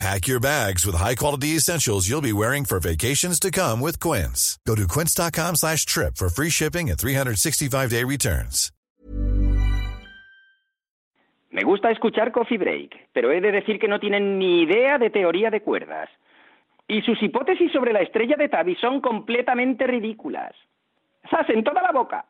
[0.00, 4.58] Pack your bags with high-quality essentials you'll be wearing for vacations to come with Quince.
[4.66, 8.70] Go to quince.com slash trip for free shipping and 365-day returns.
[11.52, 15.08] Me gusta escuchar Coffee Break, pero he de decir que no tienen ni idea de
[15.08, 16.08] teoría de cuerdas.
[16.88, 20.52] Y sus hipótesis sobre la estrella de Tabi son completamente ridículas.
[21.30, 22.26] ¡Sas en toda la boca!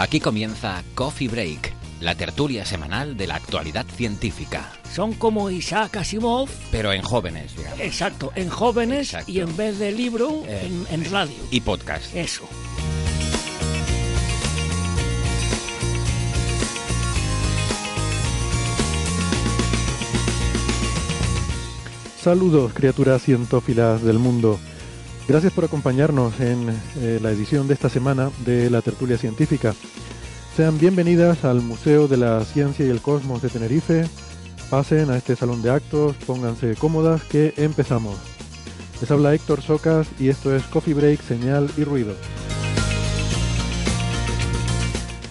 [0.00, 4.72] Aquí comienza Coffee Break, la tertulia semanal de la actualidad científica.
[4.90, 7.80] Son como Isaac Asimov, Pero en jóvenes, digamos.
[7.80, 9.30] exacto, en jóvenes Exacto.
[9.30, 11.36] y en vez de libro, Eh, en, en radio.
[11.50, 12.14] Y podcast.
[12.16, 12.48] Eso.
[22.22, 24.58] Saludos, criaturas cientófilas del mundo.
[25.30, 29.76] Gracias por acompañarnos en eh, la edición de esta semana de la tertulia científica.
[30.56, 34.06] Sean bienvenidas al Museo de la Ciencia y el Cosmos de Tenerife.
[34.70, 38.16] Pasen a este salón de actos, pónganse cómodas, que empezamos.
[39.00, 42.14] Les habla Héctor Socas y esto es Coffee Break, Señal y Ruido.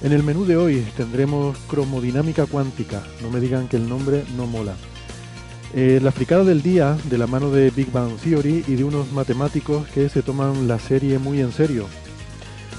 [0.01, 3.03] En el menú de hoy tendremos cromodinámica cuántica.
[3.21, 4.75] No me digan que el nombre no mola.
[5.75, 9.11] Eh, la fricada del día de la mano de Big Bang Theory y de unos
[9.11, 11.85] matemáticos que se toman la serie muy en serio.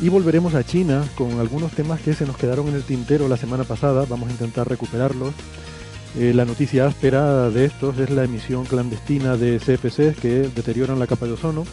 [0.03, 3.37] Y volveremos a China con algunos temas que se nos quedaron en el tintero la
[3.37, 5.35] semana pasada, vamos a intentar recuperarlos.
[6.19, 11.07] Eh, la noticia áspera de estos es la emisión clandestina de CFCs que deterioran la
[11.07, 11.65] capa de ozono.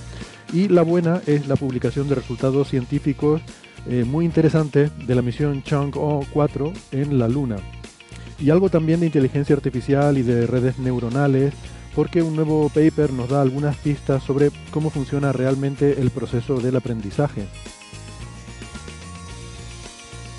[0.53, 3.41] Y la buena es la publicación de resultados científicos
[3.87, 7.57] eh, muy interesantes de la misión Chang'e 4 en la Luna
[8.39, 11.53] y algo también de inteligencia artificial y de redes neuronales,
[11.95, 16.75] porque un nuevo paper nos da algunas pistas sobre cómo funciona realmente el proceso del
[16.75, 17.47] aprendizaje.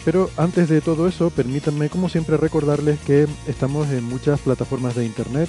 [0.05, 5.05] Pero antes de todo eso, permítanme como siempre recordarles que estamos en muchas plataformas de
[5.05, 5.49] internet.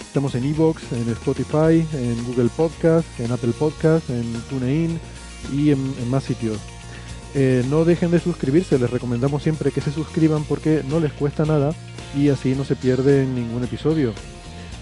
[0.00, 4.98] Estamos en Evox, en Spotify, en Google Podcast, en Apple Podcast, en TuneIn
[5.52, 6.77] y en, en más sitios.
[7.34, 11.44] Eh, no dejen de suscribirse, les recomendamos siempre que se suscriban porque no les cuesta
[11.44, 11.72] nada
[12.16, 14.12] y así no se pierden ningún episodio.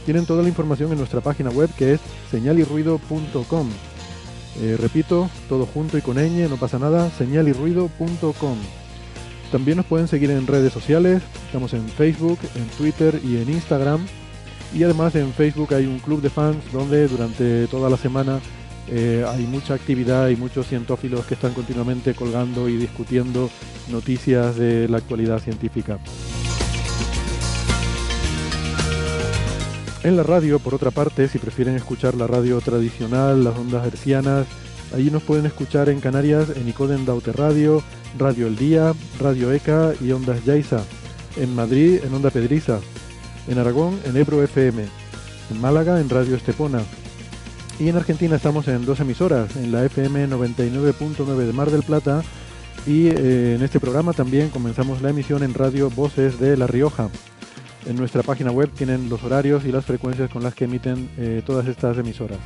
[0.04, 3.68] Tienen toda la información en nuestra página web que es señalirruido.com.
[4.60, 8.58] Eh, repito, todo junto y con ñ, no pasa nada, señalirruido.com.
[9.50, 14.06] También nos pueden seguir en redes sociales, estamos en Facebook, en Twitter y en Instagram.
[14.74, 18.40] Y además en Facebook hay un club de fans donde durante toda la semana
[18.88, 23.50] eh, hay mucha actividad y muchos cientófilos que están continuamente colgando y discutiendo
[23.90, 25.98] noticias de la actualidad científica.
[30.02, 34.46] En la radio, por otra parte, si prefieren escuchar la radio tradicional, las ondas hercianas,
[34.94, 37.82] allí nos pueden escuchar en Canarias en Icoden Daute Radio,
[38.16, 40.82] Radio El Día, Radio ECA y Ondas Yaiza.
[41.36, 42.78] En Madrid en Onda Pedriza.
[43.48, 44.84] En Aragón en Ebro FM.
[45.50, 46.82] En Málaga en Radio Estepona.
[47.78, 52.22] Y en Argentina estamos en dos emisoras, en la FM 99.9 de Mar del Plata
[52.86, 57.10] y eh, en este programa también comenzamos la emisión en Radio Voces de La Rioja.
[57.84, 61.42] En nuestra página web tienen los horarios y las frecuencias con las que emiten eh,
[61.44, 62.38] todas estas emisoras.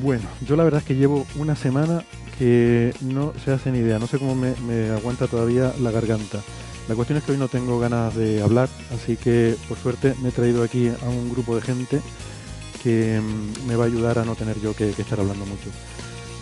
[0.00, 2.04] Bueno, yo la verdad es que llevo una semana
[2.38, 6.38] que no se hace ni idea, no sé cómo me, me aguanta todavía la garganta.
[6.88, 10.30] La cuestión es que hoy no tengo ganas de hablar, así que por suerte me
[10.30, 12.00] he traído aquí a un grupo de gente
[12.82, 15.68] que mm, me va a ayudar a no tener yo que, que estar hablando mucho.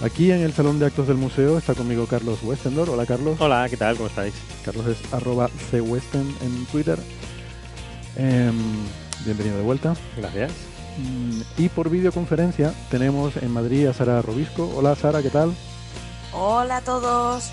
[0.02, 2.90] Aquí en el salón de actos del museo está conmigo Carlos Westendor.
[2.90, 3.40] Hola Carlos.
[3.40, 3.96] Hola, ¿qué tal?
[3.96, 4.34] ¿Cómo estáis?
[4.64, 6.98] Carlos es arroba cwesten en Twitter.
[8.14, 8.54] Em,
[9.24, 9.96] bienvenido de vuelta.
[10.16, 10.52] Gracias.
[10.98, 14.70] Mm, Y por videoconferencia tenemos en Madrid a Sara Robisco.
[14.76, 15.54] Hola Sara, ¿qué tal?
[16.32, 17.50] Hola a todos.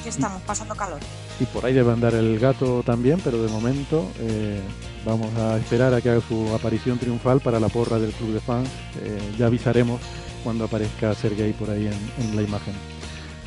[0.00, 1.00] Aquí estamos, pasando calor.
[1.38, 4.60] Y por ahí debe andar el gato también, pero de momento eh,
[5.04, 8.40] vamos a esperar a que haga su aparición triunfal para la porra del club de
[8.40, 8.70] fans.
[9.02, 10.00] Eh, ya avisaremos
[10.42, 12.74] cuando aparezca Sergei por ahí en, en la imagen.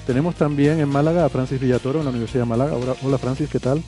[0.05, 2.75] Tenemos también en Málaga a Francis Villatoro, en la Universidad de Málaga.
[2.75, 3.81] Hola, hola, Francis, ¿qué tal?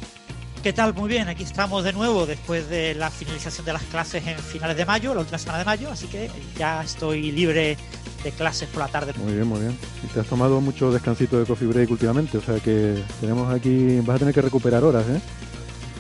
[0.63, 0.93] ¿Qué tal?
[0.93, 4.77] Muy bien, aquí estamos de nuevo después de la finalización de las clases en finales
[4.77, 7.77] de mayo, la última semana de mayo, así que ya estoy libre
[8.23, 9.13] de clases por la tarde.
[9.17, 9.75] Muy bien, muy bien.
[10.03, 14.01] Y te has tomado mucho descansito de coffee break últimamente, o sea que tenemos aquí,
[14.01, 15.19] vas a tener que recuperar horas, ¿eh?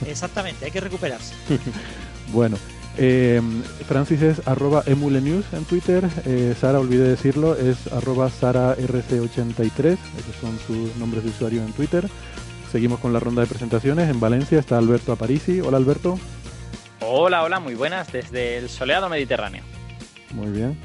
[0.05, 1.33] Exactamente, hay que recuperarse.
[2.31, 2.55] bueno,
[2.99, 3.41] eh,
[3.87, 10.59] Francis es arroba emulenews en Twitter, eh, Sara, olvidé decirlo, es arroba sararc83, esos son
[10.67, 12.07] sus nombres de usuario en Twitter.
[12.71, 14.09] Seguimos con la ronda de presentaciones.
[14.09, 15.59] En Valencia está Alberto Aparici.
[15.59, 16.17] Hola Alberto.
[17.01, 19.63] Hola, hola, muy buenas desde el soleado Mediterráneo.
[20.33, 20.77] Muy bien.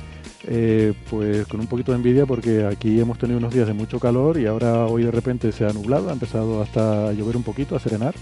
[0.49, 3.99] Eh, pues con un poquito de envidia porque aquí hemos tenido unos días de mucho
[3.99, 7.43] calor y ahora hoy de repente se ha nublado, ha empezado hasta a llover un
[7.43, 8.15] poquito, a serenar.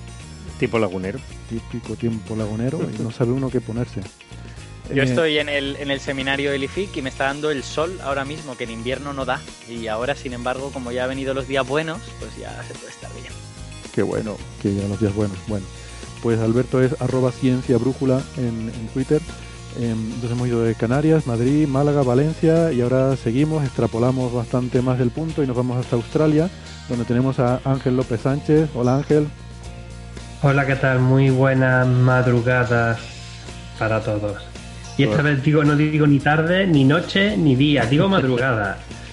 [0.59, 1.19] Tipo lagunero.
[1.49, 4.01] Típico tiempo lagunero y no sabe uno qué ponerse.
[4.95, 7.99] Yo Eh, estoy en el, en el seminario Elific y me está dando el sol
[8.03, 9.41] ahora mismo, que en invierno no da.
[9.69, 12.91] Y ahora, sin embargo, como ya han venido los días buenos, pues ya se puede
[12.91, 13.33] estar bien.
[13.95, 15.37] Qué bueno, que ya los días buenos.
[15.47, 15.65] Bueno,
[16.23, 19.21] pues Alberto es arroba ciencia brújula en, en Twitter.
[19.79, 24.99] Em, Entonces hemos ido de Canarias, Madrid, Málaga, Valencia y ahora seguimos, extrapolamos bastante más
[24.99, 26.49] del punto y nos vamos hasta Australia,
[26.89, 28.71] donde tenemos a Ángel López Sánchez.
[28.75, 29.29] Hola Ángel.
[30.43, 31.01] Hola, ¿qué tal?
[31.01, 32.99] Muy buenas madrugadas
[33.79, 34.37] para todos.
[34.97, 38.79] Y esta vez digo, no digo ni tarde, ni noche, ni día, digo madrugada.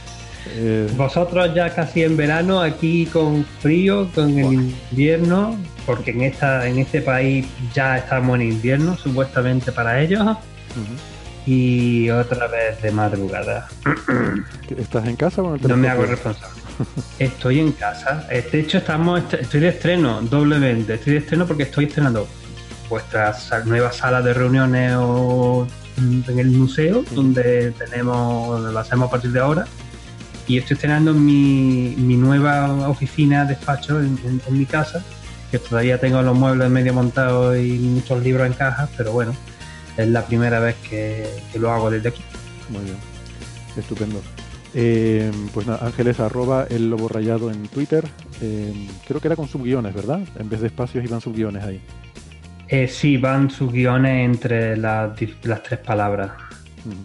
[0.49, 4.53] Eh, Vosotros ya casi en verano, aquí con frío, con el
[4.91, 10.23] invierno, porque en esta, en este país ya estamos en invierno, supuestamente para ellos,
[11.45, 13.67] y otra vez de madrugada.
[14.77, 16.55] ¿Estás en casa o en el No me hago responsable.
[17.19, 18.27] Estoy en casa.
[18.29, 20.95] De hecho, estamos, est- estoy de estreno doblemente.
[20.95, 22.27] Estoy de estreno porque estoy estrenando
[22.89, 23.35] vuestra
[23.65, 25.67] nueva sala de reuniones o
[25.97, 29.65] en el museo, donde tenemos, lo hacemos a partir de ahora.
[30.47, 35.03] Y estoy estrenando mi, mi nueva oficina, despacho en, en- en mi casa,
[35.49, 39.33] que todavía tengo los muebles medio montados y muchos libros en cajas, pero bueno,
[39.97, 42.21] es la primera vez que, que lo hago desde aquí.
[42.69, 42.97] Muy bien,
[43.77, 44.21] estupendo.
[44.73, 48.05] Eh, pues nada, Ángel es arroba el lobo rayado en Twitter.
[48.41, 50.21] Eh, creo que era con subguiones, ¿verdad?
[50.39, 51.81] En vez de espacios iban subguiones ahí.
[52.69, 55.11] Eh, sí, van sus guiones entre las,
[55.43, 56.31] las tres palabras.
[56.85, 56.95] Ujú.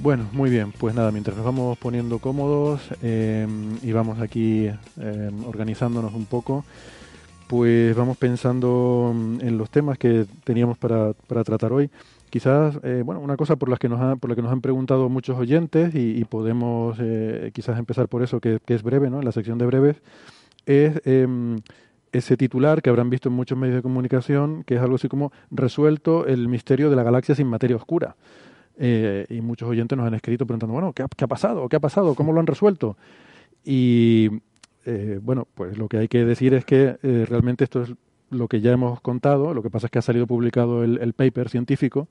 [0.00, 3.46] Bueno, muy bien, pues nada, mientras nos vamos poniendo cómodos eh,
[3.82, 4.66] y vamos aquí
[5.00, 6.64] eh, organizándonos un poco,
[7.48, 11.90] pues vamos pensando mm, en los temas que teníamos para, para tratar hoy.
[12.30, 14.60] Quizás, eh, bueno, una cosa por la que nos, ha- por la que nos han
[14.60, 19.18] preguntado muchos oyentes y, podemos eh, quizás empezar por eso, que, que es breve, ¿no?
[19.18, 19.96] En la sección de breves,
[20.66, 21.58] es em,
[22.12, 25.32] ese titular que habrán visto en muchos medios de comunicación, que es algo así como
[25.50, 28.16] resuelto el misterio de la galaxia sin materia oscura.
[28.80, 31.68] Eh, y muchos oyentes nos han escrito preguntando, bueno, ¿qué ha, qué ha pasado?
[31.68, 32.14] ¿Qué ha pasado?
[32.14, 32.96] ¿Cómo lo han resuelto?
[33.64, 34.30] Y
[34.86, 37.92] eh, bueno, pues lo que hay que decir es que eh, realmente esto es
[38.30, 41.12] lo que ya hemos contado, lo que pasa es que ha salido publicado el, el
[41.14, 42.08] paper científico,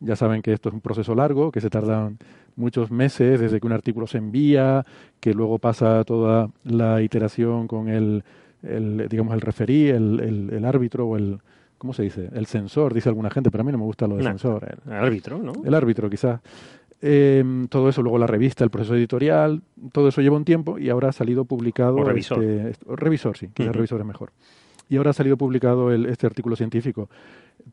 [0.00, 2.18] ya saben que esto es un proceso largo, que se tardan
[2.56, 4.84] muchos meses desde que un artículo se envía,
[5.20, 8.24] que luego pasa toda la iteración con el,
[8.62, 11.38] el digamos, el referí, el, el, el árbitro o el,
[11.80, 12.28] ¿cómo se dice?
[12.34, 14.76] El censor, dice alguna gente, pero a mí no me gusta lo de No, censor.
[14.86, 15.52] El, árbitro, ¿no?
[15.64, 16.40] el árbitro, quizás.
[17.02, 19.62] Eh, todo eso, luego la revista, el proceso editorial,
[19.92, 21.96] todo eso lleva un tiempo y ahora ha salido publicado.
[21.96, 22.44] O revisor.
[22.44, 24.32] este- este- o revisor, sí, quizás revisor es mejor.
[24.90, 27.08] Y ahora ha salido publicado el- este artículo científico.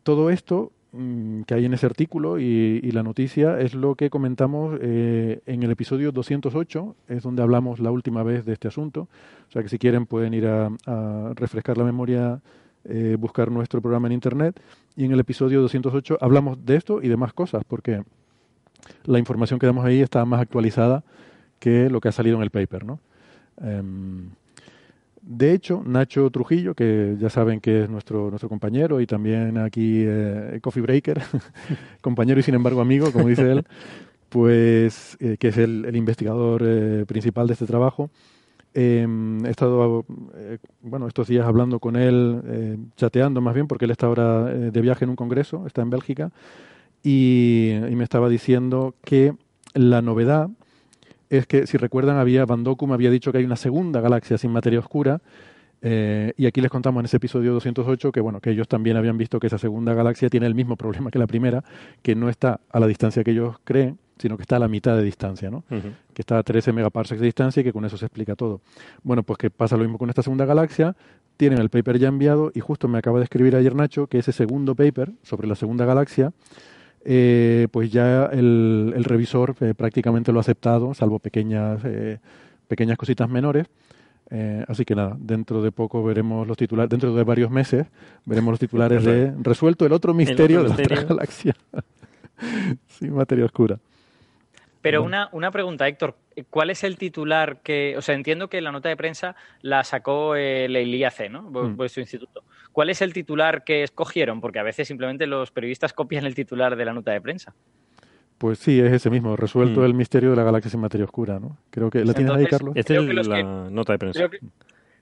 [0.03, 4.09] Todo esto mm, que hay en ese artículo y, y la noticia es lo que
[4.09, 9.09] comentamos eh, en el episodio 208, es donde hablamos la última vez de este asunto.
[9.49, 12.39] O sea que si quieren pueden ir a, a refrescar la memoria,
[12.89, 14.59] eh, buscar nuestro programa en internet.
[14.95, 18.03] Y en el episodio 208 hablamos de esto y de más cosas, porque
[19.05, 21.03] la información que damos ahí está más actualizada
[21.59, 22.99] que lo que ha salido en el paper, ¿no?
[23.61, 24.29] Em,
[25.21, 30.03] de hecho, Nacho Trujillo, que ya saben que es nuestro, nuestro compañero y también aquí
[30.05, 31.21] eh, Coffee Breaker,
[32.01, 33.65] compañero y sin embargo amigo, como dice él,
[34.29, 36.63] pues eh, que es el, el investigador
[37.05, 38.09] principal de este trabajo.
[38.73, 40.05] Em, he estado,
[40.35, 44.51] eh, bueno, estos días hablando con él, eh, chateando más bien, porque él está ahora
[44.51, 46.31] eh, de viaje en un congreso, está en Bélgica,
[47.03, 49.33] y, me estaba diciendo que
[49.73, 50.49] la novedad
[51.29, 54.51] es que, si recuerdan, había Van Dokum había dicho que hay una segunda galaxia sin
[54.51, 55.21] materia oscura,
[55.79, 59.39] y aquí les contamos en ese episodio 208 que, bueno, que ellos también habían visto
[59.39, 61.63] que esa segunda galaxia tiene el mismo problema que la primera,
[62.01, 64.95] que no está a la distancia que ellos creen, sino que está a la mitad
[64.95, 65.63] de distancia, ¿no?
[65.69, 68.61] Que está a 13 megaparsecs de distancia y que con eso se explica todo.
[69.03, 70.95] Bueno, pues que pasa lo mismo con esta segunda galaxia,
[71.37, 74.31] tienen el paper ya enviado y justo me acaba de escribir ayer Nacho que ese
[74.31, 76.31] segundo paper sobre la segunda galaxia,
[77.05, 82.19] eh, pues ya el, el revisor eh, prácticamente lo ha aceptado, salvo pequeñas, eh,
[82.67, 83.67] pequeñas cositas menores.
[84.29, 87.87] Eh, así que nada, dentro de poco veremos los titulares, dentro de varios meses
[88.25, 91.07] veremos los titulares de resuelto el otro misterio de la otra misterio.
[91.07, 91.55] galaxia
[92.87, 93.79] sin materia oscura.
[94.87, 96.15] Pero una, una pregunta, Héctor.
[96.49, 97.95] ¿Cuál es el titular que.?
[97.97, 101.43] O sea, entiendo que la nota de prensa la sacó el, el IAC, ¿no?
[101.43, 101.75] Vu- Mm.
[101.77, 102.43] Vuestro instituto.
[102.71, 104.39] ¿Cuál es el titular que escogieron?
[104.41, 107.53] Porque a veces simplemente los periodistas copian el titular de la nota de prensa.
[108.37, 109.85] Pues sí, es ese mismo, resuelto Mm.
[109.85, 111.57] el misterio de la galaxia sin materia oscura, ¿no?
[111.71, 112.05] Creo que...
[112.05, 112.75] ¿La tienes ahí, Carlos?
[112.75, 114.19] Esta es la que- nota de prensa.
[114.19, 114.39] Creo que-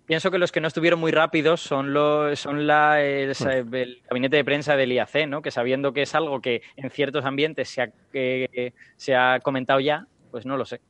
[0.06, 3.34] pienso que los que no estuvieron muy rápidos son los son la, el,
[3.74, 5.42] el gabinete de prensa del IAC, ¿no?
[5.42, 9.80] Que sabiendo que es algo que en ciertos ambientes se ha, que, se ha comentado
[9.80, 10.82] ya, pues no lo sé.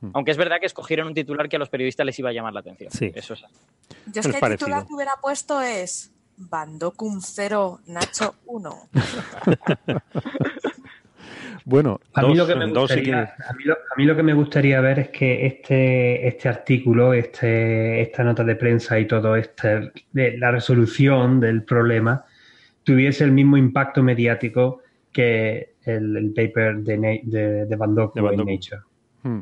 [0.00, 0.10] Hmm.
[0.14, 2.52] Aunque es verdad que escogieron un titular que a los periodistas les iba a llamar
[2.52, 2.90] la atención.
[2.90, 3.12] Sí.
[3.14, 3.40] Eso es.
[3.40, 3.46] Yo
[4.20, 4.66] es Es que el parecido.
[4.66, 8.88] titular que hubiera puesto es Bandocum 0, Nacho 1.
[11.64, 14.22] Bueno, A mí, Dos- lo que me gustaría, a, mí lo, a mí lo que
[14.22, 19.34] me gustaría ver es que este, este artículo, este, esta nota de prensa y todo
[19.36, 22.24] este, de la resolución del problema
[22.84, 28.20] tuviese el mismo impacto mediático que el, el paper de, de, de Van Dock De
[28.20, 28.46] Van en.
[28.46, 28.82] Nature.
[29.24, 29.40] hmm,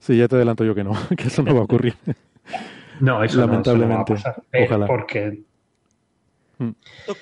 [0.00, 1.94] sí, ya te adelanto yo que no, que eso no va a ocurrir.
[3.00, 4.14] No, eso no- eso no, va a Lamentablemente.
[4.14, 4.42] pasar.
[4.50, 4.86] Pero Ojalá.
[4.86, 5.42] Porque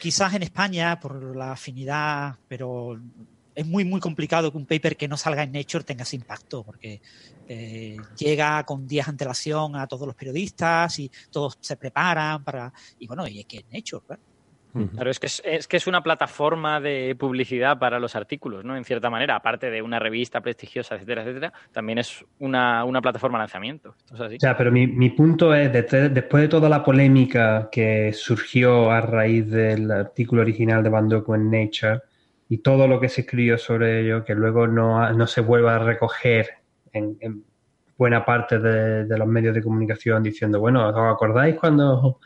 [0.00, 2.99] Quizás en España, por la afinidad, pero
[3.59, 6.62] es muy, muy complicado que un paper que no salga en Nature tenga ese impacto,
[6.62, 7.00] porque
[7.49, 12.73] eh, llega con días de antelación a todos los periodistas y todos se preparan para.
[13.00, 14.25] Y bueno, y es que es Nature, ¿verdad?
[14.95, 18.77] Claro, es que es, es que es una plataforma de publicidad para los artículos, ¿no?
[18.77, 23.38] En cierta manera, aparte de una revista prestigiosa, etcétera, etcétera, también es una, una plataforma
[23.38, 23.97] de lanzamiento.
[24.05, 24.37] Esto es así.
[24.37, 28.93] O sea, pero mi, mi punto es, desde- después de toda la polémica que surgió
[28.93, 32.00] a raíz del artículo original de Van Dock en Nature
[32.49, 35.78] y todo lo que se escribió sobre ello, que luego no, no se vuelva a
[35.78, 36.49] recoger
[36.93, 37.45] en, en
[37.97, 42.19] buena parte de, de los medios de comunicación diciendo, bueno, ¿os acordáis cuando...?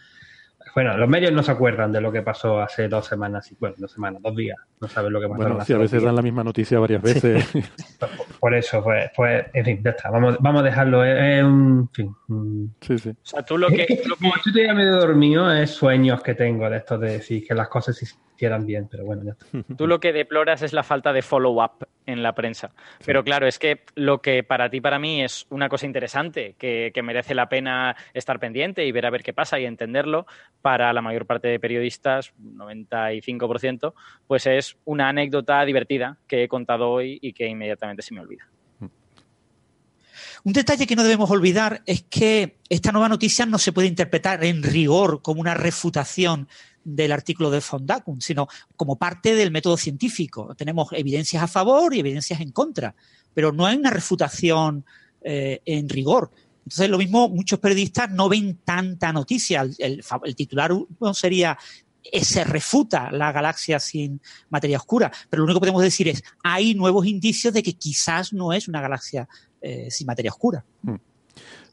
[0.75, 3.75] Bueno, los medios no se acuerdan de lo que pasó hace dos semanas, y- bueno,
[3.79, 5.43] dos semanas, dos días, no saben lo que pasó.
[5.43, 7.45] Bueno, sí, a veces dan la misma noticia varias veces.
[8.41, 11.89] Por eso, pues, pues, en fin, ya está, vamos, vamos a dejarlo, es, es un...
[11.97, 13.11] en fin, sí, sí.
[13.11, 16.35] O sea, tú lo que, lo que- como estoy todavía medio dormido, es sueños que
[16.35, 19.47] tengo de esto de decir que las cosas se hicieran bien, pero bueno, ya está.
[19.77, 22.71] Tú lo que deploras es la falta de follow-up en la prensa.
[23.07, 26.91] Pero claro, es que lo que para ti, para mí, es una cosa interesante, que,
[26.93, 30.27] que merece la pena estar pendiente y ver a ver qué pasa y entenderlo,
[30.63, 33.93] para la mayor parte de periodistas, 95%,
[34.27, 38.49] pues es una anécdota divertida que he contado hoy y que inmediatamente se me olvida.
[40.45, 44.43] Un detalle que no debemos olvidar es que esta nueva noticia no se puede interpretar
[44.45, 46.49] en rigor como una refutación
[46.83, 50.55] del artículo de Fondacum, sino como parte del método científico.
[50.57, 52.95] Tenemos evidencias a favor y evidencias en contra,
[53.35, 54.85] pero no hay una refutación
[55.23, 56.33] eh, en rigor.
[56.65, 59.67] Entonces, lo mismo, muchos periodistas no ven tanta noticia.
[59.79, 60.03] El,
[60.37, 60.73] titular
[61.13, 61.59] sería
[62.05, 66.23] eh, se refuta la galaxia sin materia oscura, pero lo único que podemos decir es
[66.43, 69.29] hay nuevos indicios de que quizás no es una galaxia
[69.61, 70.65] eh, sin materia oscura.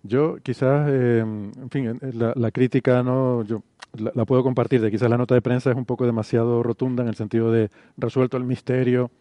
[0.03, 3.63] Yo quizás, eh, en fin, la, la crítica no, yo
[3.97, 7.03] la, la puedo compartir, de quizás la nota de prensa es un poco demasiado rotunda
[7.03, 9.11] en el sentido de resuelto el misterio.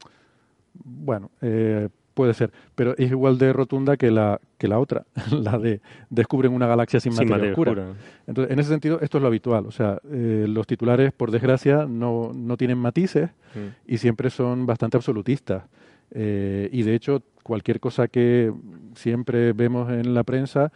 [0.84, 5.56] Bueno, eh, puede ser, pero es igual de rotunda que la que la otra, la
[5.56, 7.70] de descubren una galaxia sin, Sin materia, materia oscura.
[7.92, 7.98] oscura.
[8.26, 9.66] Entonces, en ese sentido, esto es lo habitual.
[9.66, 13.68] O sea, eh, los titulares, por desgracia, no, no tienen matices Mm.
[13.92, 15.62] y siempre son bastante absolutistas.
[16.10, 18.52] Eh, y de hecho, cualquier cosa que
[18.94, 20.72] siempre vemos en la prensa,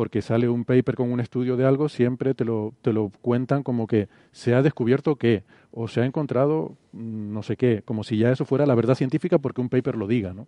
[0.00, 3.62] porque sale un paper con un estudio de algo, siempre te lo, te lo cuentan
[3.62, 5.42] como que se ha descubierto que,
[5.72, 8.94] o se ha encontrado mm, no sé qué, como si ya eso fuera la verdad
[8.94, 10.46] científica porque un paper lo diga, ¿no?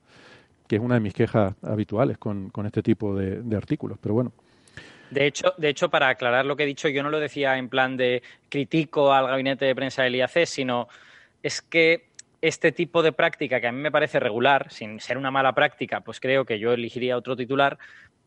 [0.67, 3.99] Que es una de mis quejas habituales con, con este tipo de, de artículos.
[4.01, 4.33] Pero bueno,
[5.11, 7.69] De hecho, de hecho, para aclarar lo que he dicho, yo no lo decía en
[7.69, 10.89] plan de critico al gabinete de prensa del IAC, sino
[11.43, 12.07] es que
[12.41, 16.01] este tipo de práctica, que a mí me parece regular, sin ser una mala práctica,
[16.01, 17.79] pues creo que yo elegiría otro titular,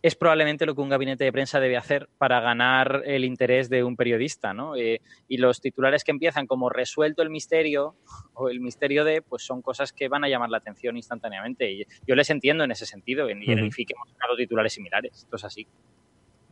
[0.06, 3.84] es probablemente lo que un gabinete de prensa debe hacer para ganar el interés de
[3.84, 4.76] un periodista, ¿no?
[4.76, 7.96] Eh, y los titulares que empiezan como resuelto el misterio
[8.36, 11.72] o el misterio de, pues son cosas que van a llamar la atención instantáneamente.
[11.72, 15.12] Y yo les entiendo en ese sentido, en, y en el hemos sacado titulares similares,
[15.16, 15.66] esto es así.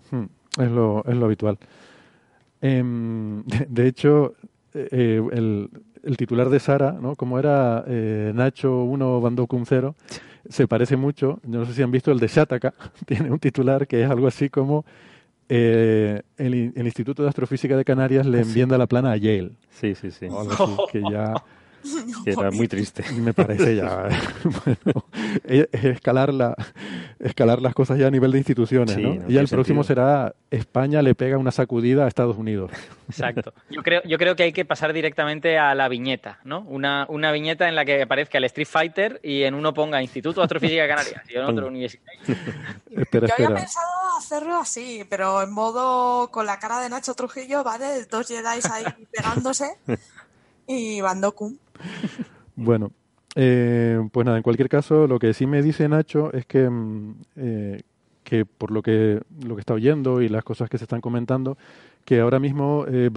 [0.09, 0.25] Hmm,
[0.59, 1.59] Es lo, es lo habitual.
[2.59, 4.33] Em, de, de hecho,
[4.73, 5.69] eh, eh, el,
[6.03, 7.15] el titular de Sara, ¿no?
[7.15, 9.95] como era Nacho 1 Bandocum 0,
[10.49, 11.39] se parece mucho.
[11.43, 12.73] No sé si han visto el de Shataka.
[13.05, 14.85] Tiene un titular que es algo así como
[15.49, 18.49] eh, el, in- el Instituto de Astrofísica de Canarias le Ah, sí.
[18.49, 19.51] envienda la plana a Yale.
[19.69, 20.25] Sí, sí, sí.
[20.29, 21.33] O algo así, que ya
[22.23, 23.03] Que era muy triste.
[23.19, 24.07] Me parece ya.
[24.65, 25.05] bueno,
[25.43, 26.55] es escalar, la,
[27.19, 29.15] escalar las cosas ya a nivel de instituciones, Sí, ¿no?
[29.15, 30.05] no y el próximo sentido.
[30.05, 32.71] será España le pega una sacudida a Estados Unidos.
[33.09, 33.53] Exacto.
[33.69, 36.61] Yo creo, yo creo que hay que pasar directamente a la viñeta, ¿no?
[36.61, 40.39] Una, una viñeta en la que aparezca el Street Fighter y en uno ponga Instituto
[40.41, 42.03] de Astrofísica de Canarias y en otro Universidad.
[42.91, 43.55] Espera, Yo había espera.
[43.55, 43.87] pensado
[44.17, 48.05] hacerlo así, pero en modo con la cara de Nacho Trujillo, ¿vale?
[48.05, 49.65] Dos Jedi ahí pegándose
[50.67, 51.57] y Bandokum.
[52.55, 52.91] Bueno,
[53.35, 57.15] eh, pues nada, en cualquier caso, lo que sí me dice Nacho es que, mm,
[57.37, 57.81] eh,
[58.23, 61.57] que por lo que, lo que está oyendo y las cosas que se están comentando,
[62.05, 63.09] que ahora mismo eh,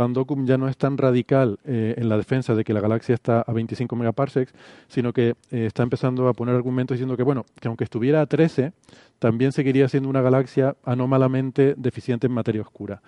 [0.44, 3.52] ya no es tan radical eh, en la defensa de que la galaxia está a
[3.52, 4.52] 25 megaparsecs,
[4.88, 8.26] sino que eh, está empezando a poner argumentos diciendo que, bueno, que aunque estuviera a
[8.26, 8.72] 13,
[9.18, 13.02] también seguiría siendo una galaxia anómalamente deficiente en materia oscura.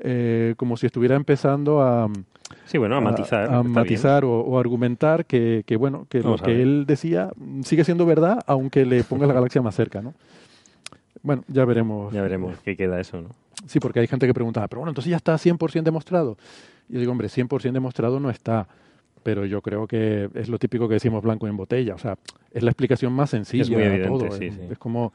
[0.00, 2.08] Eh, como si estuviera empezando a,
[2.66, 3.50] Sí, bueno, a matizar.
[3.50, 7.30] a, o, o argumentar que, que, bueno que Vamos lo que él decía
[7.64, 10.14] sigue siendo verdad aunque le pongas la galaxia más cerca no
[11.22, 13.28] bueno ya veremos Ya veremos qué queda eso, ¿no?
[13.66, 16.36] sí porque hay gente que pregunta "Ah, pero bueno entonces ya está 100% demostrado
[16.88, 18.68] y yo digo hombre 100% demostrado no está
[19.24, 22.16] pero yo creo que es lo típico que decimos blanco en botella o sea
[22.52, 24.60] es la explicación más sencilla Es muy evidente, todo sí, es, sí.
[24.70, 25.12] es como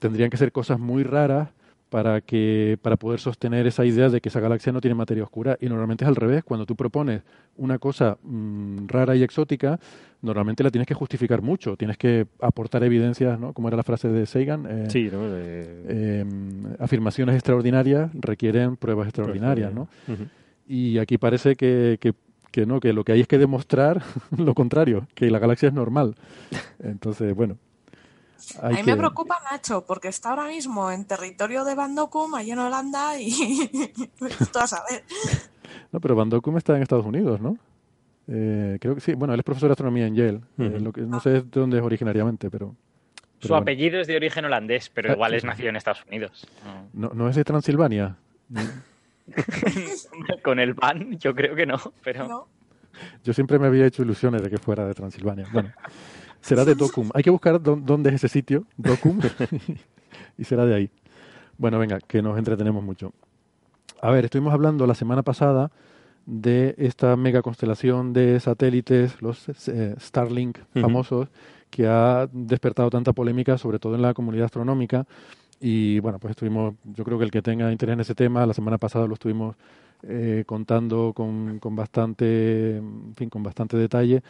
[0.00, 1.50] tendrían que ser cosas muy raras
[1.90, 5.56] para que para poder sostener esa idea de que esa galaxia no tiene materia oscura.
[5.60, 6.44] Y normalmente es al revés.
[6.44, 7.22] Cuando tú propones
[7.56, 9.78] una cosa mm, rara y exótica
[10.22, 11.76] normalmente la tienes que justificar mucho.
[11.76, 15.20] Tienes que aportar evidencias no como era la frase de Sagan Eh, Sí, ¿no?
[15.24, 16.24] Eh,
[16.78, 19.88] afirmaciones extraordinarias requieren pruebas extraordinarias no
[20.68, 22.14] y aquí parece que, que,
[22.50, 24.02] que no que lo que hay es que demostrar
[24.36, 26.16] lo contrario que la galaxia es normal.
[26.82, 27.56] Entonces bueno
[28.62, 32.50] A mí que- me preocupa Nacho, porque está ahora mismo en territorio de Bandokum, allí
[32.52, 33.30] en Holanda, y
[34.52, 35.04] tú a saber.
[35.92, 37.56] No, pero Van Dokum está en Estados Unidos, ¿no?
[38.28, 39.14] Eh, creo que sí.
[39.14, 40.40] Bueno, él es profesor de astronomía en Yale.
[40.58, 40.84] eh, Ujú.
[40.84, 42.74] lo que, no sé de dónde es originariamente, pero...
[43.38, 43.62] Su bueno.
[43.62, 46.46] apellido es de origen holandés, pero Ah, igual es nacido en Estados Unidos.
[46.92, 47.08] No.
[47.08, 48.16] No, no es de Transilvania.
[50.42, 52.48] Con el van, yo creo que no, pero ¿no?
[53.24, 55.46] Yo siempre me había hecho ilusiones de que fuera de Transilvania.
[55.52, 55.70] Bueno,
[56.46, 57.10] será de Dokum.
[57.14, 59.18] Hay que buscar dó- dónde es ese sitio, Dokum,
[60.38, 60.90] y será de ahí.
[61.58, 63.12] Bueno, venga, que nos entretenemos mucho.
[64.02, 65.70] A ver, estuvimos hablando la semana pasada
[66.26, 71.28] de esta mega constelación de satélites, los eh, Starlink famosos,
[71.70, 75.06] que ha despertado tanta polémica, sobre todo en la comunidad astronómica.
[75.60, 78.52] Y bueno, pues estuvimos, yo creo que el que tenga interés en ese tema, la
[78.54, 79.56] semana pasada lo estuvimos
[80.02, 84.22] eh, contando con, con bastante, en fin, con bastante detalle.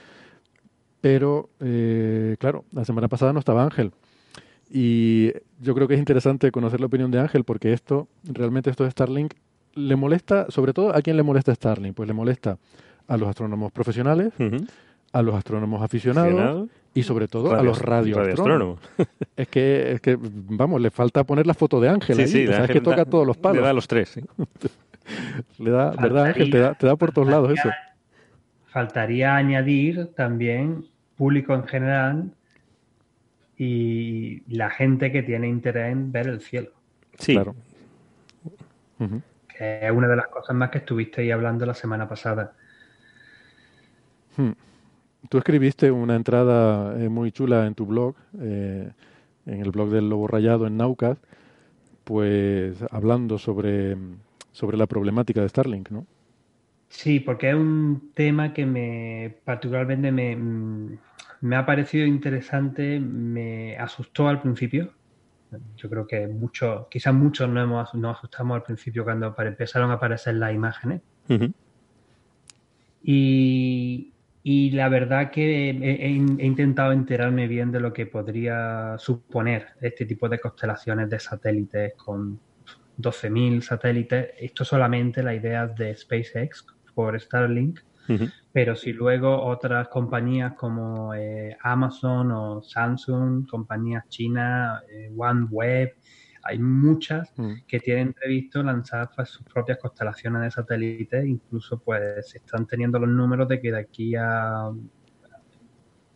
[1.07, 3.93] Pero, eh, claro, la semana pasada no estaba Ángel.
[4.69, 8.83] Y yo creo que es interesante conocer la opinión de Ángel porque esto, realmente esto
[8.83, 9.35] de Starlink,
[9.77, 11.95] le molesta, sobre todo, ¿a quién le molesta Starlink?
[11.95, 12.59] Pues le molesta
[13.07, 14.33] a los astrónomos profesionales,
[15.13, 16.69] a los astrónomos aficionados Aficionado.
[16.93, 18.81] y sobre todo a los radioastrónomos.
[19.37, 22.43] Es que, es que, vamos, le falta poner la foto de Ángel Sí, ahí, sí,
[22.43, 23.59] o sea, es Ángel que toca da- todos los palos.
[23.59, 24.23] Le da los tres, sí.
[25.63, 26.51] Le da, ¿verdad, Ángel?
[26.51, 27.71] Te da, te da por todos lados eso.
[28.73, 30.85] Faltaría añadir también
[31.17, 32.31] público en general
[33.57, 36.71] y la gente que tiene interés en ver el cielo,
[37.19, 37.55] Sí, Claro.
[39.49, 42.53] Que es una de las cosas más que estuvisteis hablando la semana pasada.
[44.37, 44.53] Hmm.
[45.31, 48.93] Tú escribiste una entrada eh, muy chula en tu blog, eh,
[49.47, 51.19] en el blog del Lobo Rayado en Naucas,
[52.05, 53.97] pues hablando sobre,
[54.53, 56.07] sobre la problemática de Starlink, ¿no?
[56.89, 60.99] Sí, porque es un tema que me particularmente me, mm,
[61.41, 64.93] me ha parecido interesante, me asustó al principio.
[65.77, 69.95] Yo creo que muchos, quizás muchos nos, hemos, nos asustamos al principio cuando empezaron a
[69.95, 71.03] aparecer las imágenes.
[73.03, 79.69] Y, y la verdad que he, he intentado enterarme bien de lo que podría suponer
[79.81, 82.41] este tipo de constelaciones de satélites con
[82.99, 84.31] 12.000 satélites.
[84.39, 87.81] Esto solamente la idea de SpaceX por Starlink,
[88.53, 95.91] pero si luego otras compañías como eh, Amazon o Samsung, compañías chinas, eh, OneWeb,
[96.43, 97.53] hay muchas Mm.
[97.67, 102.99] que tienen previsto lanzar pues, sus propias constelaciones de satélites, incluso pues se están teniendo
[102.99, 104.71] los números de que de aquí a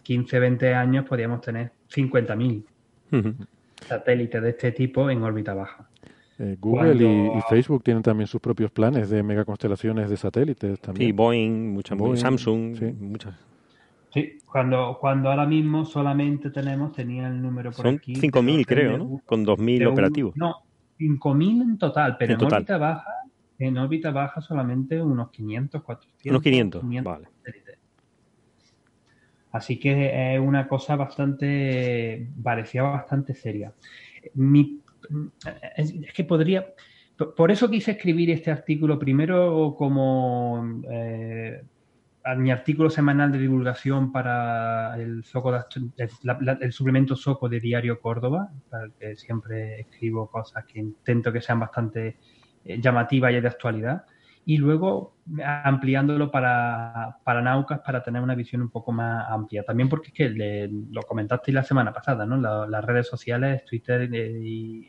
[0.02, 2.64] 15, 20 años podríamos tener 50.000
[3.12, 3.34] Ujú.
[3.86, 5.89] satélites de este tipo en órbita baja.
[6.42, 10.76] Eh, Google y- Cuando- y, Facebook tienen también sus propios planes de megaconstelaciones de satélites
[10.79, 11.14] Sí, también.
[11.14, 12.87] Boeing, muchas, Boeing, Samsung, sí.
[12.98, 13.35] muchas.
[14.14, 18.14] Sí, cuando, cuando ahora mismo solamente tenemos, tenía el número por Son aquí.
[18.14, 19.05] de 5.000, los creo, ¿no?
[19.05, 20.35] un- Con 2.000 de un- operativos.
[20.35, 20.55] No,
[20.98, 22.57] 5.000 en total, pero En en, total.
[22.62, 23.11] órbita baja,
[23.59, 26.31] en órbita baja solamente unos 500, 400.
[26.31, 27.29] Unos 500, 500 vale.
[27.37, 27.79] satélites.
[29.53, 33.72] Así que es una cosa bastante, parecía bastante seria.
[34.35, 34.81] Mi,
[35.76, 36.74] es, que podría,
[37.36, 41.62] por eso quise escribir este artículo primero como eh,
[42.36, 45.52] mi artículo semanal de divulgación para el, Soco
[45.96, 51.40] el suplemento Soco de Diario Córdoba, para el que siempre escribo cosas que intento que
[51.40, 52.16] sean bastante
[52.64, 54.04] eh, llamativas y de actualidad
[54.44, 59.62] y luego ampliándolo para, para Naucas para tener una visión un poco más amplia.
[59.62, 62.66] También porque es que lo comentasteis la semana pasada, ¿no?
[62.66, 64.88] las redes sociales, Twitter eh, y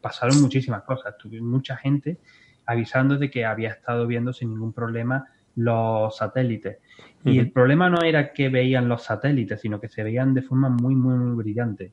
[0.00, 1.16] pasaron muchísimas cosas.
[1.18, 2.18] Tuve mucha gente
[2.66, 5.26] avisando de que había estado viendo sin ningún problema
[5.56, 6.78] los satélites.
[7.24, 10.68] Y el problema no era que veían los satélites, sino que se veían de forma
[10.68, 11.92] muy, muy, muy brillante.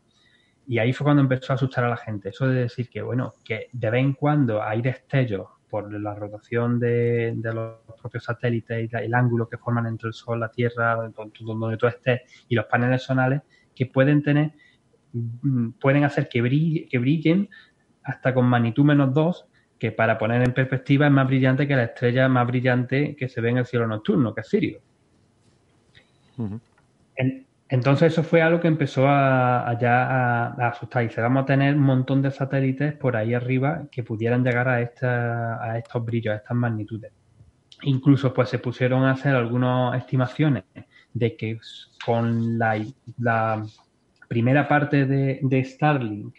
[0.68, 2.30] Y ahí fue cuando empezó a asustar a la gente.
[2.30, 6.80] Eso de decir que, bueno, que de vez en cuando hay destellos por la rotación
[6.80, 11.78] de, los propios satélites y el ángulo que forman entre el Sol, la Tierra, donde
[11.78, 13.42] tú estés, y los paneles sonales,
[13.74, 14.52] que pueden tener,
[15.14, 17.50] mm, pueden hacer que, que brillen
[18.04, 19.48] hasta con magnitud menos 2,
[19.80, 23.40] que para poner en perspectiva es más brillante que la estrella más brillante que se
[23.40, 24.82] ve en el cielo nocturno, que es Sirio.
[27.72, 29.70] Entonces eso fue algo que empezó a,
[30.60, 34.44] asustar y se vamos a tener un montón de satélites por ahí arriba que pudieran
[34.44, 37.14] llegar a, a estos brillos, a estas magnitudes.
[37.84, 40.66] Incluso pues se pusieron a hacer algunas estimaciones
[41.14, 41.60] de que
[42.06, 43.66] con la,
[44.28, 46.36] primera parte de, Starlink,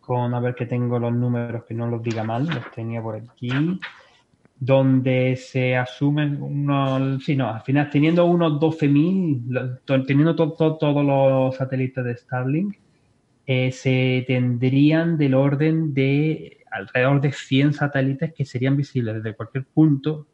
[0.00, 3.16] con a ver que tengo los números que no los diga mal, los tenía por
[3.16, 3.50] aquí,
[4.60, 12.04] donde se asumen unos, sí, no, al final teniendo unos 12.000, teniendo todos los satélites
[12.04, 12.76] de Starlink,
[13.46, 19.64] eh, se tendrían del orden de alrededor de 100 satélites que serían visibles desde cualquier
[19.64, 20.26] punto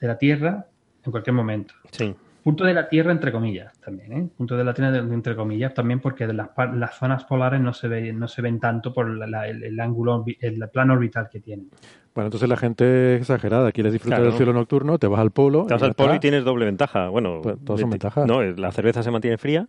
[0.00, 0.66] de la Tierra
[1.04, 1.74] en cualquier momento.
[1.92, 2.14] Sí.
[2.46, 4.28] Punto de la Tierra, entre comillas, también, ¿eh?
[4.36, 8.12] Punto de la Tierra, entre comillas, también porque las, las zonas polares no se, ve,
[8.12, 11.68] no se ven tanto por el, ángulo, el plano orbital que tienen.
[12.14, 13.72] Bueno, entonces la gente es exagerada.
[13.72, 15.66] Quieres disfrutar del cielo nocturno, te vas al polo.
[15.66, 17.08] Te vas al polo y tienes doble ventaja.
[17.08, 18.24] Bueno, pues, todas son ventajas.
[18.28, 19.66] No, la cerveza se mantiene fría.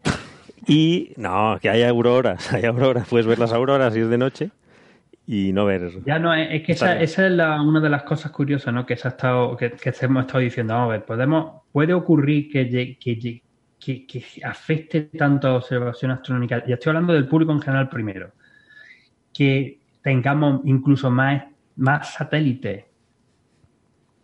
[0.68, 3.08] Y no, que hay auroras, hay auroras.
[3.08, 4.52] Puedes ver las auroras si es de noche
[5.28, 5.92] y no ver.
[6.06, 8.86] Ya no, es que esa, es una de las cosas curiosas, ¿no?
[8.86, 10.74] Que se ha estado, que, hemos estado diciendo.
[10.74, 13.42] Vamos a ver, podemos, puede ocurrir que, que,
[13.80, 16.66] que, afecte tanto a observación astronómica.
[16.66, 18.32] Ya estoy hablando del público en general primero.
[19.34, 21.44] Que tengamos incluso más
[21.78, 22.86] más satélites,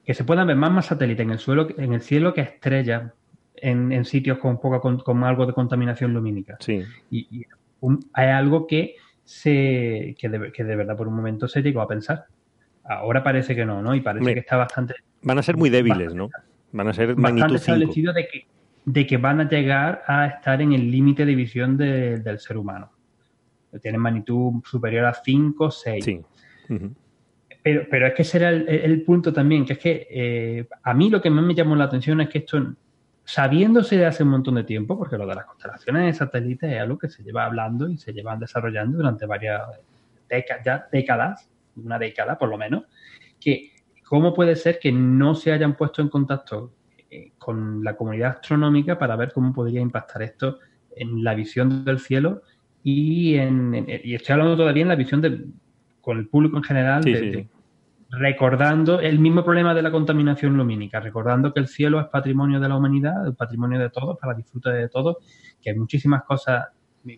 [0.03, 3.13] que se puedan ver más, más satélites en el suelo, en el cielo que estrellas
[3.55, 6.57] en, sitios con poca con, algo de contaminación lumínica.
[6.59, 6.83] Sí.
[7.09, 7.45] Y,
[8.13, 11.87] hay algo que se que de, que de, verdad por un momento se llegó a
[11.87, 12.25] pensar.
[12.83, 13.95] Ahora parece que no, ¿no?
[13.95, 14.95] Y parece que está bastante.
[15.21, 16.29] Van a ser muy débiles, ¿no?
[16.71, 18.45] Van a ser bastante establecido de que,
[18.85, 22.91] de que van a llegar a estar en el límite de visión del ser humano.
[23.81, 26.03] Tienen magnitud superior a 5 o 6.
[26.03, 26.21] Sí.
[27.63, 31.09] Pero, pero es que ese era el, punto también, que es que eh, a mí
[31.09, 32.75] lo que más me llamó la atención es que esto,
[33.25, 36.79] sabiéndose de hace un montón de tiempo, porque lo de las constelaciones de satélites es
[36.79, 39.61] algo que se lleva hablando y se llevan desarrollando durante varias
[40.29, 42.83] décadas, ya décadas, una década por lo menos,
[43.39, 43.71] que
[44.07, 46.73] cómo puede ser que no se hayan puesto en contacto
[47.09, 50.59] eh, con la comunidad astronómica para ver cómo podría impactar esto
[50.95, 52.43] en la visión del cielo
[52.83, 55.45] y en, y estoy hablando todavía en la visión de,
[56.01, 57.03] con el público en general,
[58.15, 62.69] recordando el mismo problema de la contaminación lumínica, recordando que el cielo es patrimonio de
[62.69, 65.17] la humanidad, el patrimonio de todos, para disfrute de todos,
[65.59, 66.67] que hay muchísimas cosas,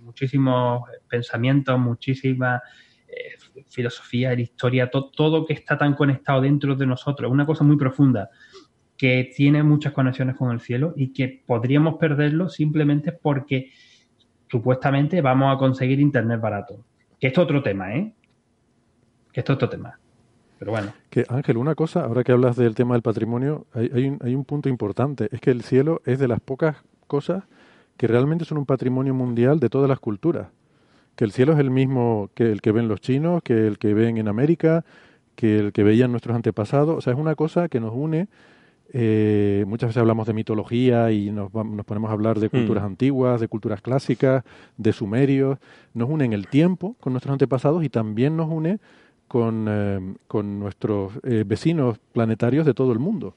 [0.02, 2.62] muchísimos pensamientos, muchísimas
[3.10, 8.30] eh, filosofía, historia, todo que está tan conectado dentro de nosotros, una cosa muy profunda
[8.98, 13.72] que tiene muchas conexiones con el cielo y que podríamos perderlo simplemente porque
[14.50, 16.86] supuestamente vamos a conseguir internet barato.
[17.20, 18.14] Que esto es otro tema, ¿eh?
[19.34, 20.00] que esto es otro tema.
[20.60, 20.94] Pero bueno.
[21.10, 24.36] Que Ángel, una cosa, ahora que hablas del tema del patrimonio, hay, hay, un, hay
[24.36, 27.44] un punto importante, es que el cielo es de las pocas cosas
[27.98, 30.48] que realmente son un patrimonio mundial de todas las culturas.
[31.16, 33.94] Que el cielo es el mismo que el que ven los chinos, que el que
[33.94, 34.84] ven en América,
[35.36, 36.98] que el que veían nuestros antepasados.
[36.98, 38.28] O sea, es una cosa que nos une.
[38.94, 42.88] Eh, muchas veces hablamos de mitología y nos, nos ponemos a hablar de culturas hmm.
[42.88, 44.44] antiguas, de culturas clásicas,
[44.78, 45.58] de sumerios.
[45.94, 48.80] Nos une en el tiempo con nuestros antepasados y también nos une
[49.28, 53.36] con, eh, con nuestros eh, vecinos planetarios de todo el mundo.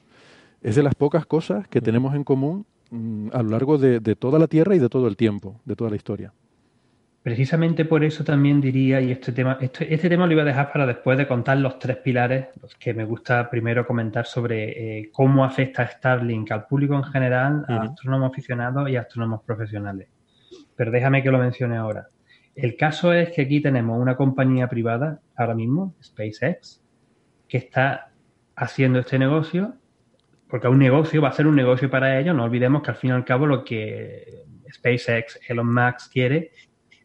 [0.61, 4.39] Es de las pocas cosas que tenemos en común mm, a lo largo de, toda
[4.39, 6.33] la Tierra y de todo el tiempo, de toda la historia.
[7.21, 10.71] precisamente por eso también diría, y este tema, este, este, tema lo iba a dejar
[10.71, 15.09] para después de contar los tres pilares, los que me gusta primero comentar sobre eh,
[15.11, 20.07] cómo afecta Starlink al público en general, a astrónomos aficionados y astrónomos profesionales.
[20.75, 22.07] Pero déjame que lo mencione ahora.
[22.55, 26.81] El caso es que aquí tenemos una compañía privada, ahora mismo, SpaceX,
[27.47, 28.11] que está
[28.55, 29.75] haciendo este negocio,
[30.49, 32.35] porque un negocio va a ser un negocio para ellos.
[32.35, 36.51] No olvidemos que al fin y al cabo lo que SpaceX, Elon Musk quiere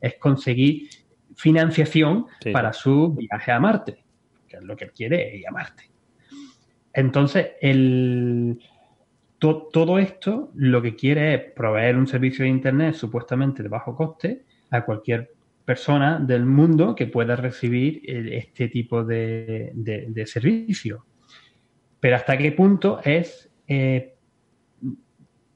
[0.01, 0.89] es conseguir
[1.35, 4.05] financiación para su viaje a Marte,
[4.47, 5.91] que es lo que él quiere, ir a Marte.
[6.93, 8.59] Entonces, el,
[9.39, 14.45] todo esto lo que quiere es proveer un servicio de Internet supuestamente de bajo coste
[14.77, 15.31] a cualquier
[15.65, 19.73] persona del mundo que pueda recibir eh, este tipo de,
[20.27, 21.07] servicio.
[22.01, 24.15] Pero hasta qué punto es eh,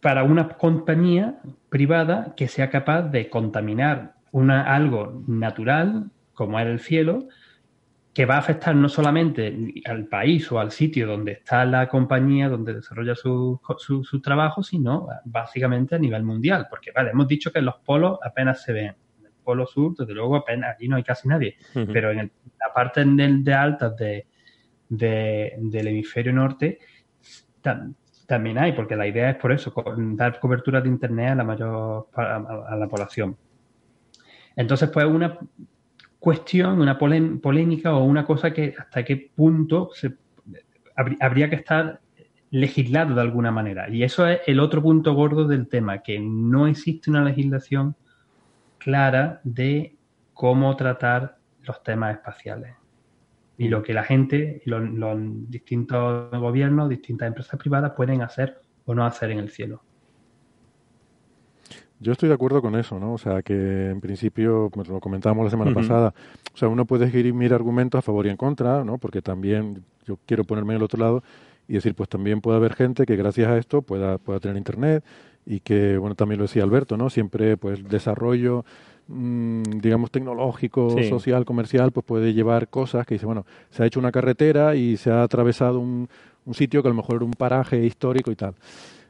[0.01, 6.81] para una compañía privada que sea capaz de contaminar una, algo natural, como es el
[6.81, 7.29] cielo,
[8.15, 12.49] que va a afectar no solamente al país o al sitio donde está la compañía,
[12.49, 16.67] donde desarrolla su, su, trabajo, sino básicamente a nivel mundial.
[16.69, 18.97] Porque, vale, hemos dicho que los polos apenas se ven.
[19.49, 21.57] Polo sur, desde luego, apenas, allí no hay casi nadie.
[21.73, 22.31] Pero en
[22.61, 24.27] la parte de, altas de,
[24.91, 26.79] del hemisferio norte
[28.27, 32.09] también hay, porque la idea es por eso, dar cobertura de Internet a la mayor
[32.15, 33.39] a la población.
[34.55, 35.39] Entonces, pues una
[36.19, 40.15] cuestión, una polémica o una cosa que hasta qué punto se,
[41.21, 42.01] habría que estar
[42.51, 43.89] legislado de alguna manera.
[43.89, 47.97] Y eso es el otro punto gordo del tema, que no existe una legislación
[48.79, 49.97] clara de
[50.33, 52.75] cómo tratar los temas espaciales.
[53.57, 55.19] Y lo que la gente, los, los
[55.51, 59.83] distintos gobiernos, distintas empresas privadas pueden hacer o no hacer en el cielo.
[62.01, 63.15] Yo estoy de acuerdo con eso, ¿no?
[63.15, 66.15] O sea, que en principio, pues lo comentábamos la semana pasada,
[66.55, 68.99] o sea, uno puede escribir argumentos a favor y en contra, ¿no?
[68.99, 71.25] Porque también yo quiero ponerme en el otro lado
[71.67, 75.05] y decir, pues también puede haber gente que gracias a esto pueda, pueda tener internet
[75.49, 77.09] y que, bueno, también lo decía Alberto, ¿no?
[77.09, 78.67] Siempre, pues, desarrollo,
[79.09, 83.99] mmm, digamos, tecnológico, social, comercial, pues puede llevar cosas que dice, bueno, se ha hecho
[83.99, 86.07] una carretera y se ha atravesado un,
[86.45, 88.55] un sitio que a lo mejor era un paraje histórico y tal.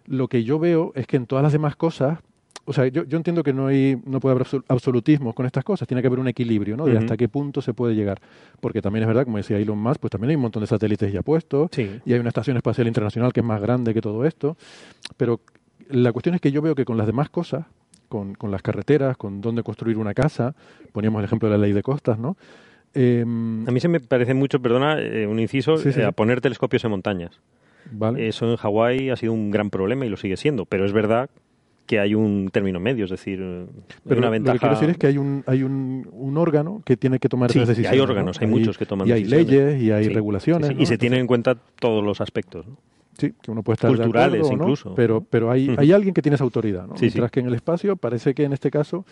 [0.06, 2.20] Lo que yo veo es que en todas las demás cosas,
[2.66, 5.88] o sea, yo, yo, entiendo que no hay, no puede haber absolutismo con estas cosas,
[5.88, 6.84] tiene que haber un equilibrio, ¿no?
[6.84, 8.20] De hasta qué punto se puede llegar.
[8.60, 11.12] Porque también es verdad, como decía Elon Musk, pues también hay un montón de satélites
[11.12, 14.56] ya puestos, y hay una estación espacial internacional que es más grande que todo esto.
[15.16, 15.40] Pero
[15.88, 17.66] la cuestión es que yo veo que con las demás cosas,
[18.08, 20.54] con, con las carreteras, con dónde construir una casa,
[20.92, 22.36] poníamos el ejemplo de la ley de costas, ¿no?
[22.94, 26.84] Em, a mí se me parece mucho, perdona, eh, un inciso, eh, a poner telescopios
[26.84, 27.40] en montañas.
[27.90, 28.28] Vale.
[28.28, 31.30] Eso en Hawái ha sido un gran problema y lo sigue siendo, pero es verdad
[31.86, 33.38] que hay un término medio, es decir,
[34.06, 34.54] Pero una ventaja.
[34.54, 37.30] Lo que quiero decir es que hay un, hay un, un órgano que tiene que
[37.30, 37.92] tomar esas decisiones.
[37.92, 39.50] Hay órganos, hay, muchos que toman y decisiones.
[39.50, 40.72] Y hay leyes y hay regulaciones.
[40.78, 42.66] y se tienen en cuenta todos los aspectos.
[43.18, 44.94] Sí, que uno puede estar culturales incluso.
[44.94, 46.94] Pero, pero hay, hay alguien que tiene esa autoridad, ¿no?
[47.00, 49.04] Mientras que en el espacio parece que en este caso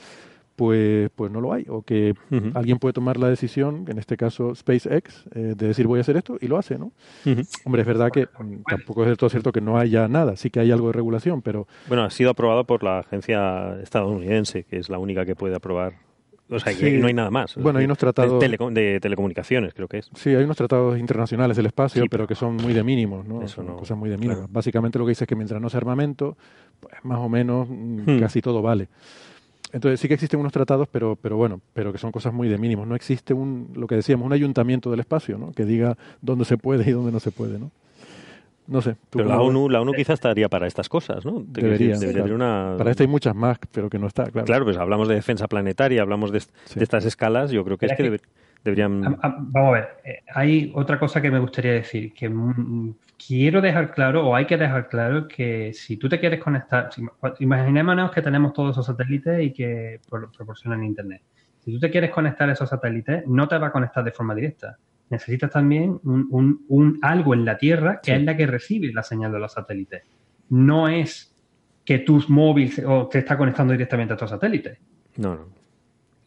[0.56, 1.66] pues, pues no lo hay.
[1.68, 2.14] O que
[2.54, 6.16] alguien puede tomar la decisión, en este caso SpaceX, eh, de decir voy a hacer
[6.16, 6.92] esto y lo hace, ¿no?
[7.64, 8.26] Hombre, es verdad que
[8.66, 11.68] tampoco es todo cierto que no haya nada, sí que hay algo de regulación, pero...
[11.88, 16.05] Bueno, ha sido aprobado por la agencia estadounidense, que es la única que puede aprobar
[16.48, 17.56] o sea, que no hay nada más.
[17.56, 18.40] Bueno, hay unos tratados...
[18.40, 20.10] De, telecomunicaciones, creo que es.
[20.14, 23.42] Sí, hay unos tratados internacionales del espacio, pero que son muy de mínimos, ¿no?
[23.42, 24.50] Eso no cosas muy de mínimos.
[24.50, 26.36] Básicamente lo que dice es que mientras no sea armamento,
[26.80, 28.20] pues más o menos mm, hmm.
[28.20, 28.88] casi todo vale.
[29.72, 32.58] Entonces sí que existen unos tratados, pero, pero bueno, pero que son cosas muy de
[32.58, 32.86] mínimos.
[32.86, 35.52] No existe un, lo que decíamos, un ayuntamiento del espacio, ¿no?
[35.52, 37.70] Que diga dónde se puede y dónde no se puede, ¿no?
[38.68, 38.96] No sé.
[39.10, 41.42] Pero la ONU, la ONU quizás estaría para estas cosas, ¿no?
[41.46, 42.74] Debería, una...
[42.76, 44.46] Para esto hay muchas más, pero que no está, claro.
[44.46, 48.20] Claro, pues hablamos de defensa planetaria, hablamos de, estas escalas, yo creo que es que
[48.64, 49.00] deberían...
[49.00, 52.32] Vamos a ver, eh, hay otra cosa que me gustaría decir, que
[53.24, 56.90] quiero dejar claro, o hay que dejar claro, que si tú te quieres conectar,
[57.38, 61.22] imaginémonos que tenemos todos esos satélites y que proporcionan Internet.
[61.64, 64.34] Si tú te quieres conectar a esos satélites, no te va a conectar de forma
[64.34, 64.78] directa.
[65.08, 69.38] Necesitas también un, algo en la Tierra que es la que recibe la señal de
[69.38, 70.02] los satélites.
[70.48, 71.32] No es
[71.84, 74.78] que tus móviles o te está conectando directamente a estos satélites.
[75.16, 75.48] No, no.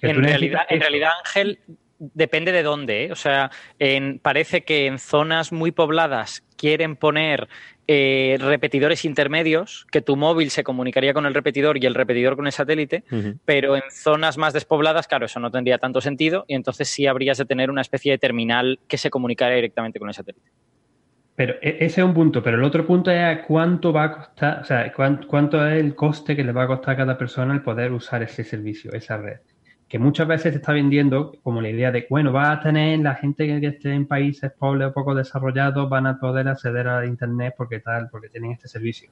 [0.02, 1.60] En realidad, en realidad, Ángel,
[2.00, 3.06] depende de dónde.
[3.06, 3.12] ¿eh?
[3.12, 3.52] O sea,
[4.22, 7.50] parece que en zonas muy pobladas quieren poner
[7.92, 12.46] eh, repetidores intermedios, que tu móvil se comunicaría con el repetidor y el repetidor con
[12.46, 13.04] el satélite,
[13.46, 17.40] pero en zonas más despobladas, claro, eso no tendría tanto sentido y entonces sí habrías
[17.40, 20.52] de tener una especie de terminal que se comunicara directamente con el satélite.
[21.34, 24.60] Pero e, ese es un punto, pero el otro punto es cuánto va a costar,
[24.60, 27.56] o sea, cuánto, cuánto es el coste que le va a costar a cada persona
[27.56, 29.40] el poder usar ese servicio, esa red.
[29.90, 33.16] Que muchas veces se está vendiendo como la idea de, bueno, va a tener la
[33.16, 37.56] gente que esté en países pobres o poco desarrollados, van a poder acceder a Internet
[37.58, 39.10] porque tal, porque tienen este servicio.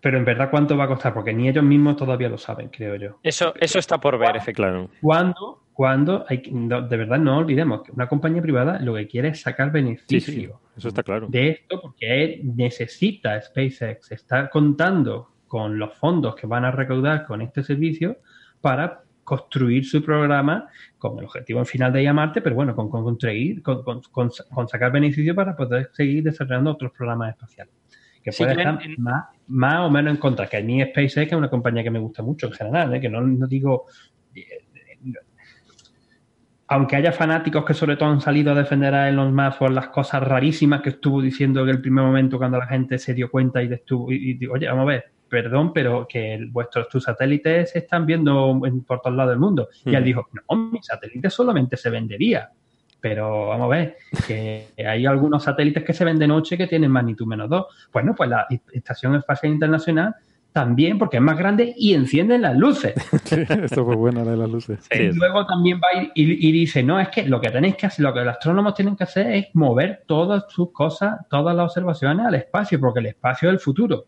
[0.00, 1.12] Pero en verdad, ¿cuánto va a costar?
[1.12, 3.18] Porque ni ellos mismos todavía lo saben, creo yo.
[3.22, 4.96] Eso, eso está por ver, efectivamente.
[5.02, 9.40] Cuando, cuando hay, de verdad no olvidemos que una compañía privada lo que quiere es
[9.40, 10.60] sacar beneficio.
[10.76, 11.26] eso está claro.
[11.28, 17.42] De esto, porque necesita SpaceX estar contando con los fondos que van a recaudar con
[17.42, 18.16] este servicio
[18.62, 23.18] para construir su programa con el objetivo en final de llamarte, pero bueno, con, con,
[24.10, 27.74] con, sacar beneficio para poder seguir desarrollando otros programas espaciales.
[28.22, 30.46] Que puede estar más, más, o menos en contra.
[30.46, 33.00] Que a mí SpaceX es una compañía que me gusta mucho en general, ¿eh?
[33.02, 33.84] que no, no digo
[36.68, 39.88] aunque haya fanáticos que sobre todo han salido a defender a Elon Musk por las
[39.88, 43.62] cosas rarísimas que estuvo diciendo en el primer momento cuando la gente se dio cuenta
[43.62, 48.04] y, estuvo, y, oye, vamos a ver, perdón, pero que vuestros tus satélites se están
[48.04, 49.70] viendo por todos lados del mundo.
[49.82, 52.50] Y él dijo, no, mi satélite solamente se vendería.
[53.00, 57.26] Pero vamos a ver, que hay algunos satélites que se venden noche que tienen magnitud
[57.26, 57.66] menos 2.
[57.94, 60.14] Bueno, pues la Estación Espacial Internacional
[60.52, 62.92] también, porque es más grande y encienden las luces.
[63.30, 64.86] esto fue bueno de las luces.
[64.92, 68.04] Y luego también va y, y, dice, no, es que lo que tenéis que hacer,
[68.04, 72.26] lo que los astrónomos tienen que hacer es mover todas sus cosas, todas las observaciones
[72.26, 74.04] al espacio, porque el espacio es el futuro.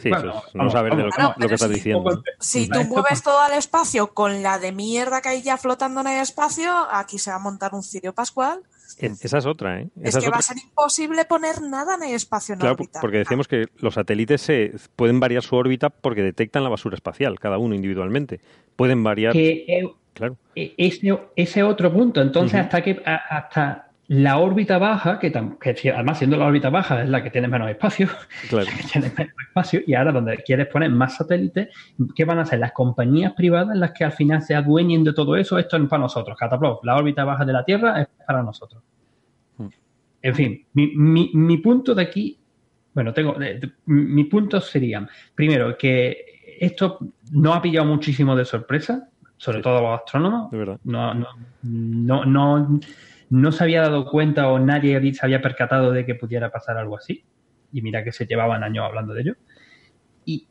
[0.00, 0.10] Sí,
[0.54, 1.10] no saber de lo,
[1.48, 2.22] que estás diciendo.
[2.38, 6.08] Si tú mueves todo al espacio con la de mierda que hay ya flotando en
[6.08, 8.62] el espacio, aquí se va a montar un cirio pascual.
[8.98, 9.88] Esa es otra, ¿eh?
[10.02, 13.48] es que va a ser imposible poner nada en el espacio en claro, Porque decíamos
[13.48, 17.74] que los satélites se pueden variar su órbita porque detectan la basura espacial, cada uno
[17.74, 18.40] individualmente.
[18.76, 19.36] Pueden variar.
[19.36, 20.36] Eh, claro.
[20.54, 22.20] E, ese, ese otro punto.
[22.20, 25.32] Entonces, hasta que hasta la órbita baja, que,
[25.94, 28.08] además siendo la órbita baja es la que tiene menos espacio,
[28.48, 28.66] claro.
[28.92, 31.68] menos espacio, y ahora donde quieres poner más satélites,
[32.16, 32.58] ¿qué van a hacer?
[32.58, 36.02] Las compañías privadas las que al final se adueñen de todo eso, esto es para
[36.02, 38.82] nosotros, Cataplop, la órbita baja de la Tierra es para nosotros.
[39.58, 39.68] Mm.
[40.22, 42.36] En fin, mi, punto de aquí,
[42.92, 43.36] bueno, tengo,
[43.86, 46.98] mi punto sería, primero, que esto
[47.30, 50.50] no ha pillado muchísimo de sorpresa, sobre todo a los astrónomos.
[50.50, 50.80] De verdad.
[50.82, 51.28] no, no,
[51.62, 52.80] no no
[53.52, 57.24] se había dado cuenta o nadie se había percatado de que pudiera pasar algo así.
[57.72, 59.36] Y mira que se llevaban años hablando de ello.
[60.24, 60.48] Y,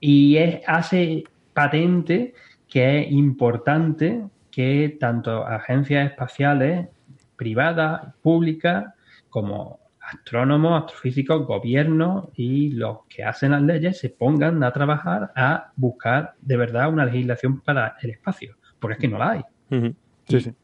[0.00, 2.34] y es, hace patente
[2.68, 6.88] que es importante que tanto agencias espaciales
[7.36, 8.94] privadas, públicas,
[9.28, 15.72] como astrónomos, astrofísicos, gobiernos y los que hacen las leyes se pongan a trabajar a
[15.76, 19.42] buscar de verdad una legislación para el espacio, porque es que no la hay.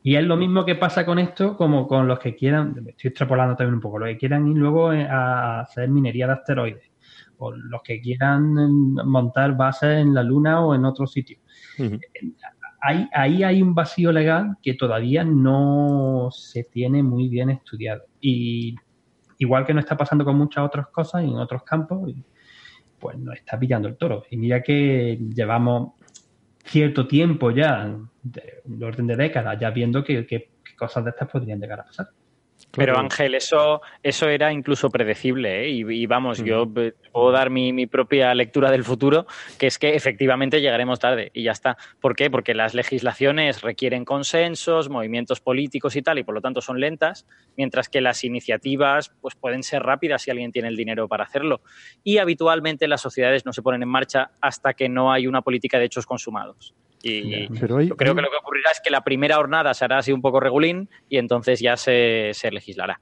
[0.02, 3.56] Y es lo mismo que pasa con esto como con los que quieran, estoy extrapolando
[3.56, 6.90] también un poco, los que quieran ir luego eh, a hacer minería de asteroides,
[7.38, 11.38] o los que quieran mm, montar bases en la Luna o en otro sitio.
[12.80, 18.04] ahí, ahí hay un vacío legal que todavía no se tiene muy bien estudiado.
[18.20, 18.74] Y
[19.38, 22.12] igual que no está pasando con muchas otras cosas en otros campos,
[22.98, 24.24] pues nos está pillando el toro.
[24.30, 25.94] Y mira que llevamos
[26.70, 31.80] cierto tiempo ya, de, orden de décadas, ya viendo que, cosas de estas podrían llegar
[31.80, 32.08] a pasar.
[32.72, 35.68] Pero Ángel, eso, eso era incluso predecible, ¿eh?
[35.70, 36.66] y, vamos, yo
[37.12, 39.26] puedo dar mi, propia lectura del futuro,
[39.58, 41.76] que es que efectivamente llegaremos tarde y ya está.
[42.00, 42.30] ¿Por qué?
[42.30, 47.26] Porque las legislaciones requieren consensos, movimientos políticos y tal, y por lo tanto son lentas,
[47.56, 51.62] mientras que las iniciativas pues, pueden ser rápidas si alguien tiene el dinero para hacerlo.
[52.04, 55.78] Y habitualmente las sociedades no se ponen en marcha hasta que no hay una política
[55.78, 56.74] de hechos consumados.
[57.02, 60.20] Y creo que lo que ocurrirá es que la primera jornada se hará así un
[60.20, 63.00] poco regulín y entonces ya se, legislará.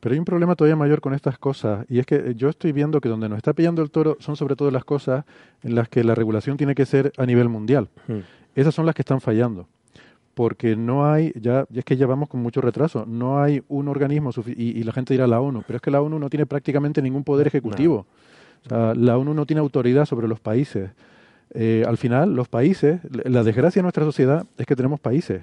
[0.00, 3.00] Pero hay un problema todavía mayor con estas cosas, y es que yo estoy viendo
[3.00, 5.24] que donde nos está pillando el toro son sobre todo las cosas
[5.62, 7.88] en las que la regulación tiene que ser a nivel mundial.
[8.06, 8.20] Hmm.
[8.54, 9.68] Esas son las que están fallando.
[10.34, 14.30] Porque no hay, ya, es que ya vamos con mucho retraso, no hay un organismo,
[14.46, 17.00] y, y, la gente dirá la ONU, pero es que la ONU no tiene prácticamente
[17.00, 18.06] ningún poder ejecutivo.
[18.66, 20.90] O sea, la ONU no tiene autoridad sobre los países.
[21.54, 25.42] Eh, al final, los países, la desgracia de nuestra sociedad es que tenemos países.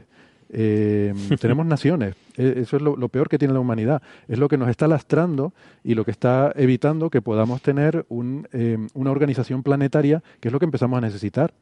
[0.50, 2.16] Eh, tenemos naciones.
[2.38, 4.02] E, eso es lo, peor que tiene la humanidad.
[4.28, 8.48] Es lo que nos está lastrando y lo que está evitando que podamos tener un,
[8.54, 11.54] eh, una organización planetaria, que es lo que empezamos a necesitar.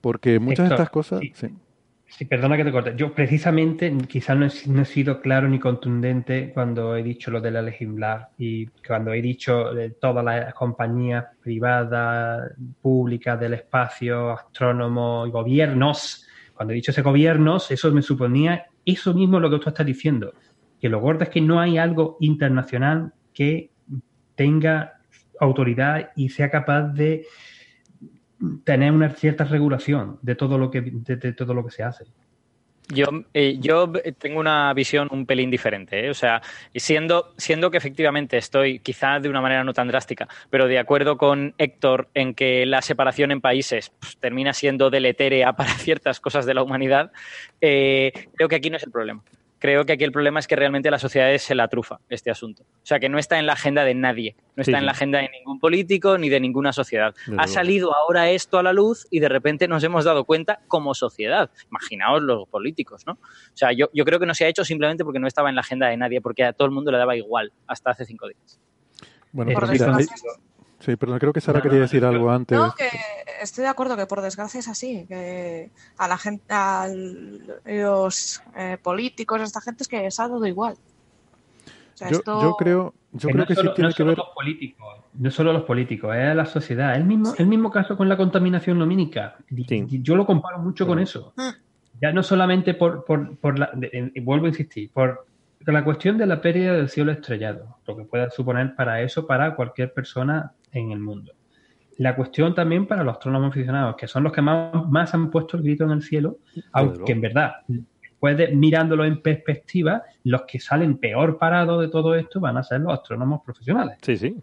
[0.00, 1.20] Porque muchas de estas cosas.
[1.20, 1.48] Sí,
[2.28, 2.94] perdona que te corte.
[2.96, 7.62] Yo precisamente quizás no he, sido claro ni contundente cuando he dicho lo de la
[7.62, 16.26] legislar y cuando he dicho de todas las compañías privadas, públicas del espacio, astrónomos, gobiernos.
[16.54, 20.32] Cuando he dicho ese gobiernos, eso me suponía eso mismo lo que tú estás diciendo.
[20.80, 23.70] Que lo gordo es que no hay algo internacional que
[24.34, 25.00] tenga
[25.40, 27.26] autoridad y sea capaz de
[28.64, 32.04] tener una cierta regulación de todo lo que, de todo lo que se hace.
[32.88, 36.04] Yo, eh, yo tengo una visión un pelín diferente.
[36.04, 36.10] ¿eh?
[36.10, 36.42] O sea,
[36.74, 41.16] siendo, siendo que efectivamente estoy, quizás de una manera no tan drástica, pero de acuerdo
[41.16, 46.44] con Héctor en que la separación en países pues, termina siendo deletérea para ciertas cosas
[46.44, 47.12] de la humanidad,
[47.60, 49.22] eh, creo que aquí no es el problema
[49.62, 52.64] creo que aquí el problema es que realmente la sociedad se la trufa este asunto.
[52.64, 55.20] O sea, que no está en la agenda de nadie, no está en la agenda
[55.20, 57.14] de ningún político ni de ninguna sociedad.
[57.38, 60.94] ha salido ahora esto a la luz y de repente nos hemos dado cuenta como
[60.94, 61.48] sociedad.
[61.70, 63.12] Imaginaos los políticos, ¿no?
[63.12, 65.54] O sea, yo, yo creo que no se ha hecho simplemente porque no estaba en
[65.54, 68.26] la agenda de nadie, porque a todo el mundo le daba igual hasta hace cinco
[68.26, 68.58] días.
[69.30, 69.96] Bueno, pero mira,
[70.84, 72.58] Sí, pero creo que Sara quería decir algo antes.
[72.58, 72.88] No, que
[73.40, 76.88] estoy de acuerdo que por desgracia es así, que a la gente, a
[77.64, 80.74] los eh, políticos, a esta gente es que les ha dado igual.
[82.10, 84.18] yo, creo, yo creo que, sí tiene que ver.
[84.18, 86.96] Los políticos, no solo los políticos, es la sociedad.
[86.96, 89.36] El mismo, el mismo caso con la contaminación lumínica.
[89.48, 91.32] Yo lo comparo mucho con eso.
[91.36, 91.50] Mm.
[92.00, 93.70] Ya no solamente por, por, por la,
[94.22, 95.26] vuelvo a insistir, por
[95.66, 99.54] la cuestión de la pérdida del cielo estrellado, lo que pueda suponer para eso, para
[99.54, 101.32] cualquier persona en el mundo.
[101.98, 105.62] La cuestión también para los astrónomos aficionados, que son los que más, han puesto el
[105.62, 106.38] grito en el cielo,
[106.72, 107.52] aunque en verdad,
[108.18, 112.80] puede, mirándolo en perspectiva, los que salen peor parados de todo esto van a ser
[112.80, 113.98] los astrónomos profesionales.
[114.02, 114.36] Sí, sí.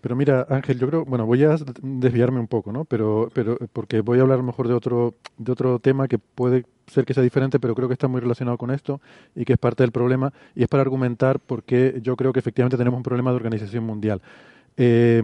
[0.00, 2.84] Pero mira, Ángel, yo creo, bueno, voy a desviarme un poco, ¿no?
[2.84, 7.04] Pero, pero porque voy a hablar mejor de otro, de otro tema que puede ser
[7.04, 9.00] que sea diferente, pero creo que está muy relacionado con esto
[9.34, 12.40] y que es parte del problema, y es para argumentar por qué yo creo que
[12.40, 14.20] efectivamente tenemos un problema de organización mundial.
[14.76, 15.22] Eh,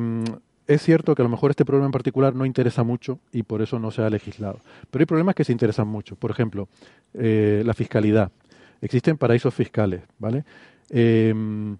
[0.66, 3.62] es cierto que a lo mejor este problema en particular no interesa mucho y por
[3.62, 4.60] eso no se ha legislado.
[4.90, 6.16] Pero hay problemas que se interesan mucho.
[6.16, 6.68] Por ejemplo,
[7.14, 8.32] eh, la fiscalidad.
[8.80, 10.44] Existen paraísos fiscales, ¿vale?
[10.90, 11.76] Em,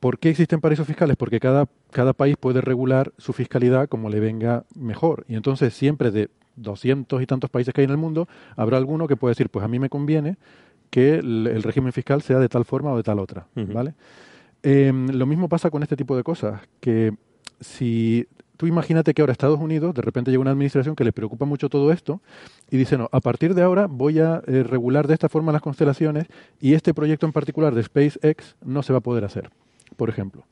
[0.00, 1.16] ¿Por qué existen paraísos fiscales?
[1.16, 5.24] Porque cada, cada país puede regular su fiscalidad como le venga mejor.
[5.28, 9.06] Y entonces siempre de doscientos y tantos países que hay en el mundo, habrá alguno
[9.06, 10.36] que puede decir, pues a mí me conviene
[10.90, 13.94] que el, régimen fiscal sea de tal forma o de tal otra, ¿vale?
[14.62, 17.12] Em, lo mismo pasa con este tipo de cosas, que
[17.60, 18.26] si
[18.56, 21.68] tú imagínate que ahora Estados Unidos, de repente llega una administración que le preocupa mucho
[21.68, 22.20] todo esto
[22.70, 25.62] y dice, no, a partir de ahora voy a eh, regular de esta forma las
[25.62, 26.26] constelaciones
[26.60, 29.50] y este proyecto en particular de SpaceX no se va a poder hacer,
[29.96, 30.44] por ejemplo.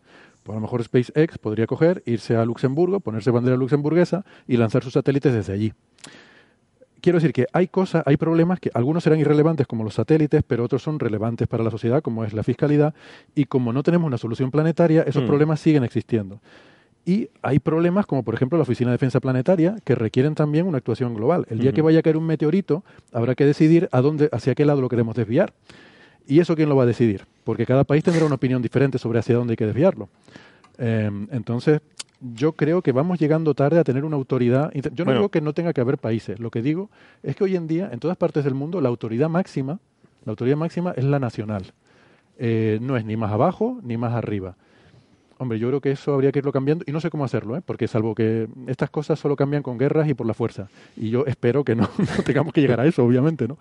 [0.43, 4.83] Pues a lo mejor SpaceX podría coger, irse a Luxemburgo, ponerse bandera luxemburguesa y lanzar
[4.83, 5.73] sus satélites desde allí
[7.05, 10.65] quiero decir que hay cosas, hay problemas que algunos serán irrelevantes como los satélites, pero
[10.65, 12.95] otros son relevantes para la sociedad, como es la fiscalidad,
[13.35, 15.27] y como no tenemos una solución planetaria, esos mm.
[15.27, 16.41] problemas siguen existiendo.
[17.05, 20.79] Y hay problemas como, por ejemplo, la Oficina de Defensa Planetaria, que requieren también una
[20.79, 21.47] actuación global.
[21.51, 24.65] El día que vaya a caer un meteorito, habrá que decidir a dónde, hacia qué
[24.65, 25.53] lado lo queremos desviar.
[26.27, 27.27] ¿Y eso quién lo va a decidir?
[27.45, 30.09] Porque cada país tendrá una opinión diferente sobre hacia dónde hay que desviarlo.
[30.79, 31.81] Em, entonces,
[32.21, 34.73] yo creo que vamos llegando tarde a tener una autoridad.
[34.93, 36.39] Yo no digo que no tenga que haber países.
[36.41, 36.91] Lo que digo
[37.23, 39.79] es que hoy en día, en todas partes del mundo, la autoridad máxima,
[40.25, 41.73] la autoridad máxima es la nacional.
[42.39, 44.57] Eh, no es ni más abajo ni más arriba.
[45.39, 47.63] Hombre, yo creo que eso habría que irlo cambiando y no sé cómo hacerlo, ¿eh?
[47.65, 50.69] porque salvo que estas cosas solo cambian con guerras y por la fuerza.
[50.97, 51.89] Y yo espero que no,
[52.25, 53.59] tengamos que llegar a eso, obviamente, ¿no?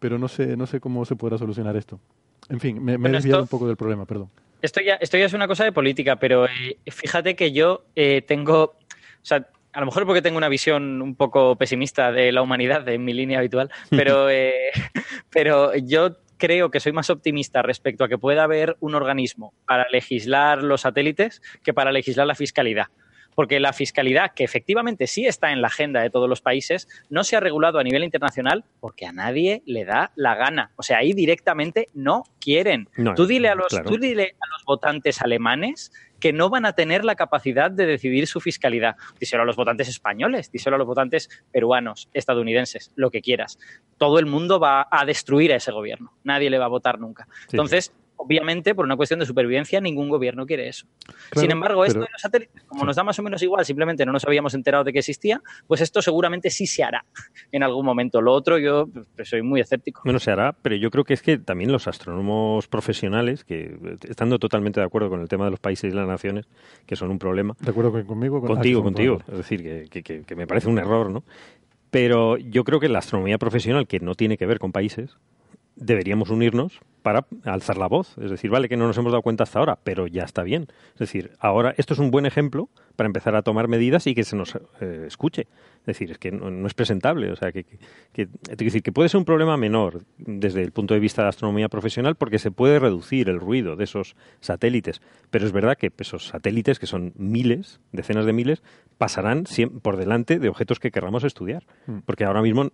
[0.00, 2.00] Pero no sé, no sé cómo se podrá solucionar esto.
[2.48, 4.30] En fin, me, he desviado un poco del problema, perdón.
[4.62, 8.22] Esto ya, esto ya es una cosa de política, pero eh, fíjate que yo eh,
[8.22, 8.76] tengo, o
[9.22, 13.04] sea, a lo mejor porque tengo una visión un poco pesimista de la humanidad en
[13.04, 14.72] mi línea habitual, pero, eh,
[15.30, 19.86] pero yo creo que soy más optimista respecto a que pueda haber un organismo para
[19.90, 22.86] legislar los satélites que para legislar la fiscalidad
[23.34, 27.24] porque la fiscalidad, que efectivamente sí está en la agenda de todos los países, no
[27.24, 30.72] se ha regulado a nivel internacional porque a nadie le da la gana.
[30.76, 32.88] O sea, ahí directamente no quieren.
[33.16, 37.04] tú, dile a los, tú dile a los votantes alemanes que no van a tener
[37.04, 38.96] la capacidad de decidir su fiscalidad.
[39.18, 43.58] Díselo a los votantes españoles, díselo a los votantes peruanos, estadounidenses, lo que quieras.
[43.96, 46.12] Todo el mundo va a destruir a ese gobierno.
[46.22, 47.26] Nadie le va a votar nunca.
[47.50, 47.92] Entonces,
[48.22, 50.86] obviamente, por una cuestión de supervivencia, ningún gobierno quiere eso.
[51.32, 54.12] Sin embargo, esto de los satélites, como nos da más o menos igual, simplemente no
[54.12, 57.04] nos habíamos enterado de que existía, pues esto seguramente sí se hará
[57.52, 58.20] en algún momento.
[58.20, 60.02] Lo otro, yo pues, soy muy escéptico.
[60.04, 63.76] Bueno, se hará, pero yo creo que es que también los astrónomos profesionales, que
[64.08, 66.46] estando totalmente de acuerdo con el tema de los países y las naciones,
[66.86, 67.56] que son un problema.
[67.60, 68.40] ¿De acuerdo conmigo?
[68.40, 69.18] contigo, contigo.
[69.28, 71.24] Es decir, que, que me parece un error, ¿no?
[71.90, 75.16] Pero yo creo que la astronomía profesional, que no tiene que ver con países,
[75.80, 78.16] deberíamos unirnos para alzar la voz.
[78.18, 80.66] Es decir, vale que no nos hemos dado cuenta hasta ahora, pero ya está bien.
[80.92, 84.24] Es decir, ahora esto es un buen ejemplo para empezar a tomar medidas y que
[84.24, 85.46] se nos eh, escuche.
[85.80, 87.32] Es decir, es que no, es presentable.
[87.32, 87.64] O sea, que,
[88.12, 91.68] que, decir, que puede ser un problema menor desde el punto de vista de astronomía
[91.68, 95.00] profesional porque se puede reducir el ruido de esos satélites.
[95.30, 98.62] Pero es verdad que esos satélites, que son miles, decenas de miles,
[98.98, 99.44] pasarán
[99.82, 101.64] por delante de objetos que querramos estudiar.
[101.86, 102.00] Mm.
[102.04, 102.70] Porque ahora mismo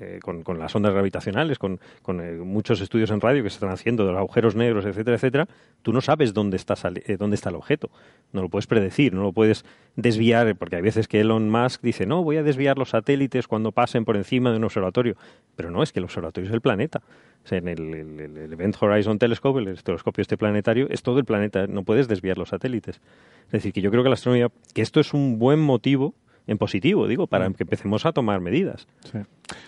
[0.00, 1.80] eh, con, las ondas gravitacionales, con,
[2.20, 5.48] eh, muchos estudios en radio que se están haciendo de los agujeros negros, etcétera, etcétera,
[5.82, 6.74] tú no sabes dónde está,
[7.06, 7.90] eh, dónde está el objeto.
[8.32, 9.64] No lo puedes predecir, no lo puedes
[9.96, 13.72] desviar, porque hay veces que Elon Musk dice, no, voy a desviar los satélites cuando
[13.72, 15.16] pasen por encima de un observatorio.
[15.56, 17.02] Pero no, es que el observatorio es el planeta.
[17.50, 22.06] En el, Event Horizon Telescope, el telescopio este planetario, es todo el planeta, no puedes
[22.06, 23.00] desviar los satélites.
[23.46, 26.14] Es decir, que yo creo que la astronomía, que esto es un buen motivo
[26.48, 27.54] en positivo, digo, para mm.
[27.54, 28.88] que empecemos a tomar medidas.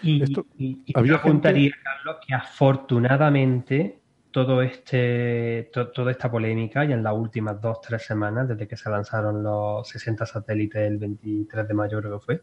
[0.03, 4.01] Y, Esto, yo Carlos, que afortunadamente
[4.31, 8.89] todo este, toda esta polémica y en las últimas dos, tres semanas, desde que se
[8.89, 12.41] lanzaron los 60 satélites el 23 de mayo, creo que fue,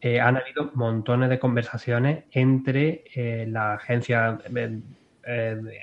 [0.00, 4.80] eh, han habido montones de conversaciones entre eh, la agencia eh,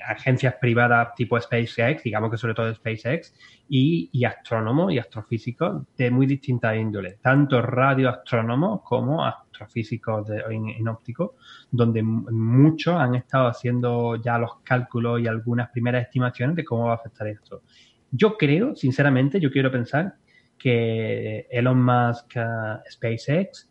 [0.06, 3.34] agencias privadas tipo SpaceX, digamos que sobre todo SpaceX,
[3.68, 11.36] y, astrónomos y astrofísicos de muy distintas índoles, tanto radioastrónomos como astrofísicos de, en, óptico,
[11.70, 16.92] donde muchos han estado haciendo ya los cálculos y algunas primeras estimaciones de cómo va
[16.92, 17.62] a afectar esto.
[18.10, 20.14] Yo creo, sinceramente, yo quiero pensar
[20.56, 23.70] que Elon Musk, uh, SpaceX,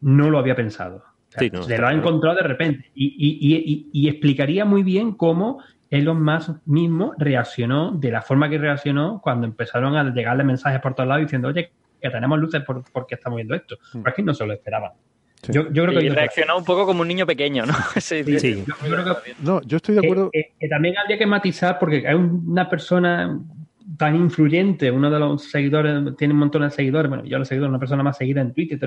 [0.00, 2.90] no lo había pensado se lo ha encontrado de repente.
[2.94, 9.46] Y, explicaría muy bien cómo Elon Musk mismo reaccionó de la forma que reaccionó cuando
[9.46, 11.70] empezaron a llegarle mensajes por todos lados diciendo, oye,
[12.00, 12.62] que tenemos luces
[12.92, 13.76] porque estamos viendo esto.
[13.92, 14.02] Mm.
[14.02, 14.92] Porque no se lo esperaban.
[15.48, 17.74] Yo, creo que reaccionó un poco como un niño pequeño, ¿no?
[18.00, 18.64] sí, sí.
[18.66, 20.30] Yo, creo que, no, yo estoy de acuerdo.
[20.30, 23.38] que, también habría que matizar porque hay una persona
[23.98, 27.68] tan influyente, uno de los seguidores, tiene un montón de seguidores, bueno, yo lo seguidor,
[27.68, 28.78] una persona más seguida en Twitter,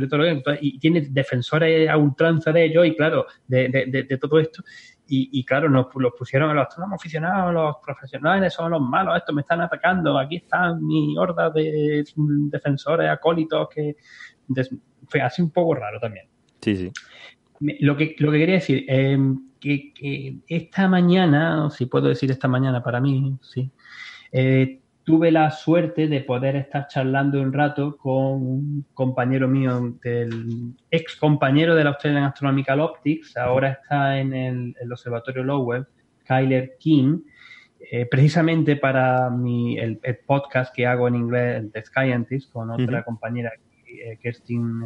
[0.60, 4.64] y tiene defensores a ultranza de ellos y claro, de, de, todo esto.
[5.10, 9.34] Y, claro, nos los pusieron a los astrónomos aficionados, los profesionales son los malos, estos
[9.34, 12.04] me están atacando, aquí están mi horda de
[12.52, 13.96] defensores, acólitos, que
[15.08, 16.28] fue así un poco raro también.
[16.62, 16.92] Sí, sí.
[17.80, 19.18] Lo que, lo que quería decir, eh,
[19.62, 23.72] que, que, esta mañana, si puedo decir esta mañana para mí, sí,
[24.32, 30.74] eh, tuve la suerte de poder estar charlando un rato con un compañero mío, del
[30.92, 35.88] ex compañero de la Australian Astronomical Optics, ahora está en el, Observatorio Lowell,
[36.26, 37.20] Kyler King,
[37.90, 43.54] eh, precisamente para mi, el, podcast que hago en inglés, The Scientist, con otra compañera,
[43.86, 44.84] eh, Kerstin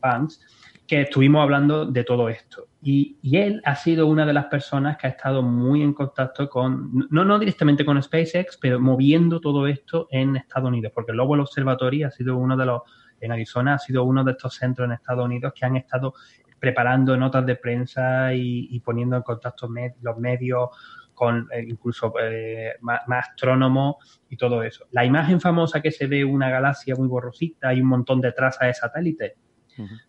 [0.00, 0.40] Banks
[0.86, 2.66] que estuvimos hablando de todo esto.
[2.82, 7.06] Y, él ha sido una de las personas que ha estado muy en contacto con,
[7.10, 12.02] no, no directamente con SpaceX, pero moviendo todo esto en Estados Unidos, porque el Observatory
[12.02, 12.82] ha sido uno de los,
[13.20, 16.14] en Arizona, ha sido uno de estos centros en Estados Unidos que han estado
[16.58, 19.68] preparando notas de prensa y, poniendo en contacto
[20.00, 20.70] los medios
[21.14, 24.86] con eh, incluso eh, más, astrónomos y todo eso.
[24.90, 28.68] La imagen famosa que se ve una galaxia muy borrosita y un montón de trazas
[28.68, 29.32] de satélites,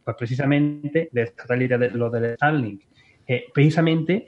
[0.03, 2.83] pues precisamente de satélite de lo del Starlink,
[3.27, 4.27] eh, precisamente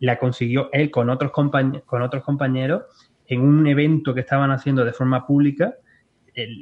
[0.00, 2.82] la consiguió él con otros, con otros compañeros
[3.26, 5.74] en un evento que estaban haciendo de forma pública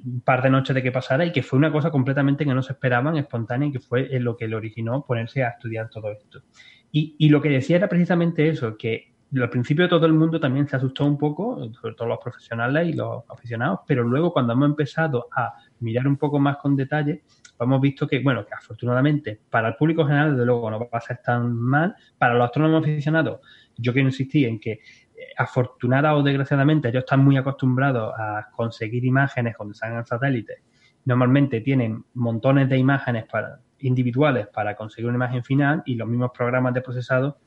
[0.05, 2.63] un par de noches de que pasara y que fue una cosa completamente que no
[2.63, 6.43] se esperaban, espontánea y que fue lo que le originó ponerse a estudiar todo esto.
[6.91, 10.67] Y, y lo que decía era precisamente eso, que al principio todo el mundo también
[10.67, 14.71] se asustó un poco, sobre todo los profesionales y los aficionados, pero luego cuando hemos
[14.71, 17.23] empezado a mirar un poco más con detalle,
[17.59, 21.01] hemos visto que, bueno, que afortunadamente para el público general, desde luego, no va a
[21.01, 21.95] ser tan mal.
[22.17, 23.41] Para los astrónomos aficionados,
[23.77, 24.81] yo quiero insistir en que, eh,
[25.37, 30.59] afortunada o desgraciadamente, ellos están muy acostumbrados a conseguir imágenes cuando salgan satélites.
[31.05, 36.31] Normalmente tienen montones de imágenes para, individuales para conseguir una imagen final y los mismos
[36.37, 37.39] programas de procesado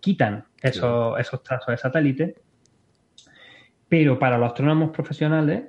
[0.00, 2.34] quitan esos, esos trazos de satélite.
[3.88, 5.64] Pero para los astrónomos profesionales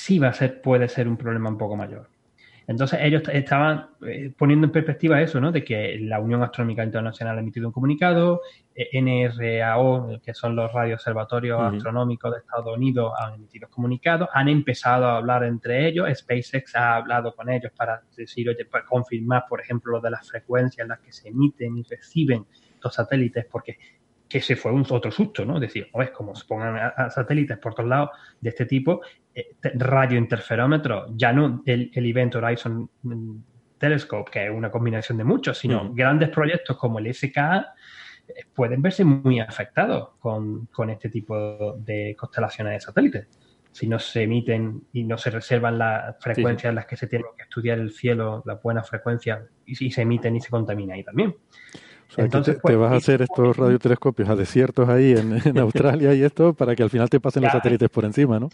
[0.00, 2.08] sí va a ser, puede ser un problema un poco mayor.
[2.66, 5.50] Entonces ellos estaban eh, poniendo en perspectiva eso, ¿no?
[5.50, 8.42] De que la Unión Astronómica Internacional ha emitido un comunicado,
[8.74, 15.06] eh, NRAO, que son los radioobservatorios astronómicos de Estados Unidos, han emitido comunicados, han empezado
[15.06, 19.60] a hablar entre ellos, SpaceX ha hablado con ellos para decir, oye, para confirmar, por
[19.60, 22.46] ejemplo, lo de las frecuencias en las que se emiten y reciben
[22.82, 23.78] los satélites, porque
[24.30, 25.56] que se fue un otro susto, ¿no?
[25.56, 28.10] Es decir, o es como se pongan satélites por todos lados
[28.40, 29.00] de este tipo,
[29.34, 33.36] eh, radiointerferómetro, ya no el, el, Event Horizon mm,
[33.76, 37.74] Telescope, que es una combinación de muchos, sino grandes proyectos como el SKA,
[38.54, 43.26] pueden verse muy afectados con, este tipo de constelaciones de satélites.
[43.72, 47.24] Si no se emiten y no se reservan las frecuencias en las que se tiene
[47.36, 51.04] que estudiar el cielo, las buenas frecuencias, y, si se emiten y se contamina ahí
[51.04, 51.36] también.
[52.16, 56.54] Entonces, te, pues, vas a hacer estos radiotelescopios a desiertos ahí en, Australia y esto
[56.54, 58.48] para que al final te pasen los satélites por encima, ¿no?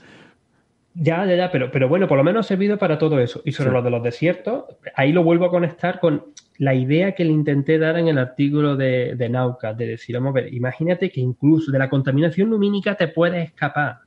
[0.98, 3.42] Ya, ya, ya, pero, pero bueno, por lo menos ha servido para todo eso.
[3.44, 6.24] Y sobre lo de los desiertos, ahí lo vuelvo a conectar con
[6.56, 10.30] la idea que le intenté dar en el artículo de, de Nauca, de decir, vamos
[10.30, 13.98] a ver, imagínate que incluso de la contaminación lumínica te puedes escapar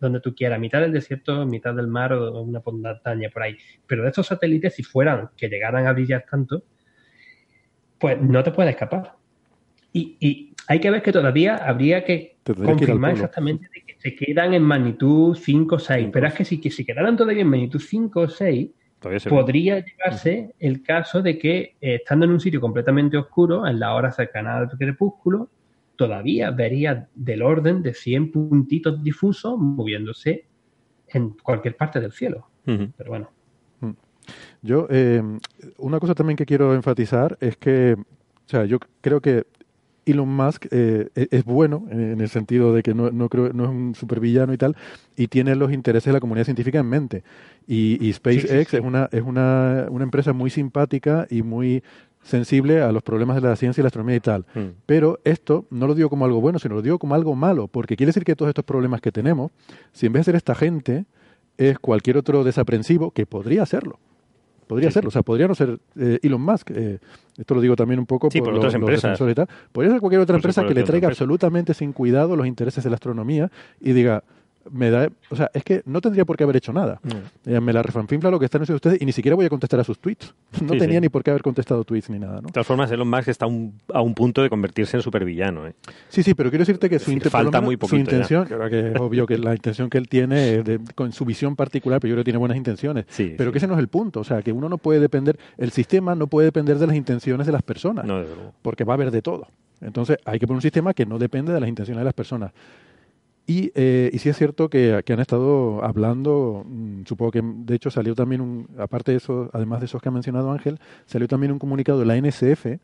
[0.00, 3.56] donde tú quieras, mitad del desierto, mitad del mar o una montaña por ahí.
[3.86, 6.62] Pero de estos satélites, si fueran que llegaran a brillar tanto,
[8.00, 9.14] pues no te puedes escapar.
[9.92, 14.54] Y, y hay que ver que todavía habría que confirmar exactamente de que se quedan
[14.54, 16.08] en magnitud 5 o 6.
[16.12, 18.70] Pero es que si, que si quedaran todavía en magnitud 5 o 6,
[19.28, 23.94] podría llegarse el caso de que eh, estando en un sitio completamente oscuro, en la
[23.94, 25.50] hora cercana al crepúsculo,
[25.96, 30.46] todavía vería del orden de 100 puntitos difusos moviéndose
[31.08, 32.48] en cualquier parte del cielo.
[32.64, 33.30] Pero bueno.
[34.62, 35.22] Yo, eh,
[35.78, 39.44] una cosa también que quiero enfatizar es que, o sea, yo creo que
[40.06, 43.64] Elon Musk eh, e-, es bueno en el sentido de que no, no, creo, no
[43.64, 44.76] es un supervillano y tal,
[45.16, 47.22] y tiene los intereses de la comunidad científica en mente.
[47.66, 51.84] Y, SpaceX es, una, es una, una, empresa muy simpática y muy
[52.22, 54.44] sensible a los problemas de la ciencia y la astronomía y tal.
[54.54, 54.60] Mm.
[54.86, 57.96] Pero esto no lo digo como algo bueno, sino lo digo como algo malo, porque
[57.96, 59.52] quiere decir que todos estos problemas que tenemos,
[59.92, 61.06] si en vez de ser esta gente,
[61.58, 63.98] es cualquier otro desaprensivo, que podría serlo,
[64.70, 66.70] Podría ser, o sea, podría no ser eh, Elon Musk.
[66.70, 67.00] Eh,
[67.36, 69.20] esto lo digo también un poco por, otras empresas.
[69.20, 69.48] y tal.
[69.72, 72.94] Podría ser cualquier otra empresa que le traiga absolutamente sin cuidado los intereses de la
[72.94, 73.50] astronomía
[73.80, 74.22] y diga,
[74.72, 77.00] me da, o sea, es que no tendría por qué haber hecho nada.
[77.46, 79.80] Eh, me la refanfinfla lo que están haciendo ustedes y ni siquiera voy a contestar
[79.80, 80.34] a sus tweets.
[80.60, 82.46] No tenía ni por qué haber contestado tweets ni nada, ¿no?
[82.46, 85.74] De todas formas, Elon Musk está a un punto de convertirse en supervillano, ¿eh?
[86.08, 89.38] Sí, sí, pero quiero decirte que su, falta muy su intención, que es obvio que
[89.38, 90.62] la intención que él tiene
[90.94, 93.06] con su visión particular, pero yo creo que tiene buenas intenciones.
[93.36, 95.70] pero que ese no es el punto, o sea, que uno no puede depender, el
[95.70, 98.06] sistema no puede depender de las intenciones de las personas,
[98.62, 99.48] porque va a haber de todo.
[99.80, 102.52] Entonces, hay que poner un sistema que no depende de las intenciones de las personas.
[103.50, 107.74] Y, eh, y sí es cierto que, que han estado hablando, mm, supongo que de
[107.74, 111.26] hecho salió también, un, aparte de eso, además de esos que ha mencionado Ángel, salió
[111.26, 112.78] también un comunicado de la NSF,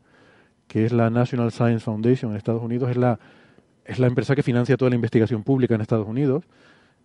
[0.67, 3.17] que es la National Science Foundation en Estados Unidos, es la,
[3.85, 6.43] es la empresa que financia toda la investigación pública en Estados Unidos,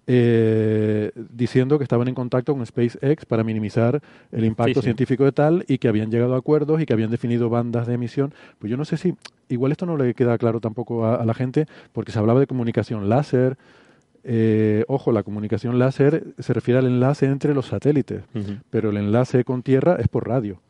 [0.06, 4.00] eh, diciendo que estaban en contacto con SpaceX para minimizar
[4.32, 7.48] el impacto científico de tal y que habían llegado a acuerdos y que habían definido
[7.50, 8.34] bandas de emisión.
[8.58, 9.14] Pues yo no sé si,
[9.48, 13.08] igual esto no le queda claro tampoco a, la gente, porque se hablaba de comunicación
[13.08, 13.56] láser.
[14.24, 18.22] Eh, ojo, la comunicación láser se refiere al enlace entre los satélites,
[18.70, 20.60] pero el enlace con Tierra es por radio.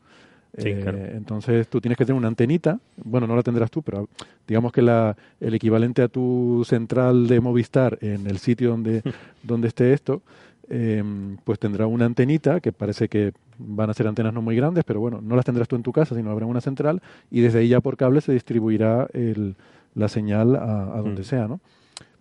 [0.55, 4.07] Eh, entonces tú tienes que tener una antenita, bueno, no la tendrás tú, pero
[4.47, 9.01] digamos que la, el equivalente a tu central de Movistar en el sitio donde,
[9.43, 10.21] donde esté esto,
[10.69, 14.83] em, pues tendrá una antenita que parece que van a ser antenas no muy grandes,
[14.83, 17.01] pero bueno, no las tendrás tú en tu casa, sino habrá una central
[17.31, 19.55] y desde ahí ya por cable se distribuirá el,
[19.95, 21.25] la señal a, donde mm.
[21.25, 21.61] sea, ¿no?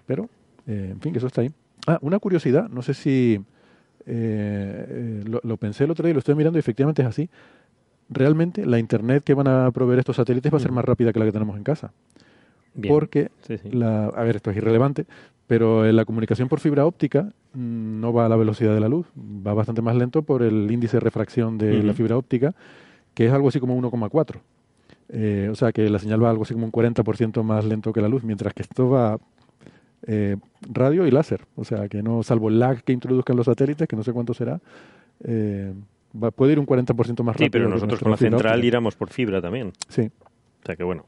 [0.07, 0.31] Pero,
[0.67, 1.51] eh, en fin, que eso está ahí.
[1.87, 3.41] Ah, una curiosidad, no sé si
[4.07, 7.29] eh, lo, lo, pensé el otro día y lo estoy mirando y efectivamente es así
[8.09, 11.19] realmente la internet que van a proveer estos satélites va a ser más rápida que
[11.19, 11.93] la que tenemos en casa.
[12.89, 13.31] Porque,
[13.71, 15.05] La, a ver, esto es irrelevante,
[15.47, 19.07] pero la comunicación por fibra óptica mm, no va a la velocidad de la luz,
[19.17, 22.55] va bastante más lento por el índice de refracción de la fibra óptica,
[23.15, 24.41] que es algo así como 1,4.
[25.15, 28.01] Eh, o sea que la señal va algo así como un 40% más lento que
[28.01, 29.19] la luz, mientras que esto va
[30.07, 31.43] eh, radio y láser.
[31.57, 34.33] O sea que no, salvo el lag que introduzcan los satélites, que no sé cuánto
[34.33, 34.61] será,
[35.25, 35.75] eh,
[36.35, 37.47] puede ir un 40% más rápido.
[37.47, 39.73] Sí, pero nosotros con la central iramos por fibra también.
[39.89, 40.11] Sí.
[40.63, 41.05] O sea que bueno.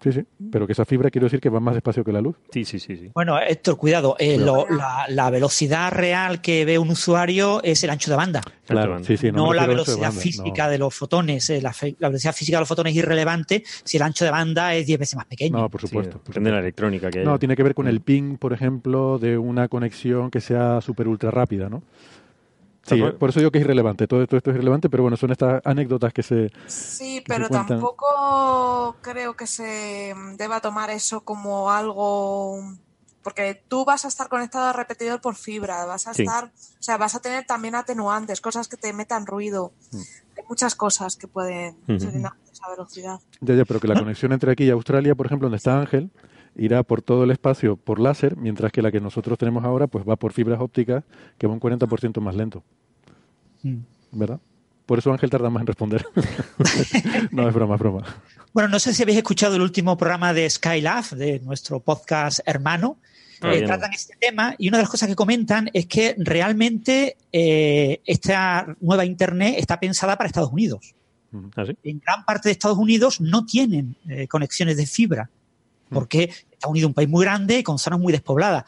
[0.00, 2.36] Sí, sí, pero que esa fibra quiero decir que va más despacio que la luz.
[2.52, 2.96] Sí, sí, sí.
[2.96, 3.10] sí.
[3.14, 8.16] Bueno, Héctor, cuidado, eh, la, velocidad real que ve un usuario es el ancho de
[8.16, 8.42] banda.
[8.66, 11.50] Claro, sí, sí, no, la velocidad física de los fotones.
[11.50, 11.74] Eh, la,
[12.08, 15.16] velocidad física de los fotones es irrelevante si el ancho de banda es 10 veces
[15.16, 15.58] más pequeño.
[15.58, 16.20] No, por supuesto.
[16.24, 19.36] depende de la electrónica que No, tiene que ver con el ping, por ejemplo, de
[19.36, 21.82] una conexión que sea súper ultra rápida, ¿no?
[22.84, 24.06] Sí, por eso digo que es irrelevante.
[24.08, 26.50] Todo esto, esto es irrelevante, pero bueno, son estas anécdotas que se.
[26.66, 32.60] Sí, pero tampoco creo que se deba tomar eso como algo.
[33.22, 36.46] Porque tú vas a estar conectado al repetidor por fibra, vas a estar.
[36.46, 39.72] O sea, vas a tener también atenuantes, cosas que te metan ruido.
[39.92, 40.00] Mm.
[40.38, 43.20] Hay muchas cosas que pueden ser en esa velocidad.
[43.40, 46.10] Ya, ya, pero que la conexión entre aquí y Australia, por ejemplo, donde está Ángel,
[46.56, 50.04] irá por todo el espacio por láser, mientras que la que nosotros tenemos ahora pues
[50.08, 51.04] va por fibras ópticas
[51.38, 52.62] que va un 40% más lento.
[53.62, 53.78] Mm.
[54.12, 54.40] ¿Verdad?
[54.86, 56.04] Por eso Ángel tarda más en responder.
[57.30, 58.04] no, es broma, es broma.
[58.52, 62.98] Bueno, no sé si habéis escuchado el último programa de Skylab, de nuestro podcast hermano.
[63.40, 67.16] Ah, eh, tratan este tema y una de las cosas que comentan es que realmente
[67.32, 70.94] eh, esta nueva Internet está pensada para Estados Unidos.
[71.56, 75.30] ¿Ah, en gran parte de Estados Unidos no tienen eh, conexiones de fibra
[75.92, 78.64] porque Estados Unidos es un país muy grande con zonas muy despobladas.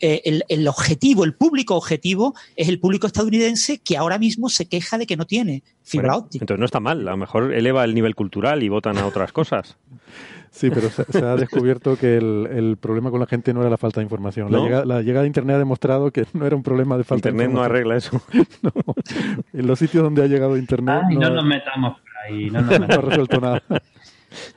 [0.00, 4.98] El, el, objetivo, el público objetivo es el público estadounidense que ahora mismo se queja
[4.98, 6.42] de que no tiene fibra óptica.
[6.42, 9.32] Entonces no está mal, a lo mejor eleva el nivel cultural y votan a otras
[9.32, 9.76] cosas.
[10.56, 14.00] Sí, pero se, ha descubierto que el, problema con la gente no era la falta
[14.00, 14.50] de información.
[14.50, 17.50] La, llegada, de Internet ha demostrado que no era un problema de falta de información.
[17.50, 18.22] Internet no arregla eso.
[19.52, 21.02] En los sitios donde ha llegado Internet...
[21.10, 22.48] no, no nos metamos por ahí.
[22.48, 23.62] No, nos ha resuelto nada.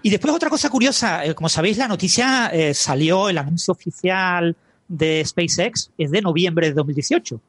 [0.02, 4.56] Y después otra cosa curiosa, eh, como sabéis, la noticia eh, salió, el anuncio oficial
[4.88, 7.42] de SpaceX es de noviembre de 2018,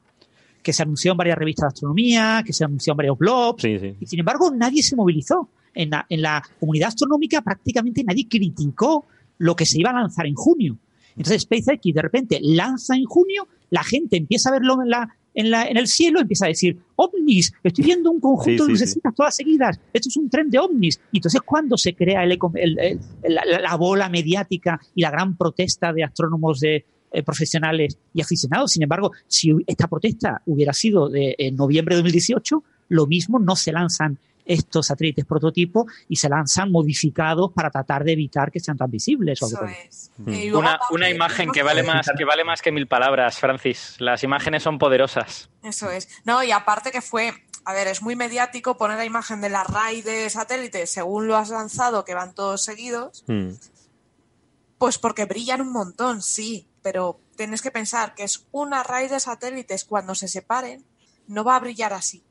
[0.63, 4.07] que se anunció en varias revistas de astronomía, que se anunció en varios blogs, y
[4.07, 5.49] sin embargo nadie se movilizó.
[5.73, 9.07] En la, en la comunidad astronómica prácticamente nadie criticó
[9.39, 10.77] lo que se iba a lanzar en junio.
[11.17, 15.51] Entonces SpaceX de repente lanza en junio, la gente empieza a verlo en la, en,
[15.51, 19.35] la, en el cielo empieza a decir, ovnis, estoy viendo un conjunto de lucecitas todas
[19.35, 21.01] seguidas, esto es un tren de ovnis.
[21.13, 22.39] Y entonces cuando se crea el,
[23.23, 28.71] la, bola mediática y la gran protesta de astrónomos de, eh, profesionales y aficionados.
[28.71, 33.57] Sin embargo, si esta protesta hubiera sido de en noviembre de 2018, lo mismo no
[33.57, 34.19] se lanzan
[34.51, 39.41] estos satélites prototipo y se lanzan modificados para tratar de evitar que sean tan visibles.
[40.19, 40.55] Mm.
[40.91, 43.97] Una, imagen que vale más que vale más que mil palabras, Francis.
[43.99, 45.51] Las imágenes son poderosas.
[45.63, 46.09] Eso es.
[46.25, 47.33] No, y aparte que fue
[47.65, 51.37] a ver, es muy mediático poner la imagen de la RAI de satélites según lo
[51.37, 53.25] has lanzado, que van todos seguidos.
[53.29, 53.51] Mm.
[54.79, 59.21] Pues porque brillan un montón, sí, pero tienes que pensar que es una RAI de
[59.21, 60.85] satélites cuando se separen,
[61.27, 62.25] no va a brillar así.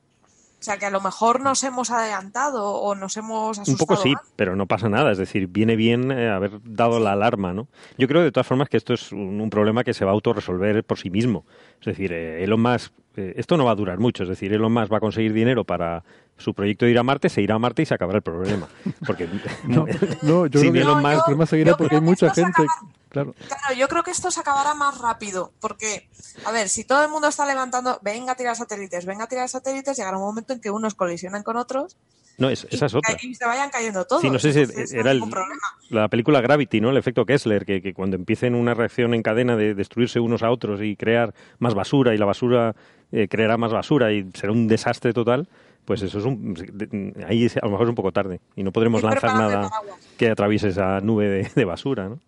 [0.60, 3.74] O sea, que a lo mejor nos hemos adelantado o nos hemos asustado.
[3.74, 5.12] Un poco sí, pero no pasa nada.
[5.12, 7.70] Es decir, viene bien eh, haber dado la alarma, ¿no?
[7.98, 10.84] Yo creo de todas formas que esto es un, problema que se va a autorresolver
[10.84, 11.46] por sí mismo.
[11.80, 14.24] Es decir, eh, Elon Musk, eh, esto no va a durar mucho.
[14.24, 16.04] Es decir, Elon Musk va a conseguir dinero para
[16.40, 18.68] su proyecto de ir a Marte, se irá a Marte y se acabará el problema.
[19.06, 19.28] Porque
[19.68, 19.86] no,
[20.22, 22.66] no yo creo que Elon Musk seguirá porque hay mucha gente.
[23.10, 23.34] Claro.
[23.34, 26.08] claro, yo creo que esto se acabará más rápido, porque,
[26.46, 29.50] a ver, si todo el mundo está levantando, venga a tirar satélites, venga a tirar
[29.50, 31.98] satélites, llegará un momento en que unos colisionan con otros.
[32.38, 33.18] No, es otra.
[33.22, 34.22] Y se vayan cayendo todos.
[34.22, 35.14] Sí, no sé si era
[35.90, 36.92] la película Gravity, ¿no?
[36.92, 40.52] El efecto Kessler, que, que, cuando empiecen una reacción en cadena de destruirse unos a
[40.52, 42.76] otros y crear más basura, y la basura
[43.12, 45.50] eh, creará más basura y será un desastre total,
[45.90, 46.54] pues eso es un,
[47.28, 49.72] ahí a lo mejor es un poco tarde y no podremos lanzar nada
[50.18, 52.20] que atraviese esa nube de basura, ¿no?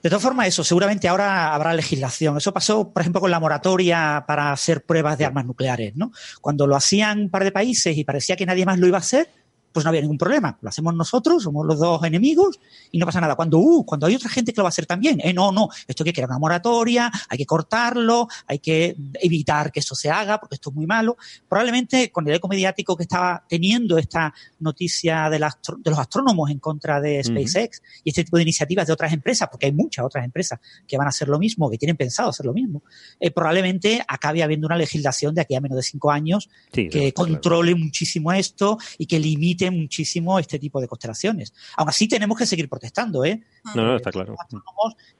[0.00, 2.36] De todas formas, eso, seguramente ahora habrá legislación.
[2.36, 6.12] Eso pasó, por ejemplo, con la moratoria para hacer pruebas de armas nucleares, ¿no?
[6.40, 9.00] Cuando lo hacían un par de países y parecía que nadie más lo iba a
[9.00, 9.28] hacer,
[9.72, 10.58] pues no había ningún problema.
[10.60, 12.60] Lo hacemos nosotros, somos los dos enemigos
[12.90, 13.34] y no pasa nada.
[13.34, 15.68] Cuando, uh, cuando hay otra gente que lo va a hacer también, eh, no, no,
[15.86, 20.10] esto hay que crear una moratoria, hay que cortarlo, hay que evitar que eso se
[20.10, 21.16] haga porque esto es muy malo.
[21.48, 26.58] Probablemente con el eco mediático que estaba teniendo esta noticia de, de los astrónomos en
[26.58, 30.24] contra de SpaceX y este tipo de iniciativas de otras empresas, porque hay muchas otras
[30.24, 32.82] empresas que van a hacer lo mismo, que tienen pensado hacer lo mismo,
[33.20, 37.74] eh, probablemente acabe habiendo una legislación de aquí a menos de cinco años que controle
[37.74, 41.52] muchísimo esto y que limite muchísimo este tipo de constelaciones.
[41.76, 43.42] Aún así tenemos que seguir protestando, ¿eh?
[43.74, 44.34] No, no, está claro.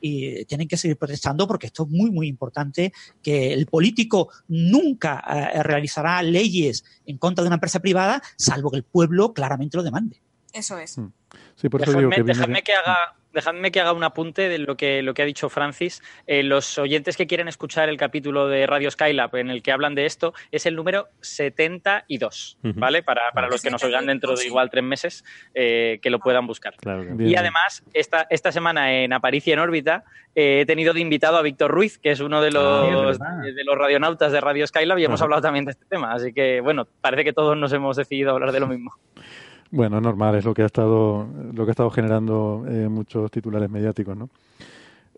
[0.01, 5.25] Y tienen que seguir protestando porque esto es muy, muy importante, que el político nunca
[5.29, 9.83] eh, realizará leyes en contra de una empresa privada, salvo que el pueblo claramente lo
[9.83, 10.21] demande.
[10.53, 10.99] Eso es.
[10.99, 11.13] Mm.
[11.57, 15.03] Sí, por eso digo que, que haga dejadme que haga un apunte de lo que,
[15.03, 16.03] lo que ha dicho Francis.
[16.27, 19.95] Eh, los oyentes que quieren escuchar el capítulo de Radio Skylab en el que hablan
[19.95, 23.03] de esto es el número 72, ¿vale?
[23.03, 25.25] Para, para los que nos oigan dentro de igual tres meses,
[25.55, 26.75] eh, que lo puedan buscar.
[27.19, 30.05] y además, esta, esta semana en Aparicia en órbita
[30.35, 33.77] eh, he tenido de invitado a Víctor Ruiz, que es uno de los, de los
[33.77, 36.13] radionautas de Radio Skylab y hemos hablado también de este tema.
[36.13, 38.95] Así que, bueno, parece que todos nos hemos decidido hablar de lo mismo.
[39.73, 43.31] Bueno, es normal, es lo que ha estado, lo que ha estado generando eh, muchos
[43.31, 44.29] titulares mediáticos, ¿no?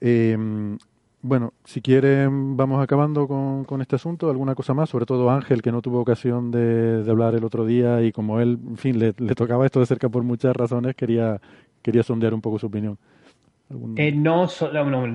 [0.00, 0.38] Eh,
[1.22, 4.30] bueno, si quieren, vamos acabando con, con, este asunto.
[4.30, 4.90] ¿Alguna cosa más?
[4.90, 8.58] Sobre todo Ángel, que no tuvo ocasión de, hablar el otro día y como él,
[8.68, 11.40] en fin, le, le, tocaba esto de cerca por muchas razones, quería,
[11.82, 12.96] quería sondear un poco su opinión.
[13.96, 14.46] Eh, no,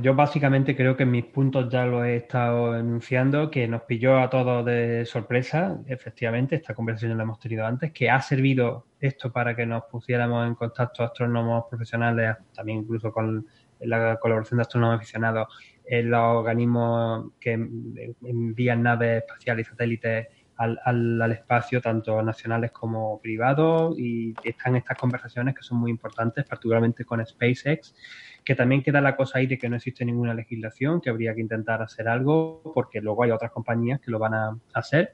[0.01, 4.19] yo básicamente creo que en mis puntos ya lo he estado enunciando, que nos pilló
[4.19, 9.31] a todos de sorpresa, efectivamente, esta conversación la hemos tenido antes, que ha servido esto
[9.31, 13.45] para que nos pusiéramos en contacto astrónomos profesionales, también incluso con
[13.81, 15.47] la colaboración de astrónomos aficionados,
[15.85, 20.27] en los organismos que envían naves espaciales y satélites
[20.57, 26.45] al, al, espacio, tanto nacionales como privados, y están estas conversaciones que son muy importantes,
[26.45, 27.95] particularmente con SpaceX,
[28.43, 31.41] que también queda la cosa ahí de que no existe ninguna legislación, que habría que
[31.41, 35.13] intentar hacer algo, porque luego hay otras compañías que lo van a hacer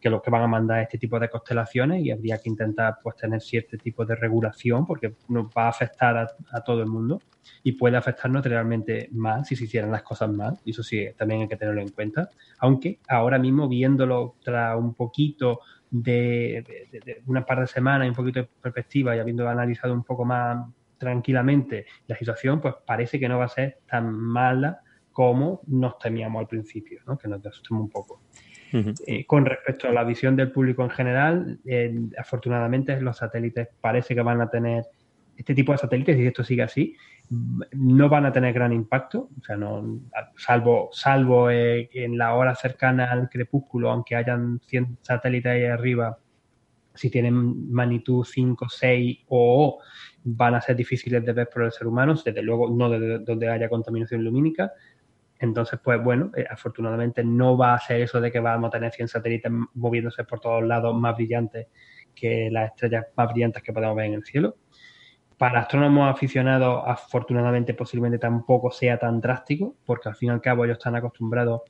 [0.00, 3.16] que los que van a mandar este tipo de constelaciones y habría que intentar pues
[3.16, 6.16] tener cierto tipo de regulación porque nos va a afectar
[6.52, 7.20] a, todo el mundo
[7.62, 11.42] y puede afectarnos realmente más si se hicieran las cosas mal y eso sí también
[11.42, 12.28] hay que tenerlo en cuenta.
[12.58, 15.60] Aunque ahora mismo viéndolo tras un poquito
[15.90, 16.64] de,
[17.26, 20.66] una par de semanas un poquito de perspectiva y habiendo analizado un poco más
[20.98, 24.80] tranquilamente la situación pues parece que no va a ser tan mala
[25.12, 27.16] como nos temíamos al principio, ¿no?
[27.16, 28.20] que nos asustemos un poco.
[29.06, 31.60] Eh, con respecto a la visión del público en general,
[32.18, 34.84] afortunadamente los satélites parece que van a tener
[35.36, 36.96] este tipo de satélites, y si esto sigue así,
[37.72, 40.00] no van a tener gran impacto, o sea, no,
[40.36, 46.18] salvo, salvo eh, en la hora cercana al crepúsculo, aunque hayan 100 satélites ahí arriba,
[46.96, 49.78] si tienen magnitud 5, 6 o
[50.24, 53.48] van a ser difíciles de ver por el ser humano, desde luego no desde donde
[53.48, 54.72] haya contaminación lumínica,
[55.38, 58.92] entonces, pues bueno, eh, afortunadamente no va a ser eso de que vamos a tener
[58.92, 61.68] 100 satélites moviéndose por todos lados más brillantes
[62.14, 64.56] que las estrellas más brillantes que podemos ver en el cielo.
[65.36, 70.64] Para astrónomos aficionados, afortunadamente, posiblemente tampoco sea tan drástico, porque al fin y al cabo
[70.64, 71.60] ellos están acostumbrados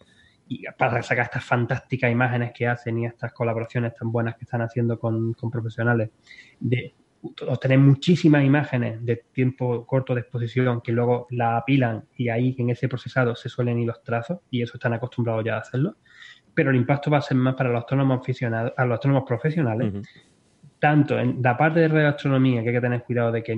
[0.49, 4.63] y para sacar estas fantásticas imágenes que hacen y estas colaboraciones tan buenas que están
[4.63, 6.11] haciendo con, con profesionales
[6.61, 6.95] de
[7.49, 12.71] obtener muchísimas imágenes de tiempo corto de exposición que luego la apilan y ahí en
[12.71, 15.97] ese procesado se suelen ir los trazos y eso están acostumbrados ya a hacerlo.
[16.55, 19.93] Pero el impacto va a ser más para los astrónomos aficionados, a los astrónomos profesionales,
[20.79, 23.55] tanto en la parte de radioastronomía, que hay que tener cuidado de que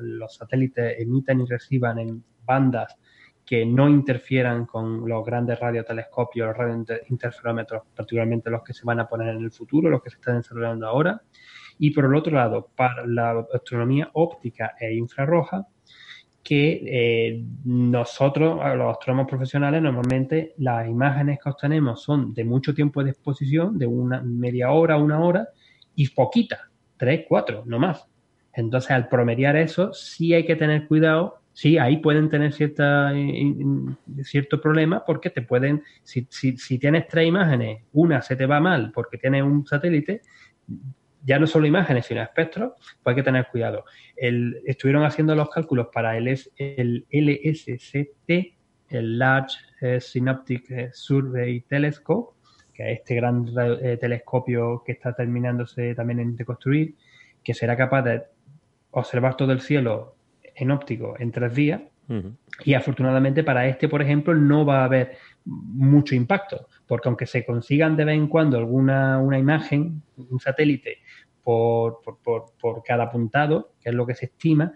[0.00, 2.96] los satélites emiten y reciban en bandas
[3.50, 9.08] que no interfieran con los grandes radiotelescopios, los radiointerferómetros, particularmente los que se van a
[9.08, 11.20] poner en el futuro, los que se están desarrollando ahora
[11.76, 15.66] y por el otro lado, para la astronomía óptica e infrarroja,
[16.44, 23.02] que eh, nosotros, los astrónomos profesionales, normalmente las imágenes que obtenemos son de mucho tiempo
[23.02, 25.48] de exposición, de una media hora, una hora,
[25.96, 26.60] y poquitas,
[26.96, 28.06] tres, cuatro, no más.
[28.52, 31.39] Entonces, al promediar eso, sí hay que tener cuidado.
[31.52, 33.12] Sí, ahí pueden tener cierta,
[34.22, 38.60] cierto problema porque te pueden, si, si, si tienes tres imágenes, una se te va
[38.60, 40.22] mal porque tienes un satélite,
[41.22, 42.72] ya no solo imágenes, sino espectros,
[43.02, 43.84] pues hay que tener cuidado.
[44.16, 48.30] estuvieron haciendo los cálculos para el, el LSCT,
[48.88, 52.36] el Large eh, Synoptic eh, Survey Telescope,
[52.72, 53.46] que es este gran
[53.82, 56.94] eh, telescopio que está terminándose también de construir,
[57.42, 58.22] que será capaz de
[58.92, 60.16] observar todo el cielo
[60.60, 61.82] en óptico en tres días.
[62.64, 67.44] Y afortunadamente para este, por ejemplo, no va a haber mucho impacto, porque aunque se
[67.46, 70.98] consigan de vez en cuando alguna una imagen, un satélite
[71.42, 74.72] por, por, cada apuntado, que es lo que se estima,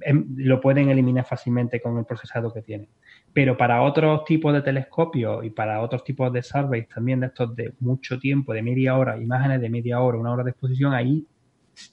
[0.00, 2.88] em, lo pueden eliminar fácilmente con el procesado que tienen.
[3.32, 7.54] Pero para otros tipos de telescopios y para otros tipos de surveys también de estos
[7.54, 11.26] de mucho tiempo, de media hora, imágenes de media hora, una hora de exposición, ahí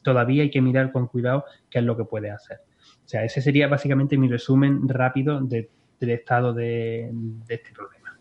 [0.01, 2.59] todavía hay que mirar con cuidado qué es lo que puede hacer.
[3.13, 7.11] O sea, ese sería básicamente mi resumen rápido del estado de
[7.47, 8.17] este problema.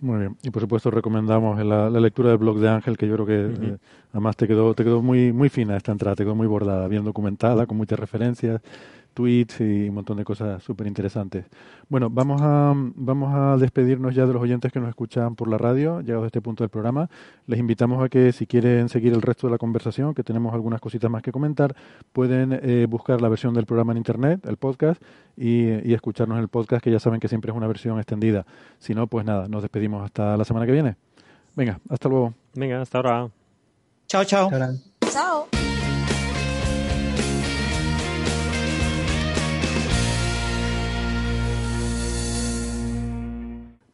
[0.00, 0.36] Muy bien.
[0.44, 3.76] Y por supuesto recomendamos la, lectura del blog de Ángel, que yo creo que eh,
[4.12, 7.02] además te quedó, te quedó muy, muy fina esta entrada, te quedó muy bordada, bien
[7.04, 8.60] documentada, con muchas referencias
[9.18, 11.46] tweets y un montón de cosas súper interesantes.
[11.88, 15.58] Bueno, vamos a, vamos a despedirnos ya de los oyentes que nos escuchan por la
[15.58, 17.10] radio, llegados a este punto del programa.
[17.48, 20.80] Les invitamos a que si quieren seguir el resto de la conversación, que tenemos algunas
[20.80, 21.74] cositas más que comentar,
[22.12, 25.02] pueden eh, buscar la versión del programa en internet, el podcast,
[25.36, 28.46] y, y escucharnos en el podcast, que ya saben que siempre es una versión extendida.
[28.78, 30.94] Si no, pues nada, nos despedimos hasta la semana que viene.
[31.56, 32.34] Venga, hasta luego.
[32.54, 33.28] Venga, hasta ahora.
[34.06, 34.48] Chao, chao.
[35.10, 35.57] Chao.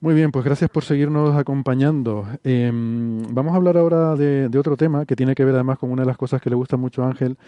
[0.05, 2.27] Muy bien, pues gracias por seguirnos acompañando.
[2.45, 6.03] Em, vamos a hablar ahora de, otro tema que tiene que ver además con una
[6.03, 7.39] de las cosas que le gusta mucho a Ángel,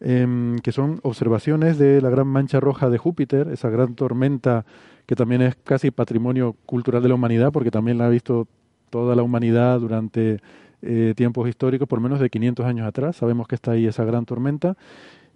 [0.00, 4.64] em, que son observaciones de la gran mancha roja de Júpiter, esa gran tormenta
[5.04, 8.48] que también es casi patrimonio cultural de la humanidad, porque también la ha visto
[8.88, 10.40] toda la humanidad durante
[10.80, 13.16] eh, tiempos históricos, por menos de 500 años atrás.
[13.16, 14.74] Sabemos que está ahí esa gran tormenta.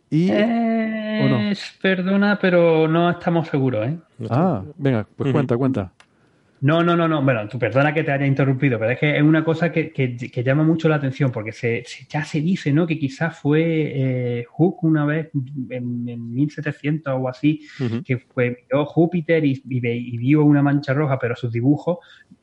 [0.09, 1.53] Y, eh,
[1.83, 3.87] Perdona, pero no estamos seguros.
[3.87, 3.99] ¿eh?
[4.31, 5.93] Ah, venga, pues cuenta, cuenta.
[6.62, 7.22] No, no, no, no.
[7.22, 10.62] Bueno, tú perdona que te haya interrumpido, pero es que es una cosa que, llama
[10.62, 12.86] mucho la atención porque se, ya se dice, ¿no?
[12.86, 15.30] Que quizás fue eh, Hook una vez
[15.70, 17.66] en, 1700 o así,
[18.04, 21.98] que fue vio Júpiter y, vio una mancha roja, pero sus dibujos,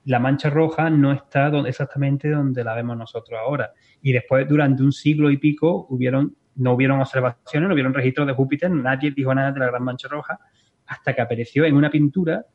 [0.06, 3.72] la mancha roja no está exactamente donde la vemos nosotros ahora.
[4.02, 8.34] Y después, durante un siglo y pico, hubieron, no hubieron observaciones, no hubieron registros de
[8.34, 10.40] Júpiter, nadie dijo nada de la gran mancha roja,
[10.88, 12.46] hasta que apareció en una pintura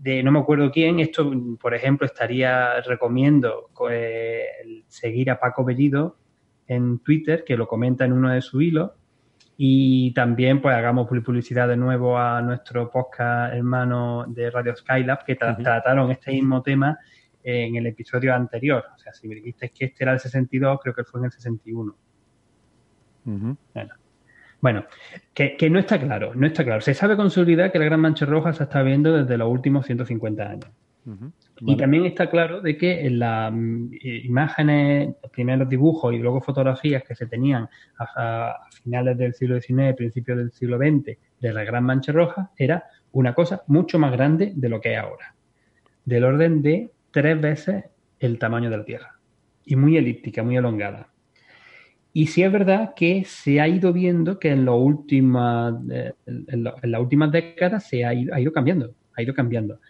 [0.00, 1.30] de no me acuerdo quién, esto,
[1.60, 4.46] por ejemplo, estaría recomiendo eh,
[4.88, 6.16] seguir a Paco Bellido
[6.66, 8.92] en Twitter, que lo comenta en uno de sus hilos,
[9.56, 15.36] y también pues hagamos publicidad de nuevo a nuestro podcast hermano de Radio Skylab, que
[15.36, 16.98] trataron este mismo tema
[17.42, 18.84] en el episodio anterior.
[18.94, 21.32] O sea, si me dijiste que este era el 62, creo que fue en el
[21.32, 21.96] 61.
[23.24, 24.03] Bueno.
[24.64, 24.86] Bueno,
[25.34, 26.80] que, no está claro, no está claro.
[26.80, 29.84] Se sabe con seguridad que la gran mancha roja se está viendo desde los últimos
[29.84, 30.70] 150 años.
[31.60, 33.90] Y también está claro de que en las mm,
[34.24, 40.38] imágenes, primeros dibujos y luego fotografías que se tenían a, finales del siglo XIX, principios
[40.38, 44.68] del siglo XX, de la gran mancha roja, era una cosa mucho más grande de
[44.70, 45.34] lo que es ahora.
[46.06, 47.84] Del orden de tres veces
[48.18, 49.18] el tamaño de la Tierra.
[49.66, 51.10] Y muy elíptica, muy elongada.
[52.16, 57.00] Y sí es verdad que se ha ido viendo que en, últimas, eh, en, las
[57.00, 59.80] últimas décadas se ha ido, cambiando, ha ido cambiando,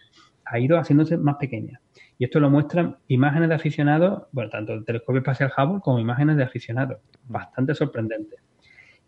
[0.43, 1.79] ha ido haciéndose más pequeña.
[2.17, 6.37] Y esto lo muestran imágenes de aficionados, bueno, tanto el telescopio espacial Hubble como imágenes
[6.37, 6.97] de aficionados,
[7.27, 8.39] bastante sorprendentes.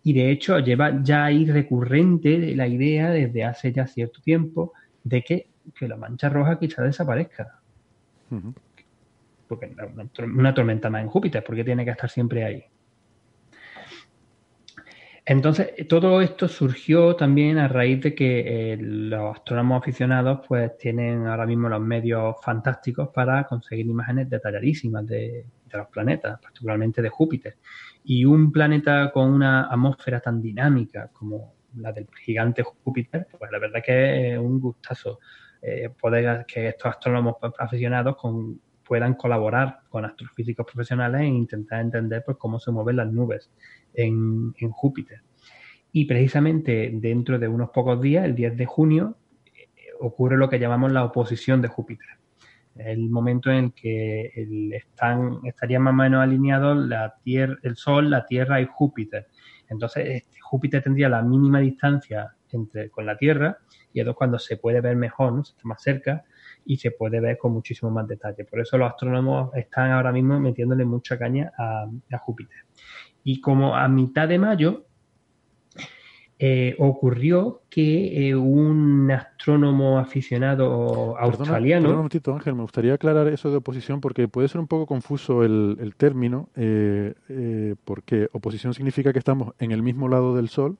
[0.03, 5.23] Y de hecho lleva ya ahí recurrente la idea desde hace ya cierto tiempo de
[5.23, 5.47] que,
[5.81, 7.61] la mancha roja quizá desaparezca.
[9.47, 12.63] Porque una, una tormenta más en Júpiter, porque tiene que estar siempre ahí.
[15.29, 21.27] Entonces, todo esto surgió también a raíz de que eh, los astrónomos aficionados pues tienen
[21.27, 27.57] ahora mismo los medios fantásticos para conseguir imágenes detalladísimas de, los planetas, particularmente de Júpiter.
[28.05, 33.59] Y un planeta con una atmósfera tan dinámica como la del gigante Júpiter, pues la
[33.59, 35.19] verdad que es un gustazo
[35.61, 38.15] eh, poder que estos astrónomos aficionados
[38.81, 43.51] puedan colaborar con astrofísicos profesionales e intentar entender pues, cómo se mueven las nubes
[43.97, 45.21] en, Júpiter.
[45.91, 50.59] Y precisamente dentro de unos pocos días, el 10 de junio, eh, ocurre lo que
[50.59, 52.07] llamamos la oposición de Júpiter.
[52.75, 54.31] El momento en que
[54.73, 59.27] están, estarían más o menos alineados la tierra, el Sol, la Tierra y Júpiter.
[59.67, 63.57] Entonces, este, Júpiter tendría la mínima distancia entre, con la Tierra
[63.91, 66.23] y es cuando se puede ver mejor, se está más cerca
[66.65, 68.45] y se puede ver con muchísimo más detalle.
[68.45, 72.67] Por eso los astrónomos están ahora mismo metiéndole mucha caña a Júpiter.
[73.27, 74.85] Y como a mitad de mayo
[76.39, 81.81] eh, ocurrió que eh, un astrónomo aficionado australiano.
[81.81, 84.85] Perdona, un momentito, Ángel, me gustaría aclarar eso de oposición porque puede ser un poco
[84.85, 90.77] confuso el, término, eh, porque oposición significa que estamos en el mismo lado del Sol,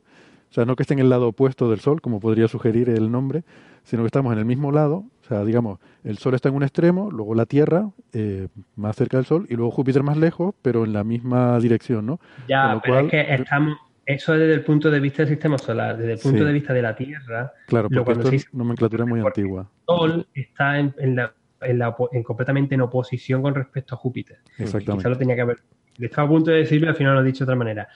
[0.50, 3.12] o sea, no que esté en el lado opuesto del Sol, como podría sugerir el
[3.12, 3.44] nombre,
[3.84, 6.64] sino que estamos en el mismo lado, o sea, digamos, el Sol está en un
[6.64, 8.48] extremo, luego la Tierra eh,
[8.78, 12.22] más cerca del Sol y luego Júpiter más lejos, pero en la misma dirección, ¿no?
[12.48, 15.98] Ya, pero es que estamos, eso es desde el punto de vista del sistema solar,
[15.98, 17.52] desde el punto de vista de la Tierra.
[17.68, 19.70] Claro, porque esto es nomenclatura muy antigua.
[19.70, 24.38] El Sol está en, la, en, completamente en oposición con respecto a Júpiter.
[24.58, 25.02] Exactamente.
[25.02, 25.58] Quizá lo tenía que haber
[26.06, 27.88] estaba a punto de decirlo y al final lo he dicho de otra manera.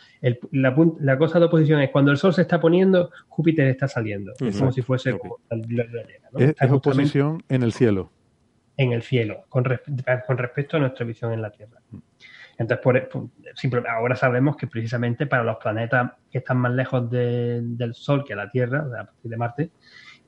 [0.51, 4.33] la, cosa de oposición es cuando el Sol se está poniendo, Júpiter está saliendo.
[4.39, 5.15] Es como si fuese
[6.37, 8.11] Es, oposición en el cielo.
[8.77, 11.79] En el cielo, con, respecto a nuestra visión en la Tierra.
[11.91, 11.97] Mm.
[12.57, 13.09] Entonces,
[13.69, 18.35] por, ahora sabemos que precisamente para los planetas que están más lejos del Sol que
[18.35, 19.71] la Tierra, a partir de Marte,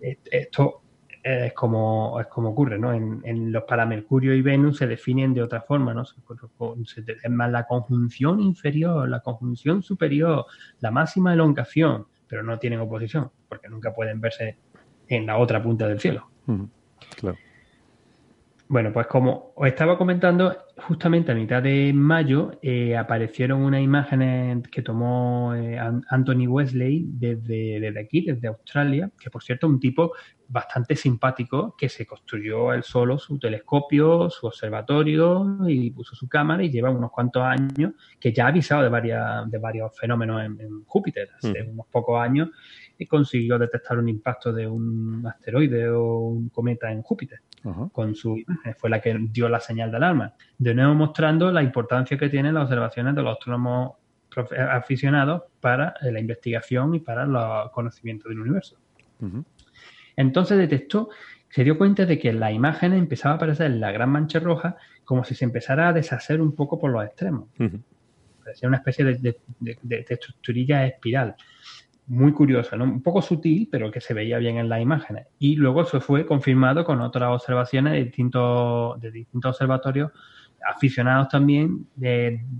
[0.01, 0.82] eh, esto
[1.23, 2.93] es como, es como ocurre, ¿no?
[2.93, 6.03] En, los para Mercurio y Venus se definen de otra forma, ¿no?
[6.03, 10.45] Es más la conjunción inferior, la conjunción superior,
[10.81, 14.57] la máxima elongación, pero no tienen oposición, porque nunca pueden verse
[15.07, 16.29] en la otra punta del cielo.
[17.17, 17.37] claro.
[18.73, 20.57] Bueno, pues como os estaba comentando,
[20.87, 27.79] justamente a mitad de mayo eh, aparecieron unas imágenes que tomó eh, Anthony Wesley desde,
[27.79, 30.13] desde, aquí, desde Australia, que por cierto un tipo
[30.53, 36.63] bastante simpático que se construyó él solo su telescopio, su observatorio y puso su cámara
[36.63, 40.83] y lleva unos cuantos años que ya ha avisado de, varias, de varios fenómenos en,
[40.85, 41.29] Júpiter.
[41.35, 42.49] Hace unos pocos años
[42.99, 47.39] y consiguió detectar un impacto de un asteroide o un cometa en Júpiter
[47.91, 48.37] con su.
[48.77, 50.33] Fue la que dio la señal de alarma.
[50.57, 53.93] De nuevo mostrando la importancia que tienen las observaciones de los astrónomos
[54.69, 58.77] aficionados para eh, la investigación y para los conocimientos del universo.
[60.15, 61.09] Entonces detectó,
[61.49, 64.75] se dio cuenta de que la imagen empezaba a aparecer en la gran mancha roja
[65.03, 67.49] como si se empezara a deshacer un poco por los extremos.
[68.43, 71.35] Parecía una especie de, de, estructurilla espiral.
[72.07, 72.83] Muy curiosa, ¿no?
[72.83, 75.27] Un poco sutil, pero que se veía bien en las imágenes.
[75.39, 80.11] Y luego se fue confirmado con otras observaciones de distintos, de distintos observatorios
[80.65, 81.87] aficionados también,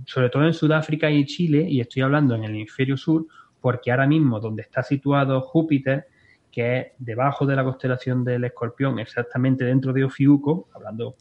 [0.06, 3.26] sobre todo en Sudáfrica y Chile, y estoy hablando en el hemisferio sur,
[3.60, 6.06] porque ahora mismo donde está situado Júpiter,
[6.54, 11.16] que es debajo de la constelación del Escorpión, exactamente dentro de Ofiuco, hablando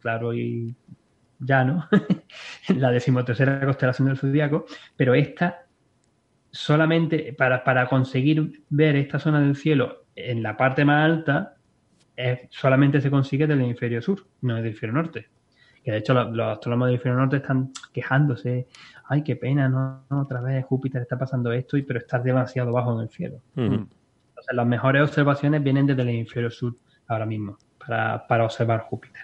[0.00, 0.74] claro y
[1.38, 1.86] llano,
[2.68, 4.64] la decimotercera constelación del zodiaco,
[4.96, 5.66] pero esta
[6.50, 11.56] solamente para, para, conseguir ver esta zona del cielo en la parte más alta,
[12.48, 15.28] solamente se consigue del hemisferio sur, no del hemisferio norte.
[15.84, 18.68] Que de hecho los, astrónomos del hemisferio norte están quejándose,
[19.04, 22.94] ay, qué pena, no, otra vez Júpiter está pasando esto, y, pero está demasiado bajo
[22.96, 23.42] en el cielo.
[24.52, 26.74] Las mejores observaciones vienen desde el hemisferio sur
[27.06, 29.22] ahora mismo, para, para observar Júpiter.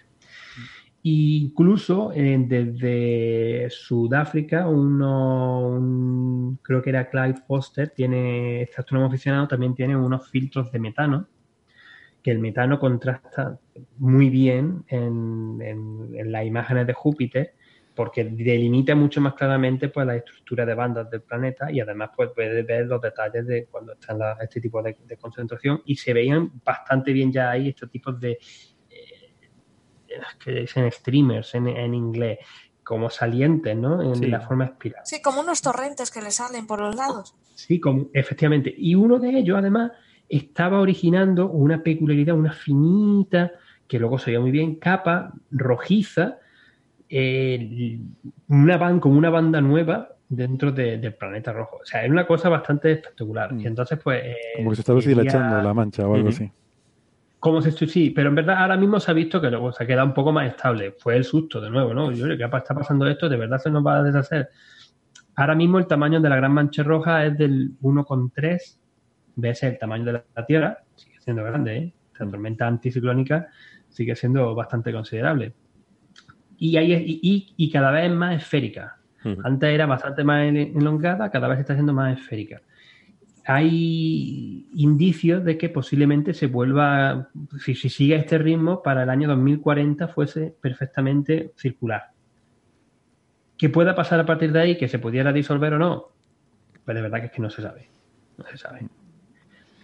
[1.06, 9.74] Incluso eh, desde Sudáfrica, uno, creo que era Clive Foster, tiene, este astrónomo aficionado también
[9.74, 11.28] tiene unos filtros de metano,
[12.22, 13.58] que el metano contrasta
[13.98, 17.52] muy bien en, en, las imágenes de Júpiter,
[17.94, 22.30] porque delimita mucho más claramente pues, la estructura de bandas del planeta y además pues,
[22.34, 26.12] puede ver los detalles de cuando está en este tipo de, de, concentración y se
[26.12, 28.38] veían bastante bien ya ahí estos tipos de
[30.38, 32.38] que dicen streamers en, inglés,
[32.82, 34.02] como salientes, ¿no?
[34.02, 35.02] En la forma espiral.
[35.04, 37.34] Sí, como unos torrentes que le salen por los lados.
[37.54, 38.74] Sí, como, efectivamente.
[38.76, 39.92] Y uno de ellos, además,
[40.28, 43.52] estaba originando una peculiaridad, una finita,
[43.88, 46.38] que luego se veía muy bien, capa rojiza,
[47.08, 47.98] eh,
[48.48, 51.78] una banda, como una banda nueva dentro del planeta rojo.
[51.82, 53.52] O sea, es una cosa bastante espectacular.
[53.52, 53.66] Y mm.
[53.66, 54.22] entonces, pues.
[54.56, 56.50] como que se estaba deshilachando la mancha o algo así.
[57.38, 59.86] Como se sí, pero en verdad ahora mismo se ha visto que luego se ha
[59.86, 60.92] quedado un poco más estable.
[60.92, 62.10] Fue el susto de nuevo, ¿no?
[62.10, 64.48] Yo creo que está pasando esto, de verdad se nos va a deshacer.
[65.36, 68.78] Ahora mismo el tamaño de la gran mancha roja es del 1,3
[69.36, 70.84] veces el tamaño de la Tierra.
[70.94, 71.94] Sigue siendo grande, ¿eh?
[72.18, 73.48] La tormenta anticiclónica
[73.90, 75.52] sigue siendo bastante considerable.
[76.66, 78.96] Y, y, y, cada vez más esférica.
[79.42, 82.60] Antes era bastante más elongada, cada vez está siendo más esférica
[83.46, 87.28] hay indicios de que posiblemente se vuelva,
[87.62, 92.10] si, sigue este ritmo, para el año 2040 fuese perfectamente circular.
[93.58, 94.78] ¿Qué pueda pasar a partir de ahí?
[94.78, 96.08] ¿Que se pudiera disolver o no?
[96.84, 97.88] Pues de verdad que es que no se sabe.
[98.38, 98.88] No se sabe.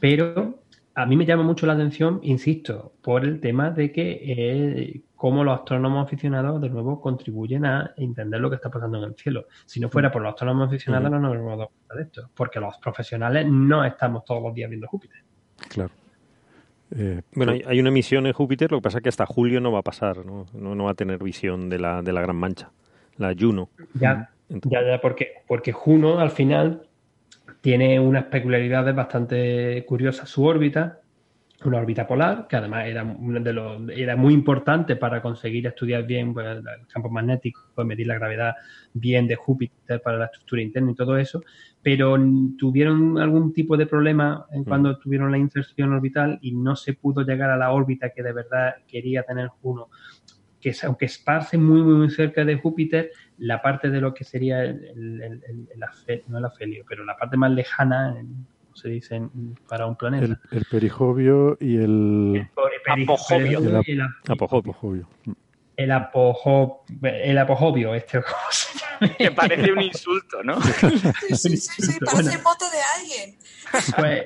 [0.00, 0.62] Pero
[0.94, 5.44] a mí me llama mucho la atención, insisto, por el tema de que eh, cómo
[5.44, 9.48] los astrónomos aficionados, de nuevo, contribuyen a entender lo que está pasando en el cielo.
[9.66, 12.58] Si no fuera por los astrónomos aficionados, no nos habríamos dado cuenta de esto, porque
[12.58, 15.18] los profesionales no estamos todos los días viendo Júpiter.
[15.68, 15.90] Claro.
[16.96, 19.70] Eh, bueno, hay, una misión en Júpiter, lo que pasa es que hasta julio no
[19.70, 22.70] va a pasar, no, no, va a tener visión de la, de la Gran Mancha,
[23.18, 23.68] la Juno.
[23.92, 26.88] Ya, ya, ya, porque, porque Juno al final
[27.60, 30.30] tiene unas peculiaridades bastante curiosas.
[30.30, 30.99] Su órbita,
[31.64, 36.46] una órbita polar, que además era, de era muy importante para conseguir estudiar bien pues,
[36.46, 38.54] el campo magnético, medir la gravedad
[38.94, 41.42] bien de Júpiter para la estructura interna y todo eso,
[41.82, 42.16] pero
[42.58, 47.22] tuvieron algún tipo de problema en cuando tuvieron la inserción orbital y no se pudo
[47.22, 49.88] llegar a la órbita que de verdad quería tener Juno.
[50.60, 54.84] Que aunque esparce muy, muy, cerca de Júpiter, la parte de lo que sería el,
[54.94, 58.14] el, no el afelio, pero la parte más lejana,
[58.74, 59.20] se dice
[59.68, 60.38] para un planeta.
[60.50, 62.48] El, perijovio y el,
[62.86, 63.58] apojobio.
[63.86, 65.08] El, apojobio.
[65.76, 65.90] El,
[67.02, 68.20] el apojobio, este
[69.18, 70.60] Que parece un insulto, ¿no?
[71.30, 73.38] Sí, sí, sí, parece el bote de alguien.
[73.96, 74.24] Pues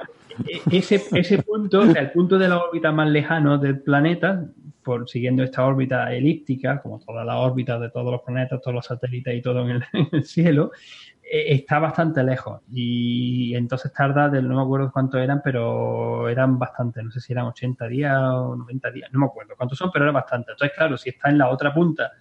[0.49, 4.45] e, ese, ese punto, o sea, el punto de la órbita más lejano del planeta,
[4.82, 8.86] por siguiendo esta órbita elíptica, como todas las órbitas de todos los planetas, todos los
[8.86, 9.82] satélites y todo en
[10.12, 10.72] el, cielo,
[11.31, 12.61] está bastante lejos.
[12.70, 17.47] Y entonces tarda, no me acuerdo cuántos eran, pero eran bastante, no sé si eran
[17.47, 20.53] 80 días o 90 días, no me acuerdo cuántos son, pero era bastante.
[20.53, 22.12] Entonces, claro, si está en la otra punta,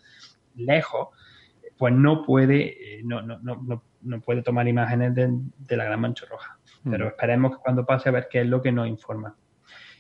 [0.56, 1.10] lejos,
[1.78, 6.00] pues no puede, eh, no, no, no, no puede tomar imágenes de, de la gran
[6.00, 6.58] mancha roja.
[6.84, 7.08] Pero mm.
[7.10, 9.36] esperemos que cuando pase a ver qué es lo que nos informa.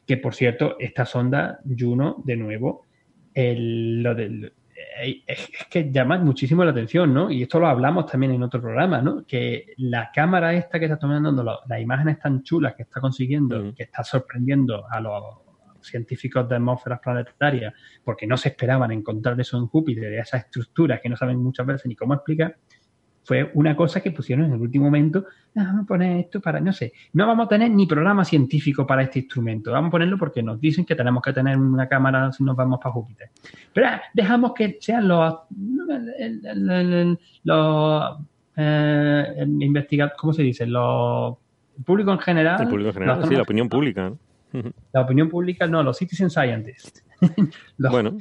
[0.05, 2.85] Que por cierto, esta sonda Juno, de nuevo,
[3.35, 4.53] lo del,
[5.01, 7.31] es, que llama muchísimo la atención, ¿no?
[7.31, 9.25] Y esto lo hablamos también en otro programa, ¿no?
[9.25, 13.73] Que la cámara esta que está tomando las imágenes tan chulas que está consiguiendo, mm.
[13.73, 15.23] que está sorprendiendo a los
[15.81, 21.09] científicos de atmósferas planetarias, porque no se esperaban encontrar eso en Júpiter, esas estructuras que
[21.09, 22.55] no saben muchas veces ni cómo explicar,
[23.23, 25.25] fue una cosa que pusieron en el último momento.
[25.55, 28.85] Ah, vamos a poner esto para, no sé, no vamos a tener ni programa científico
[28.85, 29.71] para este instrumento.
[29.71, 32.79] Vamos a ponerlo porque nos dicen que tenemos que tener una cámara si nos vamos
[32.81, 33.29] para Júpiter.
[33.73, 35.35] Pero ah, dejamos que sean los,
[37.43, 38.17] los
[38.55, 40.65] eh, investigar, ¿cómo se dice?
[40.65, 41.37] Los
[41.77, 42.61] el público en general.
[42.61, 44.13] El público en general, sí, la opinión pública.
[44.91, 47.03] La opinión pública, no, los citizen scientists.
[47.77, 48.17] bueno.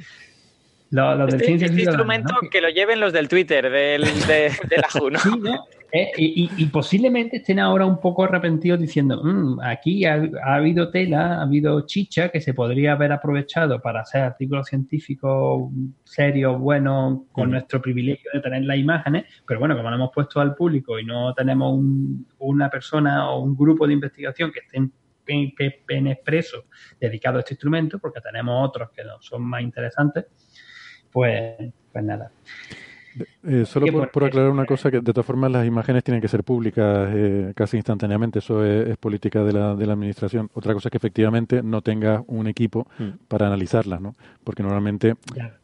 [1.27, 5.19] Este, instrumento que lo lleven los del Twitter, del, de, la JUNO.
[5.95, 11.43] Eh, y, posiblemente estén ahora un poco arrepentidos diciendo, mm, aquí ha, habido tela, ha
[11.43, 15.71] habido chicha que se podría haber aprovechado para hacer artículos científicos
[16.03, 20.41] serios, buenos, con nuestro privilegio de tener las imágenes, pero bueno, como lo hemos puesto
[20.41, 21.79] al público y no tenemos
[22.39, 24.91] una persona o un grupo de investigación que estén
[25.27, 26.65] en expreso
[26.99, 30.25] dedicado a este instrumento, porque tenemos otros que son más interesantes,
[31.13, 31.55] pues,
[31.91, 32.31] pues nada.
[33.43, 36.43] Eh, solo por, aclarar una cosa, que de todas formas las imágenes tienen que ser
[36.43, 40.49] públicas eh, casi instantáneamente, eso es, política de la, de la, administración.
[40.53, 43.25] Otra cosa es que efectivamente no tengas un equipo mm.
[43.27, 44.15] para analizarlas, ¿no?
[44.43, 45.15] Porque normalmente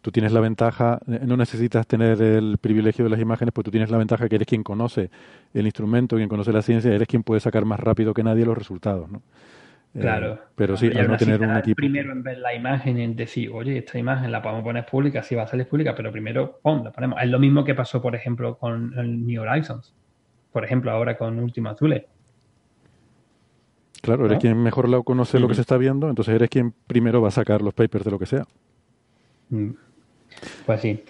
[0.02, 3.72] tú tienes la ventaja, eh, no necesitas tener el privilegio de las imágenes, pues tú
[3.72, 5.10] tienes la ventaja que eres quien conoce
[5.54, 8.58] el instrumento, quien conoce la ciencia, eres quien puede sacar más rápido que nadie los
[8.58, 9.22] resultados, ¿no?
[9.96, 10.40] Eh, claro.
[10.56, 11.78] pero sí, al no tener un equipo.
[11.78, 15.34] Primero en ver la imagen en decir, oye, esta imagen la podemos poner pública, sí
[15.34, 17.20] va a salir pública, pero primero, pon, la ponemos.
[17.22, 19.96] Es lo mismo que pasó, por ejemplo, con el New Horizons.
[20.52, 22.04] Por ejemplo, ahora con Última Azul.
[24.02, 27.22] Claro, eres quien mejor lo conoce lo que se está viendo, entonces eres quien primero
[27.22, 28.46] va a sacar los papers de lo que sea.
[29.50, 29.72] Mm.
[30.66, 31.04] Pues sí.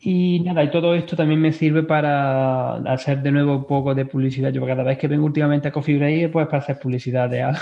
[0.00, 4.04] Y nada, y todo esto también me sirve para hacer de nuevo un poco de
[4.04, 4.52] publicidad.
[4.52, 7.60] Yo cada vez que vengo últimamente a Coffee Break, pues para hacer publicidad de algo.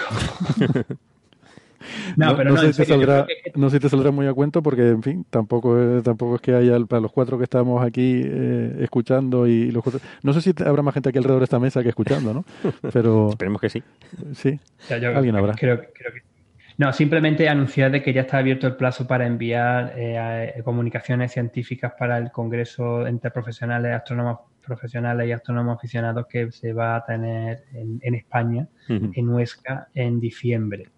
[2.17, 4.63] no, pero no, sé si te saldrá, no sé si te saldrá muy a cuento
[4.63, 8.23] porque, en fin, tampoco, es, tampoco es que haya para los cuatro que estamos aquí
[8.25, 9.85] eh, escuchando y los
[10.23, 12.45] No sé si habrá más gente aquí alrededor de esta mesa que escuchando, ¿no?
[12.93, 13.31] Pero...
[13.31, 13.83] Esperemos que sí.
[14.35, 14.59] Sí,
[14.89, 15.55] alguien habrá.
[15.55, 16.28] Creo, creo que
[16.79, 21.33] no, simplemente anunciar de que ya está abierto el plazo para enviar eh, eh, comunicaciones
[21.33, 27.05] científicas para el Congreso entre profesionales, astrónomos profesionales y astrónomos aficionados que se va a
[27.05, 30.91] tener en, España, en Huesca, en diciembre.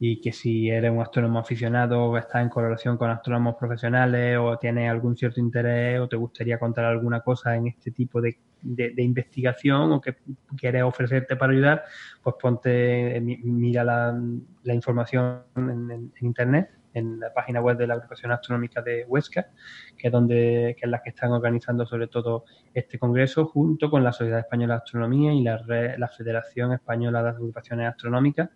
[0.00, 4.56] Y que si eres un astrónomo aficionado o estás en colaboración con astrónomos profesionales o
[4.58, 9.02] tienes algún cierto interés o te gustaría contar alguna cosa en este tipo de de,
[9.02, 10.16] investigación o que
[10.56, 11.84] quieres ofrecerte para ayudar,
[12.22, 18.82] pues ponte, mira la, información en, Internet, en la página web de la Agrupación Astronómica
[18.82, 19.48] de Huesca,
[19.96, 22.44] que es, donde, que es la que están organizando sobre todo
[22.74, 25.62] este congreso, junto con la Sociedad Española de Astronomía y la,
[25.96, 28.50] la Federación Española de Agrupaciones Astronómicas,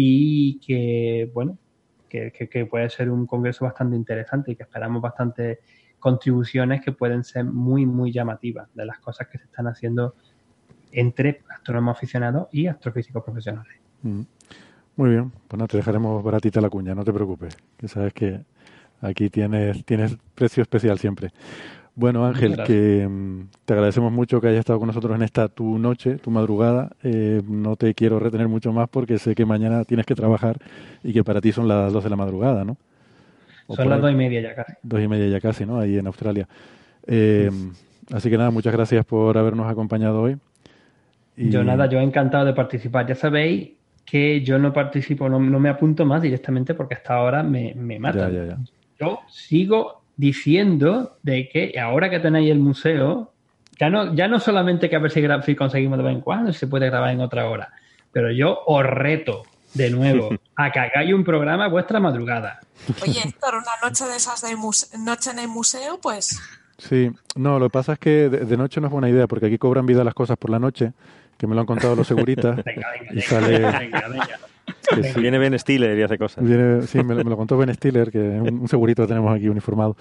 [0.00, 1.58] y que, bueno,
[2.08, 5.58] que, que, puede ser un congreso bastante interesante y que esperamos bastante
[5.98, 10.14] contribuciones que pueden ser muy, muy llamativas de las cosas que se están haciendo
[10.92, 13.72] entre astrónomos aficionados y astrofísicos profesionales.
[14.02, 14.20] Mm.
[14.94, 18.44] Muy bien, pues no, te dejaremos baratita la cuña, no te preocupes, que sabes que
[19.00, 21.32] aquí tienes, tienes precio especial siempre.
[21.98, 25.80] Bueno, Ángel, que mm, te agradecemos mucho que hayas estado con nosotros en esta tu
[25.80, 26.92] noche, tu madrugada.
[27.02, 30.58] Eh, no te quiero retener mucho más porque sé que mañana tienes que trabajar
[31.02, 32.76] y que para ti son las dos de la madrugada, ¿no?
[33.68, 34.74] Son las dos y media ya casi.
[34.80, 35.80] Dos y media ya casi, ¿no?
[35.80, 36.46] Ahí en Australia.
[37.04, 37.50] Eh,
[38.12, 40.36] así que nada, muchas gracias por habernos acompañado hoy.
[41.36, 43.08] Yo nada, yo he encantado de participar.
[43.08, 43.70] Ya sabéis
[44.04, 48.68] que yo no participo, no, me apunto más directamente porque hasta ahora me, me matan.
[49.00, 53.32] Yo sigo diciendo de que ahora que tenéis el museo,
[53.78, 56.52] ya no, ya no solamente que a ver si, si conseguimos de vez en cuando,
[56.52, 57.72] si se puede grabar en otra hora,
[58.12, 62.58] pero yo os reto de nuevo, a que hagáis un programa vuestra madrugada.
[63.02, 64.56] Oye, Héctor, una noche de esas de
[64.98, 66.40] noche en el museo, pues...
[66.78, 69.58] Sí, no, lo que pasa es que de, noche no es buena idea, porque aquí
[69.58, 70.92] cobran vida las cosas por la noche,
[71.36, 72.56] que me lo han contado los seguritas.
[72.64, 73.60] venga, venga, y sale...
[75.16, 76.44] Viene Ben Stiller y hace cosas.
[76.88, 79.96] sí, me, lo contó Ben Stiller, que es un, segurito que tenemos aquí uniformado.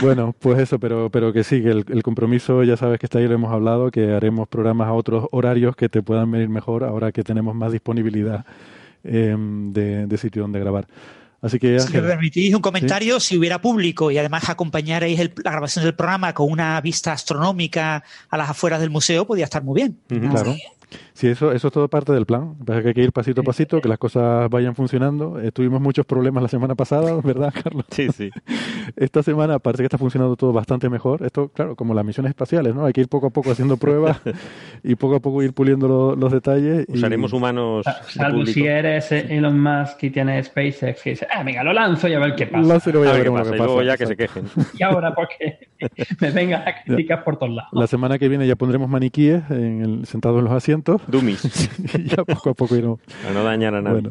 [0.00, 3.18] Bueno, pues eso, pero, pero que sí, que el, el, compromiso ya sabes que está
[3.18, 6.84] ahí, lo hemos hablado, que haremos programas a otros horarios que te puedan venir mejor
[6.84, 8.44] ahora que tenemos más disponibilidad
[9.04, 10.86] Em, de, sitio donde grabar.
[11.40, 15.84] Así que, si me permitís un comentario, si hubiera público y además acompañarais la grabación
[15.84, 19.98] del programa con una vista astronómica a las afueras del museo, podría estar muy bien.
[20.06, 20.54] Claro,
[21.12, 22.54] Sí, eso, eso es todo parte del plan.
[22.64, 25.40] Parece que hay que ir pasito a pasito, que las cosas vayan funcionando.
[25.40, 27.84] Eh, tuvimos muchos problemas la semana pasada, ¿verdad, Carlos?
[27.90, 28.30] Sí, sí.
[28.96, 31.24] Esta semana parece que está funcionando todo bastante mejor.
[31.24, 32.86] Esto, claro, como las misiones espaciales, ¿no?
[32.86, 34.20] Hay que ir poco a poco haciendo pruebas
[34.82, 36.86] y poco a poco ir puliendo los detalles.
[36.88, 37.86] Usaremos humanos.
[38.08, 42.14] Salvo si eres Elon Musk y tienes SpaceX y dices, ah, venga, lo lanzo y
[42.14, 42.66] a ver qué pasa.
[42.66, 43.54] Lanzo y, a ver qué pasa.
[43.54, 44.44] Y luego ya que se quejen.
[44.78, 45.68] Y ahora, porque
[46.20, 47.70] me vengan a criticar por todos lados.
[47.72, 50.81] La semana que viene ya pondremos maniquíes en el, sentados en los asientos.
[51.06, 51.70] Dummies.
[51.98, 53.00] y ya poco a poco iremos.
[53.28, 54.10] A no dañar a nadie.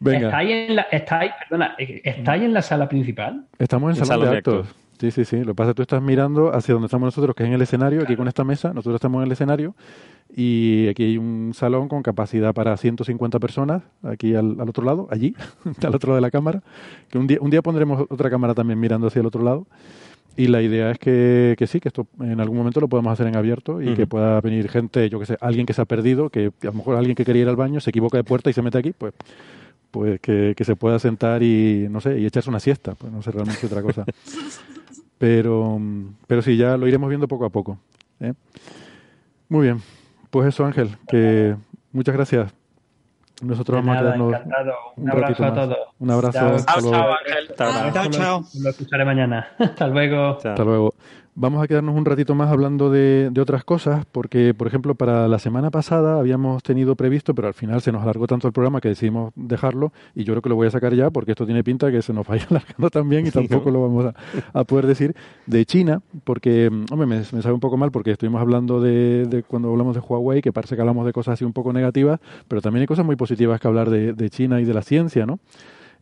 [0.00, 0.28] venga.
[0.28, 3.46] ¿Estáis en, la, estáis, perdona, ¿estáis en la sala principal?
[3.58, 4.66] Estamos en, el salón de, actos.
[4.98, 5.38] Sí, sí, sí.
[5.38, 7.54] Lo que pasa es que tú estás mirando hacia donde estamos nosotros, que es en
[7.54, 8.68] el escenario, aquí con esta mesa.
[8.72, 9.74] Nosotros estamos en el escenario
[10.34, 15.34] y aquí hay un salón con capacidad para 150 personas, aquí al, otro lado, allí,
[15.82, 16.62] al otro lado de la cámara.
[17.10, 19.66] Que un día, un día pondremos otra cámara también mirando hacia el otro lado.
[20.36, 23.26] Y la idea es que, que, sí, que esto en algún momento lo podamos hacer
[23.26, 26.28] en abierto y que pueda venir gente, yo que sé, alguien que se ha perdido,
[26.28, 28.52] que a lo mejor alguien que quería ir al baño se equivoca de puerta y
[28.52, 29.14] se mete aquí, pues
[29.90, 33.22] pues que, que se pueda sentar y, no sé, y echarse una siesta, pues no
[33.22, 34.04] sé realmente otra cosa.
[35.18, 35.80] Pero,
[36.26, 37.78] pero sí, ya lo iremos viendo poco a poco.
[38.20, 38.34] ¿eh?
[39.48, 39.80] Muy bien,
[40.28, 41.56] pues eso Ángel, que
[41.90, 42.52] muchas gracias
[43.42, 44.34] nosotros vamos a quedarnos
[44.96, 45.78] un, abrazo a todos.
[45.98, 46.56] Un abrazo.
[46.64, 47.54] Chao, chao, Ángel.
[47.56, 48.44] Chao, chao.
[48.62, 49.48] Lo escucharé mañana.
[49.58, 50.30] Hasta luego.
[50.30, 50.94] Hasta luego.
[51.38, 55.38] Vamos a quedarnos un ratito más hablando de, otras cosas, porque, por ejemplo, para la
[55.38, 58.88] semana pasada habíamos tenido previsto, pero al final se nos alargó tanto el programa que
[58.88, 61.90] decidimos dejarlo, y yo creo que lo voy a sacar ya, porque esto tiene pinta
[61.90, 64.14] que se nos vaya alargando también y tampoco lo vamos
[64.54, 65.14] a, poder decir,
[65.44, 69.94] de China, porque, hombre, me, sabe un poco mal porque estuvimos hablando de, cuando hablamos
[69.94, 72.18] de Huawei, que parece que hablamos de cosas así un poco negativas,
[72.48, 75.26] pero también hay cosas muy positivas que hablar de, de China y de la ciencia,
[75.26, 75.38] ¿no?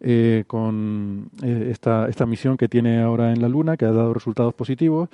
[0.06, 4.12] Eh, con eh, esta, esta misión que tiene ahora en la Luna, que ha dado
[4.12, 5.08] resultados positivos.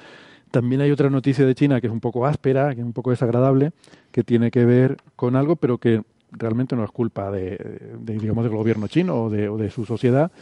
[0.50, 3.10] También hay otra noticia de China que es un poco áspera, que es un poco
[3.10, 3.70] desagradable,
[4.10, 6.02] que tiene que ver con algo, pero que
[6.32, 10.32] realmente no es culpa de, digamos, del gobierno chino o de, o de, su sociedad,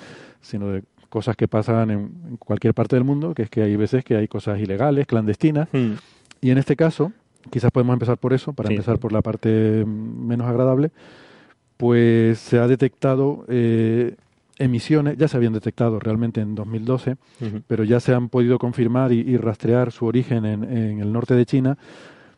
[0.40, 4.02] sino de cosas que pasan en, cualquier parte del mundo, que es que hay veces
[4.02, 5.92] que hay cosas ilegales, clandestinas, hmm.
[6.40, 7.12] y en este caso,
[7.50, 10.90] quizás podemos empezar por eso, para empezar por la parte menos agradable,
[11.76, 14.16] pues se ha detectado eh,
[14.59, 17.16] emisiones, ya se habían detectado realmente en 2012,
[17.66, 20.64] pero ya se han podido confirmar y, rastrear su origen en,
[21.01, 21.78] el norte de China,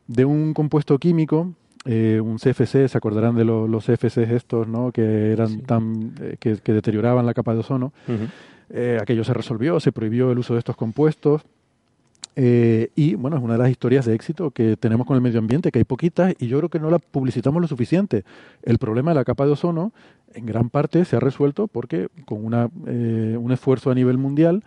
[0.07, 1.55] de un compuesto químico,
[1.87, 4.93] eh, un CFC, se acordarán de los CFC estos, ¿no?
[4.93, 7.93] que eran tan eh, que, deterioraban la capa de ozono.
[8.69, 11.43] Eh, aquello se resolvió, se prohibió el uso de estos compuestos.
[12.37, 15.71] Y bueno, es una de las historias de éxito que tenemos con el medio ambiente,
[15.71, 18.25] que hay poquitas y yo creo que no la publicitamos lo suficiente.
[18.63, 19.93] El problema de la capa de ozono
[20.35, 24.63] en gran parte se ha resuelto porque con una, eh, un esfuerzo a nivel mundial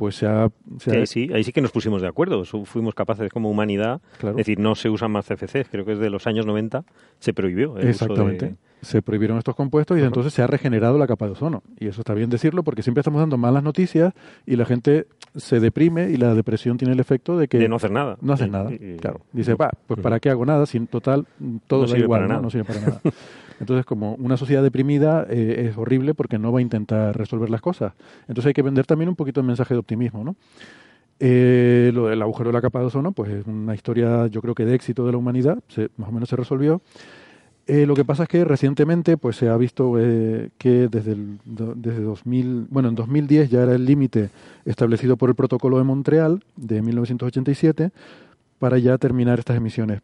[0.00, 2.42] pues se ha, ahí, sí, ahí sí que nos pusimos de acuerdo.
[2.64, 4.00] Fuimos capaces como humanidad.
[4.22, 5.68] Es decir, no se usan más CFCs.
[5.70, 6.84] Creo que desde los años 90
[7.18, 7.76] se prohibió.
[7.76, 8.54] Exactamente.
[8.80, 11.62] Se prohibieron estos compuestos y entonces se ha regenerado la capa de ozono.
[11.78, 14.14] Y eso está bien decirlo porque siempre estamos dando malas noticias
[14.46, 15.06] y la gente
[15.36, 17.58] se deprime y la depresión tiene el efecto de que...
[17.58, 18.16] De no hacer nada.
[18.20, 18.70] No hacer nada,
[19.00, 19.20] claro.
[19.32, 20.66] Dice, va, pues ¿para qué hago nada?
[20.66, 21.26] Si en total
[21.66, 22.40] todo da igual, ¿no?
[22.40, 23.00] no sirve para nada.
[23.60, 27.60] Entonces, como una sociedad deprimida eh, es horrible porque no va a intentar resolver las
[27.60, 27.92] cosas.
[28.22, 30.36] Entonces hay que vender también un poquito el mensaje de optimismo, ¿no?
[31.22, 34.54] Eh, lo del agujero de la capa de ozono, pues es una historia, yo creo
[34.54, 36.80] que de éxito de la humanidad, se, más o menos se resolvió.
[37.72, 42.02] Eh, lo que pasa es que recientemente, pues se ha visto que desde, el, desde
[42.02, 44.30] 2000, bueno, en 2010 ya era el límite
[44.64, 47.92] establecido por el Protocolo de Montreal de 1987
[48.58, 50.00] para ya terminar estas emisiones.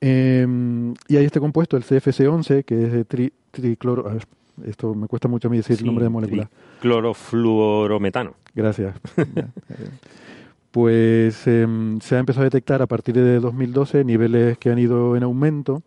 [0.00, 4.16] Em, y hay este compuesto, el CFC11, que es de tricloro...
[4.64, 6.48] esto me cuesta mucho a mí decir el nombre de molécula.
[6.80, 8.34] Clorofluorometano.
[8.54, 8.94] Gracias.
[10.70, 15.16] pues em, se ha empezado a detectar a partir de 2012 niveles que han ido
[15.16, 15.82] en aumento.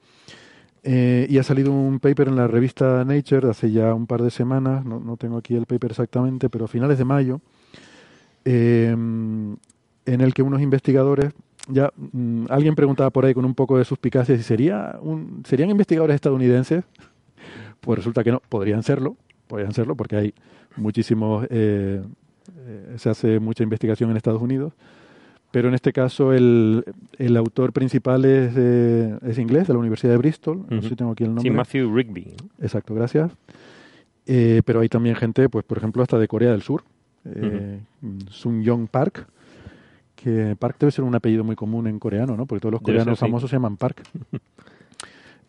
[0.83, 4.31] Eh, y ha salido un paper en la revista Nature hace ya un par de
[4.31, 7.39] semanas, no, no tengo aquí el paper exactamente, pero a finales de mayo,
[8.45, 9.55] em,
[10.05, 11.33] en el que unos investigadores
[11.67, 15.69] ya mm, alguien preguntaba por ahí con un poco de suspicacia si sería un, serían
[15.69, 16.83] investigadores estadounidenses.
[17.81, 19.17] Pues resulta que no, podrían serlo,
[19.47, 20.33] podrían serlo porque hay
[20.75, 22.03] muchísimos, eh,
[22.59, 24.73] eh, se hace mucha investigación en Estados Unidos.
[25.51, 26.85] Pero en este caso el,
[27.17, 30.65] el autor principal es, es inglés, de la Universidad de Bristol.
[30.69, 31.43] No sé si tengo aquí el nombre.
[31.43, 32.35] Sí, Matthew Rigby.
[32.61, 33.31] Exacto, gracias.
[34.25, 36.83] Eh, pero hay también gente, pues por ejemplo, hasta de Corea del Sur.
[38.29, 39.27] Sun Young Park,
[40.15, 42.45] que Park debe ser un apellido muy común en coreano, ¿no?
[42.45, 44.03] Porque todos los coreanos famosos se llaman Park.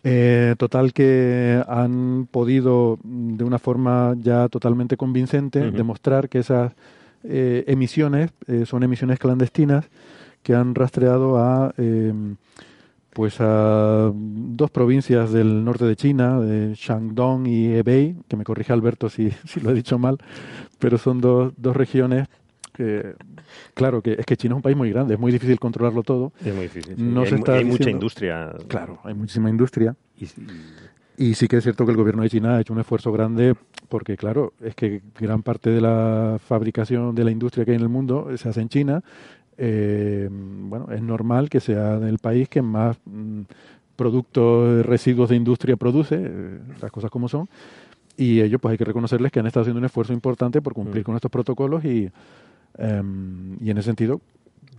[0.04, 6.72] Eh, total que han podido, de una forma ya totalmente convincente, demostrar que esas
[7.24, 9.88] eh, emisiones eh, son emisiones clandestinas
[10.42, 11.72] que han rastreado a
[13.12, 18.72] pues a dos provincias del norte de China, de Shandong y Hebei, que me corrige
[18.72, 20.18] Alberto si, si lo he dicho mal,
[20.78, 22.28] pero son dos, dos regiones
[22.72, 23.14] que,
[23.74, 26.32] claro, que es que China es un país muy grande, es muy difícil controlarlo todo.
[26.44, 26.94] Es muy difícil.
[26.96, 28.52] No se está hay mucha industria.
[28.66, 29.94] Claro, hay muchísima industria.
[30.16, 30.28] Y, y
[31.16, 33.54] sí que es cierto que el gobierno de China ha hecho un esfuerzo grande
[33.88, 37.82] porque, claro, es que gran parte de la fabricación de la industria que hay en
[37.82, 39.02] el mundo se hace en China
[39.58, 43.42] eh, bueno, es normal que sea el país que más mm,
[43.96, 47.48] productos, residuos de industria produce, eh, las cosas como son,
[48.16, 51.02] y ellos pues hay que reconocerles que han estado haciendo un esfuerzo importante por cumplir
[51.02, 51.06] mm.
[51.06, 52.10] con estos protocolos y,
[52.78, 54.20] em, y en ese sentido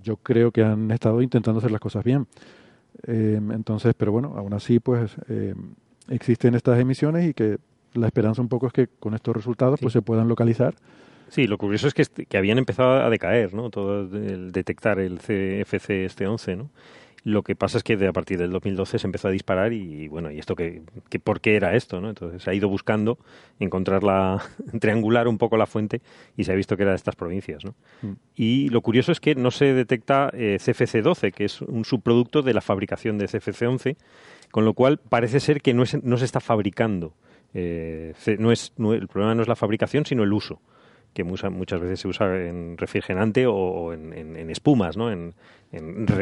[0.03, 2.27] yo creo que han estado intentando hacer las cosas bien.
[3.07, 5.76] Em, entonces, pero bueno, aún así pues em,
[6.09, 7.57] existen estas emisiones y que
[7.93, 10.75] la esperanza un poco es que con estos resultados pues se puedan localizar
[11.34, 13.71] Sí, lo curioso es que, que habían empezado a decaer, ¿no?
[13.71, 16.69] Todo el detectar el CFC este 11, ¿no?
[17.24, 20.10] Lo que pasa es que de, a partir del 2012 se empezó a disparar y,
[20.10, 20.82] bueno, ¿y esto qué,
[21.24, 22.02] por qué era esto?
[22.02, 22.10] ¿no?
[22.10, 23.18] Entonces se ha ido buscando
[23.60, 24.44] encontrarla,
[24.80, 26.02] triangular un poco la fuente
[26.36, 27.64] y se ha visto que era de estas provincias.
[27.64, 27.76] ¿no?
[28.02, 28.14] Mm.
[28.36, 32.54] Y lo curioso es que no se detecta eh, CFC12, que es un subproducto de
[32.54, 33.95] la fabricación de CFC11,
[34.52, 37.14] con lo cual parece ser que no, es, no se está fabricando.
[37.54, 40.60] Eh, no es, el problema no es la fabricación, sino el uso
[41.14, 45.11] que muchas veces se usa en refrigerante o, en, espumas, ¿no?
[45.11, 45.34] En,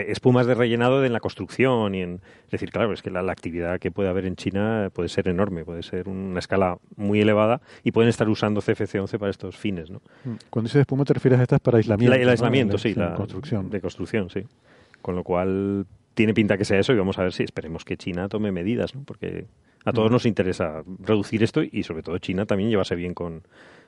[0.07, 2.21] espumas de rellenado en la construcción y en...
[2.45, 5.65] Es decir, claro, es que la, actividad que puede haber en China puede ser enorme,
[5.65, 10.01] puede ser una escala muy elevada y pueden estar usando CFC-11 para estos fines, ¿no?
[10.23, 10.35] Mm.
[10.49, 12.93] Cuando dices espuma te refieres a estas para aislamiento, El aislamiento, sí.
[12.93, 13.69] La construcción.
[13.69, 14.45] De construcción, sí.
[15.01, 17.97] Con lo cual tiene pinta que sea eso y vamos a ver si esperemos que
[17.97, 19.03] China tome medidas, ¿no?
[19.03, 19.45] Porque
[19.83, 20.13] a todos mm.
[20.13, 23.43] nos interesa reducir esto y sobre todo China también llevase bien con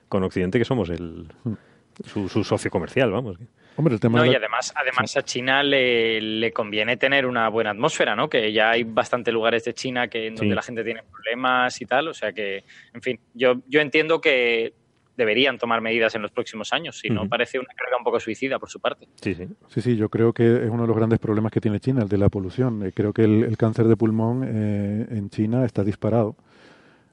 [0.08, 1.26] con Occidente, que somos el,
[2.04, 3.38] su, socio comercial, vamos.
[3.76, 8.14] Hombre, el tema y además, además a China le, le, conviene tener una buena atmósfera,
[8.14, 8.28] ¿no?
[8.28, 12.08] Que ya hay bastantes lugares de China que donde la gente tiene problemas y tal,
[12.08, 14.74] o sea que, en fin, yo, yo entiendo que
[15.16, 18.58] deberían tomar medidas en los próximos años, si no parece una carga un poco suicida
[18.58, 19.06] por su parte.
[19.20, 19.48] Sí, sí.
[19.68, 22.08] Sí, sí, yo creo que es uno de los grandes problemas que tiene China, el
[22.08, 22.84] de la polución.
[22.84, 26.36] Eh, creo que el, cáncer de pulmón eh, en China está disparado.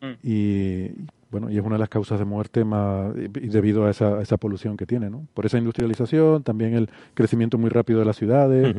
[0.01, 0.13] Mm.
[0.23, 0.89] Y
[1.31, 4.35] bueno, y es una de las causas de muerte más y debido a esa, esa
[4.37, 5.25] polución que tiene, ¿no?
[5.33, 8.75] Por esa industrialización, también el crecimiento muy rápido de las ciudades,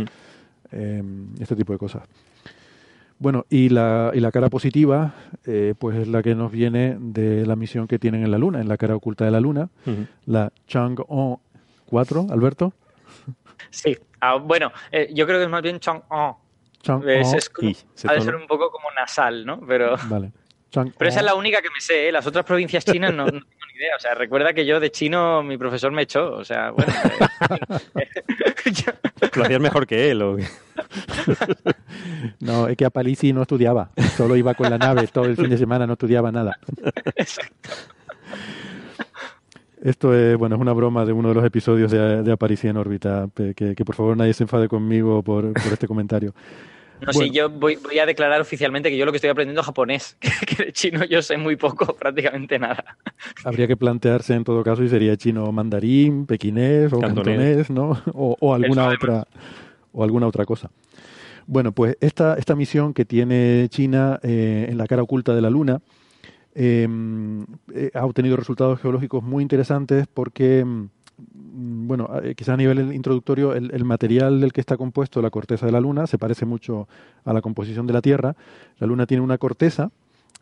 [0.70, 2.02] em, este tipo de cosas.
[3.18, 5.14] Bueno, y la, y la cara positiva,
[5.46, 8.60] eh, pues es la que nos viene de la misión que tienen en la Luna,
[8.60, 9.70] en la cara oculta de la Luna,
[10.26, 11.04] la Chang'e
[11.86, 12.72] 4, Alberto.
[13.70, 16.02] Sí, ah, bueno, eh, yo creo que es más bien Chang'e.
[16.82, 17.20] Chang'e.
[17.20, 19.60] Es, es ha de ser un poco como nasal, ¿no?
[19.60, 19.94] Pero...
[20.08, 20.32] Vale.
[20.72, 22.12] Pero esa es la única que me sé, ¿eh?
[22.12, 23.96] las otras provincias chinas no, tengo ni idea.
[23.96, 26.32] O sea, recuerda que yo de chino mi profesor me echó.
[26.32, 26.92] O sea, bueno.
[27.96, 28.08] Eh,
[29.34, 30.22] ¿Lo hacías mejor que él?
[30.22, 30.36] ¿o?
[32.40, 33.90] no, es que a Palisi no estudiaba.
[34.16, 36.58] Solo iba con la nave todo el fin de semana, no estudiaba nada.
[37.16, 37.70] Exacto.
[39.82, 43.28] Esto es, bueno, es una broma de uno de los episodios de, de en órbita.
[43.34, 46.34] Que, que, por favor nadie se enfade conmigo por, por este comentario.
[47.06, 50.16] No sé, yo voy, a declarar oficialmente que yo lo que estoy aprendiendo es japonés,
[50.46, 52.96] que de chino yo sé muy poco, prácticamente nada.
[53.44, 58.00] Habría que plantearse en todo caso si sería chino mandarín, pequinés o cantonés, ¿no?
[58.14, 59.26] O, alguna otra
[59.92, 60.70] o alguna otra cosa.
[61.46, 65.50] Bueno, pues esta, esta misión que tiene China eh, en la cara oculta de la
[65.50, 65.80] Luna
[66.54, 70.88] em, eh, ha obtenido resultados geológicos muy interesantes porque Mm,
[71.34, 75.72] bueno, eh, quizá a nivel introductorio, el, material del que está compuesto la corteza de
[75.72, 76.88] la Luna se parece mucho
[77.24, 78.36] a la composición de la Tierra.
[78.78, 79.90] La Luna tiene una corteza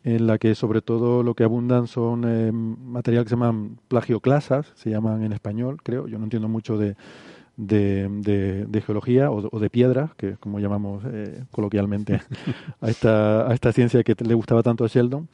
[0.05, 4.73] en la que sobre todo lo que abundan son eh, material que se llaman plagioclasas,
[4.74, 6.09] se llaman en español, creo.
[6.09, 6.97] Yo no entiendo mucho de,
[7.57, 12.20] de, geología o, de piedras, que es como llamamos eh, coloquialmente
[12.81, 15.28] a esta, a esta ciencia que le gustaba tanto a Sheldon.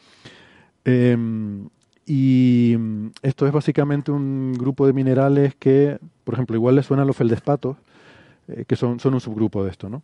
[0.85, 1.68] Em,
[2.06, 7.06] y mm, esto es básicamente un grupo de minerales que, por ejemplo, igual le suenan
[7.06, 7.76] los feldespatos,
[8.48, 10.02] eh, que son, son un subgrupo de esto, ¿no?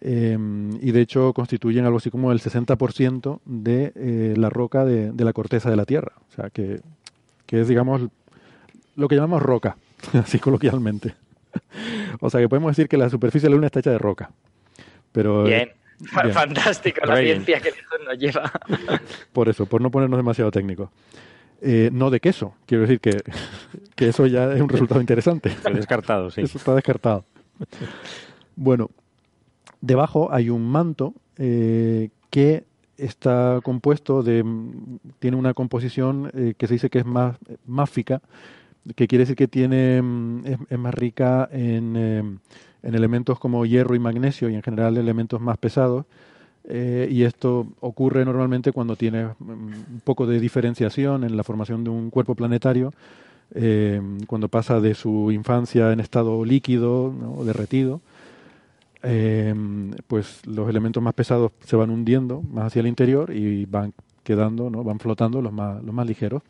[0.00, 5.10] Em, y de hecho constituyen algo así como el 60% de eh, la roca de,
[5.10, 6.12] de, la corteza de la Tierra.
[6.28, 6.80] O sea, que,
[7.46, 8.02] que es, digamos,
[8.94, 9.76] lo que llamamos roca,
[10.12, 11.14] así coloquialmente.
[12.20, 14.30] o sea, que podemos decir que la superficie de la Luna está hecha de roca.
[15.12, 15.70] Pero, bien.
[16.32, 17.72] Fantástico la ciencia que
[18.04, 18.52] nos lleva.
[19.32, 20.90] Por eso, por no ponernos demasiado técnicos.
[21.60, 22.54] Eh, no de queso.
[22.66, 23.10] Quiero decir que,
[23.96, 25.48] que, eso ya es un resultado interesante.
[25.48, 26.42] Está descartado, sí.
[26.42, 27.24] Eso está descartado.
[28.54, 28.90] Bueno,
[29.80, 32.64] debajo hay un manto eh, que
[32.96, 34.44] está compuesto de.
[35.18, 37.36] tiene una composición eh, que se dice que es más
[37.66, 38.20] máfica,
[38.94, 39.98] que quiere decir que tiene
[40.44, 45.58] es, más rica en, en elementos como hierro y magnesio y en general elementos más
[45.58, 46.06] pesados.
[46.70, 51.82] Eh, y esto ocurre normalmente cuando tienes mm, un poco de diferenciación en la formación
[51.82, 52.92] de un cuerpo planetario,
[53.54, 58.02] eh, cuando pasa de su infancia en estado líquido o derretido,
[59.02, 59.54] eh,
[60.06, 64.68] pues los elementos más pesados se van hundiendo más hacia el interior y van quedando,
[64.68, 64.84] ¿no?
[64.84, 66.42] van flotando los más, los más ligeros.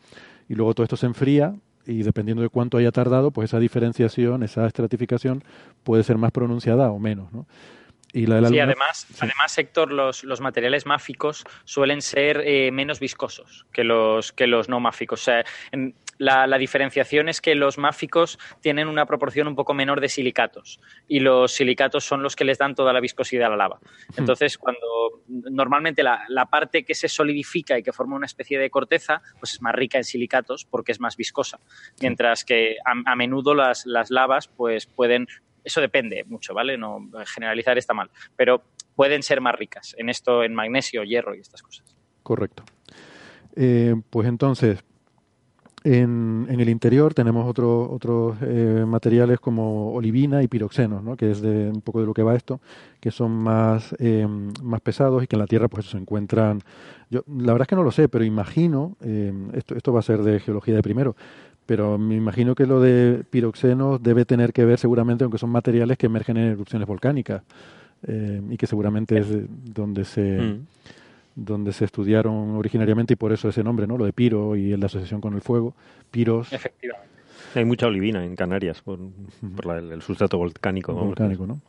[0.49, 1.55] Y luego todo esto se enfría
[1.85, 5.43] y dependiendo de cuánto haya tardado, pues esa diferenciación, esa estratificación
[5.83, 7.31] puede ser más pronunciada o menos.
[7.31, 7.45] ¿no?
[8.11, 13.67] Y la sí, además, además, Héctor, los, los materiales máficos suelen ser eh, menos viscosos
[13.71, 15.21] que los, que los no máficos.
[15.21, 15.45] O sea,
[16.17, 20.79] la, la, diferenciación es que los máficos tienen una proporción un poco menor de silicatos
[21.07, 23.79] y los silicatos son los que les dan toda la viscosidad a la lava.
[24.09, 24.19] Hmm.
[24.19, 28.71] Entonces, cuando normalmente la, la, parte que se solidifica y que forma una especie de
[28.71, 31.59] corteza, pues es más rica en silicatos porque es más viscosa.
[32.01, 35.27] Mientras que a, a menudo las, las lavas pues pueden
[35.69, 36.77] eso depende mucho, ¿vale?
[36.77, 38.63] No generalizar está mal, pero
[38.95, 41.95] pueden ser más ricas en esto, en magnesio, hierro y estas cosas.
[42.21, 42.63] Correcto.
[43.55, 44.83] Eh, pues entonces,
[45.83, 51.15] en, en, el interior tenemos otros otros eh, materiales como olivina y piroxenos, ¿no?
[51.15, 52.59] que es de un poco de lo que va esto,
[52.99, 54.27] que son más, eh,
[54.61, 56.59] más pesados y que en la Tierra pues se encuentran.
[57.09, 58.97] Yo la verdad es que no lo sé, pero imagino,
[59.53, 61.15] esto, esto va a ser de geología de primero,
[61.69, 65.99] pero me imagino que lo de piroxenos debe tener que ver seguramente, aunque son materiales
[65.99, 67.43] que emergen en erupciones volcánicas
[68.07, 69.27] eh, y que seguramente es
[69.71, 70.65] donde se mm.
[71.35, 73.99] donde se estudiaron originariamente y por eso ese nombre, ¿no?
[73.99, 75.75] Lo de piro y la asociación con el fuego,
[76.09, 76.51] piros.
[76.51, 77.07] Efectivamente.
[77.53, 78.97] Hay mucha olivina en Canarias por,
[79.77, 80.93] el sustrato volcánico.
[80.93, 81.61] Volcánico, ¿no?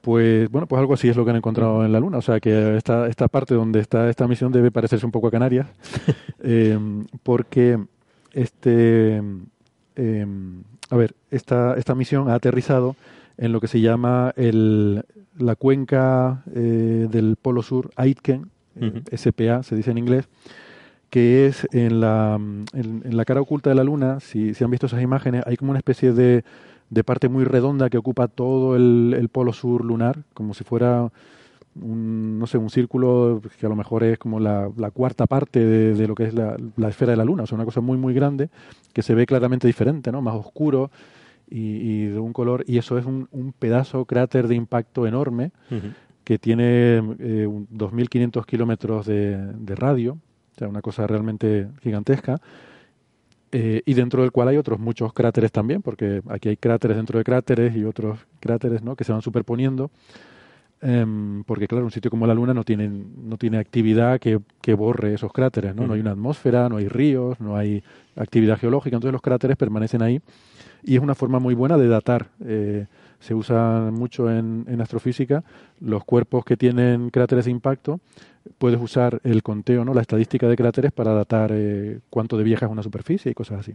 [0.00, 2.16] Pues bueno, pues algo así es lo que han encontrado en la Luna.
[2.16, 5.30] O sea que esta, esta parte donde está esta misión debe parecerse un poco a
[5.30, 5.66] Canarias,
[6.42, 6.78] eh,
[7.22, 7.78] porque
[8.36, 9.16] este,
[9.96, 12.94] em, a ver, esta, esta misión ha aterrizado
[13.38, 15.04] en lo que se llama el,
[15.38, 20.28] la cuenca eh, del Polo Sur, Aitken, eh, SPA se dice en inglés,
[21.08, 22.38] que es en la,
[22.74, 25.70] en, la cara oculta de la Luna, si, si, han visto esas imágenes, hay como
[25.70, 26.44] una especie de,
[26.90, 31.10] de parte muy redonda que ocupa todo el, el Polo Sur lunar, como si fuera
[31.80, 36.08] un, no sé, un círculo que a lo mejor es como la, cuarta parte de,
[36.08, 36.56] lo que es la,
[36.88, 38.48] esfera de la Luna, o sea, una cosa muy, muy grande
[38.92, 40.22] que se ve claramente diferente, ¿no?
[40.22, 40.90] Más oscuro
[41.48, 45.52] y, de un color, y eso es un, un pedazo cráter de impacto enorme
[46.24, 52.40] que tiene eh, 2.500 kilómetros de, de radio, o sea, una cosa realmente gigantesca.
[53.52, 57.18] Eh, y dentro del cual hay otros muchos cráteres también, porque aquí hay cráteres dentro
[57.18, 58.96] de cráteres y otros cráteres ¿no?
[58.96, 59.90] que se van superponiendo.
[60.82, 64.74] Em, porque claro, un sitio como la Luna no tiene, no tiene actividad que, que
[64.74, 65.86] borre esos cráteres, ¿no?
[65.86, 67.82] No hay una atmósfera, no hay ríos, no hay
[68.14, 70.20] actividad geológica, entonces los cráteres permanecen ahí
[70.82, 72.28] y es una forma muy buena de datar.
[72.44, 72.86] Eh,
[73.20, 75.42] se usa mucho en, en, astrofísica
[75.80, 78.00] los cuerpos que tienen cráteres de impacto.
[78.58, 79.94] Puedes usar el conteo, ¿no?
[79.94, 83.60] la estadística de cráteres para datar eh, cuánto de vieja es una superficie y cosas
[83.60, 83.74] así.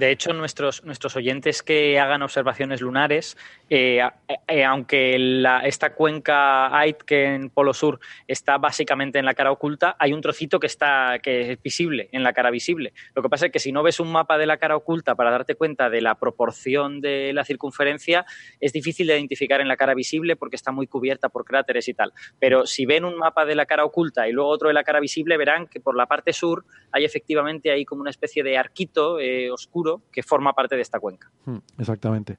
[0.00, 3.36] De hecho, nuestros, nuestros oyentes que hagan observaciones lunares,
[3.68, 4.00] eh,
[4.48, 10.14] eh, aunque la, esta cuenca Aitken Polo Sur está básicamente en la cara oculta, hay
[10.14, 12.94] un trocito que está que es visible en la cara visible.
[13.14, 15.32] Lo que pasa es que si no ves un mapa de la cara oculta para
[15.32, 18.24] darte cuenta de la proporción de la circunferencia,
[18.58, 21.92] es difícil de identificar en la cara visible porque está muy cubierta por cráteres y
[21.92, 22.14] tal.
[22.38, 24.98] Pero si ven un mapa de la cara oculta y luego otro de la cara
[24.98, 29.20] visible, verán que por la parte sur hay efectivamente ahí como una especie de arquito
[29.20, 31.30] eh, oscuro que forma parte de esta cuenca.
[31.44, 32.38] Hmm, exactamente.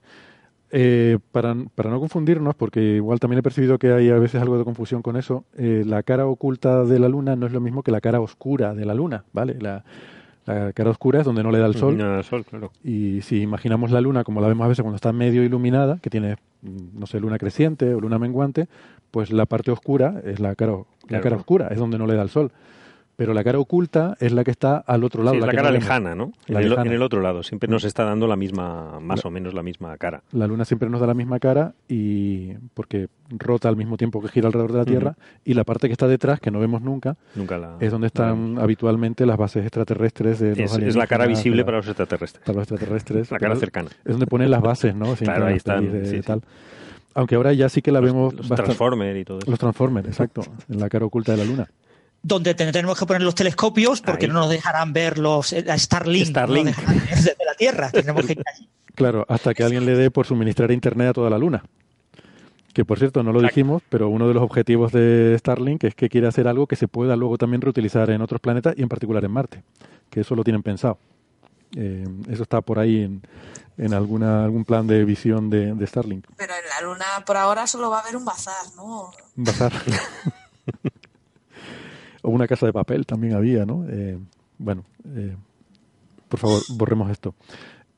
[0.74, 4.58] Eh, para, para, no confundirnos, porque igual también he percibido que hay a veces algo
[4.58, 7.84] de confusión con eso, eh, la cara oculta de la luna no es lo mismo
[7.84, 9.58] que la cara oscura de la luna, ¿vale?
[9.60, 9.84] La,
[10.46, 11.98] cara oscura es donde no le da el sol.
[11.98, 12.72] No sol, claro.
[12.84, 16.10] Y si imaginamos la luna como la vemos a veces cuando está medio iluminada, que
[16.10, 18.68] tiene, mm, no sé, luna creciente o luna menguante,
[19.12, 20.78] pues la parte oscura es la cara,
[21.10, 22.52] la cara oscura, es donde no le da el sol
[23.22, 25.38] pero la cara oculta es la que está al otro lado.
[25.38, 26.32] la, cara lejana, ¿no?
[26.48, 29.96] en, El, otro lado, siempre nos está dando la misma, más o menos la misma
[29.98, 30.24] cara.
[30.32, 34.28] La luna siempre nos da la misma cara y porque rota al mismo tiempo que
[34.28, 35.16] gira alrededor de la Tierra
[35.46, 39.28] y la parte que está detrás, que no vemos nunca, nunca es donde están habitualmente
[39.28, 42.44] las bases extraterrestres de los es, es la cara visible para los extraterrestres.
[42.44, 43.30] Para los extraterrestres.
[43.32, 43.90] la cara cercana.
[44.04, 45.14] Es donde ponen las bases, ¿no?
[45.14, 45.92] claro, ahí están.
[46.26, 46.42] tal.
[47.14, 48.34] Aunque ahora ya sí que la vemos...
[48.34, 49.52] Los Transformers y todo eso.
[49.52, 51.70] Los Transformers, exacto, en la cara oculta de la luna
[52.24, 56.76] donde tenemos que poner los telescopios porque no nos dejarán ver los eh, Starlink, Starlink.
[57.10, 57.90] desde la Tierra.
[57.92, 58.38] Tenemos que
[58.96, 61.64] Claro, hasta que alguien le dé por suministrar internet a toda la Luna.
[62.74, 66.08] Que por cierto, no lo dijimos, pero uno de los objetivos de Starlink es que
[66.08, 69.26] quiere hacer algo que se pueda luego también reutilizar en otros planetas y en particular
[69.26, 69.64] en Marte.
[70.10, 70.98] Que eso lo tienen pensado.
[71.76, 73.22] Eh, eso está por ahí en,
[73.78, 76.26] en alguna, algún plan de visión de, Starlink.
[76.38, 79.12] Pero en la la luna por ahora solo va a haber un bazar, ¿no?
[79.36, 79.74] Un bazar.
[82.22, 83.86] o una casa de papel también había, ¿no?
[83.90, 84.18] Eh,
[84.58, 84.84] bueno,
[85.16, 85.36] eh,
[86.30, 87.36] por favor, borremos esto.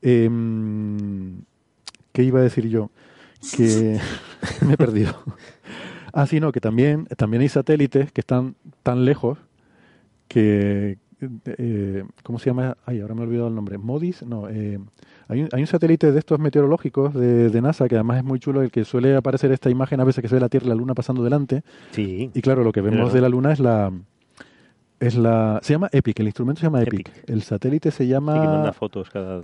[0.02, 1.42] Em,
[2.12, 2.90] ¿Qué iba a decir yo?
[3.56, 3.98] Que
[4.66, 5.14] me he perdido.
[6.12, 9.38] Ah, sí, no, que también, también hay satélites que están tan lejos
[10.28, 10.98] que,
[11.46, 12.76] eh, ¿cómo se llama?
[12.86, 13.78] Ay, ahora me he olvidado el nombre.
[13.78, 14.22] ¿Modis?
[14.22, 18.24] No, hay, un, hay un satélite de estos meteorológicos de, de, NASA que además es
[18.24, 20.66] muy chulo, el que suele aparecer esta imagen a veces que se ve la Tierra
[20.66, 21.62] y la Luna pasando delante.
[21.92, 22.30] Sí.
[22.32, 23.92] Y claro, lo que vemos de la Luna es la...
[25.04, 27.28] Es la, se llama EPIC, el instrumento se llama EPIC.
[27.28, 28.34] El satélite se llama...
[28.34, 29.42] Sí, que manda fotos cada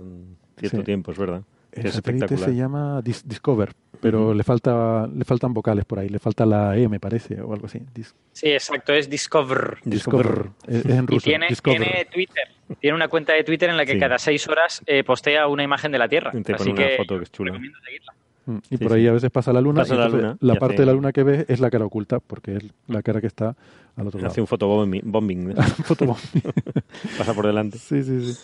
[0.57, 1.43] cierto tiempo, es verdad.
[1.71, 3.71] El satélite se llama Discover,
[4.01, 7.53] pero le falta le faltan vocales por ahí, le falta la E, me parece, o
[7.53, 7.81] algo así.
[8.33, 9.77] sí, exacto, es Discover.
[9.85, 11.29] Discover, Es, en ruso.
[11.29, 12.43] Y tiene, tiene, Twitter,
[12.79, 15.91] tiene una cuenta de Twitter en la que cada seis horas eh, postea una imagen
[15.91, 16.31] de la Tierra.
[16.31, 17.53] así que foto que es chula.
[17.53, 17.71] Mm,
[18.69, 19.83] y por ahí a veces pasa la luna.
[19.83, 22.63] la, luna, la parte de la luna que ves es la cara oculta, porque es
[22.87, 23.55] la cara que está
[23.95, 24.31] al otro lado.
[24.31, 25.53] Hace un fotobombing.
[25.83, 26.43] fotobombing.
[27.17, 27.77] Pasa por delante.
[27.77, 28.39] Sí, sí, sí.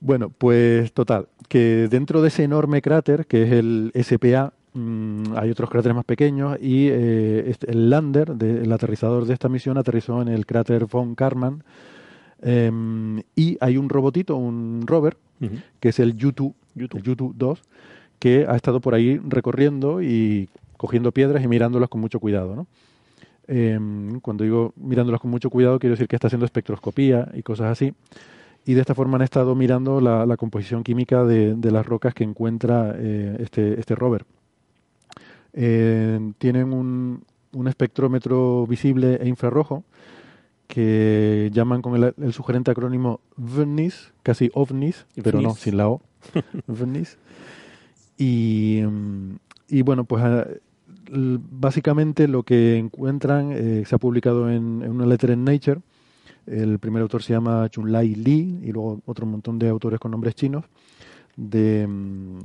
[0.00, 5.50] Bueno, pues total, que dentro de ese enorme cráter, que es el SPA, mm, hay
[5.50, 10.22] otros cráteres más pequeños y eh, este, el lander, el aterrizador de esta misión, aterrizó
[10.22, 11.62] en el cráter von Karman.
[12.42, 15.18] Em, y hay un robotito, un rover,
[15.80, 17.62] que es el U-2, el 2,
[18.20, 22.54] que ha estado por ahí recorriendo y cogiendo piedras y mirándolas con mucho cuidado.
[22.54, 22.66] ¿no?
[23.48, 27.72] Em, cuando digo mirándolas con mucho cuidado, quiero decir que está haciendo espectroscopía y cosas
[27.72, 27.92] así
[28.64, 32.94] y de esta forma han estado mirando la, composición química de, las rocas que encuentra
[32.96, 34.24] eh, este, este rover.
[35.52, 39.82] Eh, tienen un, un, espectrómetro visible e infrarrojo
[40.68, 46.00] que llaman con el, sugerente acrónimo VNIS, casi OVNIS, pero no, sin la O,
[46.68, 47.18] VNIS.
[48.20, 48.82] Y,
[49.68, 50.46] y bueno, pues ah,
[51.10, 55.80] básicamente lo que encuentran eh, se ha publicado en, una letra en Nature
[56.46, 60.34] el primer autor se llama Chunlai Li y luego otro montón de autores con nombres
[60.34, 60.64] chinos
[61.36, 61.88] de,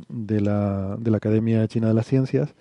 [0.10, 2.54] de, la, de la, Academia China de las Ciencias.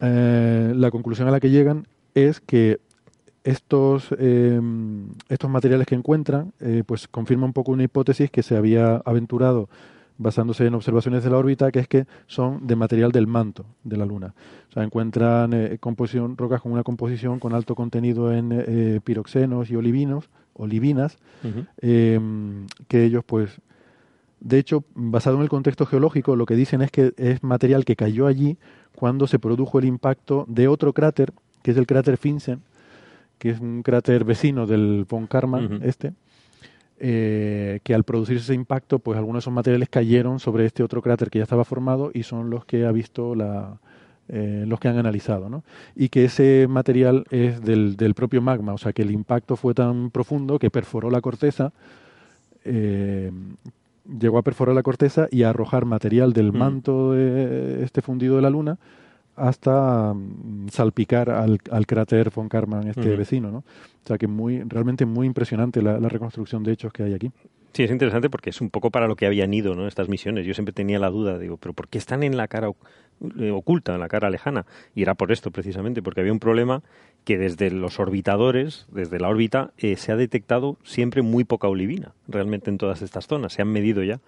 [0.00, 2.80] Eh, la conclusión a la que llegan es que
[3.44, 8.56] estos, em, estos materiales que encuentran eh, pues confirman un poco una hipótesis que se
[8.56, 9.68] había aventurado
[10.22, 13.96] basándose en observaciones de la órbita, que es que son de material del manto de
[13.96, 14.34] la Luna.
[14.70, 19.70] O sea, encuentran eh, composición, rocas con una composición con alto contenido en eh, piroxenos
[19.70, 21.18] y olivinos, olivinas,
[21.80, 23.60] em, que ellos, pues,
[24.40, 27.96] de hecho, basado en el contexto geológico, lo que dicen es que es material que
[27.96, 28.58] cayó allí
[28.94, 31.32] cuando se produjo el impacto de otro cráter,
[31.62, 32.60] que es el cráter Finsen,
[33.38, 36.12] que es un cráter vecino del Von Karman, este,
[37.04, 41.02] eh, que al producirse ese impacto, pues algunos de esos materiales cayeron sobre este otro
[41.02, 43.80] cráter que ya estaba formado y son los que ha visto la,
[44.28, 45.64] eh, los que han analizado, ¿no?
[45.96, 49.74] Y que ese material es del, del, propio magma, o sea que el impacto fue
[49.74, 51.72] tan profundo que perforó la corteza,
[52.64, 53.32] eh,
[54.20, 56.56] llegó a perforar la corteza y a arrojar material del mm.
[56.56, 58.78] manto de este fundido de la Luna
[59.36, 63.58] hasta mm, salpicar al, al, cráter von Karman, este vecino, ¿no?
[63.58, 67.30] O sea que muy, realmente muy impresionante la, reconstrucción de hechos que hay aquí.
[67.72, 69.86] Sí, es interesante porque es un poco para lo que habían ido, ¿no?
[69.86, 70.44] Estas misiones.
[70.44, 72.68] Yo siempre tenía la duda, digo, pero ¿por qué están en la cara
[73.38, 74.66] eh, oculta, en la cara lejana?
[74.94, 76.82] Y era por esto precisamente, porque había un problema
[77.24, 82.12] que desde los orbitadores, desde la órbita, eh, se ha detectado siempre muy poca olivina,
[82.28, 83.54] realmente en todas estas zonas.
[83.54, 84.20] Se han medido ya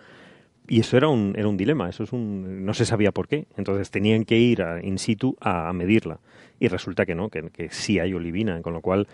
[0.67, 3.47] y eso era un, era un dilema, eso es un, no se sabía por qué.
[3.57, 6.21] Entonces tenían que ir in situ a, medirla.
[6.59, 9.07] Y resulta que no, que, sí hay olivina, con lo cual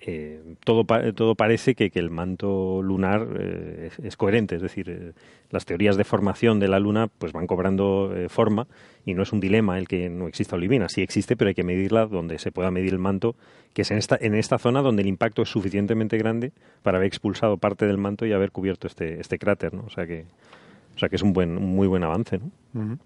[0.00, 0.84] eh, todo,
[1.14, 4.56] todo parece que, que, el manto lunar eh, es, coherente.
[4.56, 5.12] Es decir, eh,
[5.50, 8.66] las teorías de formación de la luna pues van cobrando forma
[9.04, 10.88] y no es un dilema el que no exista olivina.
[10.88, 13.36] Sí existe, pero hay que medirla donde se pueda medir el manto,
[13.74, 16.50] que es en esta, en esta zona donde el impacto es suficientemente grande
[16.82, 19.72] para haber expulsado parte del manto y haber cubierto este, este cráter.
[19.72, 19.84] ¿no?
[19.86, 20.24] O sea que
[21.00, 22.98] sea que es un buen, muy buen avance, ¿no?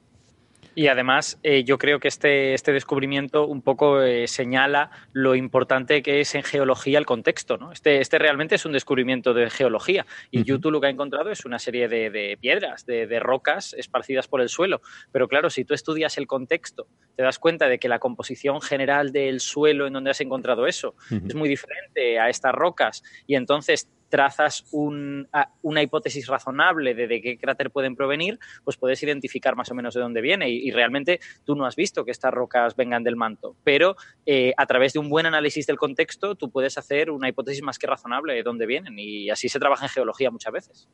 [0.76, 6.02] Y además, eh, yo creo que este, este descubrimiento un poco eh, señala lo importante
[6.02, 7.56] que es en geología el contexto.
[7.56, 7.70] ¿no?
[7.70, 10.04] Este, este realmente es un descubrimiento de geología.
[10.32, 14.40] Y YouTube lo que ha encontrado es una serie de, piedras, de, rocas esparcidas por
[14.40, 14.80] el suelo.
[15.12, 19.12] Pero claro, si tú estudias el contexto, te das cuenta de que la composición general
[19.12, 23.02] del suelo en donde has encontrado eso es muy diferente a estas rocas.
[23.26, 29.56] Y entonces trazas una hipótesis razonable de, de, qué cráter pueden provenir, pues puedes identificar
[29.56, 30.48] más o menos de dónde viene.
[30.50, 34.66] Y, realmente tú no has visto que estas rocas vengan del manto, pero eh, a
[34.66, 38.34] través de un buen análisis del contexto tú puedes hacer una hipótesis más que razonable
[38.34, 38.96] de dónde vienen.
[39.00, 40.88] Y así se trabaja en geología muchas veces.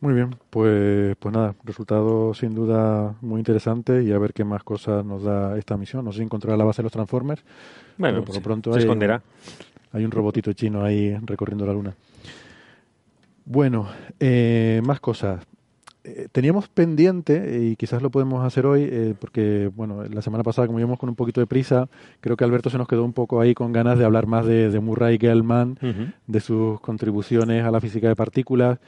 [0.00, 4.64] Muy bien, pues, pues nada, resultado sin duda muy interesante y a ver qué más
[4.64, 6.04] cosas nos da esta misión.
[6.04, 7.44] No sé si encontrará la base de los Transformers.
[7.96, 9.22] Bueno, por lo pronto se esconderá.
[9.96, 11.94] Hay un robotito chino ahí recorriendo la luna.
[13.46, 13.88] Bueno,
[14.20, 15.42] eh, más cosas.
[16.04, 20.66] Eh, teníamos pendiente, y quizás lo podemos hacer hoy, eh, porque bueno, la semana pasada,
[20.66, 21.88] como íbamos con un poquito de prisa,
[22.20, 24.78] creo que Alberto se nos quedó un poco ahí con ganas de hablar más de,
[24.80, 25.78] Murray Gell-Mann,
[26.26, 28.78] de sus contribuciones a la física de partículas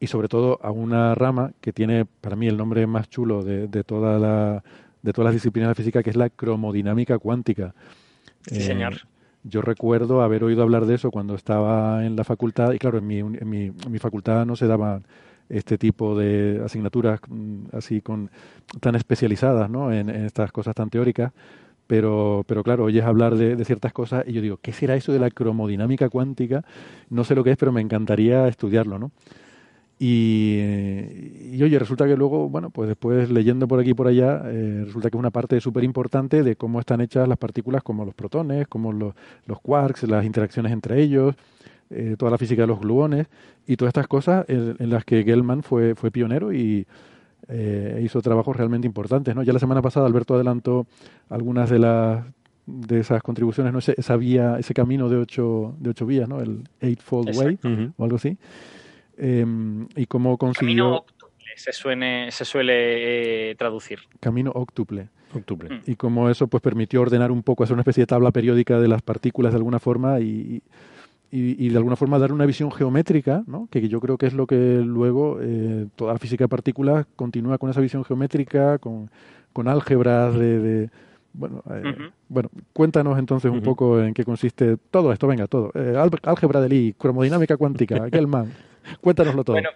[0.00, 3.68] y sobre todo a una rama que tiene para mí el nombre más chulo de,
[3.68, 4.64] de toda la,
[5.00, 7.72] de todas las disciplinas de física, que es la cromodinámica cuántica.
[8.46, 9.06] Sí, señor.
[9.48, 13.06] Yo recuerdo haber oído hablar de eso cuando estaba en la facultad y claro, en
[13.06, 15.04] mi, en mi, en mi facultad no se daban
[15.48, 18.28] este tipo de asignaturas mm, así con
[18.80, 19.92] tan especializadas ¿no?
[19.92, 21.32] en, estas cosas tan teóricas,
[21.86, 25.12] pero, pero claro, oyes hablar de, de, ciertas cosas y yo digo, ¿qué será eso
[25.12, 26.64] de la cromodinámica cuántica?
[27.08, 29.12] No sé lo que es, pero me encantaría estudiarlo, ¿no?
[29.98, 30.60] Y,
[31.52, 34.82] y, oye, resulta que luego, bueno, pues después leyendo por aquí y por allá, eh,
[34.84, 38.14] resulta que es una parte súper importante de cómo están hechas las partículas como los
[38.14, 39.14] protones, como los,
[39.46, 41.34] los quarks, las interacciones entre ellos,
[41.88, 43.26] eh, toda la física de los gluones
[43.66, 46.86] y todas estas cosas en, las que Gell-Mann fue, fue pionero y
[47.48, 49.34] eh, hizo trabajos realmente importantes.
[49.34, 49.42] ¿no?
[49.44, 50.86] Ya la semana pasada Alberto adelantó
[51.30, 52.24] algunas de las
[52.66, 53.78] de esas contribuciones, ¿no?
[53.78, 56.40] ese, esa vía, ese camino de ocho, de ocho vías, ¿no?
[56.40, 57.58] el Eightfold Way
[57.96, 58.36] o algo así.
[59.16, 60.66] Em, y cómo consiguió...
[60.66, 61.26] Camino octuple
[61.56, 64.00] se, suene, se suele eh, traducir.
[64.20, 65.08] Camino octuple.
[65.34, 65.80] octuple.
[65.86, 68.88] Y cómo eso pues permitió ordenar un poco, hacer una especie de tabla periódica de
[68.88, 70.62] las partículas de alguna forma y,
[71.30, 73.68] y, de alguna forma dar una visión geométrica, ¿no?
[73.70, 77.58] que yo creo que es lo que luego eh, toda la física de partículas continúa
[77.58, 79.10] con esa visión geométrica, con,
[79.52, 80.88] con álgebras de,
[81.32, 85.72] bueno, eh, bueno, cuéntanos entonces un poco en qué consiste todo esto, venga, todo.
[86.24, 88.52] álgebra de Lie, cromodinámica cuántica, Gell-Mann.
[89.00, 89.54] Cuéntanoslo todo.
[89.54, 89.70] Bueno,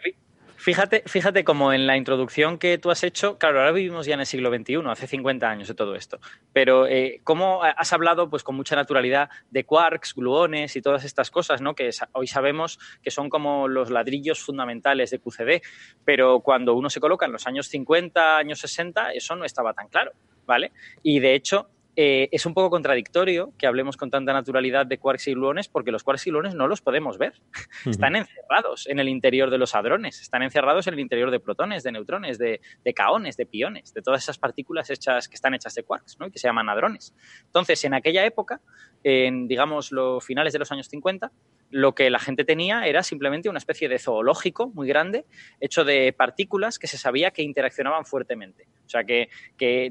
[0.56, 4.20] fíjate, fíjate como en la introducción que tú has hecho, claro, ahora vivimos ya en
[4.20, 6.20] el siglo XXI, hace 50 años de todo esto,
[6.52, 11.30] pero eh, cómo has hablado pues con mucha naturalidad de quarks, gluones y todas estas
[11.30, 11.74] cosas, ¿no?
[11.74, 15.62] Que hoy sabemos que son como los ladrillos fundamentales de QCD,
[16.04, 19.88] pero cuando uno se coloca en los años 50, años 60, eso no estaba tan
[19.88, 20.12] claro,
[20.46, 20.72] ¿vale?
[21.02, 25.28] Y de hecho, eh, es un poco contradictorio que hablemos con tanta naturalidad de quarks
[25.28, 27.34] y gluones porque los quarks y gluones no los podemos ver.
[27.86, 31.82] Están encerrados en el interior de los hadrones, están encerrados en el interior de protones,
[31.82, 35.74] de neutrones, de, de caones, de piones, de todas esas partículas hechas que están hechas
[35.74, 36.30] de quarks, ¿no?
[36.30, 37.14] que se llaman hadrones.
[37.46, 38.60] Entonces, en aquella época,
[39.02, 41.32] en digamos los finales de los años 50,
[41.70, 45.24] lo que la gente tenía era simplemente una especie de zoológico muy grande,
[45.60, 48.66] hecho de partículas que se sabía que interaccionaban fuertemente.
[48.86, 49.28] O sea, que,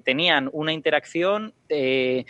[0.04, 2.26] tenían una interacción eh,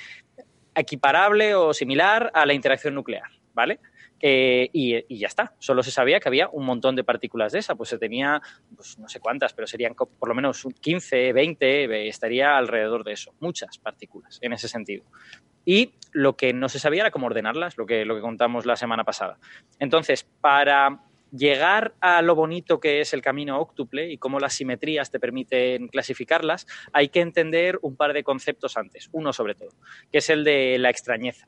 [0.76, 3.80] equiparable o similar a la interacción nuclear, ¿vale?
[4.22, 5.56] Y, ya está.
[5.60, 7.76] Solo se sabía que había un montón de partículas de esa.
[7.76, 8.42] Pues se tenía,
[8.76, 13.14] pues no sé cuántas, pero serían por lo menos 15, 20, eh, estaría alrededor de
[13.14, 13.34] eso.
[13.40, 15.06] Muchas partículas en ese sentido
[15.70, 18.76] y lo que no se sabía era cómo ordenarlas, lo que, lo que contamos la
[18.76, 19.38] semana pasada.
[19.78, 21.02] Entonces, para
[21.32, 25.88] llegar a lo bonito que es el camino óctuple y cómo las simetrías te permiten
[25.88, 29.70] clasificarlas, hay que entender un par de conceptos antes, uno sobre todo,
[30.12, 31.48] que es el de la extrañeza.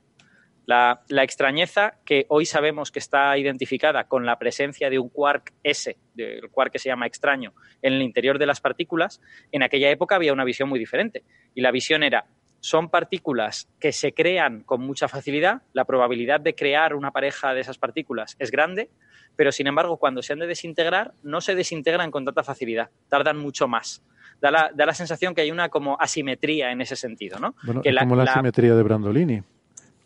[0.66, 5.52] La, la, extrañeza que hoy sabemos que está identificada con la presencia de un quark
[5.64, 9.20] S, del quark que se llama extraño, en el interior de las partículas,
[9.50, 11.24] en aquella época había una visión muy diferente.
[11.56, 12.26] Y la visión era
[12.62, 17.60] son partículas que se crean con mucha facilidad, la probabilidad de crear una pareja de
[17.60, 18.88] esas partículas es grande,
[19.34, 23.36] pero sin embargo cuando se han de desintegrar no se desintegran con tanta facilidad, tardan
[23.36, 24.02] mucho más.
[24.40, 27.54] Da la, sensación que hay una como asimetría en ese sentido, ¿no?
[28.00, 29.42] como la, asimetría de Brandolini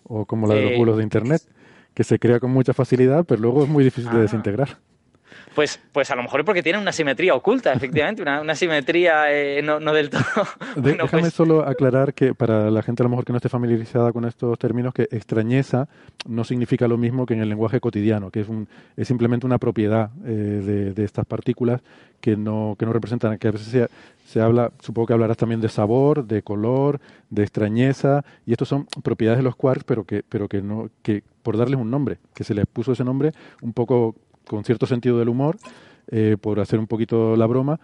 [0.05, 1.43] o como la de los eh, bulos de Internet,
[1.93, 4.23] que se crea con mucha facilidad, pero luego es muy difícil de ah.
[4.23, 4.79] desintegrar.
[5.55, 9.63] Pues, pues a lo mejor porque tiene una simetría oculta, efectivamente, una, una simetría eh,
[9.63, 10.23] no, no, del todo.
[10.77, 14.13] déjame pues solo aclarar que para la gente a lo mejor que no esté familiarizada
[14.13, 15.89] con estos términos, que extrañeza
[16.27, 19.59] no significa lo mismo que en el lenguaje cotidiano, que es, un, es simplemente una
[19.59, 21.81] propiedad eh, de, de, estas partículas
[22.21, 23.89] que no, que no representan, que a veces se,
[24.27, 27.01] se habla, supongo que hablarás también de sabor, de color,
[27.31, 31.23] de extrañeza, y estos son propiedades de los quarks, pero que, pero que no, que
[31.43, 33.33] por darles un nombre, que se les puso ese nombre
[33.63, 34.17] un poco
[34.47, 35.57] con cierto sentido del humor,
[36.09, 37.81] eh, por hacer un poquito la broma,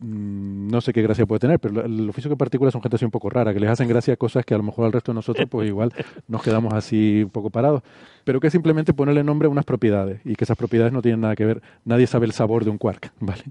[0.00, 3.10] no sé qué gracia puede tener, pero el oficio de partículas son gente así un
[3.10, 5.48] poco rara, que les hacen gracia cosas que a lo mejor al resto de nosotros
[5.50, 5.92] pues igual
[6.28, 7.82] nos quedamos así un poco parados,
[8.24, 11.20] pero que es simplemente ponerle nombre a unas propiedades y que esas propiedades no tienen
[11.20, 13.44] nada que ver, nadie sabe el sabor de un quark, ¿vale?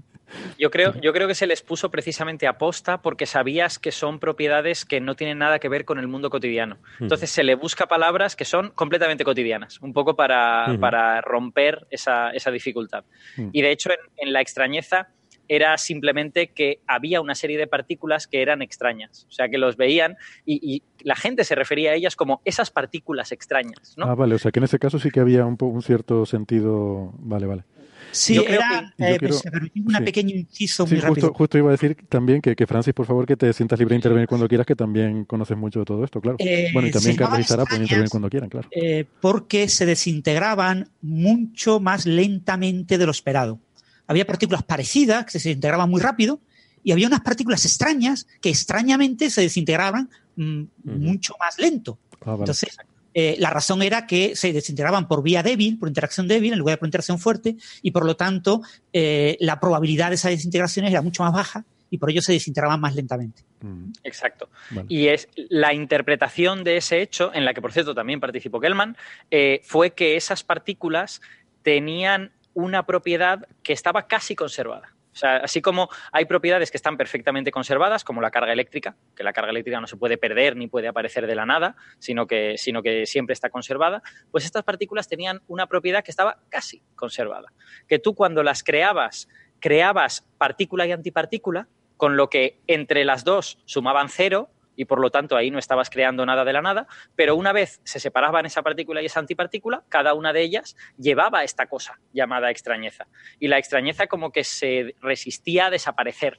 [0.58, 4.18] Yo creo, yo creo que se les puso precisamente a posta porque sabías que son
[4.18, 6.78] propiedades que no tienen nada que ver con el mundo cotidiano.
[6.98, 12.30] Entonces se le busca palabras que son completamente cotidianas, un poco para, para romper esa,
[12.30, 13.04] esa dificultad.
[13.52, 15.08] Y de hecho, en, la extrañeza
[15.48, 19.26] era simplemente que había una serie de partículas que eran extrañas.
[19.28, 23.30] O sea, que los veían y, la gente se refería a ellas como esas partículas
[23.30, 23.94] extrañas.
[23.96, 24.06] ¿no?
[24.06, 27.12] Ah, vale, o sea que en ese caso sí que había un, un cierto sentido.
[27.18, 27.64] Vale, vale.
[28.10, 29.42] Sí, era, eh, pues,
[29.84, 33.26] una pequeña inciso muy justo, justo, iba a decir también que, que, Francis, por favor,
[33.26, 36.20] que te sientas libre de intervenir cuando quieras, que también conoces mucho de todo esto,
[36.20, 36.36] claro.
[36.40, 38.68] Eh, bueno, y también Carlos y Sara pueden intervenir cuando quieran, claro.
[38.70, 43.60] Eh, porque se desintegraban mucho más lentamente de lo esperado.
[44.06, 46.40] Había partículas parecidas que se desintegraban muy rápido
[46.82, 51.98] y había unas partículas extrañas que extrañamente se desintegraban mm, mucho más lento.
[52.24, 52.76] Ah, Entonces,
[53.18, 56.74] eh, la razón era que se desintegraban por vía débil, por interacción débil, en lugar
[56.74, 58.60] de por interacción fuerte, y por lo tanto
[58.92, 62.78] eh, la probabilidad de esas desintegraciones era mucho más baja y por ello se desintegraban
[62.78, 63.42] más lentamente.
[63.62, 63.92] Mm.
[64.04, 64.50] Exacto.
[64.86, 68.96] Y es la interpretación de ese hecho, en la que por cierto también participó Kellman,
[69.30, 71.22] eh, fue que esas partículas
[71.62, 74.94] tenían una propiedad que estaba casi conservada.
[75.12, 79.22] O sea, así como hay propiedades que están perfectamente conservadas, como la carga eléctrica, que
[79.22, 82.56] la carga eléctrica no se puede perder ni puede aparecer de la nada, sino que,
[82.56, 87.52] sino que siempre está conservada, pues estas partículas tenían una propiedad que estaba casi conservada.
[87.88, 89.28] Que tú cuando las creabas,
[89.60, 91.68] creabas partícula y antipartícula,
[91.98, 95.90] con lo que entre las dos sumaban cero, y por lo tanto ahí no estabas
[95.90, 96.86] creando nada de la nada,
[97.16, 101.42] pero una vez se separaban esa partícula y esa antipartícula, cada una de ellas llevaba
[101.42, 103.06] esta cosa llamada extrañeza.
[103.40, 106.38] Y la extrañeza como que se resistía a desaparecer,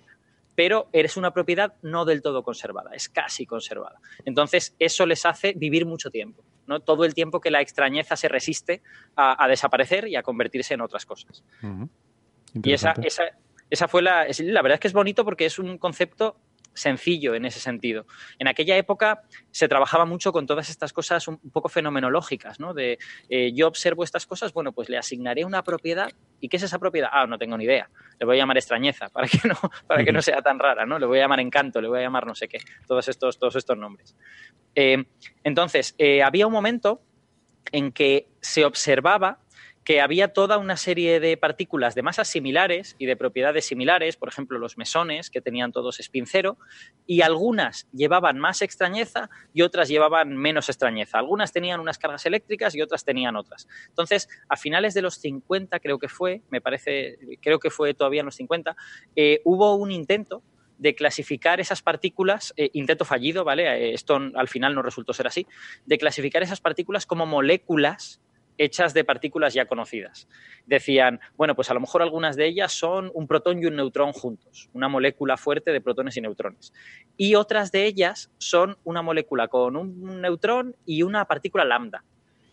[0.56, 4.00] pero eres una propiedad no del todo conservada, es casi conservada.
[4.26, 6.80] Entonces eso les hace vivir mucho tiempo, ¿no?
[6.80, 8.82] todo el tiempo que la extrañeza se resiste
[9.16, 11.44] a, desaparecer y a convertirse en otras cosas.
[12.64, 13.24] Y esa, esa,
[13.70, 14.28] esa fue la...
[14.40, 16.38] La verdad es que es bonito porque es un concepto
[16.78, 18.06] sencillo en ese sentido.
[18.40, 22.74] En aquella época se trabajaba mucho con todas estas cosas un poco fenomenológicas, ¿no?
[22.74, 23.00] De
[23.30, 26.12] eh, yo observo estas cosas, bueno, pues le asignaré una propiedad.
[26.40, 27.10] ¿Y qué es esa propiedad?
[27.12, 27.90] Ah, no tengo ni idea.
[28.20, 29.56] Le voy a llamar extrañeza para que no,
[29.88, 31.00] para que no sea tan rara, ¿no?
[31.00, 32.60] Le voy a llamar encanto, le voy a llamar no sé qué.
[32.88, 34.16] Todos estos, todos estos nombres.
[34.76, 35.04] Eh,
[35.44, 37.02] entonces, eh, había un momento
[37.72, 39.40] en que se observaba
[39.88, 44.28] que había toda una serie de partículas de masas similares y de propiedades similares, por
[44.28, 46.58] ejemplo los mesones, que tenían todos spin cero,
[47.06, 51.20] y algunas llevaban más extrañeza y otras llevaban menos extrañeza.
[51.20, 53.66] Algunas tenían unas cargas eléctricas y otras tenían otras.
[53.88, 58.20] Entonces, a finales de los 50, creo que fue, me parece, creo que fue todavía
[58.20, 58.76] en los 50,
[59.16, 60.44] eh, hubo un intento
[60.78, 63.64] de clasificar esas partículas, eh, intento fallido, ¿vale?
[63.64, 65.48] Eh, esto al final no resultó ser así,
[65.86, 68.20] de clasificar esas partículas como moléculas
[68.58, 70.28] hechas de partículas ya conocidas.
[70.66, 74.14] Decían, bueno, pues a lo mejor algunas de ellas son un protón y un neutrón
[74.14, 76.74] juntos, una molécula fuerte de protones y neutrones.
[77.16, 82.04] Y otras de ellas son una molécula con un neutrón y una partícula lambda,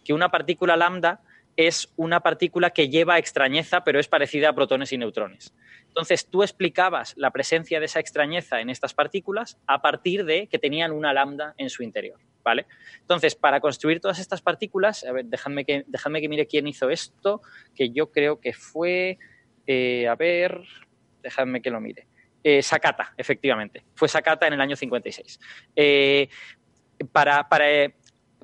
[0.04, 1.22] que una partícula lambda
[1.56, 5.54] es una partícula que lleva extrañeza, pero es parecida a protones y neutrones.
[5.86, 10.58] Entonces, tú explicabas la presencia de esa extrañeza en estas partículas a partir de que
[10.58, 12.18] tenían una lambda en su interior.
[12.44, 12.66] ¿Vale?
[13.00, 16.90] Entonces, para construir todas estas partículas, a ver, dejadme que, dejadme que mire quién hizo
[16.90, 17.40] esto,
[17.74, 19.18] que yo creo que fue,
[19.66, 20.60] eh, a ver,
[21.22, 22.06] dejadme que lo mire.
[22.44, 23.84] Eh, Sakata, efectivamente.
[23.94, 25.40] Fue Sakata en el año 56.
[25.74, 26.28] Eh,
[27.10, 27.48] para,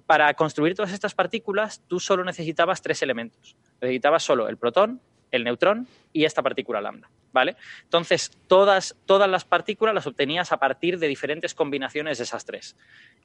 [0.07, 3.57] para construir todas estas partículas, tú solo necesitabas tres elementos.
[3.81, 7.09] Necesitabas solo el protón, el neutrón y esta partícula lambda.
[7.32, 7.55] ¿Vale?
[7.85, 12.77] Entonces, todas, todas las partículas las obtenías a partir de diferentes combinaciones de esas tres.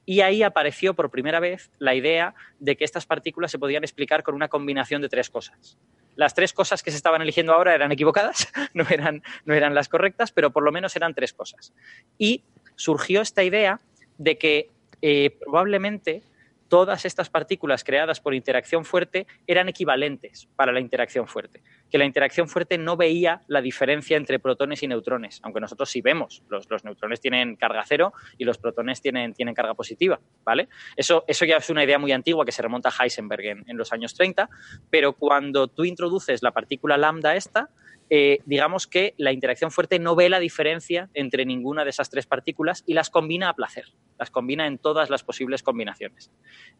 [0.04, 4.22] Y ahí apareció por primera vez la idea de que estas partículas se podían explicar
[4.22, 5.76] con una combinación de tres cosas.
[6.14, 9.88] Las tres cosas que se estaban eligiendo ahora eran equivocadas, no eran, no eran las
[9.88, 11.74] correctas, pero por lo menos eran tres cosas.
[12.16, 12.44] Y
[12.76, 13.80] surgió esta idea
[14.18, 14.70] de que
[15.02, 16.22] eh, probablemente
[16.68, 22.04] todas estas partículas creadas por interacción fuerte eran equivalentes para la interacción fuerte, que la
[22.04, 26.84] interacción fuerte no veía la diferencia entre protones y neutrones, aunque nosotros sí vemos, los,
[26.84, 30.68] neutrones tienen carga cero y los protones tienen, tienen carga positiva, ¿vale?
[30.96, 33.92] Eso, eso ya es una idea muy antigua que se remonta a Heisenberg en, los
[33.92, 34.48] años 30,
[34.90, 37.70] pero cuando tú introduces la partícula lambda esta,
[38.08, 42.26] eh, digamos que la interacción fuerte no ve la diferencia entre ninguna de esas tres
[42.26, 43.86] partículas y las combina a placer,
[44.18, 46.30] las combina en todas las posibles combinaciones.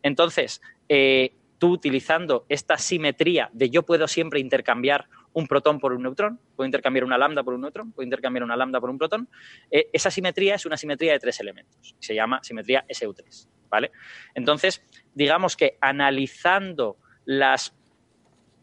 [0.02, 6.02] Entonces, eh, tú utilizando esta simetría de yo puedo siempre intercambiar un protón por un
[6.02, 9.28] neutrón, puedo intercambiar una lambda por un neutrón, puedo intercambiar una lambda por un protón,
[9.70, 11.94] eh, esa simetría es una simetría de tres elementos.
[11.98, 13.48] Se llama simetría SU3.
[13.68, 13.92] ¿vale?
[14.34, 14.82] Entonces,
[15.14, 17.74] digamos que analizando las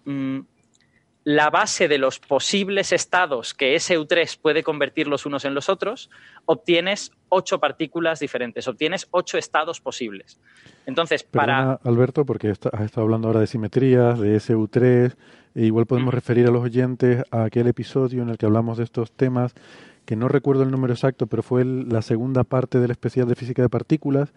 [0.06, 0.40] mm,
[1.24, 6.10] la base de los posibles estados que SU3 puede convertir los unos en los otros,
[6.46, 10.40] obtienes ocho partículas diferentes, obtienes ocho estados posibles.
[10.86, 11.80] Entonces, para...
[11.84, 15.16] Alberto, porque has estado hablando ahora de simetrías, de SU3,
[15.56, 18.84] e igual podemos referir a los oyentes a aquel episodio en el que hablamos de
[18.84, 19.54] estos temas,
[20.06, 23.62] que no recuerdo el número exacto, pero fue la segunda parte del especial de física
[23.62, 24.34] de partículas,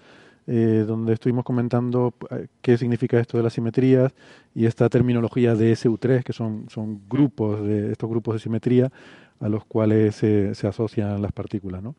[0.48, 4.14] eh, donde estuvimos comentando eh, qué significa esto de las simetrías
[4.54, 8.92] y esta terminología de SU3, que son, son grupos de estos grupos de simetría
[9.40, 11.96] a los cuales se, se asocian las partículas, ¿no?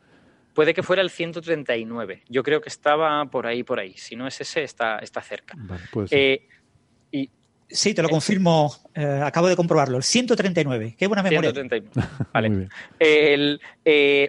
[0.54, 2.22] Puede que fuera el 139.
[2.30, 3.92] Yo creo que estaba por ahí, por ahí.
[3.98, 5.54] Si no es ese, está, está cerca.
[6.10, 6.48] Eh,
[7.12, 7.30] y,
[7.68, 8.74] sí, te lo confirmo.
[9.22, 9.98] acabo de comprobarlo.
[9.98, 10.96] El 139.
[10.98, 11.52] Qué buena memoria.
[11.52, 12.08] 139.
[12.32, 12.68] Vale.
[12.98, 13.60] El,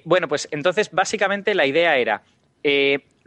[0.03, 2.21] bueno, pues entonces básicamente la idea era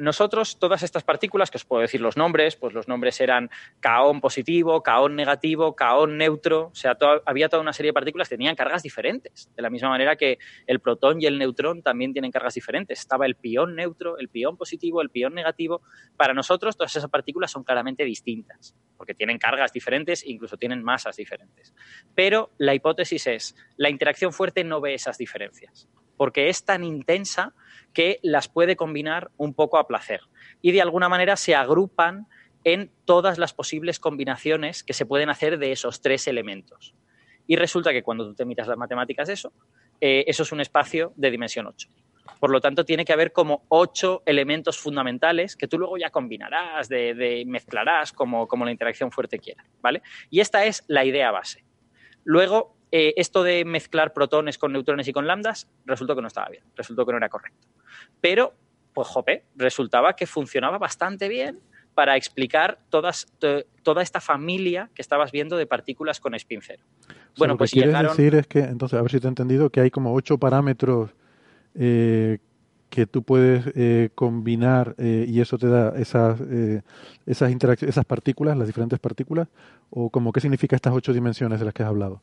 [0.02, 3.50] nosotros, todas estas partículas, que os puedo decir los nombres, pues los nombres eran
[3.80, 8.36] caón positivo, caón negativo, caón neutro, o sea, había toda una serie de partículas que
[8.36, 12.32] tenían cargas diferentes, de la misma manera que el protón y el neutrón también tienen
[12.32, 12.98] cargas diferentes.
[12.98, 15.82] Estaba el pión neutro, el pión positivo, el pión negativo.
[16.16, 21.16] Para nosotros, todas esas partículas son claramente distintas, porque tienen cargas diferentes, incluso tienen masas
[21.16, 21.74] diferentes.
[22.14, 25.88] Pero la hipótesis es, la interacción fuerte no ve esas diferencias,
[26.22, 27.52] porque es tan intensa
[27.92, 30.20] que las puede combinar un poco a placer.
[30.60, 32.28] Y de alguna manera se agrupan
[32.62, 36.94] en todas las posibles combinaciones que se pueden hacer de esos tres elementos.
[37.48, 39.52] Y resulta que cuando tú te miras las matemáticas eso,
[40.00, 41.88] eh, eso es un espacio de dimensión 8.
[42.38, 46.88] Por lo tanto, tiene que haber como ocho elementos fundamentales que tú luego ya combinarás,
[46.88, 49.64] de, mezclarás como, como, la interacción fuerte quiera.
[49.80, 50.02] ¿vale?
[50.30, 51.64] Y esta es la idea base.
[52.22, 56.51] Luego, eh, esto de mezclar protones con neutrones y con lambdas resultó que no estaba
[56.51, 57.66] bien, resultó que no era correcto.
[58.20, 58.52] Pero,
[58.93, 61.59] pues jope, resultaba que funcionaba bastante bien
[61.94, 63.27] para explicar todas,
[63.82, 66.82] toda esta familia que estabas viendo de partículas con spin cero.
[67.39, 69.70] bueno, pues lo que quieres decir es que, entonces, a ver si te he entendido,
[69.70, 71.12] que hay como ocho parámetros
[71.74, 72.40] eh,
[72.90, 76.39] que tú puedes eh, combinar y eso te da esas,
[77.24, 77.51] esas,
[77.82, 79.48] esas partículas, las diferentes partículas,
[79.89, 82.20] o como qué significa estas ocho dimensiones de las que has hablado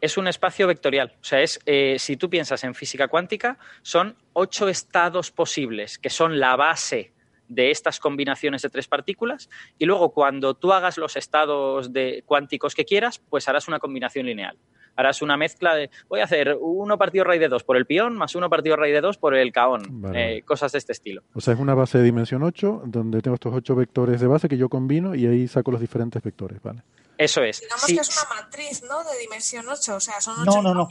[0.00, 1.12] es un espacio vectorial.
[1.20, 6.10] O sea, es, eh, si tú piensas en física cuántica, son ocho estados posibles, que
[6.10, 7.12] son la base
[7.48, 9.48] de estas combinaciones de tres partículas,
[9.78, 14.26] y luego cuando tú hagas los estados de cuánticos que quieras, pues harás una combinación
[14.26, 14.56] lineal.
[14.96, 18.16] Harás una mezcla de, voy a hacer uno partido raíz de dos por el pión,
[18.16, 21.22] más uno partido raíz de dos por el caón, eh, cosas de este estilo.
[21.34, 24.48] O sea, es una base de dimensión 8, donde tengo estos ocho vectores de base
[24.48, 26.82] que yo combino y ahí saco los diferentes vectores, ¿vale?
[27.18, 27.60] Eso es.
[27.60, 29.04] Digamos que es una matriz, ¿no?
[29.04, 30.88] De dimensión 8, o sea, son 8 No, no, no.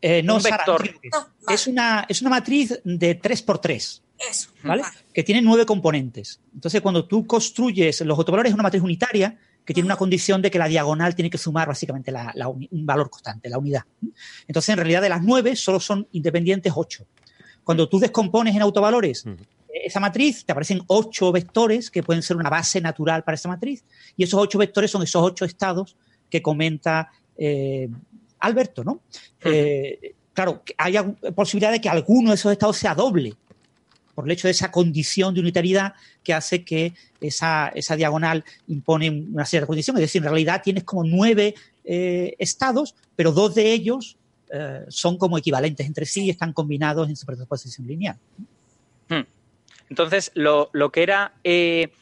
[0.00, 1.00] Eh, no, un vector.
[1.48, 4.02] es, una, es una matriz de 3x3.
[4.30, 4.50] Eso.
[4.62, 4.82] ¿vale?
[5.12, 6.40] Que tiene nueve componentes.
[6.54, 10.50] Entonces, cuando tú construyes los autovalores, es una matriz unitaria que tiene una condición de
[10.50, 12.12] que la diagonal tiene que sumar básicamente
[12.70, 13.84] un valor constante, la unidad.
[14.46, 17.06] Entonces, en realidad, de las nueve, solo son independientes ocho.
[17.64, 19.24] Cuando tú descompones en autovalores
[19.82, 23.84] esa matriz, te aparecen ocho vectores que pueden ser una base natural para esa matriz,
[24.16, 25.96] y esos ocho vectores son esos ocho estados
[26.30, 27.88] que comenta eh,
[28.40, 29.00] Alberto, ¿no?
[29.42, 30.96] Eh, claro, hay
[31.34, 33.34] posibilidad de que alguno de esos estados sea doble,
[34.14, 39.44] por el hecho de esa condición de unitariedad que hace que esa, diagonal impone una
[39.44, 40.02] serie de condiciones.
[40.02, 44.16] Es decir, en realidad tienes como nueve eh, estados, pero dos de ellos
[44.86, 48.16] son como equivalentes entre sí y están combinados en superposición lineal.
[49.08, 49.22] Hmm.
[49.90, 51.92] Entonces, lo, que era, eh,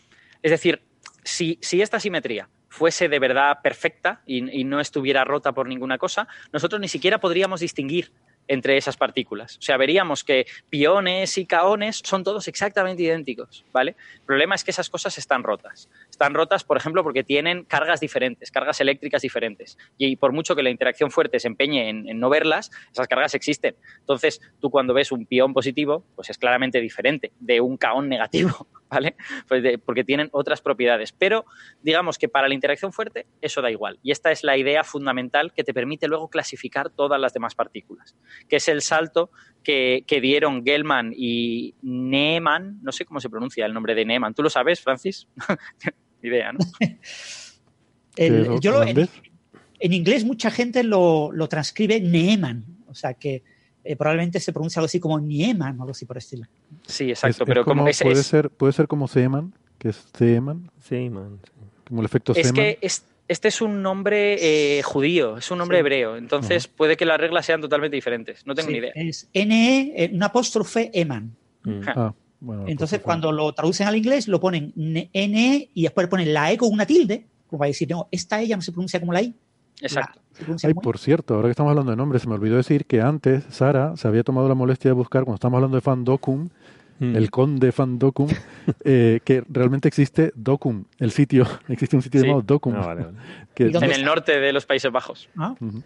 [0.42, 0.82] es decir,
[1.24, 6.80] si, esta simetría fuese de verdad perfecta y, no estuviera rota por ninguna cosa, nosotros
[6.80, 8.12] ni siquiera podríamos distinguir
[8.48, 9.56] entre esas partículas.
[9.58, 13.94] O sea, veríamos que piones y caones son todos exactamente idénticos, ¿vale?
[14.14, 15.88] El problema es que esas cosas están rotas.
[16.12, 19.78] Están rotas, por ejemplo, porque tienen cargas diferentes, cargas eléctricas diferentes.
[19.96, 23.76] Y por mucho que la interacción fuerte se empeñe en, no verlas, esas cargas existen.
[24.00, 28.68] Entonces, tú cuando ves un pión positivo, pues es claramente diferente de un caón negativo,
[28.90, 29.16] ¿vale?
[29.48, 31.12] Pues porque tienen otras propiedades.
[31.12, 31.46] Pero
[31.80, 33.98] digamos que para la interacción fuerte eso da igual.
[34.02, 38.16] Y esta es la idea fundamental que te permite luego clasificar todas las demás partículas,
[38.50, 39.30] que es el salto
[39.62, 44.34] que, dieron Gelman y Neyman, no sé cómo se pronuncia el nombre de Neyman.
[44.34, 45.26] ¿Tú lo sabes, Francis?
[46.22, 46.58] idea, ¿no?
[48.16, 53.42] en, inglés mucha gente lo, transcribe Neeman, o sea que
[53.84, 56.46] eh, probablemente se pronuncia algo así como Nieman o algo así por estilo.
[56.86, 60.70] Sí, exacto, pero como, puede ser puede ser como Seeman, que es Seeman.
[60.80, 61.40] Seeman.
[61.88, 62.78] Como el efecto Es que
[63.28, 67.46] este es un nombre eh, judío, es un nombre hebreo, entonces puede que las reglas
[67.46, 68.46] sean totalmente diferentes.
[68.46, 68.92] No tengo ni idea.
[68.94, 71.34] Es NE, eh, un apóstrofe Eman.
[71.64, 71.80] Mm.
[71.86, 72.14] Ah,
[72.66, 76.72] entonces, cuando lo traducen al inglés, lo ponen NE y después ponen la E con
[76.72, 79.34] una tilde, como para decir, no, esta ella no se pronuncia como la I.
[79.80, 80.20] Exacto.
[80.64, 83.44] Ay, por cierto, ahora que estamos hablando de nombres, se me olvidó decir que antes
[83.50, 86.48] Sara se había tomado la molestia de buscar, cuando estamos hablando de fan docum,
[87.02, 87.16] mm.
[87.16, 88.28] el conde fan docum,
[88.84, 92.74] eh, que realmente existe docum, el sitio, existe un sitio llamado docum.
[92.76, 92.96] Ah,
[93.56, 95.28] en el norte de los Países Bajos.
[95.36, 95.54] Ah.
[95.58, 95.80] Mm.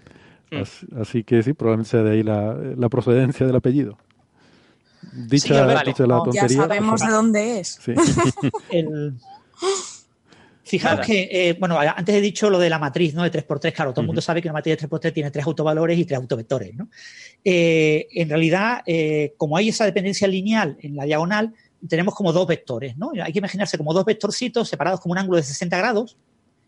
[1.01, 3.99] Así, que sí, probablemente sea de ahí la, procedencia del apellido.
[5.13, 6.47] Dicha, la tontería.
[6.47, 7.81] Ya sabemos de dónde es.
[8.71, 9.15] el...
[10.67, 13.23] Fijaros que, eh, bueno, antes he dicho lo de la matriz, ¿no?
[13.23, 15.97] De 3x3, claro, todo el mundo sabe que una matriz de 3x3 tiene tres autovalores
[15.97, 16.89] y tres autovectores, ¿no?
[17.45, 21.55] Eh, en realidad, eh, como hay esa dependencia lineal en la diagonal,
[21.89, 23.13] tenemos como dos vectores, ¿no?
[23.23, 26.17] Hay que imaginarse como dos vectorcitos separados como un ángulo de 60 grados.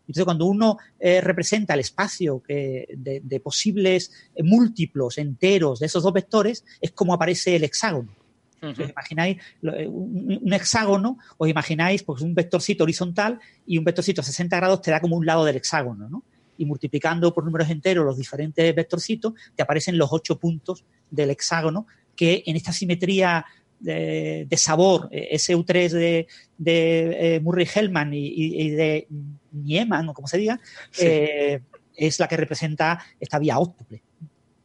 [0.03, 4.11] Entonces, cuando uno representa el espacio de, de posibles
[4.43, 8.18] múltiplos enteros de esos dos vectores, es como aparece el hexágono.
[8.61, 11.19] ¿Os imagináis eh, un, hexágono?
[11.37, 15.17] ¿Os imagináis pues, un vectorcito horizontal y un vectorcito a 60 grados te da como
[15.17, 16.25] un lado del hexágono, ¿no?
[16.57, 21.87] Y multiplicando por números enteros los diferentes vectorcitos, te aparecen los ocho puntos del hexágono
[22.17, 23.47] que en esta simetría
[23.79, 26.27] de, sabor, eh, SU3 de,
[26.59, 29.07] de eh, Murray-Hellman y, de
[29.53, 30.59] Nieman, o como se diga,
[31.95, 34.03] es la que representa esta vía óptuple.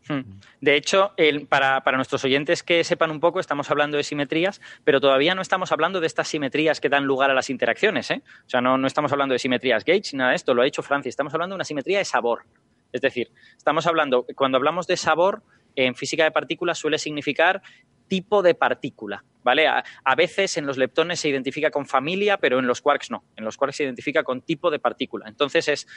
[0.07, 0.21] Hmm.
[0.59, 1.13] De hecho,
[1.49, 5.71] para, nuestros oyentes que sepan un poco, estamos hablando de simetrías, pero todavía no estamos
[5.71, 8.11] hablando de estas simetrías que dan lugar a las interacciones.
[8.11, 8.21] ¿eh?
[8.45, 11.11] O sea, no, estamos hablando de simetrías Gauge, nada de esto, lo ha hecho Francis.
[11.11, 12.43] Estamos hablando de una simetría de sabor.
[12.91, 15.41] Es decir, estamos hablando, cuando hablamos de sabor,
[15.75, 17.61] en física de partículas suele significar
[18.07, 19.67] tipo de partícula, ¿vale?
[19.67, 23.23] A, veces en los leptones se identifica con familia, pero en los quarks no.
[23.35, 25.27] En los quarks se identifica con tipo de partícula.
[25.27, 25.87] Entonces es,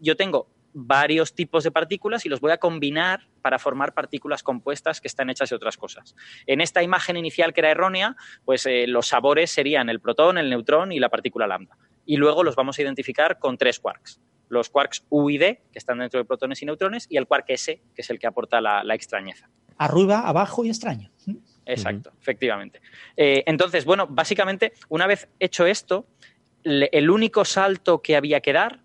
[0.00, 5.00] yo tengo varios tipos de partículas y los voy a combinar para formar partículas compuestas
[5.00, 6.14] que están hechas de otras cosas.
[6.46, 10.50] En esta imagen inicial que era errónea, pues eh, los sabores serían el protón, el
[10.50, 11.76] neutrón y la partícula lambda.
[12.06, 14.20] Y luego los vamos a identificar con tres quarks.
[14.48, 17.44] Los quarks U y D, que están dentro de protones y neutrones, y el quark
[17.48, 19.48] S, que es el que aporta la, extrañeza.
[19.78, 21.10] Arriba, abajo y extraño.
[21.64, 22.80] Exacto, efectivamente.
[23.16, 26.06] Eh, entonces, bueno, básicamente, una vez hecho esto,
[26.64, 28.80] el único salto que había que dar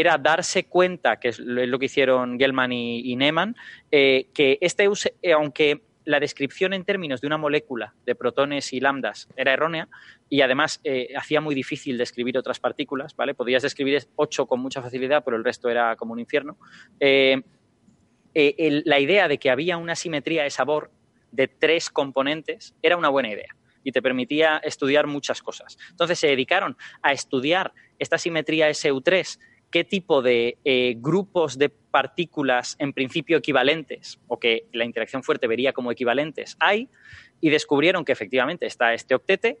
[0.00, 3.56] era darse cuenta, que es lo que hicieron Gelman y, Neyman,
[3.90, 4.88] eh, que este,
[5.22, 9.88] eh, aunque la descripción en términos de una molécula de protones y lambdas era errónea
[10.30, 13.34] y además eh, hacía muy difícil describir otras partículas, ¿vale?
[13.34, 16.56] Podías describir ocho con mucha facilidad, pero el resto era como un infierno.
[17.00, 20.90] la idea de que había una simetría de sabor
[21.30, 23.54] de tres componentes era una buena idea
[23.84, 25.78] y te permitía estudiar muchas cosas.
[25.90, 29.38] Entonces se dedicaron a estudiar esta simetría SU3
[29.70, 35.46] qué tipo de eh, grupos de partículas en principio equivalentes o que la interacción fuerte
[35.46, 36.88] vería como equivalentes hay
[37.40, 39.58] y descubrieron que efectivamente está este octete,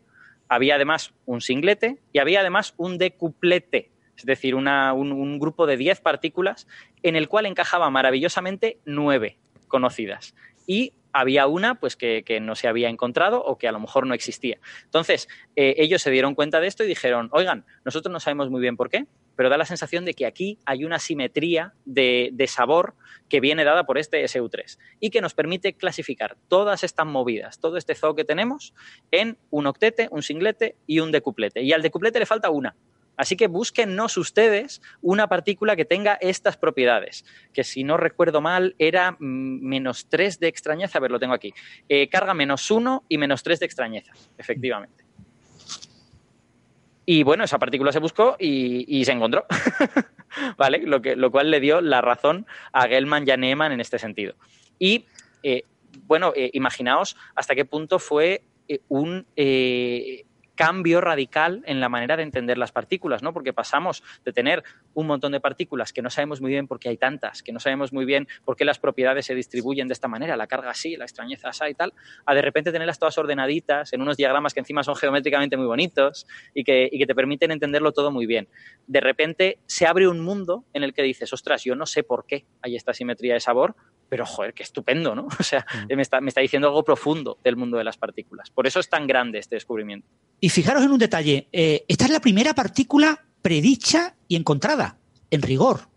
[0.48, 6.00] había además un singlete y había además un decuplete, es decir, un, grupo de 10
[6.00, 6.66] partículas
[7.02, 10.34] en el cual encajaba maravillosamente nueve conocidas.
[10.66, 14.14] Y había una pues que, no se había encontrado o que a lo mejor no
[14.14, 14.58] existía.
[14.84, 18.60] Entonces, eh, ellos se dieron cuenta de esto y dijeron, oigan, nosotros no sabemos muy
[18.60, 19.06] bien por qué,
[19.38, 22.94] pero da la sensación de que aquí hay una simetría de, sabor
[23.28, 27.76] que viene dada por este SU3 y que nos permite clasificar todas estas movidas, todo
[27.76, 28.74] este zoo que tenemos,
[29.12, 31.62] en un octete, un singlete y un decuplete.
[31.62, 32.74] Y al decuplete le falta una.
[33.18, 38.76] Así que búsquennos ustedes una partícula que tenga estas propiedades, que si no recuerdo mal
[38.78, 41.52] era menos 3 de extrañeza, a ver, lo tengo aquí,
[41.88, 45.04] eh, carga menos 1 y menos 3 de extrañeza, efectivamente.
[47.04, 49.46] Y bueno, esa partícula se buscó y, se encontró.
[50.56, 50.82] ¿Vale?
[50.84, 54.34] Lo, cual le dio la razón a Gelman y a Neyman en este sentido.
[54.78, 55.06] Y
[55.42, 55.64] eh,
[56.06, 58.42] bueno, eh, imaginaos hasta qué punto fue
[58.88, 59.26] un
[60.58, 63.32] cambio radical en la manera de entender las partículas, ¿no?
[63.32, 66.88] Porque pasamos de tener un montón de partículas que no sabemos muy bien por qué
[66.88, 70.08] hay tantas, que no sabemos muy bien por qué las propiedades se distribuyen de esta
[70.08, 71.94] manera, la carga así, la extrañeza así y tal,
[72.26, 76.26] a de repente tenerlas todas ordenaditas en unos diagramas que encima son geométricamente muy bonitos
[76.52, 78.48] y que, y que te permiten entenderlo todo muy bien.
[78.88, 82.26] De repente se abre un mundo en el que dices, ostras, yo no sé por
[82.26, 83.76] qué hay esta simetría de sabor,
[84.08, 85.28] pero joder, qué estupendo, ¿no?
[85.38, 85.94] O sea, mm.
[85.94, 88.50] me, está, me, está, diciendo algo profundo del mundo de las partículas.
[88.50, 90.06] Por eso es tan grande este descubrimiento.
[90.40, 94.98] Y fijaros en un detalle, eh, esta es la primera partícula predicha y encontrada,
[95.30, 95.88] en rigor,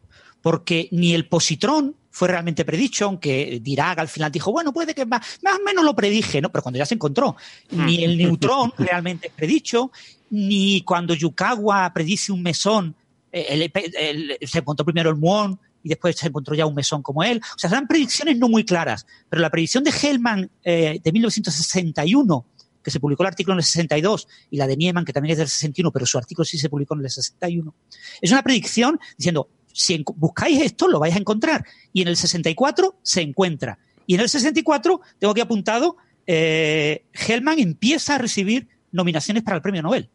[0.42, 5.06] porque ni el positrón fue realmente predicho, aunque Dirac al final dijo, bueno, puede que
[5.06, 6.52] más, más o menos lo predije, ¿no?
[6.52, 7.38] Pero cuando ya se encontró,
[7.72, 9.92] ni el neutrón realmente es predicho,
[10.30, 12.96] ni cuando Yukawa predice un mesón
[13.32, 17.42] se encontró primero el muón y después se encontró ya un mesón como él.
[17.56, 22.46] O sea, eran predicciones no muy claras, pero la predicción de Hellman eh, de 1961,
[22.84, 25.38] que se publicó el artículo en el 62, y la de Nieman, que también es
[25.38, 27.76] del 61, pero su artículo sí se publicó en el 61,
[28.22, 31.66] es una predicción diciendo, si buscáis esto, lo vais a encontrar.
[31.94, 33.80] Y en el 64 se encuentra.
[34.06, 35.98] Y en el 64, tengo aquí apuntado,
[36.28, 40.10] eh, Hellman empieza a recibir nominaciones para el premio Nobel.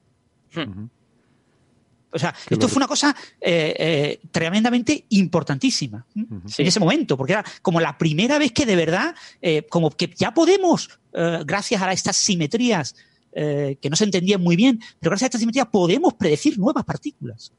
[2.13, 7.45] O sea, esto fue una cosa eh, eh, tremendamente importantísima en ese momento, porque era
[7.63, 12.17] como la primera vez que de verdad, eh, como que ya podemos, gracias a estas
[12.17, 12.95] simetrías
[13.33, 17.53] que no se entendían muy bien, pero gracias a estas simetrías podemos predecir nuevas partículas.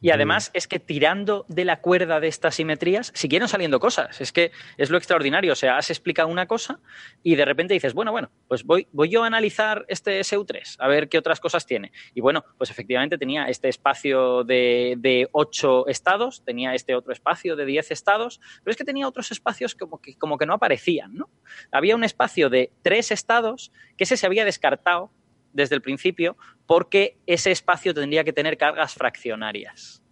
[0.00, 4.20] Y además es que tirando de la cuerda de estas simetrías siguieron saliendo cosas.
[4.20, 5.52] Es que es lo extraordinario.
[5.52, 6.80] O sea, has explicado una cosa
[7.22, 10.88] y de repente dices, bueno, bueno, pues voy, voy yo a analizar este SU3, a
[10.88, 11.92] ver qué otras cosas tiene.
[12.14, 17.56] Y bueno, pues efectivamente tenía este espacio de, de 8 estados, tenía este otro espacio
[17.56, 21.14] de 10 estados, pero es que tenía otros espacios como que, como que no aparecían,
[21.14, 21.28] ¿no?
[21.72, 25.10] Había un espacio de 3 estados que ese se había descartado
[25.58, 26.36] desde el principio
[26.66, 30.02] porque ese espacio tendría que tener cargas fraccionarias.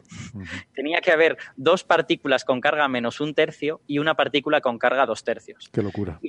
[0.75, 5.07] Tenía que haber dos partículas con carga menos un tercio y una partícula con carga
[5.07, 5.69] dos tercios.
[5.73, 6.21] Qué locura.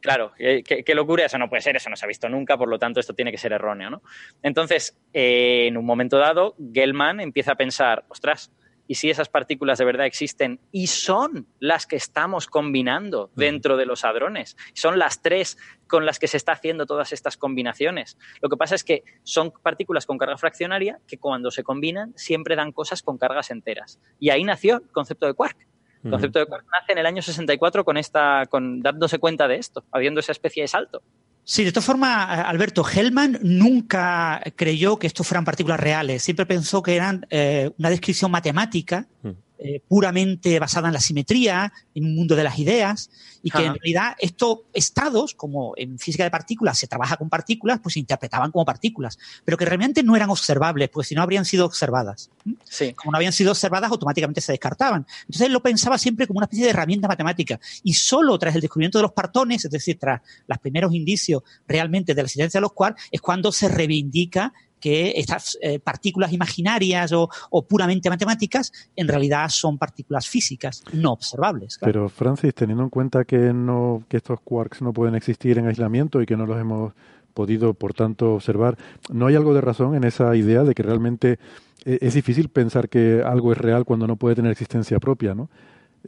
[0.00, 2.78] Claro, qué, locura, eso no puede ser, eso no se ha visto nunca, por lo
[2.78, 4.02] tanto esto tiene que ser erróneo, ¿no?
[4.42, 8.52] Entonces, eh, en un momento dado, Gell-Mann empieza a pensar, ostras,
[8.88, 13.86] y si esas partículas de verdad existen y son las que estamos combinando dentro de
[13.86, 18.18] los hadrones, son las tres con las que se está haciendo todas estas combinaciones.
[18.40, 22.56] Lo que pasa es que son partículas con carga fraccionaria que cuando se combinan siempre
[22.56, 24.00] dan cosas con cargas enteras.
[24.18, 25.68] Y ahí nació el concepto de quark.
[26.02, 29.56] El concepto de quark nace en el año 64 con esta, con dándose cuenta de
[29.56, 31.02] esto, habiendo esa especie de salto.
[31.50, 36.22] Sí, de todas formas, Alberto, Hellman nunca creyó que estos fueran partículas reales.
[36.22, 39.30] Siempre pensó que eran eh, una descripción matemática mm.
[39.60, 43.10] Eh, puramente basada en la simetría, en un mundo de las ideas,
[43.42, 47.80] y que en realidad estos estados, como en física de partículas se trabaja con partículas,
[47.82, 51.44] pues se interpretaban como partículas, pero que realmente no eran observables, pues si no habrían
[51.44, 52.30] sido observadas.
[52.62, 52.92] Sí.
[52.92, 55.04] Como no habían sido observadas, automáticamente se descartaban.
[55.22, 58.60] Entonces él lo pensaba siempre como una especie de herramienta matemática, y solo tras el
[58.60, 62.62] descubrimiento de los partones, es decir, tras los primeros indicios realmente de la existencia de
[62.62, 67.28] los quarks, es cuando se reivindica que estas eh, partículas imaginarias o,
[67.68, 71.78] puramente matemáticas en realidad son partículas físicas no observables.
[71.80, 76.22] Pero Francis, teniendo en cuenta que no que estos quarks no pueden existir en aislamiento
[76.22, 76.92] y que no los hemos
[77.34, 78.76] podido, por tanto, observar,
[79.10, 81.38] ¿no hay algo de razón en esa idea de que realmente
[81.84, 85.48] eh, es difícil pensar que algo es real cuando no puede tener existencia propia, ¿no?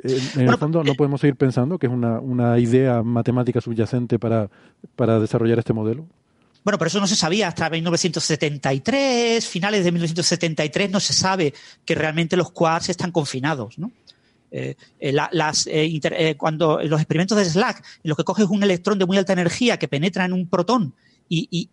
[0.03, 4.49] En, el fondo, ¿no podemos seguir pensando que es una, una idea matemática subyacente para,
[4.97, 6.07] para desarrollar este modelo?
[6.63, 11.55] Bueno, pero eso no se sabía hasta 1973, finales de 1973 no se sabe
[11.85, 13.91] que realmente los quarks están confinados, ¿no?
[14.53, 19.07] Eh, eh, las, eh, cuando los experimentos de Slack, los que coges un electrón de
[19.07, 20.93] muy alta energía que penetra en un protón
[21.29, 21.69] y,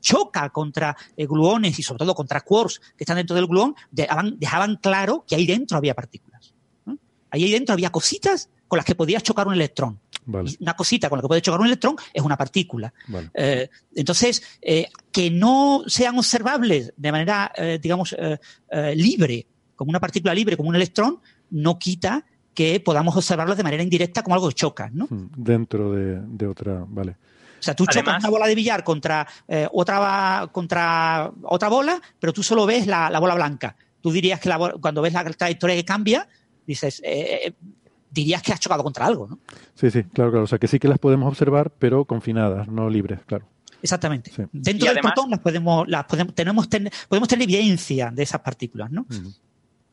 [0.00, 5.24] choca contra gluones y sobre todo contra quarks que están dentro del gluón, dejaban, claro
[5.28, 6.54] que ahí dentro había partículas.
[7.30, 10.00] Ahí dentro había cositas con las que podías chocar un electrón.
[10.60, 12.92] Una cosita con la que puede chocar un electrón es una partícula.
[13.34, 18.14] Eh, entonces, eh, que no sean observables de manera, eh, digamos,
[18.94, 21.20] libre, como una partícula libre, como un electrón,
[21.50, 22.24] no quita
[22.54, 25.06] que podamos observarlos de manera indirecta como algo que choca, ¿no?
[25.08, 27.12] Hmm, dentro de, otra, vale.
[27.58, 29.26] O sea, tú chocas una bola de billar contra,
[29.72, 33.76] otra, contra otra bola, pero tú solo ves la, bola blanca.
[34.00, 34.50] Tú dirías que
[34.80, 36.26] cuando ves la trayectoria que cambia,
[36.66, 37.02] dices,
[38.10, 39.38] dirías que has chocado contra algo, ¿no?
[39.74, 40.44] Sí, sí, claro, claro.
[40.44, 43.46] O sea, que sí que las podemos observar, pero confinadas, no libres, claro.
[43.82, 44.30] Exactamente.
[44.52, 46.68] Dentro del protón las podemos, las podemos, tenemos,
[47.08, 49.06] podemos tener evidencia de esas partículas, ¿no?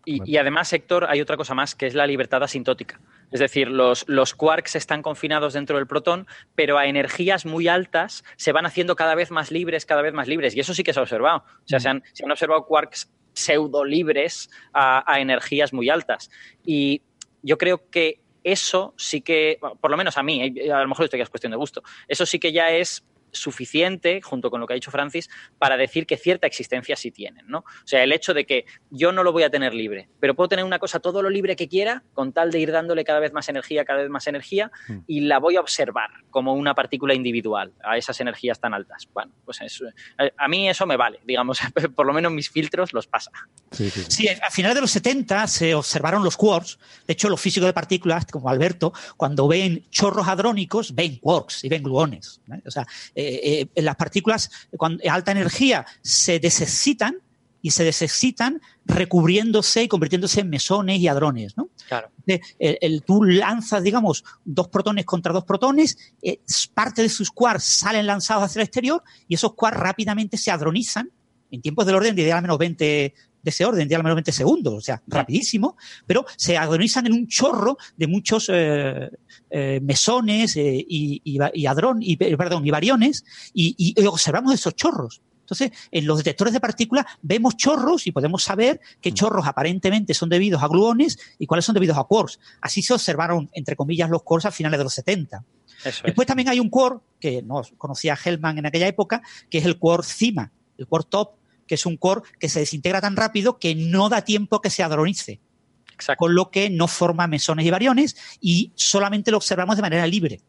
[0.09, 3.01] Y, además, Héctor, hay otra cosa más, que es la libertad asintótica.
[3.29, 8.23] Es decir, los, los, quarks están confinados dentro del protón, pero a energías muy altas
[8.37, 10.55] se van haciendo cada vez más libres, cada vez más libres.
[10.55, 11.39] Y eso sí que se ha observado.
[11.39, 16.31] O sea, se, han, se han observado quarks pseudo libres a, a, energías muy altas.
[16.65, 17.01] Y
[17.41, 21.05] yo creo que eso sí que, por lo menos a mí, eh, a lo mejor
[21.05, 23.03] esto ya es cuestión de gusto, eso sí que ya es
[23.37, 27.47] suficiente, junto con lo que ha dicho Francis, para decir que cierta existencia sí tienen,
[27.47, 27.59] ¿no?
[27.59, 30.49] O sea, el hecho de que yo no lo voy a tener libre, pero puedo
[30.49, 33.33] tener una cosa todo lo libre que quiera, con tal de ir dándole cada vez
[33.33, 34.99] más energía, cada vez más energía, hmm.
[35.07, 39.07] y la voy a observar como una partícula individual a esas energías tan altas.
[39.13, 41.59] Bueno, pues eh, a mí eso me vale, digamos,
[41.95, 43.31] por lo menos mis filtros los pasa.
[43.71, 44.27] Sí, sí.
[44.27, 48.25] a finales de los 70 se observaron los quarks, de hecho los físicos de partículas,
[48.25, 52.41] como Alberto, cuando ven chorros hadrónicos, ven quarks y ven gluones.
[52.65, 52.85] O sea,
[53.15, 57.17] eh, eh, las partículas con alta energía se desexcitan
[57.61, 61.57] y se desexcitan recubriéndose y convirtiéndose en mesones y hadrones.
[61.57, 61.69] ¿no?
[61.87, 62.09] Claro.
[62.59, 66.39] El, tú lanzas, digamos, dos protones contra dos protones, eh,
[66.73, 71.11] parte de sus quarks salen lanzados hacia el exterior y esos quarks rápidamente se hadronizan
[71.51, 74.15] en tiempos del orden de 10 a menos 20 de ese orden, 10 a menos
[74.15, 79.09] 20 segundos, o sea, rapidísimo, pero se hadronizan en un chorro de muchos eh,
[79.49, 81.67] eh, mesones y, y, y,
[82.35, 83.23] perdón, y variones
[83.53, 85.21] y observamos esos chorros.
[85.47, 90.27] Entonces, en los detectores de partículas vemos chorros y podemos saber qué chorros aparentemente son
[90.27, 92.37] debidos a gluones y cuáles son debidos a quarks.
[92.59, 95.45] Así se observaron, entre comillas, los quarks a finales de los 70.
[96.03, 99.79] Después también hay un quark que no conocía Hellman en aquella época, que es el
[99.79, 101.36] quark CIMA, el quark top,
[101.67, 104.83] que es un quark que se desintegra tan rápido que no da tiempo que se
[104.83, 105.39] hadronice.
[106.17, 110.41] Con lo que no forma mesones y variones y solamente lo observamos de manera libre.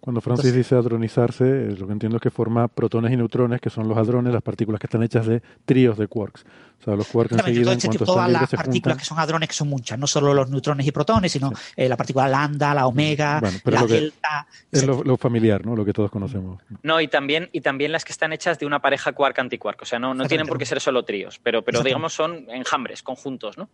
[0.00, 3.70] Cuando Francis dice hadronizarse, eh, lo que entiendo es que forma protones y neutrones, que
[3.70, 6.44] son los hadrones, las partículas que están hechas de tríos de quarks.
[6.80, 9.68] O sea, los quarks enseguida, en cuanto todas las partículas que son hadrones, que son
[9.68, 13.86] muchas, no solo los neutrones y protones, sino eh, la partícula lambda, la omega, la
[13.86, 14.46] delta.
[14.70, 15.74] Es lo, familiar, ¿no?
[15.74, 16.60] Lo que todos conocemos.
[16.82, 19.82] No, y también, y también las que están hechas de una pareja quark-antiquark.
[19.82, 23.02] O sea, no, no tienen por qué ser solo tríos, pero, pero digamos son enjambres,
[23.02, 23.68] conjuntos, ¿no?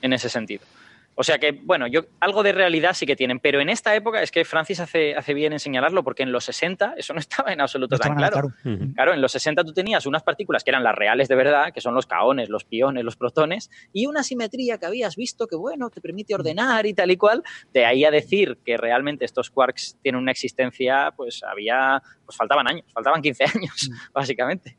[0.00, 0.62] En ese sentido.
[1.14, 4.22] O sea que, bueno, yo algo de realidad sí que tienen, pero en esta época
[4.22, 7.52] es que Francis hace, hace bien en señalarlo, porque en los 60 eso no estaba
[7.52, 8.52] en absoluto tan claro.
[8.94, 9.14] Claro.
[9.14, 11.94] en los 60 tú tenías unas partículas que eran las reales de verdad, que son
[11.94, 16.00] los caones, los piones, los protones, y una simetría que habías visto que, bueno, te
[16.00, 17.42] permite ordenar y tal y cual.
[17.72, 22.68] De ahí a decir que realmente estos quarks tienen una existencia, pues había, pues faltaban
[22.68, 24.76] años, faltaban 15 años, básicamente.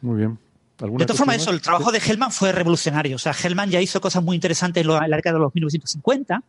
[0.00, 0.38] Muy bien.
[0.82, 3.16] De todas formas, eso, el trabajo de Hellman fue revolucionario.
[3.16, 6.42] O sea, Hellman ya hizo cosas muy interesantes en la década de los 1950,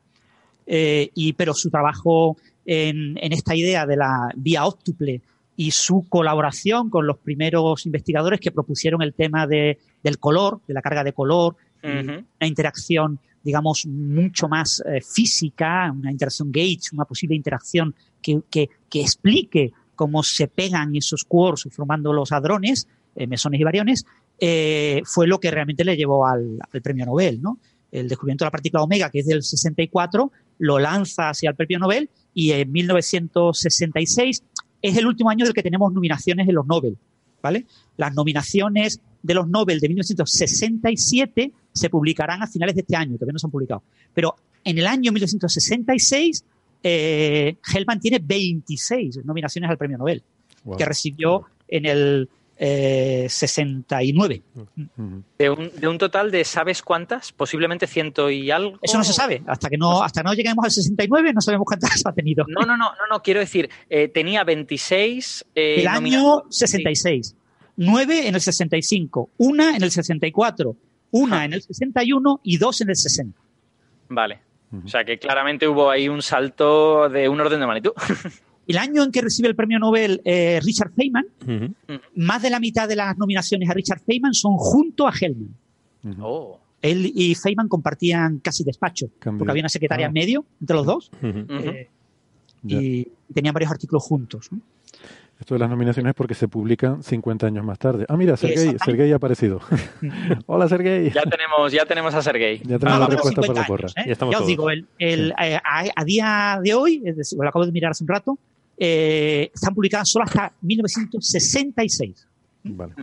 [0.65, 5.22] eh, y, pero su trabajo en, esta idea de la vía óptuple
[5.55, 10.73] y su colaboración con los primeros investigadores que propusieron el tema de, del color, de
[10.73, 17.03] la carga de color, una interacción, digamos, mucho más eh, física, una interacción gauge, una
[17.03, 23.27] posible interacción que, que, que, explique cómo se pegan esos quarks formando los hadrones, eh,
[23.27, 24.05] mesones y variones,
[24.39, 27.60] eh, fue lo que realmente le llevó al, premio Nobel, ¿no?
[27.91, 31.80] El descubrimiento de la partícula omega, que es del 64, lo lanza hacia el premio
[31.80, 34.43] Nobel y en 1966
[34.81, 36.97] es el último año del que tenemos nominaciones en los Nobel,
[37.41, 37.65] ¿vale?
[37.97, 43.34] Las nominaciones de los Nobel de 1967 se publicarán a finales de este año, todavía
[43.34, 43.84] no se han publicado.
[44.14, 46.43] Pero en el año 1966,
[46.84, 50.23] eh, Hellman tiene 26 nominaciones al premio Nobel,
[50.77, 54.36] que recibió en el 69.
[54.36, 54.42] Eh,
[55.38, 57.32] de, un, de, un, total de, ¿sabes cuántas?
[57.32, 58.80] Posiblemente ciento y algo.
[58.82, 59.44] Eso no se sabe.
[59.48, 62.46] Hasta que no, hasta no lleguemos al 69 no sabemos cuántas ha tenido.
[62.48, 65.46] No, no, no, no, no quiero decir, eh, tenía 26.
[65.56, 67.36] Eh, el año 66.
[67.76, 70.76] 9 en el 65, una en el 64,
[71.12, 73.40] una en el 61 y dos en el 60.
[74.10, 74.40] Vale.
[74.86, 77.92] O sea que claramente hubo ahí un salto de un orden de magnitud.
[78.68, 81.26] El año en que recibe el premio Nobel eh, Richard Feynman,
[82.15, 85.56] más de la mitad de las nominaciones a Richard Feynman son junto a Hellman.
[86.22, 86.60] Oh.
[86.81, 90.14] Él y Feynman compartían casi despacho, porque había una secretaria en ah.
[90.14, 91.90] medio entre los dos eh,
[92.65, 94.49] y tenían varios artículos juntos.
[95.40, 98.06] Esto de las nominaciones es porque se publican 50 años más tarde.
[98.07, 99.60] Ah, mira, Sergei, Sergei ha aparecido.
[100.45, 101.10] Hola, Sergei.
[101.11, 102.60] Ya tenemos, ya tenemos a Sergei.
[102.64, 103.90] Ya tenemos la respuesta para la porra.
[103.95, 104.15] ¿eh?
[104.15, 107.03] Ya, os digo, el, el, a, a, día de hoy,
[107.38, 108.38] lo acabo de mirar hace un rato,
[108.78, 112.28] eh, están publicadas solo hasta 1966.
[112.64, 112.94] Vale.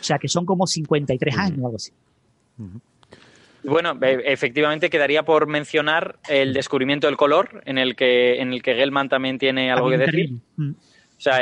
[0.00, 1.92] O sea que son como 53 años o algo así.
[3.64, 8.62] Bueno, e, efectivamente quedaría por mencionar el descubrimiento del color, en el que, en el
[8.62, 10.34] que Gelman también tiene algo que decir.
[10.58, 11.40] O sea,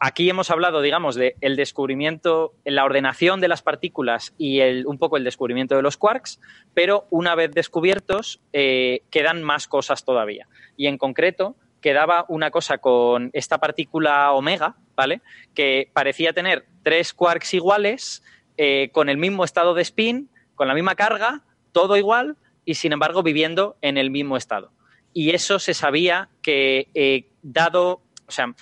[0.00, 4.96] aquí hemos hablado, digamos, del el descubrimiento, la ordenación de las partículas y el, un
[4.96, 6.40] poco el descubrimiento de los quarks,
[6.72, 10.48] pero una vez descubiertos eh, quedan más cosas todavía.
[10.78, 15.20] Y en concreto, quedaba una cosa con esta partícula omega, ¿vale?
[15.54, 18.22] Que parecía tener tres quarks iguales,
[18.56, 21.42] eh, con el mismo estado de spin, con la misma carga,
[21.72, 24.72] todo igual, y sin embargo viviendo en el mismo estado.
[25.12, 28.54] Y eso se sabía que, eh, dado, o sea,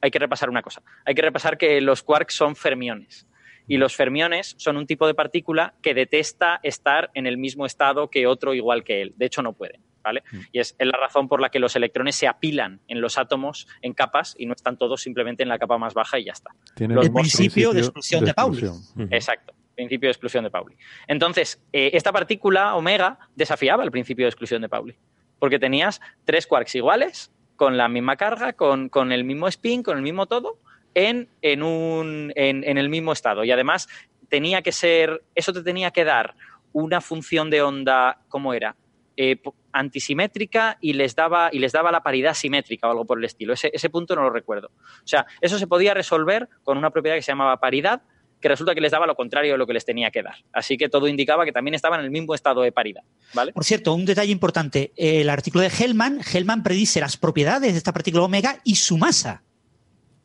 [0.00, 3.26] hay que repasar una cosa, hay que repasar que los quarks son fermiones.
[3.66, 8.10] Y los fermiones son un tipo de partícula que detesta estar en el mismo estado
[8.10, 9.14] que otro igual que él.
[9.16, 9.80] De hecho, no pueden.
[10.02, 10.22] ¿Vale?
[10.30, 10.38] Mm.
[10.52, 13.92] Y es, la razón por la que los electrones se apilan en los átomos en
[13.92, 16.50] capas y no están todos simplemente en la capa más baja y ya está.
[16.78, 18.68] el principio, de exclusión de, Pauli.
[19.10, 20.76] Exacto principio de exclusión de Pauli.
[21.06, 24.96] Entonces, eh, esta partícula omega desafiaba el principio de exclusión de Pauli,
[25.38, 29.96] porque tenías tres quarks iguales, con la misma carga, con, con, el mismo spin, con
[29.96, 30.58] el mismo todo,
[30.94, 33.44] en, en, un, en, el mismo estado.
[33.44, 33.88] Y además
[34.28, 36.34] tenía que ser, eso te tenía que dar
[36.72, 38.76] una función de onda, ¿cómo era?
[39.16, 39.36] Eh,
[39.72, 43.52] antisimétrica y les daba y les daba la paridad simétrica o algo por el estilo.
[43.52, 44.68] Ese, ese punto no lo recuerdo.
[44.68, 48.02] O sea, eso se podía resolver con una propiedad que se llamaba paridad,
[48.40, 50.36] que resulta que les daba lo contrario de lo que les tenía que dar.
[50.52, 53.02] Así que todo indicaba que también estaban en el mismo estado de paridad.
[53.34, 53.52] ¿vale?
[53.52, 54.92] Por cierto, un detalle importante.
[54.96, 59.42] El artículo de Hellman, Hellman predice las propiedades de esta partícula omega y su masa.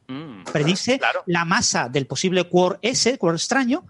[0.07, 3.85] Mm, predice la masa del posible quark S, quark extraño,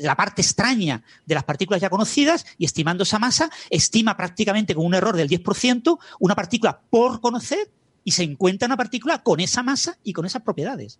[0.00, 4.84] la parte extraña de las partículas ya conocidas y estimando esa masa, estima prácticamente con
[4.86, 7.70] un error del 10% una partícula por conocer
[8.04, 10.98] y se encuentra una partícula con esa masa y con esas propiedades.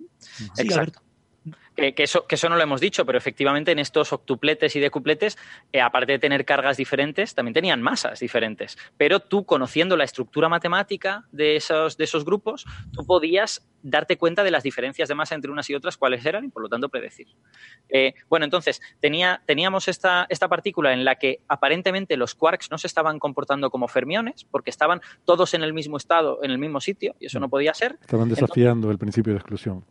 [0.57, 1.03] Exacto.
[1.75, 5.39] Que, eso, que eso no lo hemos dicho, pero efectivamente en estos octupletes y decupletes,
[5.73, 8.77] eh, aparte de tener cargas diferentes, también tenían masas diferentes.
[8.97, 14.45] Pero tú, conociendo la estructura matemática de esos, de esos grupos, tú podías darte cuenta
[14.45, 16.89] de las diferencias de masa entre unas y otras, cuáles eran, y por lo tanto
[16.89, 17.29] predecir.
[17.89, 22.79] Eh, bueno, entonces, tenía, teníamos esta, esta partícula en la que aparentemente los quarks no
[22.79, 26.81] se estaban comportando como fermiones, porque estaban todos en el mismo estado, en el mismo
[26.81, 27.99] sitio, y eso no podía ser.
[28.01, 29.85] Estaban desafiando el principio de exclusión.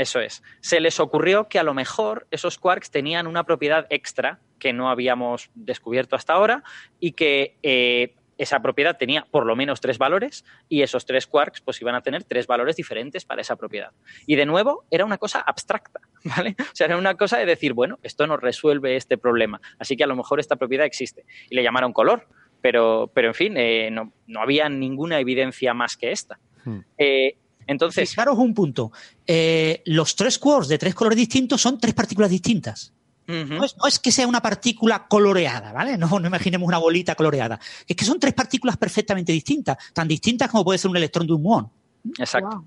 [0.00, 0.42] Eso es.
[0.60, 4.88] Se les ocurrió que a lo mejor esos quarks tenían una propiedad extra que no
[4.88, 6.64] habíamos descubierto hasta ahora
[7.00, 11.60] y que eh, esa propiedad tenía por lo menos tres valores y esos tres quarks
[11.60, 13.90] pues iban a tener tres valores diferentes para esa propiedad.
[14.26, 16.56] Y de nuevo, era una cosa abstracta, ¿vale?
[16.58, 20.04] O sea, era una cosa de decir, bueno, esto no resuelve este problema, así que
[20.04, 21.26] a lo mejor esta propiedad existe.
[21.50, 22.26] Y le llamaron color,
[22.62, 26.38] pero, pero en fin, eh, no, había ninguna evidencia más que esta.
[26.64, 26.78] Hmm.
[26.96, 27.36] Eh,
[27.70, 28.10] entonces.
[28.10, 28.92] Fijaros un punto.
[29.26, 32.92] Eh, los tres quarks de tres colores distintos son tres partículas distintas.
[33.28, 35.96] no, es, que sea una partícula coloreada, ¿vale?
[35.96, 37.60] No, no imaginemos una bolita coloreada.
[37.86, 41.32] Es que son tres partículas perfectamente distintas, tan distintas como puede ser un electrón de
[41.32, 41.70] un muón.
[42.18, 42.64] Exacto.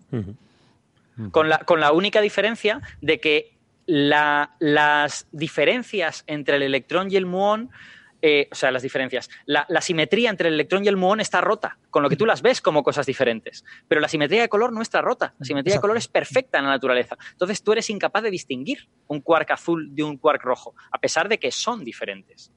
[1.31, 3.53] con, la, con la única diferencia de que
[3.85, 7.71] las diferencias entre el electrón y el muón
[8.25, 9.29] eh, o sea, las diferencias.
[9.45, 12.41] La, simetría entre el electrón y el muón está rota, con lo que tú las
[12.41, 13.65] ves como cosas diferentes.
[13.89, 15.35] Pero la simetría de color no está rota.
[15.39, 17.17] La simetría de color es perfecta en la naturaleza.
[17.31, 21.27] Entonces tú eres incapaz de distinguir un quark azul de un quark rojo, a pesar
[21.27, 22.53] de que son diferentes.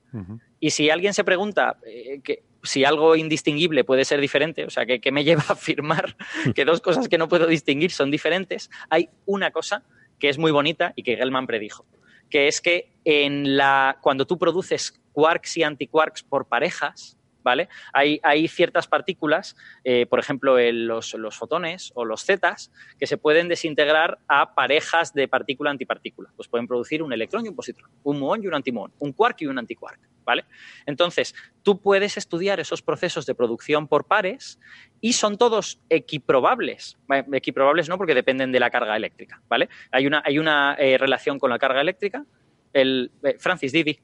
[0.60, 4.86] Y si alguien se pregunta eh, que, si algo indistinguible puede ser diferente, o sea,
[4.86, 6.16] que, me lleva a afirmar
[6.54, 9.82] que dos cosas que no puedo distinguir son diferentes, hay una cosa
[10.20, 11.84] que es muy bonita y que Gell-Mann predijo,
[12.30, 17.70] que es que en la, cuando tú produces quarks y antiquarks por parejas, ¿vale?
[17.94, 24.18] Hay, ciertas partículas, eh, por ejemplo, los, fotones o los zetas, que se pueden desintegrar
[24.28, 26.32] a parejas de partícula-antipartícula.
[26.36, 29.40] Pues pueden producir un electrón y un positrón, un muón y un antimuón, un quark
[29.40, 30.44] y un antiquark, ¿vale?
[30.84, 34.58] Entonces, tú puedes estudiar esos procesos de producción por pares
[35.00, 36.98] y son todos equiprobables.
[37.32, 39.70] equiprobables no porque dependen de la carga eléctrica, ¿vale?
[39.92, 42.26] Hay una, hay una eh, relación con la carga eléctrica.
[42.74, 43.98] El, eh, Francis, Didi.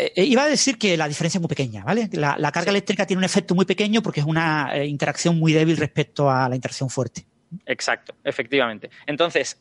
[0.00, 2.08] Eh, eh, iba a decir que la diferencia es muy pequeña, ¿vale?
[2.12, 5.76] La, carga eléctrica tiene un efecto muy pequeño porque es una eh, interacción muy débil
[5.76, 7.26] respecto a la interacción fuerte.
[7.66, 8.90] Exacto, efectivamente.
[9.06, 9.58] Entonces,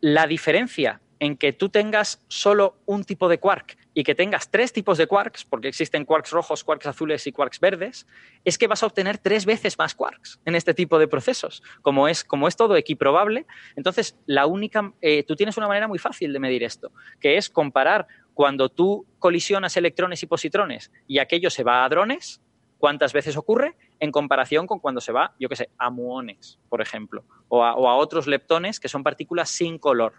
[0.00, 4.72] la diferencia en que tú tengas solo un tipo de quark y que tengas tres
[4.72, 8.06] tipos de quarks, porque existen quarks rojos, quarks azules y quarks verdes,
[8.44, 11.62] es que vas a obtener tres veces más quarks en este tipo de procesos.
[11.82, 13.46] Como es, como es todo equiprobable,
[13.76, 14.92] entonces la única,
[15.26, 18.06] tú tienes una manera muy fácil de medir esto, que es comparar
[18.40, 22.40] cuando tú colisionas electrones y positrones y aquello se va a hadrones,
[22.78, 23.76] ¿cuántas veces ocurre?
[23.98, 27.96] En comparación con cuando se va, yo qué sé, a muones, por ejemplo, o a,
[27.96, 30.14] otros leptones que son partículas sin color.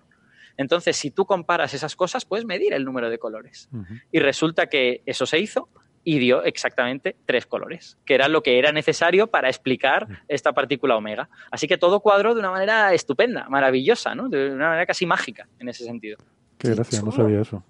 [0.56, 3.70] Entonces, si tú comparas esas cosas, puedes medir el número de colores.
[4.12, 5.68] Y resulta que eso se hizo
[6.04, 10.96] y dio exactamente tres colores, que era lo que era necesario para explicar esta partícula
[10.96, 11.28] omega.
[11.50, 14.30] Así que todo cuadró de una manera estupenda, maravillosa, ¿no?
[14.30, 16.20] de una manera casi mágica en ese sentido.
[16.60, 17.64] Qué gracia, no sabía eso.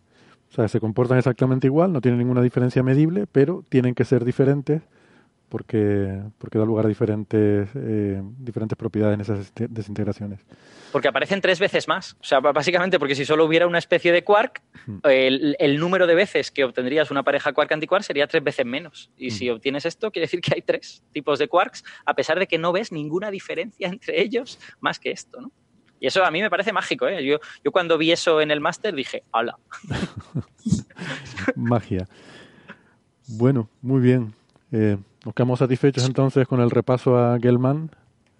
[0.51, 4.25] O sea, se comportan exactamente igual, no tienen ninguna diferencia medible, pero tienen que ser
[4.25, 4.81] diferentes
[5.47, 10.39] porque, porque da lugar a diferentes, eh, diferentes propiedades en esas desintegraciones.
[10.91, 12.17] Porque aparecen tres veces más.
[12.19, 14.61] O sea, básicamente porque si solo hubiera una especie de quark,
[15.03, 19.09] el, número de veces que obtendrías una pareja quark-antiquark sería tres veces menos.
[19.17, 22.47] Y si obtienes esto, quiere decir que hay tres tipos de quarks, a pesar de
[22.47, 25.51] que no ves ninguna diferencia entre ellos más que esto, ¿no?
[26.01, 27.23] Y eso a mí me parece mágico, ¿eh?
[27.23, 29.59] Yo, yo cuando vi eso en el máster dije, ¡hala!
[31.55, 32.07] Magia.
[33.27, 34.33] Bueno, muy bien.
[34.71, 37.91] Eh, nos quedamos satisfechos entonces con el repaso a Gelman.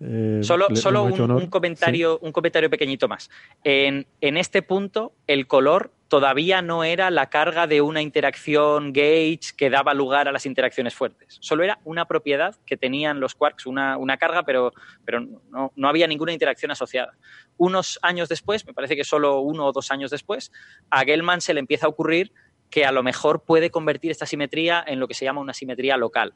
[0.03, 3.30] Eh, solo solo un, comentario, un comentario pequeñito más.
[3.64, 9.53] En, en, este punto, el color todavía no era la carga de una interacción gauge
[9.56, 11.38] que daba lugar a las interacciones fuertes.
[11.40, 14.73] Solo era una propiedad que tenían los quarks, una, una carga, pero,
[15.06, 17.14] pero no, no, había ninguna interacción asociada.
[17.57, 20.52] Unos años después, me parece que solo uno o dos años después,
[20.90, 22.34] a Gell-Mann se le empieza a ocurrir
[22.72, 25.95] que a lo mejor puede convertir esta simetría en lo que se llama una simetría
[25.95, 26.34] local.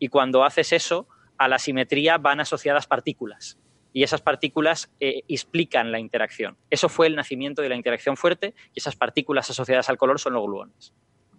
[0.00, 1.06] Y cuando haces eso,
[1.38, 3.58] a la simetría van asociadas partículas
[3.92, 6.56] y esas partículas eh, explican la interacción.
[6.68, 10.34] Eso fue el nacimiento de la interacción fuerte y esas partículas asociadas al color son
[10.34, 10.92] los gluones.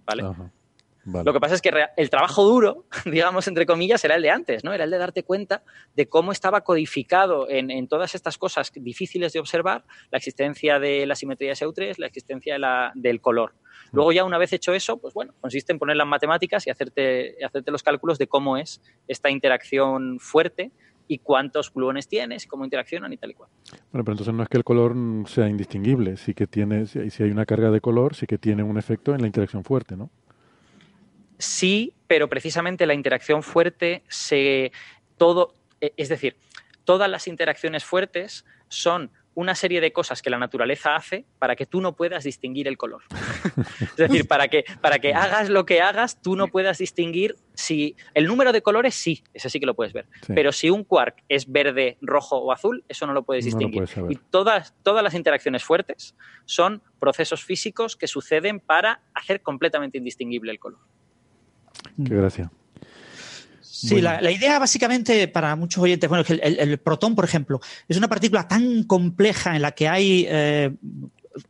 [0.05, 0.23] ¿vale?
[1.06, 4.64] Lo que pasa es que el trabajo duro, digamos, entre comillas, era el de antes,
[4.64, 4.73] ¿no?
[4.73, 5.64] Era el de darte cuenta
[5.95, 11.15] de cómo estaba codificado en, todas estas cosas difíciles de observar la existencia de la
[11.15, 12.57] simetría de SU3, la existencia
[12.95, 13.53] del color.
[13.91, 17.36] Luego ya una vez hecho eso, pues bueno, consiste en poner las matemáticas y hacerte,
[17.45, 20.72] hacerte los cálculos de cómo es esta interacción fuerte
[21.07, 23.49] y cuántos gluones tienes y cómo interaccionan y tal y cual.
[23.91, 24.95] Bueno, pero entonces no es que el color
[25.27, 28.80] sea indistinguible, sí que tiene, si hay una carga de color, sí que tiene un
[28.80, 30.10] efecto en la interacción fuerte, ¿no?
[31.38, 34.72] Sí, pero precisamente la interacción fuerte se
[35.18, 36.36] todo, e, es decir,
[36.84, 41.66] todas las interacciones fuertes son una serie de cosas que la naturaleza hace para que
[41.66, 43.03] tú no puedas distinguir el color.
[43.82, 47.95] es decir, para que, para que hagas lo que hagas, tú no puedas distinguir si
[48.14, 50.07] el número de colores sí, ese sí que lo puedes ver.
[50.28, 53.84] Pero si un quark es verde, rojo o azul, eso no lo puedes distinguir.
[54.10, 60.52] y todas, todas las interacciones fuertes son procesos físicos que suceden para hacer completamente indistinguible
[60.52, 60.80] el color.
[62.03, 62.52] Qué gracia.
[63.62, 67.98] Sí, la, idea básicamente para muchos oyentes, bueno, es que el, protón, por ejemplo, es
[67.98, 70.74] una partícula tan compleja en la que hay eh,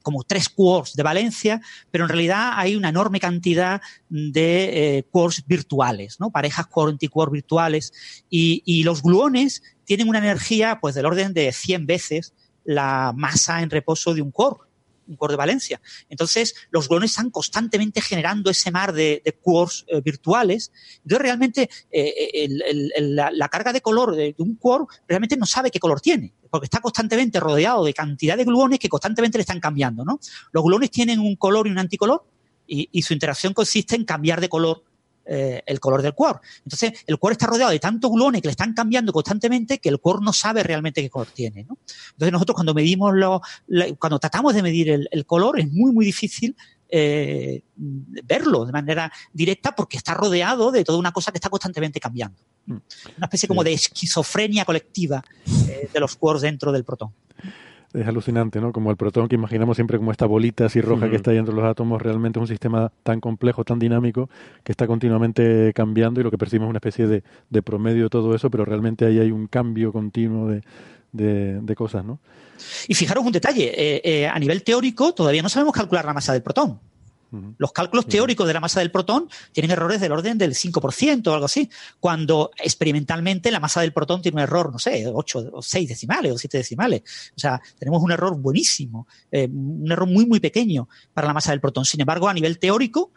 [0.02, 5.45] como tres quarks de valencia, pero en realidad hay una enorme cantidad de eh, quarks
[5.45, 6.32] virtuales, ¿no?
[6.32, 7.94] Parejas quark-antiquark virtuales.
[8.30, 12.34] Y, y, los gluones tienen una energía pues del orden de 100 veces
[12.64, 14.64] la masa en reposo de un quark
[15.18, 15.82] core de Valencia.
[16.10, 20.72] Entonces, los gluones están constantemente generando ese mar de, de quarks eh, virtuales.
[21.03, 22.48] Entonces, realmente, eh,
[22.99, 26.80] la, carga de color de, un quark realmente no sabe qué color tiene, porque está
[26.80, 30.19] constantemente rodeado de cantidad de gluones que constantemente le están cambiando, ¿no?
[30.52, 32.26] Los gluones tienen un color y un anticolor,
[32.68, 34.84] y, y su interacción consiste en cambiar de color
[35.27, 36.41] eh, el color del quark.
[36.64, 39.99] Entonces, el quark está rodeado de tantos gluones que le están cambiando constantemente que el
[39.99, 41.64] quark no sabe realmente qué color tiene.
[41.64, 41.80] ¿no?
[42.11, 43.41] Entonces, nosotros cuando medimos lo,
[43.99, 46.56] cuando tratamos de medir el, color, es muy, muy difícil
[46.89, 51.99] eh, verlo de manera directa porque está rodeado de toda una cosa que está constantemente
[51.99, 52.39] cambiando.
[52.68, 52.77] Mm.
[53.18, 55.23] Una especie como de esquizofrenia colectiva
[55.68, 57.14] eh, de los quarks dentro del protón
[57.95, 58.72] es alucinante, ¿no?
[58.72, 61.55] Como el protón que imaginamos siempre como esta bolita así roja que está ahí entre
[61.55, 64.30] los átomos, realmente es un sistema tan complejo, tan dinámico,
[64.63, 68.09] que está continuamente cambiando y lo que percibimos es una especie de, de promedio de
[68.09, 70.61] todo eso, pero realmente ahí hay un cambio continuo de,
[71.11, 72.19] de, cosas, ¿no?
[72.88, 76.34] Y fijaros un detalle, eh, eh, a nivel teórico todavía no sabemos calcular la masa
[76.34, 76.80] del protón.
[77.57, 81.34] Los cálculos teóricos de la masa del protón tienen errores del orden del 5% o
[81.34, 85.62] algo así, cuando experimentalmente la masa del protón tiene un error, no sé, 8 o
[85.62, 87.02] 6 decimales o 7 decimales.
[87.36, 91.52] O sea, tenemos un error buenísimo, eh, un error muy, muy pequeño para la masa
[91.52, 91.86] del protón.
[91.86, 93.12] Sin embargo, a nivel teórico,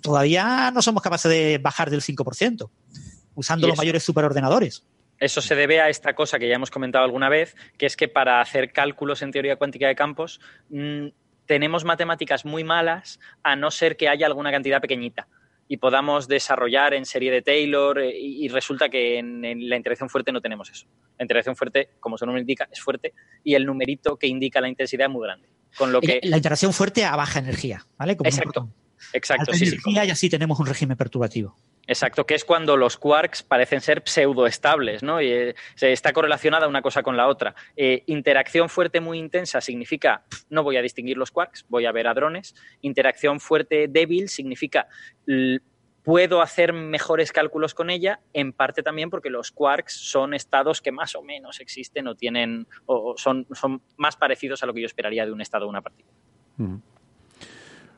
[0.00, 2.70] todavía no somos capaces de bajar del 5%,
[3.34, 4.84] usando los mayores superordenadores.
[5.18, 8.08] Eso se debe a esta cosa que ya hemos comentado alguna vez, que es que
[8.08, 11.06] para hacer cálculos en teoría cuántica de campos mm,
[11.52, 15.28] tenemos matemáticas muy malas a no ser que haya alguna cantidad pequeñita
[15.68, 20.32] y podamos desarrollar en serie de Taylor eh, y, resulta que en, la interacción fuerte
[20.32, 20.86] no tenemos eso.
[21.18, 23.12] La interacción fuerte, como su nombre indica, es fuerte
[23.44, 25.46] y el numerito que indica la intensidad es muy grande.
[25.76, 26.20] Con lo que...
[26.22, 28.16] La interacción fuerte a baja energía, ¿vale?
[28.24, 28.70] exacto.
[29.12, 31.54] Exacto, sí, energía y así tenemos un régimen perturbativo.
[31.86, 35.20] Exacto, que es cuando los quarks parecen ser pseudoestables, ¿no?
[35.20, 37.56] Y eh, está correlacionada una cosa con la otra.
[37.76, 42.06] Eh, interacción fuerte muy intensa significa no voy a distinguir los quarks, voy a ver
[42.06, 42.54] hadrones.
[42.82, 44.86] Interacción fuerte débil significa
[46.04, 50.92] puedo hacer mejores cálculos con ella, en parte también porque los quarks son estados que
[50.92, 54.86] más o menos existen o tienen o son, son más parecidos a lo que yo
[54.86, 56.16] esperaría de un estado o una partícula.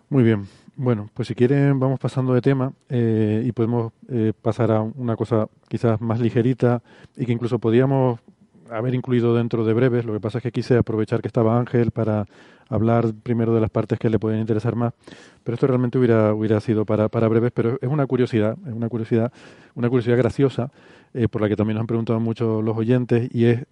[0.09, 0.47] Muy bien.
[0.77, 5.15] Bueno, pues si quieren vamos pasando de tema eh, y podemos eh, pasar a una
[5.17, 6.83] cosa quizás más ligerita
[7.17, 8.19] y que incluso podíamos
[8.71, 10.05] haber incluido dentro de breves.
[10.05, 12.27] Lo que pasa es que quise aprovechar que estaba Ángel para
[12.69, 14.95] hablar primero de las partes que le pueden interesar más,
[15.45, 18.89] pero esto realmente hubiera, hubiera sido para, para breves, pero es una curiosidad, es una
[18.89, 19.33] curiosidad,
[19.75, 20.71] una curiosidad graciosa,
[21.13, 23.65] eh, por la que también nos han preguntado mucho los oyentes, y es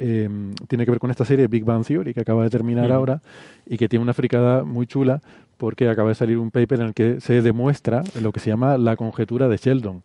[0.00, 3.20] Em, tiene que ver con esta serie Big Bang Theory que acaba de terminar ahora
[3.66, 5.20] y que tiene una fricada muy chula
[5.60, 8.78] porque acaba de salir un paper en el que se demuestra lo que se llama
[8.78, 10.02] la conjetura de Sheldon.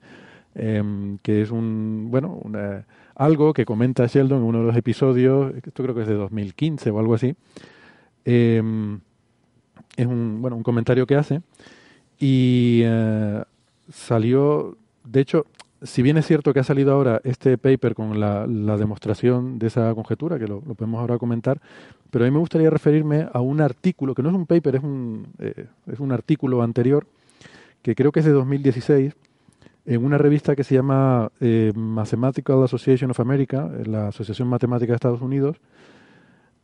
[0.54, 2.42] em, que es un, bueno,
[3.16, 6.92] algo que comenta Sheldon en uno de los episodios, esto creo que es de 2015
[6.92, 7.36] o algo así.
[8.26, 9.00] Em,
[9.98, 11.42] es un, bueno, un comentario que hace
[12.20, 13.44] y eh,
[13.90, 15.46] salió, de hecho,
[15.82, 18.48] si bien es cierto que ha salido ahora este paper con la,
[18.78, 21.60] demostración de esa conjetura, que lo, podemos ahora comentar,
[22.12, 24.84] pero a mí me gustaría referirme a un artículo, que no es un paper, es
[24.84, 27.08] un, eh, es un artículo anterior,
[27.82, 29.14] que creo que es de 2016,
[29.86, 34.96] en una revista que se llama eh, Mathematical Association of America, la Asociación Matemática de
[34.96, 35.58] Estados Unidos,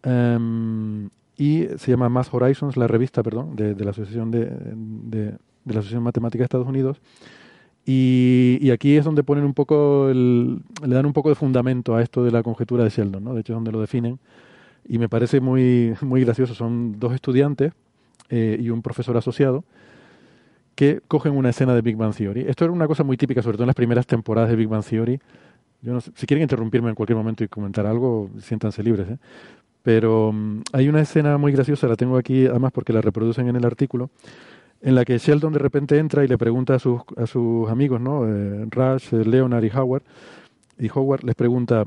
[0.04, 5.80] em, y se llama Math Horizons, la revista, perdón, de, la Asociación de, de, la
[5.80, 7.02] Asociación Matemática de Estados Unidos,
[7.86, 12.24] y, aquí es donde ponen un poco, le dan un poco de fundamento a esto
[12.24, 13.34] de la conjetura de Sheldon, ¿no?
[13.34, 14.20] De hecho es donde lo definen.
[14.88, 16.54] Y me parece muy, muy gracioso.
[16.54, 17.74] Son dos estudiantes
[18.30, 19.64] eh, y un profesor asociado
[20.76, 22.42] que cogen una escena de Big Bang Theory.
[22.48, 24.84] Esto era una cosa muy típica, sobre todo en las primeras temporadas de Big Bang
[24.84, 25.20] Theory.
[26.16, 29.10] Si quieren interrumpirme en cualquier momento y comentar algo, siéntanse libres.
[29.10, 29.18] ¿eh?
[29.84, 33.56] Pero mm, hay una escena muy graciosa, la tengo aquí además porque la reproducen en
[33.56, 34.10] el artículo,
[34.82, 38.00] en la que Sheldon de repente entra y le pregunta a sus, a sus amigos,
[38.02, 38.28] ¿no?
[38.28, 40.04] Eh, Rush, eh, Leonard y Howard,
[40.80, 41.86] y Howard les pregunta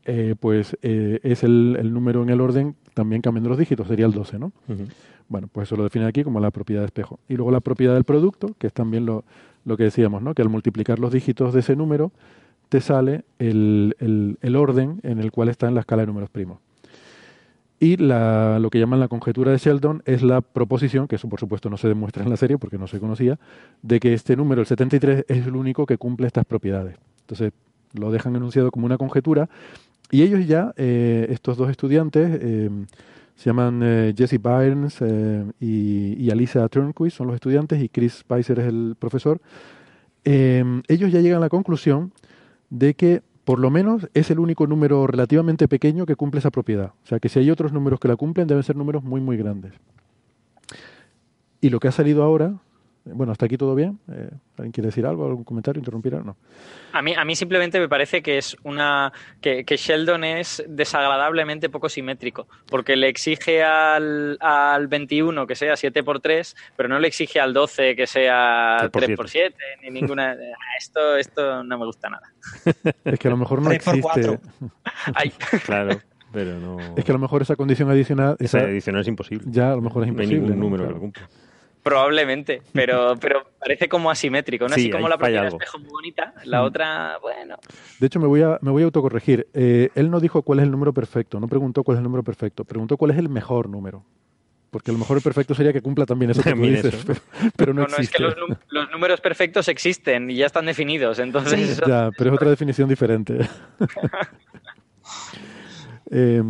[0.06, 4.12] eh, pues eh, es el, número en el orden también cambiando los dígitos, sería el
[4.12, 4.52] 12, ¿no?
[5.28, 7.18] Bueno, pues eso lo define aquí como la propiedad de espejo.
[7.28, 9.24] Y luego la propiedad del producto, que es también lo,
[9.64, 10.34] lo que decíamos, ¿no?
[10.34, 12.12] Que al multiplicar los dígitos de ese número,
[12.68, 16.30] te sale el, el, el orden en el cual está en la escala de números
[16.30, 16.59] primos.
[17.80, 21.40] Y la, lo que llaman la conjetura de Sheldon es la proposición, que eso por
[21.40, 23.38] supuesto no se demuestra en la serie porque no se conocía,
[23.82, 26.96] de que este número, el 73, es el único que cumple estas propiedades.
[27.20, 27.52] Entonces
[27.92, 29.48] lo dejan enunciado como una conjetura
[30.10, 32.70] y ellos ya, eh, estos dos estudiantes, eh,
[33.34, 35.01] se llaman eh, Jesse Byrnes
[35.59, 39.40] y, y, Alisa Turnquist, son los estudiantes, y Chris Spicer es el profesor,
[40.24, 42.12] ellos ya llegan a la conclusión
[42.70, 46.92] de que por lo menos es el único número relativamente pequeño que cumple esa propiedad.
[47.04, 49.36] O sea que si hay otros números que la cumplen, deben ser números muy, muy
[49.36, 49.72] grandes.
[51.60, 52.54] Y lo que ha salido ahora,
[53.05, 53.98] bueno, hasta aquí todo bien.
[54.10, 56.14] Eh, ¿Alguien quiere decir algo, algún comentario, interrumpir?
[56.14, 56.36] No.
[56.93, 61.89] A mí, a mí simplemente me parece que es una que, Sheldon es desagradablemente poco
[61.89, 67.09] simétrico, porque le exige al, al 21 que sea 7 por 3, pero no le
[67.09, 70.35] exige al 12 que sea 3 por 7, ni ninguna.
[70.55, 72.32] Ah, esto, esto no me gusta nada.
[73.05, 74.39] Es que a lo mejor no existe.
[75.64, 76.01] claro.
[76.32, 76.78] Pero no...
[76.97, 78.36] Es que a lo mejor esa condición adicional...
[78.40, 79.47] Esa, adicional es imposible.
[79.51, 80.39] Ya, a lo mejor es imposible.
[80.39, 81.28] No hay ningún número que lo cumpla.
[81.85, 84.74] Probablemente, pero, pero parece como asimétrico, ¿no?
[84.74, 86.65] Así como la propia espejo muy bonita, la mm.
[86.65, 87.56] otra, bueno.
[88.01, 89.47] De hecho, me voy a, me voy a autocorregir.
[89.52, 92.23] Eh, él no dijo cuál es el número perfecto, no preguntó cuál es el número
[92.23, 94.02] perfecto, preguntó cuál es el mejor número.
[94.70, 97.05] Porque a lo mejor el perfecto sería que cumpla también eso que dices,
[97.55, 98.34] pero, no, no, es que los,
[98.91, 101.83] números perfectos existen y ya están definidos, entonces...
[101.86, 103.39] Ya, pero es otra definición diferente.
[106.10, 106.42] eh,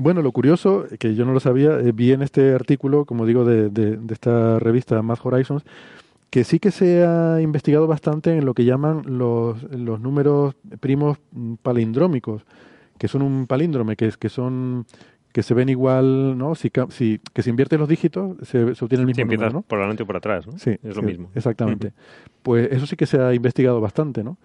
[0.00, 3.44] Bueno, lo curioso, que yo no lo sabía, eh, vi en este artículo, como digo,
[3.44, 5.64] de, de, esta revista Math Horizons,
[6.30, 11.18] que sí que se ha investigado bastante en lo que llaman los, los números primos
[11.62, 12.44] palindrómicos,
[12.96, 14.86] que son un palíndrome, que, es, que son
[15.32, 16.54] que se ven igual, ¿no?
[16.54, 19.62] Si, si que si inviertes los dígitos se, se obtiene el mismo número, ¿no?
[19.62, 20.56] por delante o por atrás, ¿no?
[20.60, 21.28] Sí, es lo mismo.
[21.34, 21.92] Exactamente.
[22.44, 24.38] Pues eso sí que se ha investigado bastante, ¿no?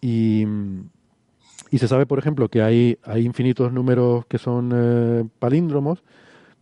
[0.00, 0.44] Y,
[1.70, 6.02] y se sabe, por ejemplo, que hay, hay infinitos números que son eh, palíndromos,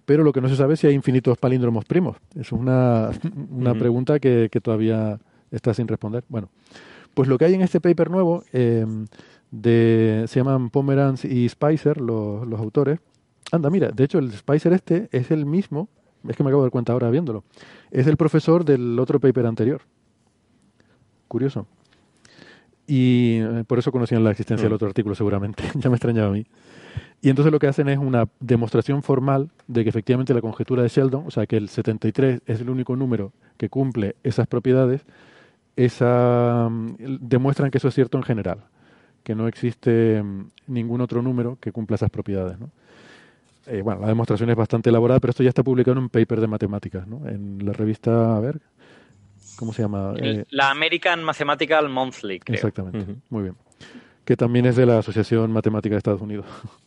[0.04, 2.16] pero lo que no se sabe es si hay infinitos palíndromos primos.
[2.34, 3.10] Es una,
[3.50, 5.18] una pregunta que, que, todavía
[5.50, 6.24] está sin responder.
[6.28, 6.48] Bueno,
[7.14, 8.86] pues lo que hay en este paper nuevo, eh,
[9.50, 13.00] de, se llaman Pomeranz y Spicer, los, los autores,
[13.52, 15.88] Anda, mira, de hecho el Spicer este es el mismo,
[16.28, 17.44] es que me acabo de dar cuenta ahora viéndolo,
[17.90, 19.82] es el profesor del otro paper anterior.
[21.28, 21.66] Curioso.
[22.86, 24.76] Y eh, por eso conocían la existencia del mm.
[24.76, 26.46] otro artículo seguramente, ya me extrañaba a mí.
[27.22, 30.88] Y entonces lo que hacen es una demostración formal de que efectivamente la conjetura de
[30.88, 35.02] Sheldon, o sea que el 73 es el único número que cumple esas propiedades,
[35.74, 38.60] esa, mm, demuestran que eso es cierto en general,
[39.24, 42.60] que no existe mm, ningún otro número que cumpla esas propiedades.
[42.60, 42.70] ¿no?
[43.66, 46.40] Eh, bueno, la demostración es bastante elaborada, pero esto ya está publicado en un paper
[46.40, 47.26] de matemáticas, ¿no?
[47.28, 48.60] En la revista, a ver,
[49.56, 50.14] ¿cómo se llama?
[50.18, 52.54] Eh, la American Mathematical Monthly, creo.
[52.54, 53.56] Exactamente, muy bien.
[54.24, 56.46] Que también es de la Asociación Matemática de Estados Unidos.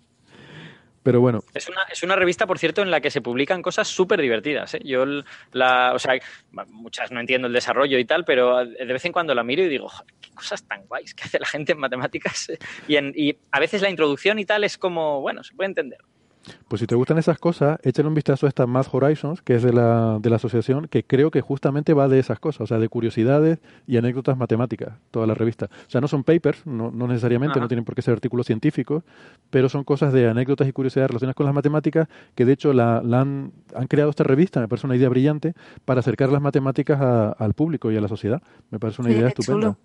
[1.03, 1.43] Pero bueno.
[1.53, 4.73] Es una, es una revista, por cierto, en la que se publican cosas súper divertidas.
[4.75, 4.81] ¿eh?
[4.83, 5.05] Yo,
[5.53, 6.13] la, o sea,
[6.67, 9.69] muchas no entiendo el desarrollo y tal, pero de vez en cuando la miro y
[9.69, 9.89] digo,
[10.19, 12.51] qué cosas tan guays que hace la gente en matemáticas.
[12.87, 15.99] Y, en, y a veces la introducción y tal es como, bueno, se puede entender.
[16.67, 19.63] Pues si te gustan esas cosas, échale un vistazo a esta Math Horizons, que es
[19.63, 22.79] de la, de la asociación, que creo que justamente va de esas cosas, o sea,
[22.79, 25.65] de curiosidades y anécdotas matemáticas, toda la revista.
[25.65, 29.03] O sea, no son papers, no, no necesariamente, no tienen por qué ser artículos científicos,
[29.49, 32.97] pero son cosas de anécdotas y curiosidades relacionadas con las matemáticas, que de hecho la,
[32.97, 35.53] han, han, creado esta revista, me parece una idea brillante,
[35.85, 36.99] para acercar las matemáticas
[37.37, 38.41] al público y a la sociedad.
[38.71, 39.77] Me parece una idea estupenda.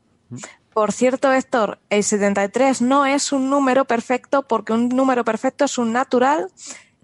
[0.72, 5.78] Por cierto, Héctor, el 73 no es un número perfecto porque un número perfecto es
[5.78, 6.48] un natural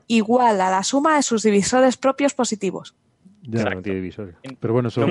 [0.09, 2.95] igual a la suma de sus divisores propios positivos.
[3.43, 4.35] Ya, no tiene divisores.
[4.59, 5.03] Pero bueno, eso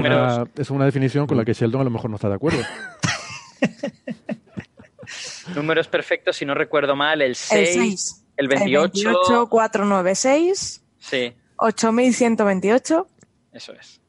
[0.56, 2.60] es una, definición con la que Sheldon a lo mejor no está de acuerdo.
[5.56, 9.00] Números perfectos, si no recuerdo mal, el 6, el, 28.
[9.00, 10.84] El 28, 496.
[11.00, 11.34] Sí.
[11.56, 13.08] 8128.
[13.54, 14.00] Eso es.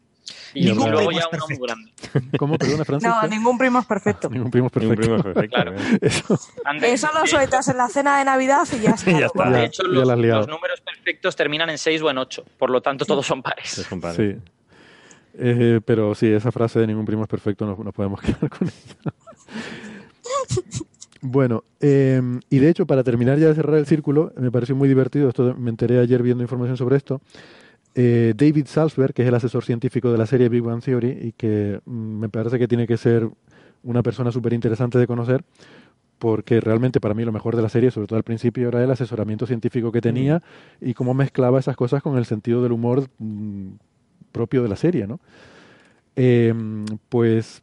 [0.55, 1.93] Y, luego ya uno muy grande.
[2.39, 2.59] ¿Cómo?
[2.59, 3.15] Perdona, Francisco.
[3.23, 4.29] No, ningún primo es perfecto.
[4.31, 5.21] ningún primo es perfecto.
[5.49, 5.75] Claro.
[6.01, 6.39] Eso.
[6.83, 9.11] Eso lo sueltas en la cena de Navidad y ya está.
[9.11, 9.51] ya está.
[9.51, 10.07] de hecho, los,
[10.49, 12.45] números perfectos terminan en 6 o en 8.
[12.59, 13.71] Por lo tanto, todos son pares.
[13.89, 14.17] Son pares.
[14.17, 14.37] Sí.
[15.35, 18.69] Eh, pero sí, esa frase de ningún primo es perfecto no, no podemos quedar con
[18.69, 19.13] ella.
[21.23, 24.89] Bueno, eh, y de hecho, para terminar ya de cerrar el círculo, me pareció muy
[24.89, 27.21] divertido, esto me enteré ayer viendo información sobre esto,
[27.95, 31.33] eh, David Salzberg, que es el asesor científico de la serie Big Bang Theory y
[31.33, 33.29] que mm, me parece que tiene que ser
[33.83, 35.45] una persona súper interesante de conocer,
[36.19, 38.91] porque realmente para mí lo mejor de la serie, sobre todo al principio, era el
[38.91, 40.43] asesoramiento científico que tenía
[40.81, 43.71] y cómo mezclaba esas cosas con el sentido del humor mm,
[44.31, 45.19] propio de la serie, ¿no?
[46.17, 47.63] Em, pues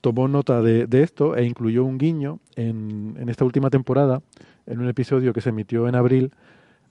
[0.00, 4.22] tomó nota de, esto e incluyó un guiño en, en esta última temporada,
[4.66, 6.32] en un episodio que se emitió en abril,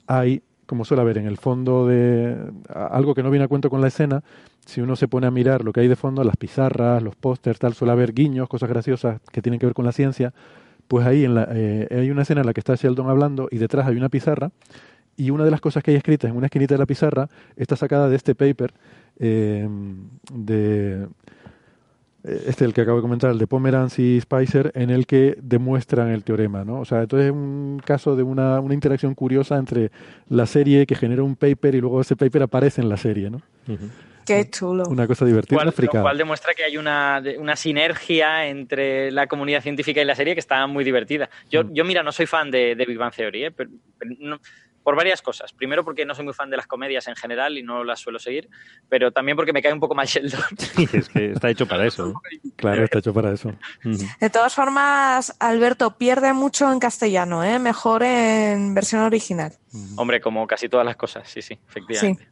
[0.07, 2.33] hay como suele haber en el fondo de
[2.69, 4.23] algo que no viene a cuento con la escena,
[4.65, 7.59] si uno se pone a mirar lo que hay de fondo, las pizarras, los pósters,
[7.59, 10.33] tal, suele haber guiños, cosas graciosas que tienen que ver con la ciencia,
[10.87, 13.57] pues ahí en la, eh, hay una escena en la que está Sheldon hablando y
[13.57, 14.51] detrás hay una pizarra
[15.17, 17.27] y una de las cosas que hay escritas en una esquinita de la pizarra
[17.57, 18.73] está sacada de este paper
[19.19, 19.67] eh,
[20.33, 21.05] de
[22.23, 26.09] este el que acabo de comentar, el de Pomeranz y Spicer, en el que demuestran
[26.09, 26.79] el teorema, ¿no?
[26.79, 29.91] O sea, entonces es un caso de una, una interacción curiosa entre
[30.29, 33.41] la serie que genera un paper y luego ese paper aparece en la serie, ¿no?
[34.25, 34.83] Qué chulo.
[34.87, 35.63] Una cosa divertida.
[35.63, 40.35] Lo cual demuestra que hay una, una, sinergia entre la comunidad científica y la serie
[40.35, 41.29] que está muy divertida.
[41.49, 41.73] Yo, mm.
[41.73, 43.51] yo mira, no soy fan de, de Big Bang Theory, ¿eh?
[43.51, 43.71] pero,
[44.19, 44.39] no,
[44.83, 45.53] por varias cosas.
[45.53, 48.19] Primero porque no soy muy fan de las comedias en general y no las suelo
[48.19, 48.49] seguir,
[48.89, 50.41] pero también porque me cae un poco mal Sheldon.
[50.57, 52.13] Sí, es que está hecho para eso.
[52.55, 53.53] Claro, está hecho para eso.
[54.19, 57.59] De todas formas, Alberto pierde mucho en castellano, ¿eh?
[57.59, 59.53] mejor en versión original.
[59.97, 62.27] Hombre, como casi todas las cosas, sí, sí, efectivamente.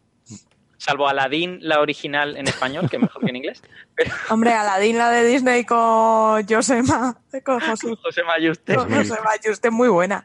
[0.79, 3.61] Salvo Aladdin, la original en español, que mejor que en inglés.
[4.29, 7.17] Hombre, Aladdin, la de Disney con Josema.
[7.43, 8.75] Con José Mayuste.
[8.75, 10.23] Con José Mayuste, muy buena.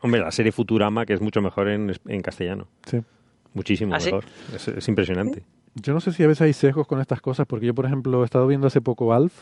[0.00, 2.68] Hombre, la serie Futurama, que es mucho mejor en, en castellano.
[2.86, 3.02] Sí.
[3.52, 4.24] Muchísimo ¿Ah, mejor.
[4.54, 5.42] Es, impresionante.
[5.74, 8.22] Yo no sé si a veces hay sesgos con estas cosas, porque yo, por ejemplo,
[8.22, 9.32] he estado viendo hace poco Alf,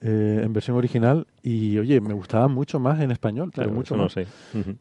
[0.00, 4.12] eh, en versión original y oye, me gustaba mucho más en español, pero mucho más.
[4.12, 4.26] sé.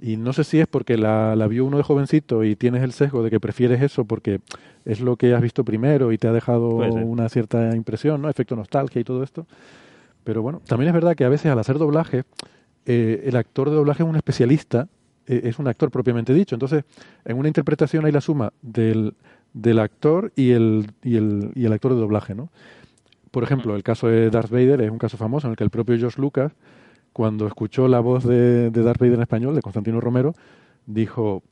[0.01, 2.91] Y no sé si es porque la, la, vio uno de jovencito y tienes el
[2.91, 4.41] sesgo de que prefieres eso porque
[4.83, 8.29] es lo que has visto primero y te ha dejado una cierta impresión, ¿no?
[8.29, 9.47] Efecto nostalgia y todo esto.
[10.23, 12.23] Pero bueno, también es verdad que a veces al hacer doblaje,
[12.85, 14.87] eh, el actor de doblaje es un especialista,
[15.27, 16.55] eh, es un actor propiamente dicho.
[16.55, 16.83] Entonces,
[17.23, 19.13] en una interpretación hay la suma del,
[19.53, 22.49] del actor y el, y, el, y el actor de doblaje, ¿no?
[23.35, 25.69] Por ejemplo, el caso de Darth Vader es un caso famoso en el que el
[25.69, 26.53] propio George Lucas,
[27.11, 30.33] cuando escuchó la voz de, Darth Vader en español, de Constantino Romero,
[30.85, 31.43] dijo,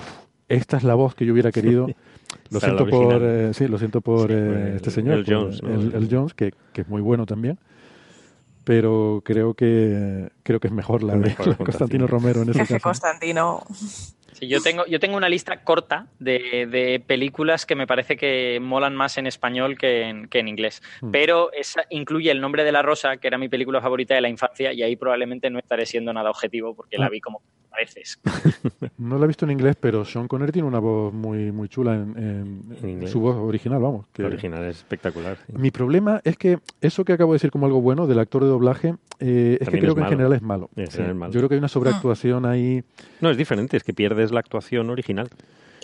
[0.47, 1.87] esta es la voz que yo hubiera querido.
[2.51, 6.33] Lo siento por, eh, sí, lo siento por eh, este señor, el Jones, el, Jones
[6.33, 7.59] que, es muy bueno también.
[8.63, 12.79] Pero creo que creo que es mejor la de Constantino Romero en ese caso.
[12.79, 13.61] Constantino
[14.41, 19.17] yo tengo, yo tengo una lista corta de, películas que me parece que molan más
[19.17, 20.81] en español que en, que en inglés.
[21.01, 21.11] Hmm.
[21.11, 24.29] Pero esa incluye El nombre de la rosa, que era mi película favorita de la
[24.29, 27.09] infancia, y ahí probablemente no estaré siendo nada objetivo porque la ah.
[27.09, 27.41] vi como
[27.73, 28.19] a veces.
[28.97, 31.95] no la he visto en inglés, pero Sean Connery tiene una voz muy, muy chula
[31.95, 34.05] en, su voz original, vamos.
[34.13, 34.23] Que...
[34.23, 35.37] original es espectacular.
[35.47, 38.49] Mi problema es que eso que acabo de decir como algo bueno del actor de
[38.49, 40.69] doblaje, eh, es que creo que en general es malo.
[40.75, 42.83] Yo creo que hay una sobreactuación ahí.
[43.21, 45.29] No, es diferente, es que pierdes la actuación original.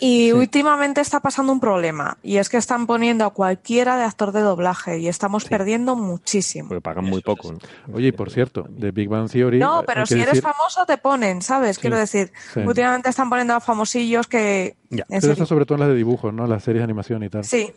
[0.00, 4.32] Y últimamente está pasando un problema, y es que están poniendo a cualquiera de actor
[4.32, 6.68] de doblaje y estamos perdiendo muchísimo.
[6.68, 7.54] Porque pagan muy poco.
[7.92, 9.58] Oye, y por cierto, de Big Bang Theory...
[9.58, 11.78] No, pero si eres famoso te ponen, ¿sabes?
[11.78, 14.76] Quiero decir, últimamente están poniendo a famosillos que...
[14.88, 15.04] Ya.
[15.08, 16.46] Pero eso sobre todo en las de dibujos, ¿no?
[16.46, 17.44] Las series de animación y tal.
[17.44, 17.70] Sí.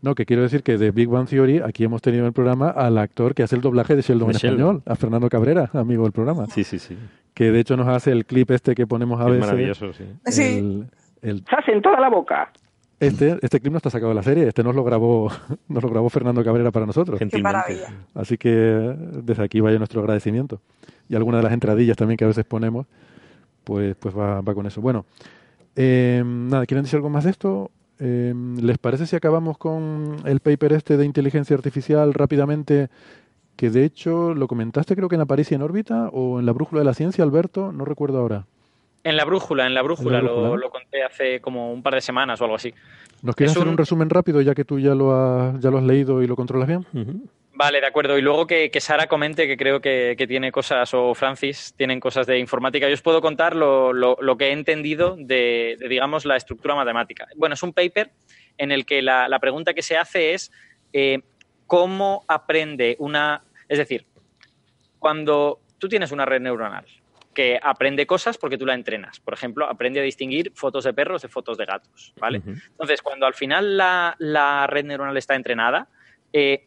[0.00, 2.70] No, que quiero decir que de Big Bang Theory aquí hemos tenido en el programa
[2.70, 6.12] al actor que hace el doblaje de Sheldon en español, a Fernando Cabrera, amigo del
[6.12, 6.46] programa.
[6.46, 6.96] Sí, sí, sí.
[7.34, 9.40] Que de hecho nos hace el clip este que ponemos a veces.
[9.40, 10.04] maravilloso, sí.
[10.26, 10.84] sí.
[11.24, 11.42] El...
[11.66, 12.52] en toda la boca.
[13.00, 15.30] Este, este clip no está sacado de la serie, este nos lo grabó,
[15.68, 17.18] nos lo grabó Fernando Cabrera para nosotros.
[17.18, 17.92] Qué maravilla.
[18.14, 20.60] Así que desde aquí vaya nuestro agradecimiento.
[21.08, 22.86] Y alguna de las entradillas también que a veces ponemos,
[23.64, 24.80] pues, pues va, va con eso.
[24.80, 25.06] Bueno,
[25.76, 27.70] eh, nada, ¿quieren decir algo más de esto?
[27.98, 32.88] Eh, ¿Les parece si acabamos con el paper este de inteligencia artificial rápidamente?
[33.56, 36.80] Que de hecho lo comentaste creo que en Aparicio en órbita o en la brújula
[36.80, 38.46] de la ciencia, Alberto, no recuerdo ahora.
[39.04, 42.44] En la brújula, en la brújula, Lo, conté hace como un par de semanas o
[42.44, 42.72] algo así.
[43.22, 43.76] ¿Nos quieres hacer un...
[43.76, 46.66] resumen rápido ya que tú ya lo has, ya lo has leído y lo controlas
[46.66, 46.86] bien?
[47.52, 48.16] Vale, de acuerdo.
[48.16, 52.38] Y luego que, Sara comente que creo que, tiene cosas, o Francis tienen cosas de
[52.38, 52.88] informática.
[52.88, 57.26] Yo os puedo contar lo, que he entendido de, digamos, la estructura matemática.
[57.36, 58.10] Bueno, es un paper
[58.56, 60.50] en el que la, pregunta que se hace es
[60.94, 61.20] eh,
[61.66, 63.42] cómo aprende una...
[63.68, 64.06] Es decir,
[64.98, 66.86] cuando tú tienes una red neuronal,
[67.34, 69.20] que aprende cosas porque tú la entrenas.
[69.20, 72.40] Por ejemplo, aprende a distinguir fotos de perros de fotos de gatos, ¿vale?
[72.46, 75.88] Entonces, cuando al final la, red neuronal está entrenada,
[76.32, 76.66] eh,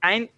[0.00, 0.30] hay,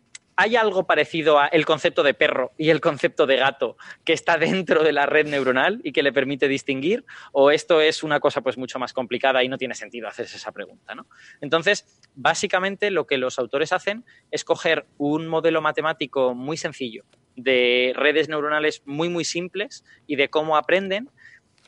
[0.57, 4.83] algo parecido a el concepto de perro y el concepto de gato que está dentro
[4.83, 7.05] de la red neuronal y que le permite distinguir?
[7.33, 10.53] ¿O esto es una cosa pues mucho más complicada y no tiene sentido hacerse esa
[10.53, 10.95] pregunta?
[10.95, 11.07] ¿no?
[11.41, 17.05] Entonces, básicamente lo que los autores hacen es coger un modelo matemático muy sencillo,
[17.43, 21.09] de redes neuronales muy, muy simples y de cómo aprenden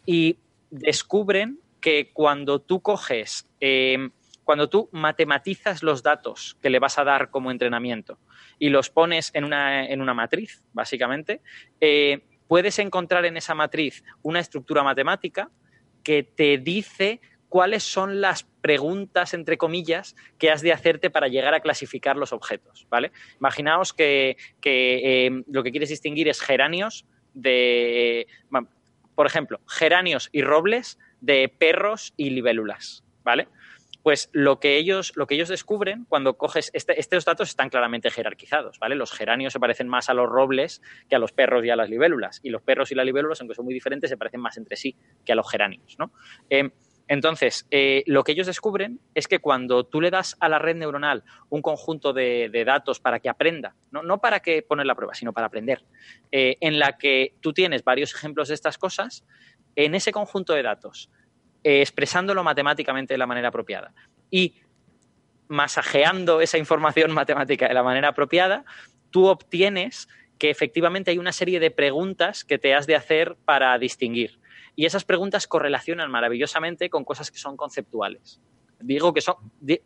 [0.06, 0.38] y
[0.70, 4.10] descubren que cuando tú coges, eh,
[4.44, 8.18] cuando tú matematizas los datos que le vas a dar como entrenamiento
[8.58, 11.40] y los pones en una, en una matriz, básicamente,
[11.80, 15.50] eh, puedes encontrar en esa matriz una estructura matemática
[16.02, 17.20] que te dice
[17.52, 22.32] cuáles son las preguntas, entre comillas, que has de hacerte para llegar a clasificar los
[22.32, 23.12] objetos, ¿vale?
[23.40, 28.26] Imaginaos que, eh, lo que quieres distinguir es geranios de,
[29.14, 33.48] por ejemplo, geranios y robles de perros y libélulas, ¿vale?
[34.02, 38.10] Pues lo que ellos, lo que ellos descubren cuando coges este, estos datos están claramente
[38.10, 38.94] jerarquizados, ¿vale?
[38.94, 41.90] Los geranios se parecen más a los robles que a los perros y a las
[41.90, 44.76] libélulas, y los perros y las libélulas, aunque son muy diferentes, se parecen más entre
[44.76, 46.14] sí que a los geranios, ¿no?
[46.48, 46.70] Em,
[47.12, 50.76] entonces, eh, lo que ellos descubren es que cuando tú le das a la red
[50.76, 55.34] neuronal un conjunto de, datos para que aprenda, no, para que poner la prueba, sino
[55.34, 55.84] para aprender,
[56.30, 59.26] eh, en la que tú tienes varios ejemplos de estas cosas,
[59.76, 61.10] en ese conjunto de datos,
[61.62, 63.92] eh, expresándolo matemáticamente de la manera apropiada
[64.30, 64.54] y
[65.48, 68.64] masajeando esa información matemática de la manera apropiada,
[69.10, 70.08] tú obtienes
[70.38, 74.40] que efectivamente hay una serie de preguntas que te has de hacer para distinguir.
[74.74, 78.40] Y esas preguntas correlacionan maravillosamente con cosas que son conceptuales.
[78.80, 79.36] Digo que son,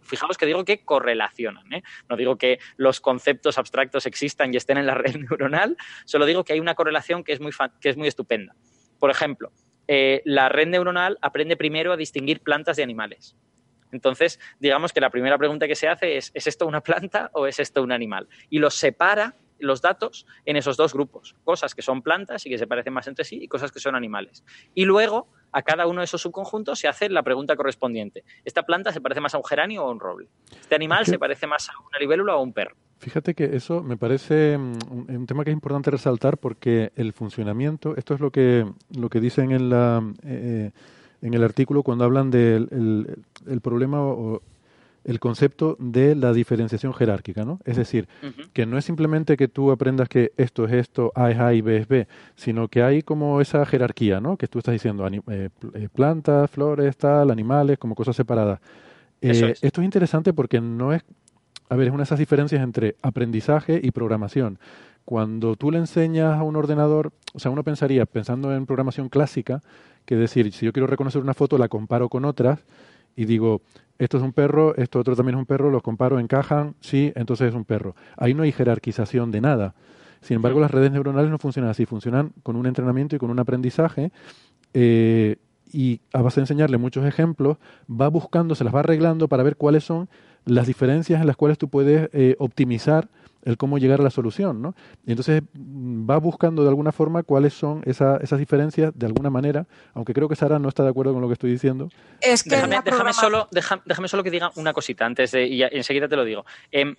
[0.00, 1.82] fijaos que digo que correlacionan, ¿eh?
[2.08, 6.44] no digo que los conceptos abstractos existan y estén en la red neuronal, solo digo
[6.44, 8.54] que hay una correlación que es muy, que es muy estupenda.
[8.98, 9.52] Por ejemplo,
[9.88, 13.36] eh, la red neuronal aprende primero a distinguir plantas de animales.
[13.92, 17.46] Entonces, digamos que la primera pregunta que se hace es, ¿es esto una planta o
[17.46, 18.28] es esto un animal?
[18.50, 22.58] Y los separa los datos en esos dos grupos, cosas que son plantas y que
[22.58, 24.44] se parecen más entre sí y cosas que son animales.
[24.74, 28.24] Y luego a cada uno de esos subconjuntos se hace la pregunta correspondiente.
[28.44, 30.28] ¿Esta planta se parece más a un geranio o a un roble?
[30.60, 32.76] ¿Este animal se parece más a una libélula o a un perro?
[32.98, 34.78] Fíjate que eso me parece mm,
[35.08, 39.20] un, tema que es importante resaltar porque el funcionamiento, esto es lo que, lo que
[39.20, 40.70] dicen en, la, eh,
[41.20, 44.42] en el artículo cuando hablan del el, problema o
[45.06, 47.60] el concepto de la diferenciación jerárquica, ¿no?
[47.64, 48.08] Es decir,
[48.52, 51.60] que no es simplemente que tú aprendas que esto es esto, A es A y
[51.60, 54.36] B es B, sino que hay como esa jerarquía, ¿no?
[54.36, 55.20] Que tú estás diciendo, eh,
[55.74, 58.58] eh, plantas, flores, tal, animales, como cosas separadas.
[59.20, 61.04] Eh, esto es interesante porque no es,
[61.68, 64.58] a ver, es una de esas diferencias entre aprendizaje y programación.
[65.04, 69.62] Cuando tú le enseñas a un ordenador, o sea, uno pensaría, pensando en programación clásica,
[70.04, 72.64] que decir, si yo quiero reconocer una foto, la comparo con otras
[73.16, 73.62] y digo,
[73.98, 77.48] esto es un perro, esto otro también es un perro, los comparo, encajan, sí, entonces
[77.48, 77.96] es un perro.
[78.16, 79.74] Ahí no hay jerarquización de nada.
[80.20, 83.38] Sin embargo, las redes neuronales no funcionan así, funcionan con un entrenamiento y con un
[83.38, 84.12] aprendizaje.
[84.74, 85.36] Eh,
[85.72, 87.56] y a base de enseñarle muchos ejemplos,
[87.88, 90.08] va buscando, se las va arreglando para ver cuáles son
[90.44, 93.08] las diferencias en las cuales tú puedes eh, optimizar
[93.46, 94.74] el cómo llegar a la solución, ¿no?
[95.06, 99.66] Y entonces mm, va buscando de alguna forma cuáles son esas diferencias de alguna manera,
[99.94, 101.88] aunque creo que Sara no está de acuerdo con lo que estoy diciendo.
[102.20, 106.16] Es que déjame, solo, déjame, solo que diga una cosita antes de, y enseguida te
[106.16, 106.44] lo digo.
[106.72, 106.96] Em,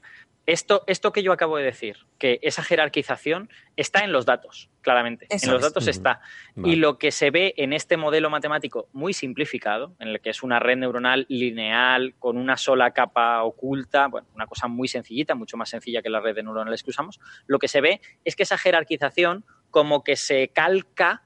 [0.47, 5.27] esto, esto que yo acabo de decir, que esa jerarquización está en los datos, claramente.
[5.29, 6.21] en los datos está.
[6.63, 10.43] Y lo que se ve en este modelo matemático muy simplificado, en el que es
[10.43, 15.57] una red neuronal lineal con una sola capa oculta, bueno, una cosa muy sencillita, mucho
[15.57, 18.57] más sencilla que las redes neuronales que usamos, lo que se ve es que esa
[18.57, 21.23] jerarquización como que se calca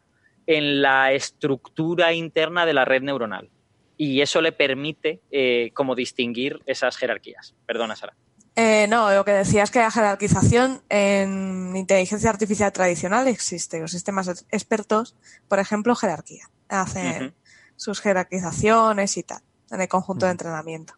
[0.48, 3.52] en la estructura interna de la red neuronal.
[3.98, 7.54] Y eso le permite eh, como distinguir esas jerarquías.
[7.68, 8.16] Perdona, Sara.
[8.56, 13.80] Eh, no, lo que decía es que la jerarquización en inteligencia artificial tradicional existe.
[13.80, 15.16] Los sistemas expertos,
[15.48, 16.50] por ejemplo, jerarquía.
[16.68, 17.34] Hacen
[17.76, 20.94] sus jerarquizaciones y tal, en el conjunto de entrenamiento.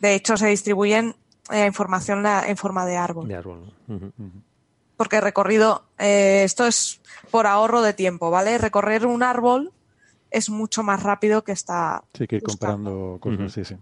[0.00, 1.16] De hecho, se distribuyen
[1.50, 3.28] eh, información en forma de árbol.
[3.28, 3.72] De árbol.
[4.96, 7.00] Porque recorrido, eh, esto es
[7.30, 8.56] por ahorro de tiempo, ¿vale?
[8.56, 9.72] Recorrer un árbol
[10.30, 12.02] es mucho más rápido que estar.
[12.14, 13.76] Sí, que ir comparando cosas, sí, sí.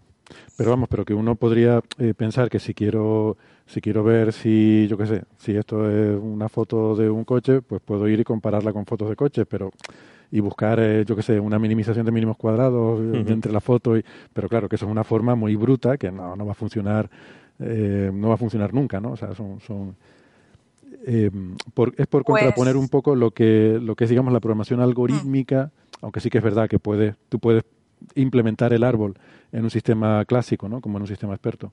[0.56, 4.86] Pero vamos, pero que uno podría eh, pensar que si quiero si quiero ver si,
[4.88, 8.24] yo qué sé, si esto es una foto de un coche, pues puedo ir y
[8.24, 9.70] compararla con fotos de coches, pero
[10.30, 13.96] y buscar, eh, yo qué sé, una minimización de mínimos cuadrados eh, entre la foto
[13.96, 14.04] y,
[14.34, 17.08] pero claro, que eso es una forma muy bruta que no, no va a funcionar,
[17.58, 19.12] no va a funcionar nunca, ¿no?
[19.12, 19.96] O sea, son, son
[21.72, 24.80] por, es por contraponer un pues poco lo que, lo que es, digamos, la programación
[24.80, 25.70] algorítmica,
[26.02, 27.64] aunque sí que es verdad que puede, tú puedes
[28.14, 29.14] implementar el árbol
[29.54, 30.80] en un sistema clásico, ¿no?
[30.80, 31.72] como en un sistema experto.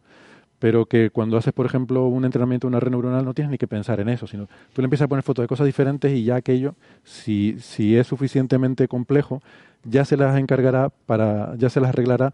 [0.60, 3.58] Pero que cuando haces, por ejemplo, un entrenamiento de una red neuronal no tienes ni
[3.58, 6.24] que pensar en eso, sino tú le empiezas a poner fotos de cosas diferentes y
[6.24, 9.42] ya aquello, si, si es suficientemente complejo,
[9.84, 12.34] ya se las encargará para, ya se las arreglará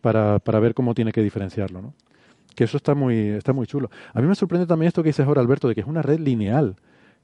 [0.00, 1.94] para, para ver cómo tiene que diferenciarlo, ¿no?
[2.56, 3.88] Que eso está muy, está muy chulo.
[4.12, 6.18] A mí me sorprende también esto que dices ahora, Alberto, de que es una red
[6.18, 6.74] lineal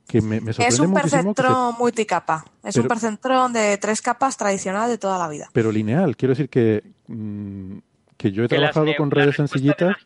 [0.09, 2.45] es un percentrón multicapa.
[2.62, 5.49] Es un percentrón de tres capas tradicional de toda la vida.
[5.53, 6.17] Pero lineal.
[6.17, 7.78] Quiero decir que, mm,
[8.17, 9.97] que yo he trabajado con redes sencillitas.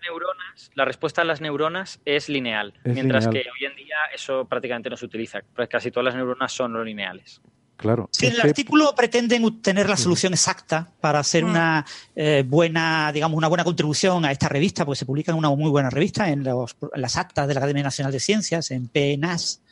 [0.75, 2.75] la respuesta a las neuronas es lineal.
[2.85, 5.41] mientras que hoy en día eso prácticamente no se utiliza.
[5.55, 7.41] Pues casi todas las neuronas son no lineales.
[7.77, 8.11] Claro.
[8.21, 11.49] en el artículo pretenden obtener la solución exacta para hacer mm.
[11.49, 15.49] una eh, buena, digamos, una buena contribución a esta revista, porque se publica en una
[15.49, 19.63] muy buena revista, en, en las actas de la Academia Nacional de Ciencias, en PNAS,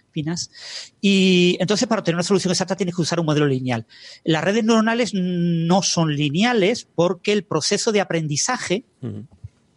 [1.01, 3.87] y entonces, para obtener una solución exacta, tienes que usar un modelo lineal.
[4.25, 8.85] Las redes neuronales no son lineales porque el proceso de aprendizaje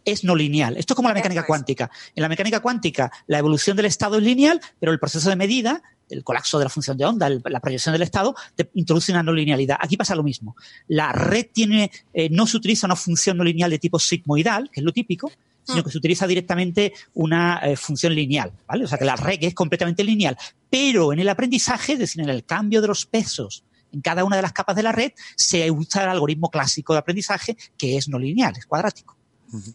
[0.04, 0.76] es no lineal.
[0.76, 1.90] Esto es como la mecánica cuántica.
[2.14, 5.82] En la mecánica cuántica, la evolución del estado es lineal, pero el proceso de medida,
[6.08, 9.32] el colapso de la función de onda, la proyección del estado, te introduce una no
[9.32, 9.78] linealidad.
[9.80, 10.56] Aquí pasa lo mismo.
[10.88, 14.80] La red tiene, eh, no se utiliza una función no lineal de tipo sigmoidal, que
[14.80, 15.30] es lo típico,
[15.64, 15.84] sino mm.
[15.84, 18.84] que se utiliza directamente una eh, función lineal, ¿vale?
[18.84, 20.36] O sea que la red es completamente lineal.
[20.70, 24.36] Pero en el aprendizaje, es decir, en el cambio de los pesos en cada una
[24.36, 28.08] de las capas de la red, se usa el algoritmo clásico de aprendizaje que es
[28.08, 29.16] no lineal, es cuadrático.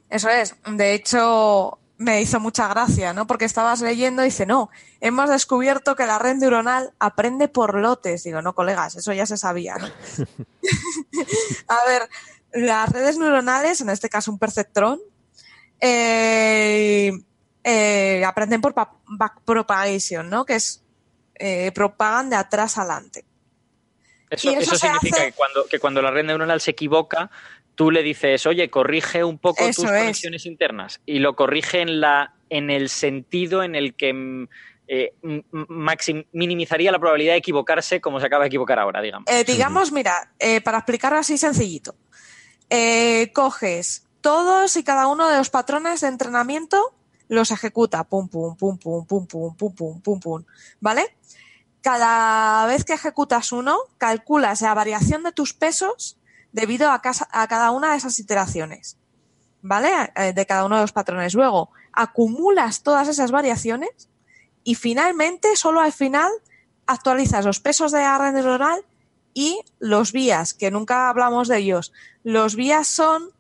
[0.10, 0.56] Eso es.
[0.66, 3.28] De hecho, me hizo mucha gracia, ¿no?
[3.28, 4.70] Porque estabas leyendo y dice, no,
[5.02, 8.24] hemos descubierto que la red neuronal aprende por lotes.
[8.24, 9.88] Digo, no, colegas, eso ya se sabía, ¿no?
[11.68, 12.10] A ver,
[12.54, 15.00] las redes neuronales, en este caso un perceptrón,
[15.80, 17.12] eh,
[17.64, 18.74] eh, aprenden por
[19.06, 20.46] backpropagation, ¿no?
[20.46, 20.84] Que es
[21.36, 23.26] eh, propagan de atrás adelante.
[24.30, 27.30] Eso, significa que, cuando, que cuando la red neuronal se equivoca,
[27.76, 32.34] tú le dices, oye, corrige un poco tus conexiones internas y lo corrige en, la,
[32.50, 34.14] en el sentido en el que
[36.34, 39.30] minimizaría la probabilidad de equivocarse como se acaba de equivocar ahora, digamos.
[39.30, 41.96] Eh, digamos, mira, eh, para explicarlo así sencillito,
[43.34, 46.94] coges todos y cada uno de los patrones de entrenamiento,
[47.28, 50.44] los ejecuta, pum, pum, pum, pum, pum, pum, pum, pum, pum, pum,
[50.80, 51.16] ¿vale?
[51.82, 56.18] Cada vez que ejecutas uno, calculas la variación de tus pesos
[56.52, 58.98] debido a, cada una de esas iteraciones,
[59.62, 59.90] ¿vale?
[60.16, 61.34] Eh, de cada uno de los patrones.
[61.34, 64.10] Luego, acumulas todas esas variaciones
[64.64, 66.32] y finalmente, solo al final,
[66.86, 68.84] actualizas los pesos de la red
[69.34, 71.94] y los vías, que nunca hablamos de ellos.
[72.24, 73.32] Los vías son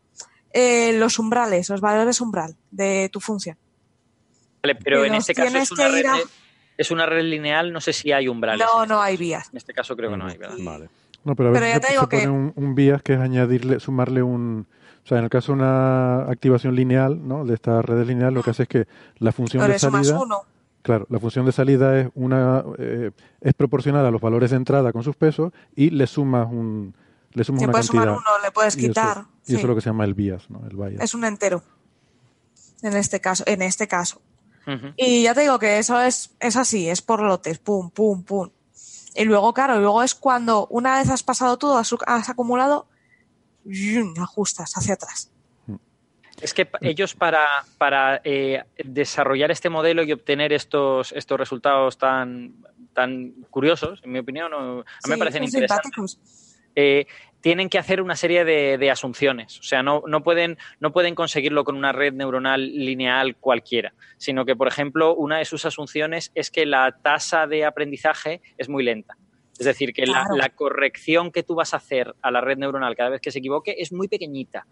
[0.52, 3.58] eh, los umbrales, los valores umbral de tu función.
[4.64, 6.06] Vale, pero en este caso es una, red,
[6.78, 8.66] es una, red, lineal, no sé si hay umbrales.
[8.74, 9.50] No, no hay vías.
[9.52, 10.58] En este caso creo que no hay, ¿verdad?
[10.60, 10.90] Vale.
[11.24, 12.28] No, pero a ver, ya te digo que...
[12.28, 14.68] un, un vías que es añadirle, sumarle un...
[15.04, 17.46] O sea, en el caso de una activación lineal, ¿no?
[17.46, 18.88] De esta red lineal, lo que hace es que
[19.20, 20.20] la función de salida...
[20.82, 23.12] Claro, la función de salida es una eh,
[23.42, 26.96] es proporcional a los valores de entrada con sus pesos y le sumas un
[27.38, 29.26] le sumas una puedes sumar uno, le puedes quitar.
[29.46, 30.66] Y eso, es lo que se llama el bias, ¿no?
[30.68, 31.02] El bias.
[31.02, 31.64] Es un entero.
[32.82, 34.22] En este caso, en este caso.
[34.98, 38.50] Y ya te digo que eso es, es así, es por lotes, pum, pum, pum.
[39.16, 42.88] Y luego, claro, luego es cuando una vez has pasado todo, has, acumulado,
[44.20, 45.32] ajustas hacia atrás.
[46.42, 52.54] Es que ellos para, para eh, desarrollar este modelo y obtener estos, estos resultados tan,
[52.94, 56.20] tan curiosos, en mi opinión, a mí me parecen interesantes.
[56.76, 57.08] Eh,
[57.42, 59.60] tienen que hacer una serie de, asunciones.
[59.60, 64.46] O sea, no, no, pueden, no pueden conseguirlo con una red neuronal lineal cualquiera, sino
[64.46, 68.84] que, por ejemplo, una de sus asunciones es que la tasa de aprendizaje es muy
[68.84, 69.18] lenta.
[69.60, 73.10] Es decir, que la, corrección que tú vas a hacer a la red neuronal cada
[73.10, 74.68] vez que se equivoque es muy pequeñita.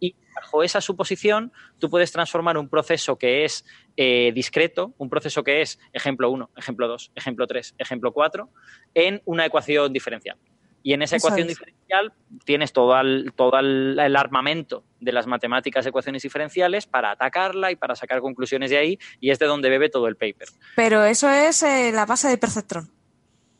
[0.00, 3.64] Y bajo esa suposición, tú puedes transformar un proceso que es
[3.96, 8.48] eh, discreto, un proceso que es ejemplo 1, ejemplo 2, ejemplo 3, ejemplo 4,
[8.94, 10.36] en una ecuación diferencial.
[10.84, 12.12] Y en esa ecuación diferencial
[12.44, 17.96] tienes todo, el, todo el, armamento de las matemáticas ecuaciones diferenciales para atacarla y para
[17.96, 20.48] sacar conclusiones de ahí, y es de donde bebe todo el paper.
[20.76, 22.90] Pero eso es eh, la base de perceptrón.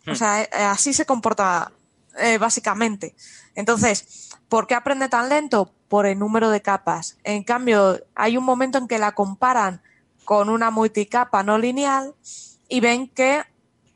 [0.07, 0.15] O hmm.
[0.15, 1.73] sea, eh, así se comporta
[2.19, 3.15] eh, básicamente.
[3.55, 5.73] Entonces, ¿por qué aprende tan lento?
[5.89, 7.17] Por el número de capas.
[7.25, 9.81] En cambio, hay un momento en que la comparan
[10.27, 12.15] con una multicapa no lineal
[12.69, 13.43] y ven que,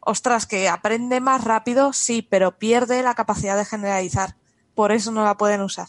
[0.08, 4.36] ostras, que aprende más rápido, sí, pero pierde la capacidad de generalizar.
[4.74, 5.88] Por eso no la pueden usar.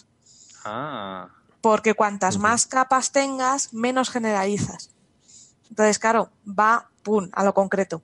[0.66, 1.30] Ah.
[1.62, 4.92] Porque cuantas más capas tengas, menos generalizas.
[5.70, 8.02] Entonces, claro, va, pum, a lo concreto.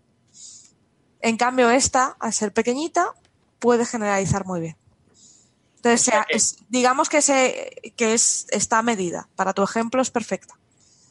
[1.20, 3.14] En cambio, esta, al ser pequeñita,
[3.60, 4.78] puede generalizar muy bien.
[5.78, 9.28] Entonces, digamos que, se, que es, está medida.
[9.36, 10.56] Para tu ejemplo es perfecta.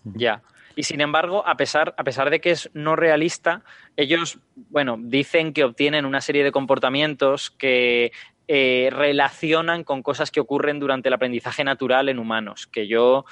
[0.05, 0.42] Ya.
[0.76, 3.62] Y sin embargo, a pesar, a pesar de que es no realista,
[3.96, 8.12] ellos, bueno, dicen que obtienen una serie de comportamientos que
[8.48, 13.24] eh, relacionan con cosas que ocurren durante el aprendizaje natural en humanos, que yo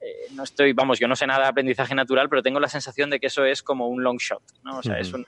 [0.00, 3.10] eh, no estoy, vamos, yo no sé nada de aprendizaje natural, pero tengo la sensación
[3.10, 4.78] de que eso es como un long shot, ¿no?
[4.78, 5.26] O sea, es una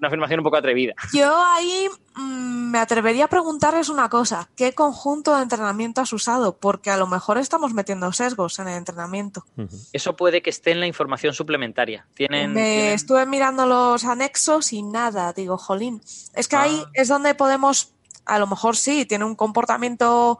[0.00, 0.94] una afirmación un poco atrevida.
[1.12, 4.48] Yo ahí mm, me atrevería a preguntarles una cosa.
[4.56, 6.56] ¿Qué conjunto de entrenamiento has usado?
[6.56, 9.44] Porque a lo mejor estamos metiendo sesgos en el entrenamiento.
[9.92, 12.06] Eso puede que esté en la información suplementaria.
[12.14, 15.32] ¿Tienen, me estuve mirando los anexos y nada.
[15.34, 16.00] Digo, jolín.
[16.34, 16.90] Es que ahí ah.
[16.94, 17.92] es donde podemos,
[18.24, 20.38] a lo mejor sí, tiene un comportamiento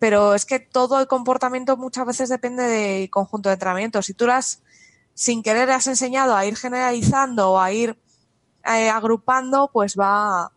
[0.00, 4.00] pero es que todo el comportamiento muchas veces depende del conjunto de entrenamiento.
[4.00, 4.62] Si tú las
[5.14, 7.98] sin querer has enseñado a ir generalizando o a ir
[8.64, 10.50] eh, agrupando, pues va.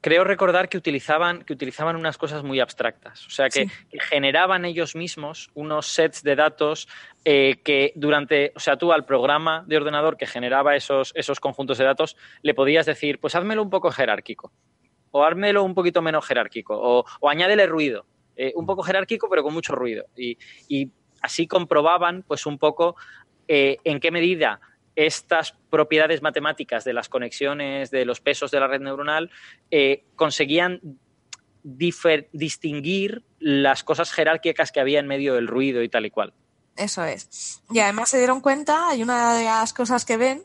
[0.00, 4.94] Creo recordar que utilizaban, que utilizaban unas cosas muy abstractas, o sea, que, generaban ellos
[4.94, 6.86] mismos unos sets de datos
[7.24, 11.78] eh, que durante, o sea, tú al programa de ordenador que generaba esos, esos conjuntos
[11.78, 14.52] de datos le podías decir, pues házmelo un poco jerárquico,
[15.10, 19.42] o házmelo un poquito menos jerárquico, o, o añádele ruido, eh, un poco jerárquico pero
[19.42, 20.06] con mucho ruido.
[20.16, 22.94] Y, y así comprobaban, pues un poco
[23.50, 24.60] en qué medida
[24.98, 29.30] estas propiedades matemáticas de las conexiones, de los pesos de la red neuronal,
[29.70, 30.80] eh, conseguían
[31.62, 36.34] distinguir las cosas jerárquicas que había en medio del ruido y tal y cual.
[36.74, 37.62] Eso es.
[37.70, 40.42] Y además se dieron cuenta, hay una de las cosas que ven,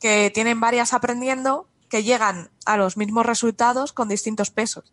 [0.00, 4.92] que tienen varias aprendiendo que llegan a los mismos resultados con distintos pesos.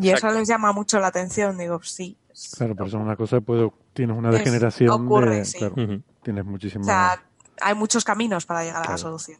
[0.00, 2.16] Y eso les llama mucho la atención, digo, sí.
[2.56, 6.82] Claro, pero eso es una cosa, puedo, tienes una degeneración de, tienes muchísimo...
[6.82, 7.22] O sea,
[7.60, 9.38] hay muchos caminos para llegar a la solución.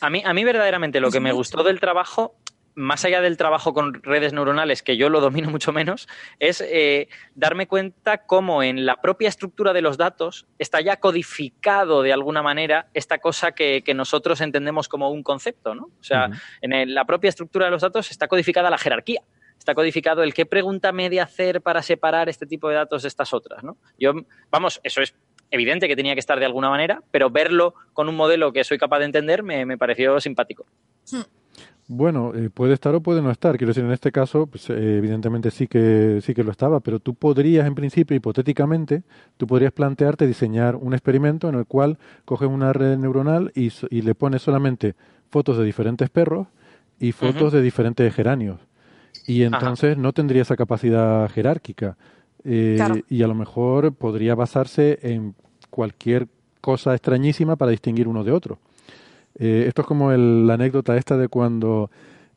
[0.00, 2.36] A mí, a mí verdaderamente lo que me gustó del trabajo
[2.74, 7.08] más allá del trabajo con redes neuronales, que yo lo domino mucho menos, es eh,
[7.34, 12.42] darme cuenta cómo en la propia estructura de los datos está ya codificado de alguna
[12.42, 15.84] manera esta cosa que, nosotros entendemos como un concepto, ¿no?
[15.84, 16.30] O sea,
[16.62, 19.22] en la propia estructura de los datos está codificada la jerarquía.
[19.58, 23.08] Está codificado el qué pregunta me de hacer para separar este tipo de datos de
[23.08, 23.76] estas otras, ¿no?
[23.98, 24.12] Yo,
[24.50, 25.14] vamos, eso es
[25.52, 28.78] evidente que tenía que estar de alguna manera, pero verlo con un modelo que soy
[28.78, 30.66] capaz de entender me, pareció simpático.
[31.10, 31.20] Hmm.
[31.88, 33.56] Bueno, eh, puede estar o puede no estar.
[33.58, 37.00] Quiero decir, en este caso, pues, eh, evidentemente sí que sí que lo estaba, pero
[37.00, 39.02] tú podrías, en principio, hipotéticamente,
[39.36, 44.14] tú podrías plantearte diseñar un experimento en el cual coges una red neuronal y, le
[44.14, 44.94] pones solamente
[45.28, 46.46] fotos de diferentes perros
[46.98, 48.60] y fotos de diferentes geranios.
[49.26, 51.96] Y entonces no tendría esa capacidad jerárquica.
[52.44, 55.34] Eh, y a lo mejor podría basarse en
[55.70, 56.28] cualquier
[56.60, 58.58] cosa extrañísima para distinguir uno de otro.
[59.38, 61.90] Eh, esto es como la anécdota esta de cuando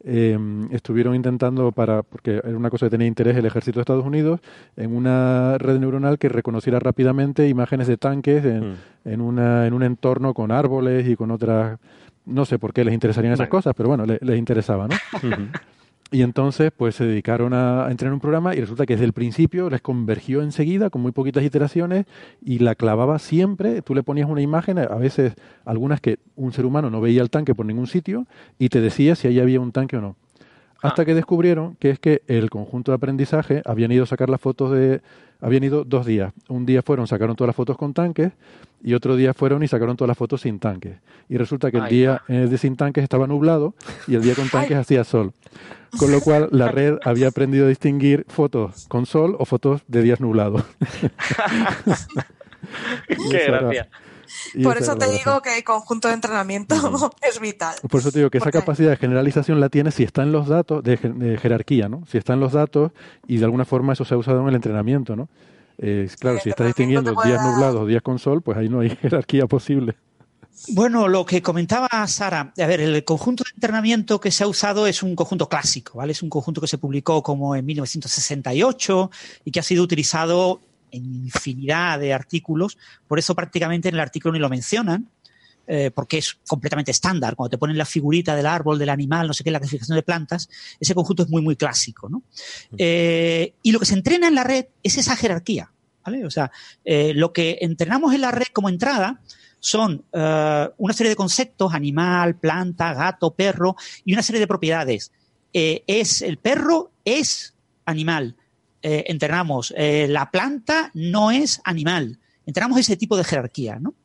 [0.04, 4.06] em, estuvieron intentando para, porque era una cosa que tenía interés el ejército de Estados
[4.06, 4.40] Unidos,
[4.78, 8.76] en una red neuronal que reconociera rápidamente imágenes de tanques en, mm.
[9.06, 11.80] en, una, en un entorno con árboles y con otras,
[12.26, 14.96] no sé por qué les interesarían esas cosas, pero bueno, les interesaba, ¿no?
[16.12, 19.70] Y entonces, pues se dedicaron a, entrenar un programa y resulta que desde el principio
[19.70, 22.06] les convergió enseguida con muy poquitas iteraciones
[22.42, 23.82] y la clavaba siempre.
[23.82, 25.34] Tú le ponías una imagen, a veces
[25.66, 28.28] algunas que un ser humano no veía el tanque por ningún sitio
[28.60, 30.16] y te decía si ahí había un tanque o no.
[30.82, 31.06] Hasta ah.
[31.06, 34.72] que descubrieron que es que el conjunto de aprendizaje habían ido a sacar las fotos
[34.72, 35.02] de,
[35.42, 36.34] habían ido dos días.
[36.48, 38.32] Un día fueron, sacaron todas las fotos con tanques
[38.84, 40.98] y otro día fueron y sacaron todas las fotos sin tanques.
[41.28, 43.74] Y resulta que el día eh, de sin tanques estaba nublado
[44.08, 45.34] y el día con tanques hacía sol.
[45.98, 50.02] Con lo cual la red había aprendido a distinguir fotos con sol o fotos de
[50.02, 50.64] días nublados.
[53.08, 53.90] Qué gracia.
[54.64, 56.76] Por eso te digo que el conjunto de entrenamiento
[57.22, 57.76] es vital.
[57.90, 60.48] Por eso te digo que esa capacidad de generalización la tiene si está en los
[60.48, 62.04] datos, de, jerarquía, ¿no?
[62.08, 62.92] Si está en los datos
[63.28, 65.30] y de alguna forma eso se ha usado en el entrenamiento, ¿no?
[65.78, 68.90] Eh, claro, si estás distinguiendo días nublados o días con sol, pues ahí no hay
[69.02, 69.96] jerarquía posible.
[70.70, 74.88] Bueno, lo que comentaba Sara, a ver, el conjunto de entrenamiento que se ha usado
[74.88, 76.14] es un conjunto clásico, ¿vale?
[76.14, 79.12] Es un conjunto que se publicó como en 1968
[79.44, 80.62] y que ha sido utilizado
[80.92, 82.78] en infinidad de artículos,
[83.08, 85.10] por eso prácticamente en el artículo ni lo mencionan,
[85.68, 87.36] eh, porque es completamente estándar.
[87.36, 90.04] Cuando te ponen la figurita del árbol, del animal, no sé qué, la clasificación de
[90.04, 90.48] plantas,
[90.80, 92.08] ese conjunto es muy, muy clásico.
[92.08, 92.24] ¿no?
[92.78, 95.72] Eh, y lo que se entrena en la red es esa jerarquía.
[96.06, 96.24] ¿vale?
[96.24, 96.52] O sea,
[96.84, 99.22] eh, lo que entrenamos en la red como entrada
[99.66, 105.12] son una serie de conceptos, animal, planta, gato, perro, y una serie de propiedades.
[105.52, 108.36] es el perro es animal,
[108.88, 112.20] eh, entrenamos eh, la planta no es animal.
[112.46, 113.96] Entrenamos ese tipo de jerarquía, ¿no?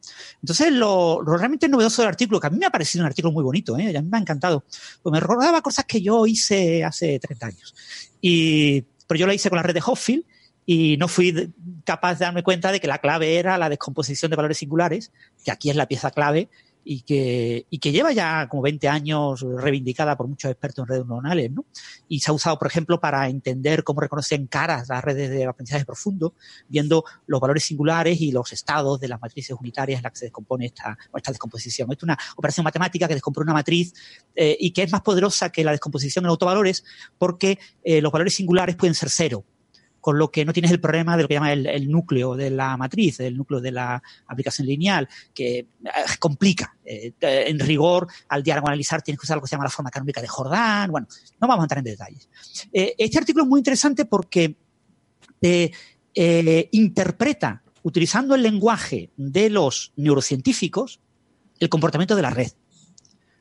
[0.40, 3.44] Entonces, lo, realmente novedoso del artículo, que a mí me ha parecido un artículo muy
[3.44, 3.94] bonito, ¿eh?
[3.94, 4.64] a mí me ha encantado,
[5.02, 7.74] pues me recordaba cosas que yo hice hace 30 años.
[8.22, 10.24] Y, pero yo lo hice con la red de Hoffield
[10.66, 11.52] y no fui
[11.84, 15.12] capaz de darme cuenta de que la clave era la descomposición de valores singulares,
[15.44, 16.48] que aquí es la pieza clave,
[16.84, 21.06] y que, y que lleva ya como 20 años reivindicada por muchos expertos en redes
[21.06, 21.66] neuronales, ¿no?
[22.08, 25.84] Y se ha usado, por ejemplo, para entender cómo reconocen caras las redes de aprendizaje
[25.84, 26.34] profundo,
[26.68, 30.24] viendo los valores singulares y los estados de las matrices unitarias en las que se
[30.26, 31.92] descompone esta, esta descomposición.
[31.92, 33.92] Es una operación matemática que descompone una matriz
[34.34, 36.84] eh, y que es más poderosa que la descomposición en autovalores
[37.18, 39.44] porque eh, los valores singulares pueden ser cero
[40.00, 42.76] con lo que no tienes el problema de lo que llama el, núcleo de la
[42.76, 45.66] matriz, el núcleo de la aplicación lineal, que eh,
[46.18, 46.76] complica.
[46.84, 50.20] Eh, en rigor, al diagonalizar tienes que usar lo que se llama la forma canónica
[50.20, 50.90] de Jordan.
[50.90, 51.06] Bueno,
[51.40, 52.28] no vamos a entrar en detalles.
[52.72, 54.56] Eh, este artículo es muy interesante porque
[56.72, 61.00] interpreta, utilizando el lenguaje de los neurocientíficos,
[61.58, 62.50] el comportamiento de la red.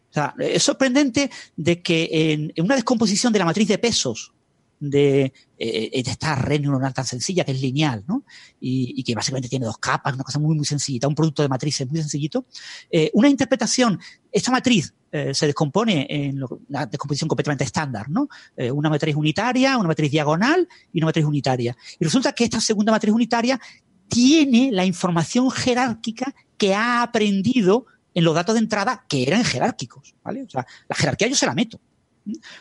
[0.10, 4.34] O sea, es sorprendente de que en una descomposición de la matriz de pesos
[4.80, 8.24] de, eh, esta red neuronal tan sencilla que es lineal, ¿no?
[8.60, 11.90] Y, que básicamente tiene dos capas, una cosa muy, muy sencillita, un producto de matrices
[11.90, 12.46] muy sencillito.
[12.90, 14.00] Eh, una interpretación,
[14.32, 18.30] esta matriz eh, se descompone en una descomposición completamente estándar, ¿no?
[18.74, 21.76] una matriz unitaria, una matriz diagonal y una matriz unitaria.
[22.00, 23.60] Y resulta que esta segunda matriz unitaria
[24.08, 30.16] tiene la información jerárquica que ha aprendido en los datos de entrada que eran jerárquicos,
[30.24, 30.44] ¿vale?
[30.44, 31.80] O sea, la jerarquía yo se la meto.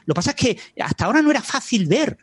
[0.06, 2.18] Lo que pasa es que hasta ahora no era fácil ver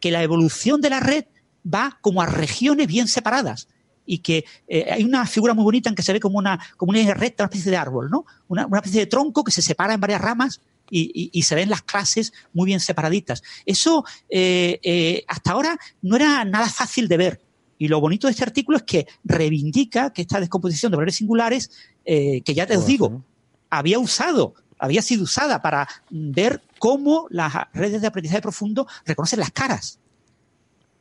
[0.00, 1.24] que la evolución de la red
[1.62, 3.68] va como a regiones bien separadas
[4.06, 6.90] y que eh, hay una figura muy bonita en que se ve como una, como
[6.90, 8.24] una recta, una especie de árbol, ¿no?
[8.48, 10.60] Una, especie de tronco que se separa en varias ramas
[10.92, 13.44] y, se ven las clases muy bien separaditas.
[13.64, 17.40] Eso eh, eh, hasta ahora no era nada fácil de ver.
[17.78, 21.70] Y lo bonito de este artículo es que reivindica que esta descomposición de valores singulares,
[22.04, 23.24] que ya te os digo,
[23.70, 29.50] había usado había sido usada para ver cómo las redes de aprendizaje profundo reconocen las
[29.50, 29.98] caras.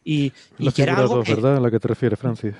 [0.03, 1.57] Y, la que era algo ¿verdad?
[1.57, 2.53] A la que te refieres, Francis.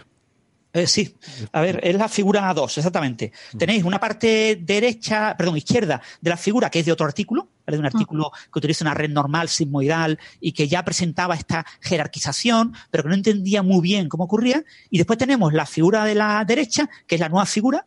[0.71, 1.15] Eh, sí,
[1.51, 3.31] a ver, es la figura 2, exactamente.
[3.53, 3.57] Mm.
[3.57, 7.79] Tenéis una parte derecha, perdón, izquierda de la figura que es de otro artículo, de
[7.79, 13.03] un artículo que utiliza una red normal sigmoidal y que ya presentaba esta jerarquización, pero
[13.03, 14.63] que no entendía muy bien cómo ocurría.
[14.91, 17.85] Y después tenemos la figura de la derecha, que es la nueva figura,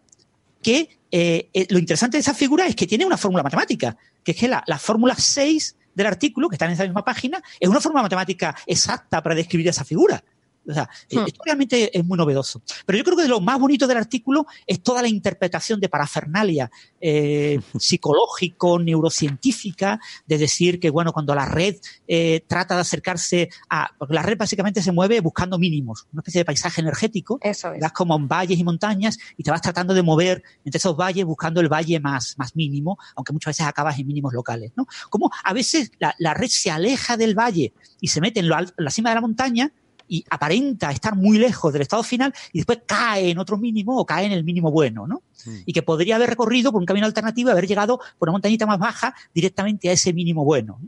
[0.61, 4.33] que eh, eh, lo interesante de esa figura es que tiene una fórmula matemática, que
[4.33, 7.69] es que la, la fórmula 6 del artículo, que está en esa misma página, es
[7.69, 10.25] una fórmula matemática exacta para describir esa figura.
[10.69, 11.27] O sea, eh, hmm.
[11.27, 12.63] esto realmente es muy novedoso.
[12.87, 16.71] Pero yo creo que lo más bonito del artículo es toda la interpretación de parafernalia
[17.01, 21.77] eh, psicológico, neurocientífica, de decir que, bueno, cuando la red
[22.07, 23.91] eh, trata de acercarse a.
[23.99, 27.39] Porque la red básicamente se mueve buscando mínimos, una especie de paisaje energético.
[27.41, 27.81] Eso es.
[27.81, 31.25] Vas como en valles y montañas y te vas tratando de mover entre esos valles
[31.25, 34.87] buscando el valle más, más mínimo, aunque muchas veces acabas en mínimos locales, ¿no?
[35.11, 38.59] Como a veces la, la red se aleja del valle y se mete en, lo,
[38.59, 39.73] en la cima de la montaña
[40.13, 44.05] y aparenta estar muy lejos del estado final y después cae en otro mínimo o
[44.05, 45.23] cae en el mínimo bueno, ¿no?
[45.47, 45.57] Mm.
[45.65, 48.67] Y que podría haber recorrido por un camino alternativo y haber llegado por una montañita
[48.67, 50.79] más baja directamente a ese mínimo bueno.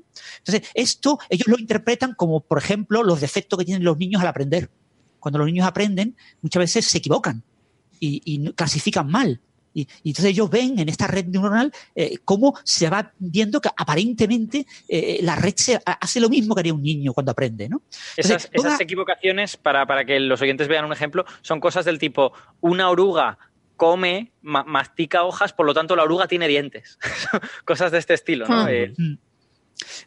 [0.41, 4.28] Entonces, esto ellos lo interpretan como, por ejemplo, los defectos que tienen los niños al
[4.28, 4.70] aprender.
[5.20, 7.43] Cuando los niños aprenden, muchas veces se equivocan
[7.99, 9.41] y, y clasifican mal.
[9.75, 14.67] Y, entonces ellos ven en esta red neuronal eh, cómo se va viendo que aparentemente
[14.89, 17.83] eh, la red se hace lo mismo que haría un niño cuando aprende, ¿no?
[18.17, 18.49] esas,
[18.81, 23.39] equivocaciones, para, para que los oyentes vean un ejemplo, son cosas del tipo una oruga
[23.77, 26.99] come, mastica hojas, por lo tanto la oruga tiene dientes.
[27.65, 28.65] cosas de este estilo, ¿no?
[28.65, 28.69] Hmm.
[28.69, 29.15] Eh, hmm.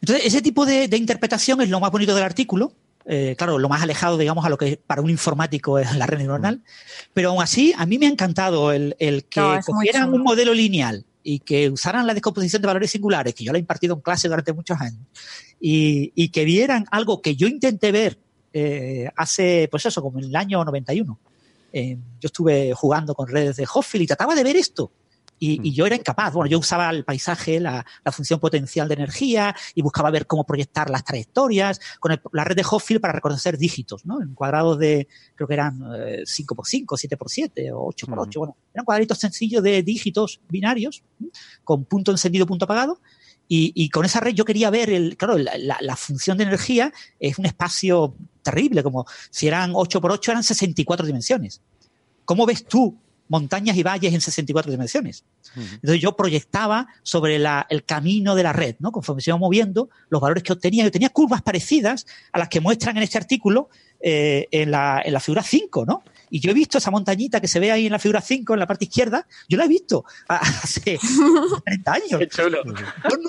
[0.02, 2.74] Entonces, ese tipo de, interpretación es lo más bonito del artículo,
[3.10, 6.18] eh, claro, lo más alejado, digamos, a lo que para un informático es la red
[6.18, 6.62] neuronal.
[7.14, 8.96] Pero aún así, a mí me ha encantado el,
[9.30, 13.54] que cogieran un modelo lineal y que usaran la descomposición de valores singulares, que yo
[13.54, 15.00] la he impartido en clase durante muchos años,
[15.60, 18.20] y, que vieran algo que yo intenté ver
[18.52, 21.18] eh, hace, pues eso, como en el año 91.
[21.72, 24.92] Eh, yo estuve jugando con redes de Hoffield y trataba de ver esto.
[25.40, 26.34] Y, y, yo era incapaz.
[26.34, 30.46] Bueno, yo usaba el paisaje, la, la, función potencial de energía y buscaba ver cómo
[30.46, 34.22] proyectar las trayectorias con el, la red de Hoffield para reconocer dígitos, ¿no?
[34.22, 38.38] En cuadrados de, creo que eran eh, 5x5, 7x7 o 8x8.
[38.38, 41.04] Bueno, eran cuadritos sencillos de dígitos binarios
[41.64, 43.00] con punto encendido, punto apagado.
[43.50, 46.44] Y, y, con esa red yo quería ver, el, claro, la, la, la, función de
[46.44, 51.62] energía es un espacio terrible, como si eran 8 por 8 eran 64 dimensiones.
[52.26, 52.98] ¿Cómo ves tú
[53.30, 55.24] montañas y valles en 64 dimensiones.
[55.56, 58.92] Entonces yo proyectaba sobre la, el camino de la red, ¿no?
[58.92, 60.84] Conforme se iba moviendo, los valores que obtenía.
[60.84, 65.14] Yo tenía curvas parecidas a las que muestran en este artículo eh, en, la, en
[65.14, 66.04] la figura 5, ¿no?
[66.30, 68.60] Y yo he visto esa montañita que se ve ahí en la figura 5, en
[68.60, 71.00] la parte izquierda, yo la he visto hace
[71.66, 72.20] 30 años.
[72.20, 72.62] Qué chulo.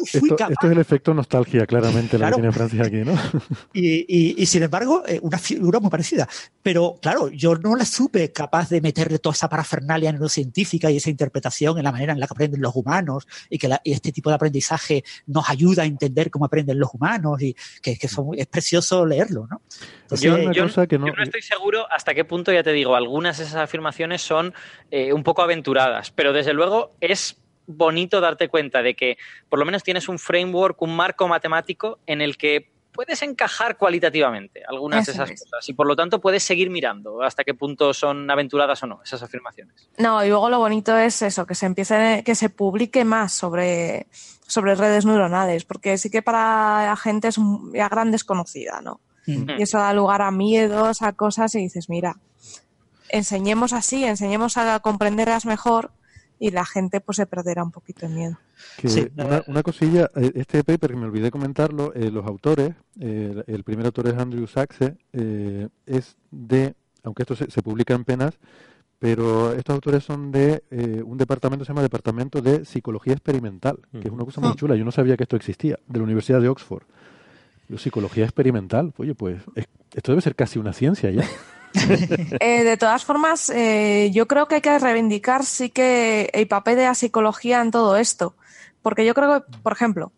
[0.04, 3.14] esto, es el efecto nostalgia, claramente, la que tiene Francia aquí, ¿no?
[3.72, 6.28] Y, y, sin embargo, eh, una figura muy parecida.
[6.62, 11.10] Pero claro, yo no la supe capaz de meterle toda esa parafernalia neurocientífica y esa
[11.10, 14.36] interpretación en la manera en la que aprenden los humanos y que este tipo de
[14.36, 19.46] aprendizaje nos ayuda a entender cómo aprenden los humanos y que, que es precioso leerlo,
[19.48, 19.60] ¿no?
[20.16, 24.54] yo, no, estoy seguro hasta qué punto, ya te digo, algunas de esas afirmaciones son
[24.90, 29.18] eh, un poco aventuradas, pero desde luego es bonito darte cuenta de que
[29.48, 34.64] por lo menos tienes un framework, un marco matemático en el que puedes encajar cualitativamente
[34.66, 38.28] algunas de esas cosas y por lo tanto puedes seguir mirando hasta qué punto son
[38.28, 39.88] aventuradas o no esas afirmaciones.
[39.98, 44.08] No, y luego lo bonito es eso, que se empiece, que se publique más sobre,
[44.48, 47.36] sobre redes neuronales, porque sí que para la gente es
[47.72, 49.00] ya gran desconocida, ¿no?
[49.26, 52.16] Y eso da lugar a miedos, a cosas y dices, mira,
[53.10, 55.90] enseñemos así, enseñemos a comprenderlas mejor
[56.38, 58.38] y la gente pues se perderá un poquito de miedo.
[59.46, 63.86] una, cosilla, eh, este paper que me olvidé comentarlo, eh, los autores, eh, el primer
[63.86, 68.34] autor es Andrew Sachse, es de, aunque esto se, publica en penas,
[68.98, 70.62] pero estos autores son de
[71.04, 74.56] un departamento se llama Departamento de Psicología Experimental, que es una cosa muy ah.
[74.56, 76.84] chula, yo no sabía que esto existía, de la Universidad de Oxford.
[77.76, 79.42] psicología experimental, oye, pues
[79.94, 81.24] esto debe ser casi una ciencia ya.
[82.40, 86.76] Eh, de todas formas, eh, yo creo que hay que reivindicar sí que el papel
[86.76, 88.34] de la psicología en todo esto.
[88.82, 90.12] Porque yo creo que, por ejemplo,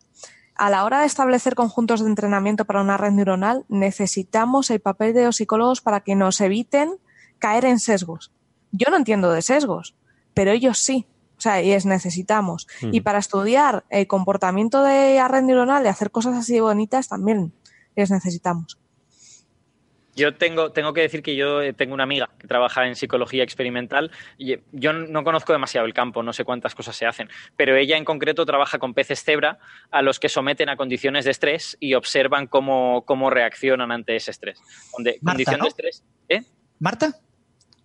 [0.55, 5.13] a la hora de establecer conjuntos de entrenamiento para una red neuronal, necesitamos el papel
[5.13, 6.97] de los psicólogos para que nos eviten
[7.39, 8.31] caer en sesgos.
[8.71, 9.95] Yo no entiendo de sesgos,
[10.33, 11.07] pero ellos sí.
[11.37, 12.67] O sea, y es necesitamos.
[12.83, 17.51] Y para estudiar el comportamiento de la red neuronal, de hacer cosas así bonitas, también
[17.95, 18.77] les necesitamos.
[20.15, 23.43] Yo tengo, tengo que decir que yo eh, tengo una amiga que trabaja en psicología
[23.43, 27.29] experimental y eh, yo no conozco demasiado el campo, no sé cuántas cosas se hacen,
[27.55, 29.59] pero ella en concreto trabaja con peces cebra
[29.89, 34.31] a los que someten a condiciones de estrés y observan cómo, cómo reaccionan ante ese
[34.31, 34.61] estrés.
[34.93, 36.03] Donde, condición de estrés.
[36.27, 36.41] ¿eh?
[36.79, 37.15] ¿Marta?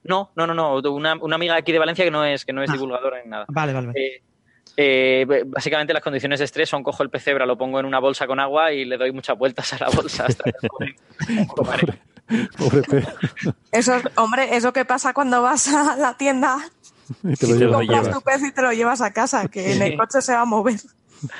[0.02, 0.78] No, no, no, no.
[0.92, 2.72] Una, una, amiga aquí de Valencia que no es, que no es ah.
[2.72, 3.44] divulgadora ni nada.
[3.48, 4.22] Vale, vale.
[4.76, 8.26] Eh, básicamente las condiciones de estrés son cojo el pecebra, lo pongo en una bolsa
[8.26, 10.68] con agua y le doy muchas vueltas a la bolsa hasta que
[12.56, 13.06] pobre, pez.
[13.72, 16.58] Eso, hombre, eso que pasa cuando vas a la tienda
[17.22, 19.96] y te lo compras tu pez y te lo llevas a casa, que en el
[19.96, 20.80] coche se va a mover.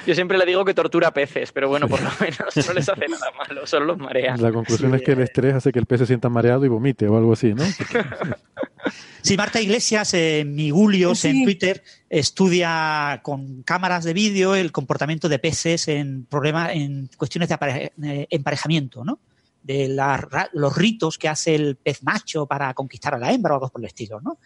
[0.07, 3.09] Yo siempre le digo que tortura peces, pero bueno, por lo menos no les hace
[3.09, 4.37] nada malo, solo los marea.
[4.37, 7.07] La conclusión es que el estrés hace que el pez se sienta mareado y vomite
[7.09, 7.65] o algo así, ¿no?
[9.23, 15.41] Sí, Marta Iglesias, en Migulios, en Twitter, estudia con cámaras de vídeo el comportamiento de
[15.41, 19.19] peces en problemas, en cuestiones de eh, emparejamiento, ¿no?
[19.67, 19.89] De
[20.53, 23.81] los ritos que hace el pez macho para conquistar a la hembra o algo por
[23.81, 24.39] el estilo, ¿no?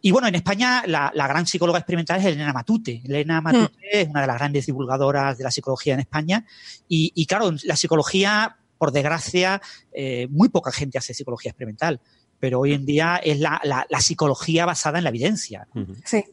[0.00, 3.02] Y bueno, en España la, gran psicóloga experimental es Elena Matute.
[3.04, 3.44] Elena hmm.
[3.44, 6.46] Matute es una de las grandes divulgadoras de la psicología en España.
[6.88, 9.60] Y, claro, la psicología, por desgracia,
[9.92, 12.00] eh, muy poca gente hace psicología experimental
[12.40, 15.68] pero hoy en día es la, psicología basada en la evidencia.
[16.04, 16.24] Sí.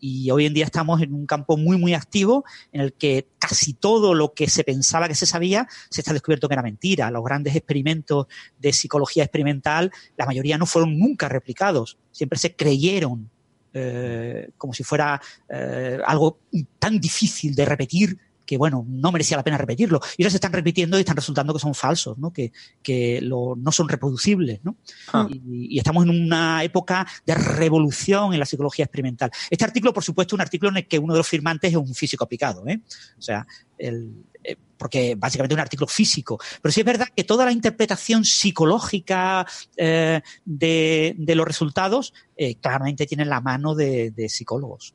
[0.00, 3.74] Y, hoy en día estamos en un campo muy, muy activo en el que casi
[3.74, 7.10] todo lo que se pensaba que se sabía se está descubierto que era mentira.
[7.10, 8.26] Los grandes experimentos
[8.58, 13.28] de psicología experimental, la mayoría no fueron nunca replicados, siempre se creyeron
[13.74, 16.38] eh, como si fuera eh, algo
[16.78, 20.00] tan difícil de repetir que, bueno, no merecía la pena repetirlo.
[20.16, 22.32] Y ahora se están repitiendo y están resultando que son falsos, ¿no?
[22.32, 22.50] Que,
[22.82, 24.78] que no son reproducibles, ¿no?
[25.12, 25.28] Ah.
[25.28, 29.30] Y, y, estamos en una época de revolución en la psicología experimental.
[29.50, 31.76] Este artículo, por supuesto, es un artículo en el que uno de los firmantes es
[31.76, 32.80] un físico aplicado, ¿eh?
[33.18, 33.46] O sea,
[33.76, 36.38] el, eh, porque básicamente es un artículo físico.
[36.62, 43.06] Pero sí es verdad que toda la interpretación psicológica eh, de, los resultados eh, claramente
[43.06, 44.94] tiene la mano de, psicólogos.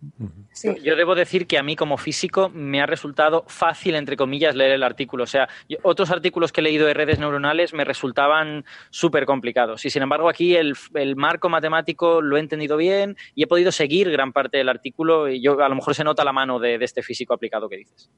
[0.84, 4.72] Yo debo decir que a mí como físico me ha resultado fácil, entre comillas, leer
[4.72, 5.26] el artículo.
[5.26, 5.50] O sea,
[5.82, 9.86] otros artículos que he leído de redes neuronales me resultaban súper complicados.
[9.86, 10.76] Y sin embargo aquí el,
[11.16, 15.42] marco matemático lo he entendido bien y he podido seguir gran parte del artículo y
[15.42, 18.10] yo a lo mejor se nota la mano de este físico aplicado que dices.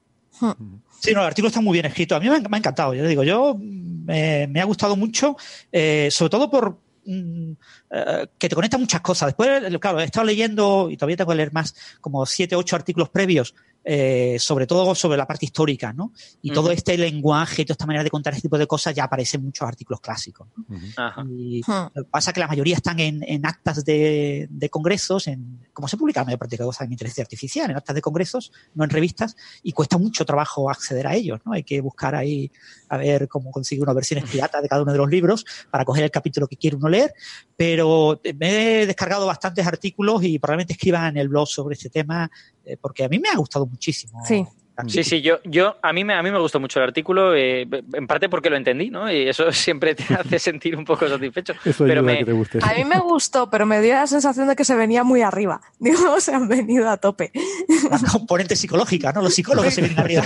[0.98, 2.14] Sí, no, el artículo está muy bien escrito.
[2.14, 5.36] A mí me ha, encantado, yo digo, yo me, ha gustado mucho,
[5.72, 7.52] eh, sobre todo por mm,
[7.90, 9.28] eh, que te conecta muchas cosas.
[9.28, 13.08] Después, claro, he estado leyendo, y todavía tengo que leer más, como siete, ocho artículos
[13.08, 13.54] previos
[13.88, 16.12] eh, sobre todo sobre la parte histórica, ¿no?
[16.42, 19.36] Y todo este lenguaje, toda esta manera de contar este tipo de cosas ya aparece
[19.36, 20.48] en muchos artículos clásicos.
[21.30, 21.62] Y
[22.10, 26.40] pasa que la mayoría están en, actas de, congresos, en como se publica la mayor
[26.40, 29.98] parte de cosas en inteligencia artificial, en actas de congresos, no en revistas, y cuesta
[29.98, 31.52] mucho trabajo acceder a ellos, ¿no?
[31.52, 32.50] Hay que buscar ahí
[32.88, 36.02] a ver cómo conseguir una versión piratas de cada uno de los libros para coger
[36.02, 37.14] el capítulo que quiere uno leer,
[37.56, 42.28] pero me he descargado bastantes artículos y probablemente escriban en el blog sobre este tema
[42.66, 44.20] eh, porque a mí me ha gustado muchísimo.
[44.26, 44.44] Sí.
[44.88, 47.66] Sí, sí, yo, yo a mí me a mí me gustó mucho el artículo, eh,
[47.94, 49.10] en parte porque lo entendí, ¿no?
[49.10, 51.54] Y eso siempre te hace sentir un poco satisfecho.
[51.78, 55.02] pero me, A mí me gustó, pero me dio la sensación de que se venía
[55.02, 55.62] muy arriba.
[55.78, 57.32] Digo, se han venido a tope.
[57.90, 59.22] La componente psicológica, ¿no?
[59.22, 60.24] Los psicólogos se vienen arriba.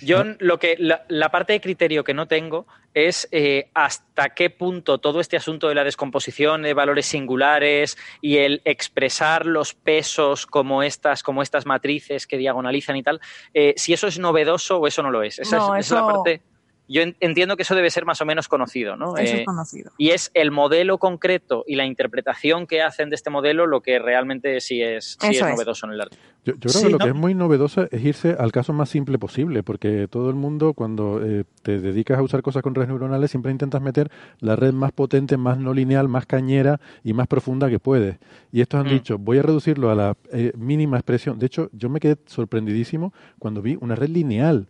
[0.00, 4.98] Yo lo que la, parte de criterio que no tengo es eh, hasta qué punto
[4.98, 10.82] todo este asunto de la descomposición de valores singulares y el expresar los pesos como
[10.82, 13.20] estas, como estas matrices que diagonalizan y tal,
[13.54, 15.38] eh, si eso es novedoso o eso no lo es.
[15.38, 16.42] Esa, es, la parte
[16.88, 19.16] yo entiendo que eso debe ser más o menos conocido, ¿no?
[19.16, 19.92] Eso es eh, conocido.
[19.98, 23.98] Y es el modelo concreto y la interpretación que hacen de este modelo lo que
[23.98, 26.16] realmente sí es, novedoso en el arte.
[26.44, 29.62] Yo, creo que lo que es muy novedoso es irse al caso más simple posible,
[29.62, 33.52] porque todo el mundo cuando eh, te dedicas a usar cosas con redes neuronales siempre
[33.52, 34.10] intentas meter
[34.40, 38.16] la red más potente, más no lineal, más cañera y más profunda que puedes.
[38.50, 38.90] Y estos han mm.
[38.90, 41.38] dicho, voy a reducirlo a la eh, mínima expresión.
[41.38, 44.68] De hecho, yo me quedé sorprendidísimo cuando vi una red lineal.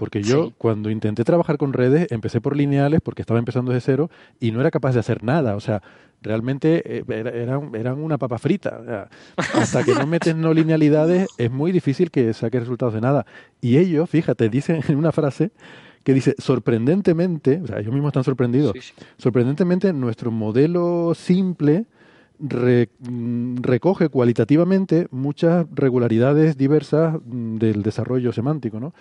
[0.00, 4.08] Porque yo cuando intenté trabajar con redes empecé por lineales porque estaba empezando de cero
[4.40, 5.56] y no era capaz de hacer nada.
[5.56, 5.82] O sea,
[6.22, 9.10] realmente eh, eran, eran una papa frita.
[9.36, 13.26] hasta que no metes no linealidades es muy difícil que saques resultados de nada.
[13.60, 15.50] Y ellos, fíjate, dicen en una frase
[16.02, 18.72] que dice, sorprendentemente, o sea, ellos mismos están sorprendidos,
[19.18, 21.84] sorprendentemente nuestro modelo simple
[22.40, 28.92] mm, recoge cualitativamente muchas regularidades diversas mm, del desarrollo semántico, ¿no?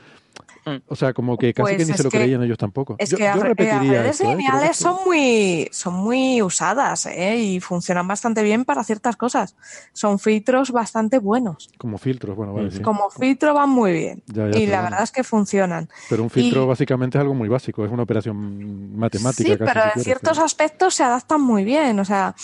[0.66, 0.82] Mm.
[0.88, 2.96] O sea, como que casi que ni pues se lo creían ellos tampoco.
[2.98, 4.26] Es que las redes ¿eh?
[4.26, 7.38] lineales son muy, son muy usadas ¿eh?
[7.38, 9.56] y funcionan bastante bien para ciertas cosas.
[9.94, 11.70] Son filtros bastante buenos.
[11.78, 12.72] Como filtros, bueno, vale.
[12.72, 12.82] Sí.
[12.82, 14.24] Como filtro van muy bien.
[14.54, 15.90] y la verdad es que funcionan.
[16.10, 19.50] Pero un filtro básicamente es algo muy básico, es una operación matemática.
[19.50, 22.00] Sí, pero en ciertos aspectos se adaptan muy bien.
[22.00, 22.36] O sea,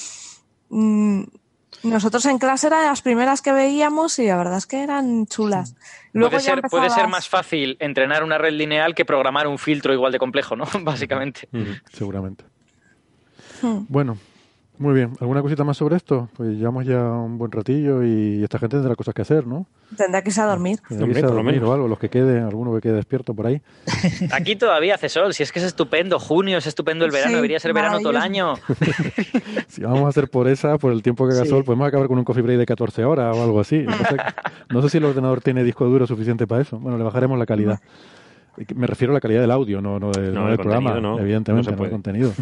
[0.76, 1.24] mm,
[1.84, 5.76] nosotros en clase eran las primeras que veíamos y la verdad es que eran chulas.
[6.14, 10.12] puede, ser, puede ser más fácil entrenar una red lineal que programar un filtro igual
[10.12, 10.66] de complejo, ¿no?
[10.82, 11.48] Básicamente.
[11.94, 12.44] seguramente.
[13.62, 13.86] Hmm.
[13.88, 14.18] Bueno,
[14.78, 15.14] muy bien.
[15.20, 16.30] ¿Alguna cosita más sobre esto?
[16.36, 19.66] Pues llevamos ya un buen ratillo y esta gente tendrá cosas que hacer, ¿no?
[19.96, 20.80] Tendrá que irse a dormir.
[20.88, 23.48] Tendrá que irse a dormir o algo, los que queden, alguno que quede despierto por
[23.48, 23.62] ahí.
[24.32, 26.20] Aquí todavía hace sol, si es que es estupendo.
[26.20, 28.56] Junio es estupendo el verano, debería ser verano todo el año.
[29.68, 32.18] si vamos a hacer por esa, por el tiempo que haga sol, podemos acabar con
[32.18, 33.86] un coffee break de 14 horas o algo así.
[34.70, 36.80] No sé, si el ordenador tiene disco duro suficiente para eso.
[36.80, 37.80] Bueno, le bajaremos la calidad.
[38.74, 42.34] Me refiero a la calidad del audio, no, no, del, programa, evidentemente, no, el contenido.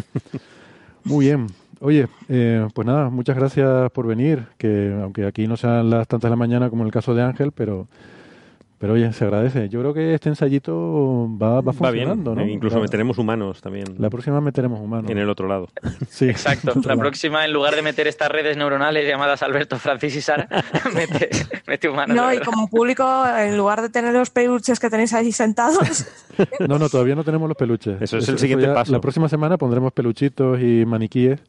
[1.04, 1.48] Muy bien,
[1.80, 6.28] Oye, eh, pues nada, muchas gracias por venir, que aunque aquí no sean las tantas
[6.28, 7.86] de la mañana como en el caso de Ángel, pero
[8.84, 9.70] pero oye, se agradece.
[9.70, 12.46] Yo creo que este ensayito va, va funcionando, ¿no?
[12.46, 13.86] Incluso meteremos humanos también.
[13.98, 15.10] La próxima meteremos humanos.
[15.10, 15.70] En el otro lado.
[16.10, 16.28] Sí.
[16.28, 16.74] Exacto.
[16.84, 20.48] La próxima, en lugar de meter estas redes neuronales llamadas Alberto, Francis y Sara,
[20.94, 21.30] mete,
[21.66, 22.14] mete humanos.
[22.14, 26.06] No, y como público, en lugar de tener los peluches que tenéis ahí sentados...
[26.68, 28.02] no, no, todavía no tenemos los peluches.
[28.02, 28.92] Eso es el siguiente paso.
[28.92, 31.40] La próxima semana pondremos peluchitos y maniquíes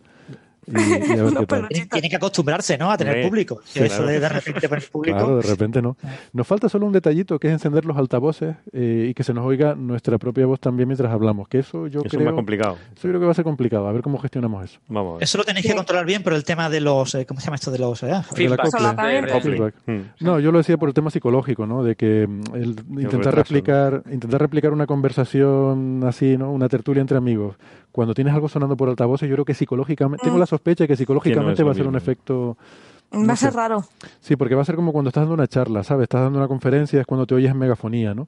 [1.92, 2.92] tiene que acostumbrarse, ¿no?
[2.92, 3.62] A tener público.
[3.74, 5.18] Eso de, de repente poner público.
[5.18, 5.98] Claro, de repente no.
[6.34, 9.46] Nos falta solo un detallito que es encender los altavoces eh, y que se nos
[9.46, 11.48] oiga nuestra propia voz también mientras hablamos.
[11.48, 12.22] Que eso yo creo.
[12.22, 12.78] Es más complicado.
[12.96, 13.88] Eso creo que va a ser complicado.
[13.88, 14.80] A ver cómo gestionamos eso.
[14.88, 17.16] Vamos Eso lo tenéis que controlar bien por el tema de los.
[17.16, 18.02] Eh, ¿Cómo se llama esto de los.
[18.04, 18.12] Eh?
[18.34, 19.76] Feedback.
[19.86, 20.02] Hmm.
[20.20, 21.84] No, yo lo decía por el tema psicológico, ¿no?
[21.84, 26.52] De que mm, el, intentar replicar, intentar replicar una conversación así, ¿no?
[26.52, 27.56] Una tertulia entre amigos
[27.96, 30.98] cuando tienes algo sonando por altavoces, yo creo que psicológicamente, tengo la sospecha de que
[30.98, 32.58] psicológicamente va a ser un efecto...
[33.14, 33.86] Va a ser raro.
[34.20, 36.04] Sí, porque va a ser como cuando estás dando una charla, ¿sabes?
[36.04, 38.28] Estás dando una conferencia, es cuando te oyes en megafonía, ¿no?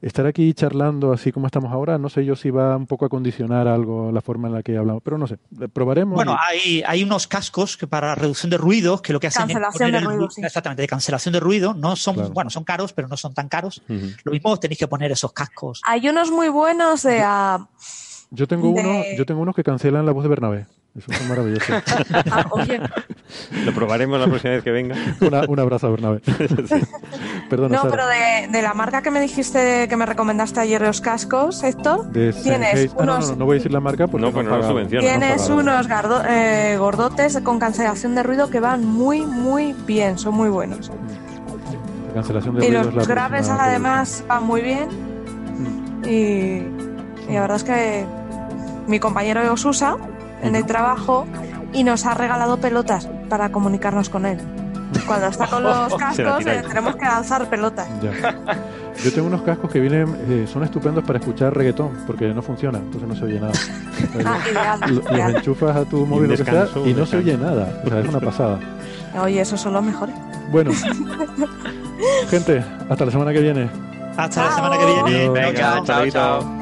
[0.00, 3.10] Estar aquí charlando así como estamos ahora, no sé yo si va un poco a
[3.10, 5.36] condicionar algo la forma en la que hablamos, pero no sé,
[5.74, 6.14] probaremos.
[6.14, 9.94] Bueno, hay, hay unos cascos que para reducción de ruido, que lo que hacen cancelación
[9.94, 13.18] es de ruido, exactamente, de cancelación de ruido, no son, bueno, son caros, pero no
[13.18, 13.82] son tan caros.
[14.24, 15.82] Lo mismo tenéis que poner esos cascos.
[15.84, 17.22] Hay unos muy buenos de...
[18.34, 20.66] Yo tengo uno, yo tengo unos que cancelan la voz de Bernabé.
[20.96, 21.72] Eso es maravilloso.
[22.30, 22.80] ah, oye.
[23.64, 24.96] Lo probaremos la próxima vez que venga.
[25.48, 26.20] un abrazo a Bernabé.
[27.50, 31.62] Perdona, no, pero de, la marca que me dijiste que me recomendaste ayer los cascos,
[31.62, 33.30] Héctor, tienes ah, unos.
[33.30, 35.86] no, no, voy a decir la marca porque no, pues no, no Tienes unos
[36.26, 40.90] eh, gordotes con cancelación de ruido que van muy, muy bien, son muy buenos.
[42.08, 42.90] La cancelación de y ruido.
[42.90, 44.88] Y los graves además van muy bien.
[45.58, 46.04] Mm.
[46.06, 46.12] Y,
[47.28, 48.21] y la verdad es que
[48.86, 49.96] mi compañero los usa
[50.42, 51.26] en el trabajo
[51.72, 54.38] y nos ha regalado pelotas para comunicarnos con él.
[55.06, 57.88] Cuando está con los cascos eh, tenemos que lanzar pelotas.
[59.02, 62.78] Yo tengo unos cascos que vienen, eh, son estupendos para escuchar reggaetón, porque no funciona,
[62.78, 63.52] entonces no se oye nada.
[64.26, 66.34] ah, los enchufas a tu móvil
[66.84, 67.82] y no se oye nada.
[67.84, 68.58] O sea, es una pasada.
[69.22, 70.14] Oye, esos son los mejores.
[70.50, 70.70] Bueno,
[72.30, 73.68] gente, hasta la semana que viene.
[74.16, 75.28] Hasta la semana que viene.
[75.28, 76.08] Venga, chao.
[76.08, 76.61] chao.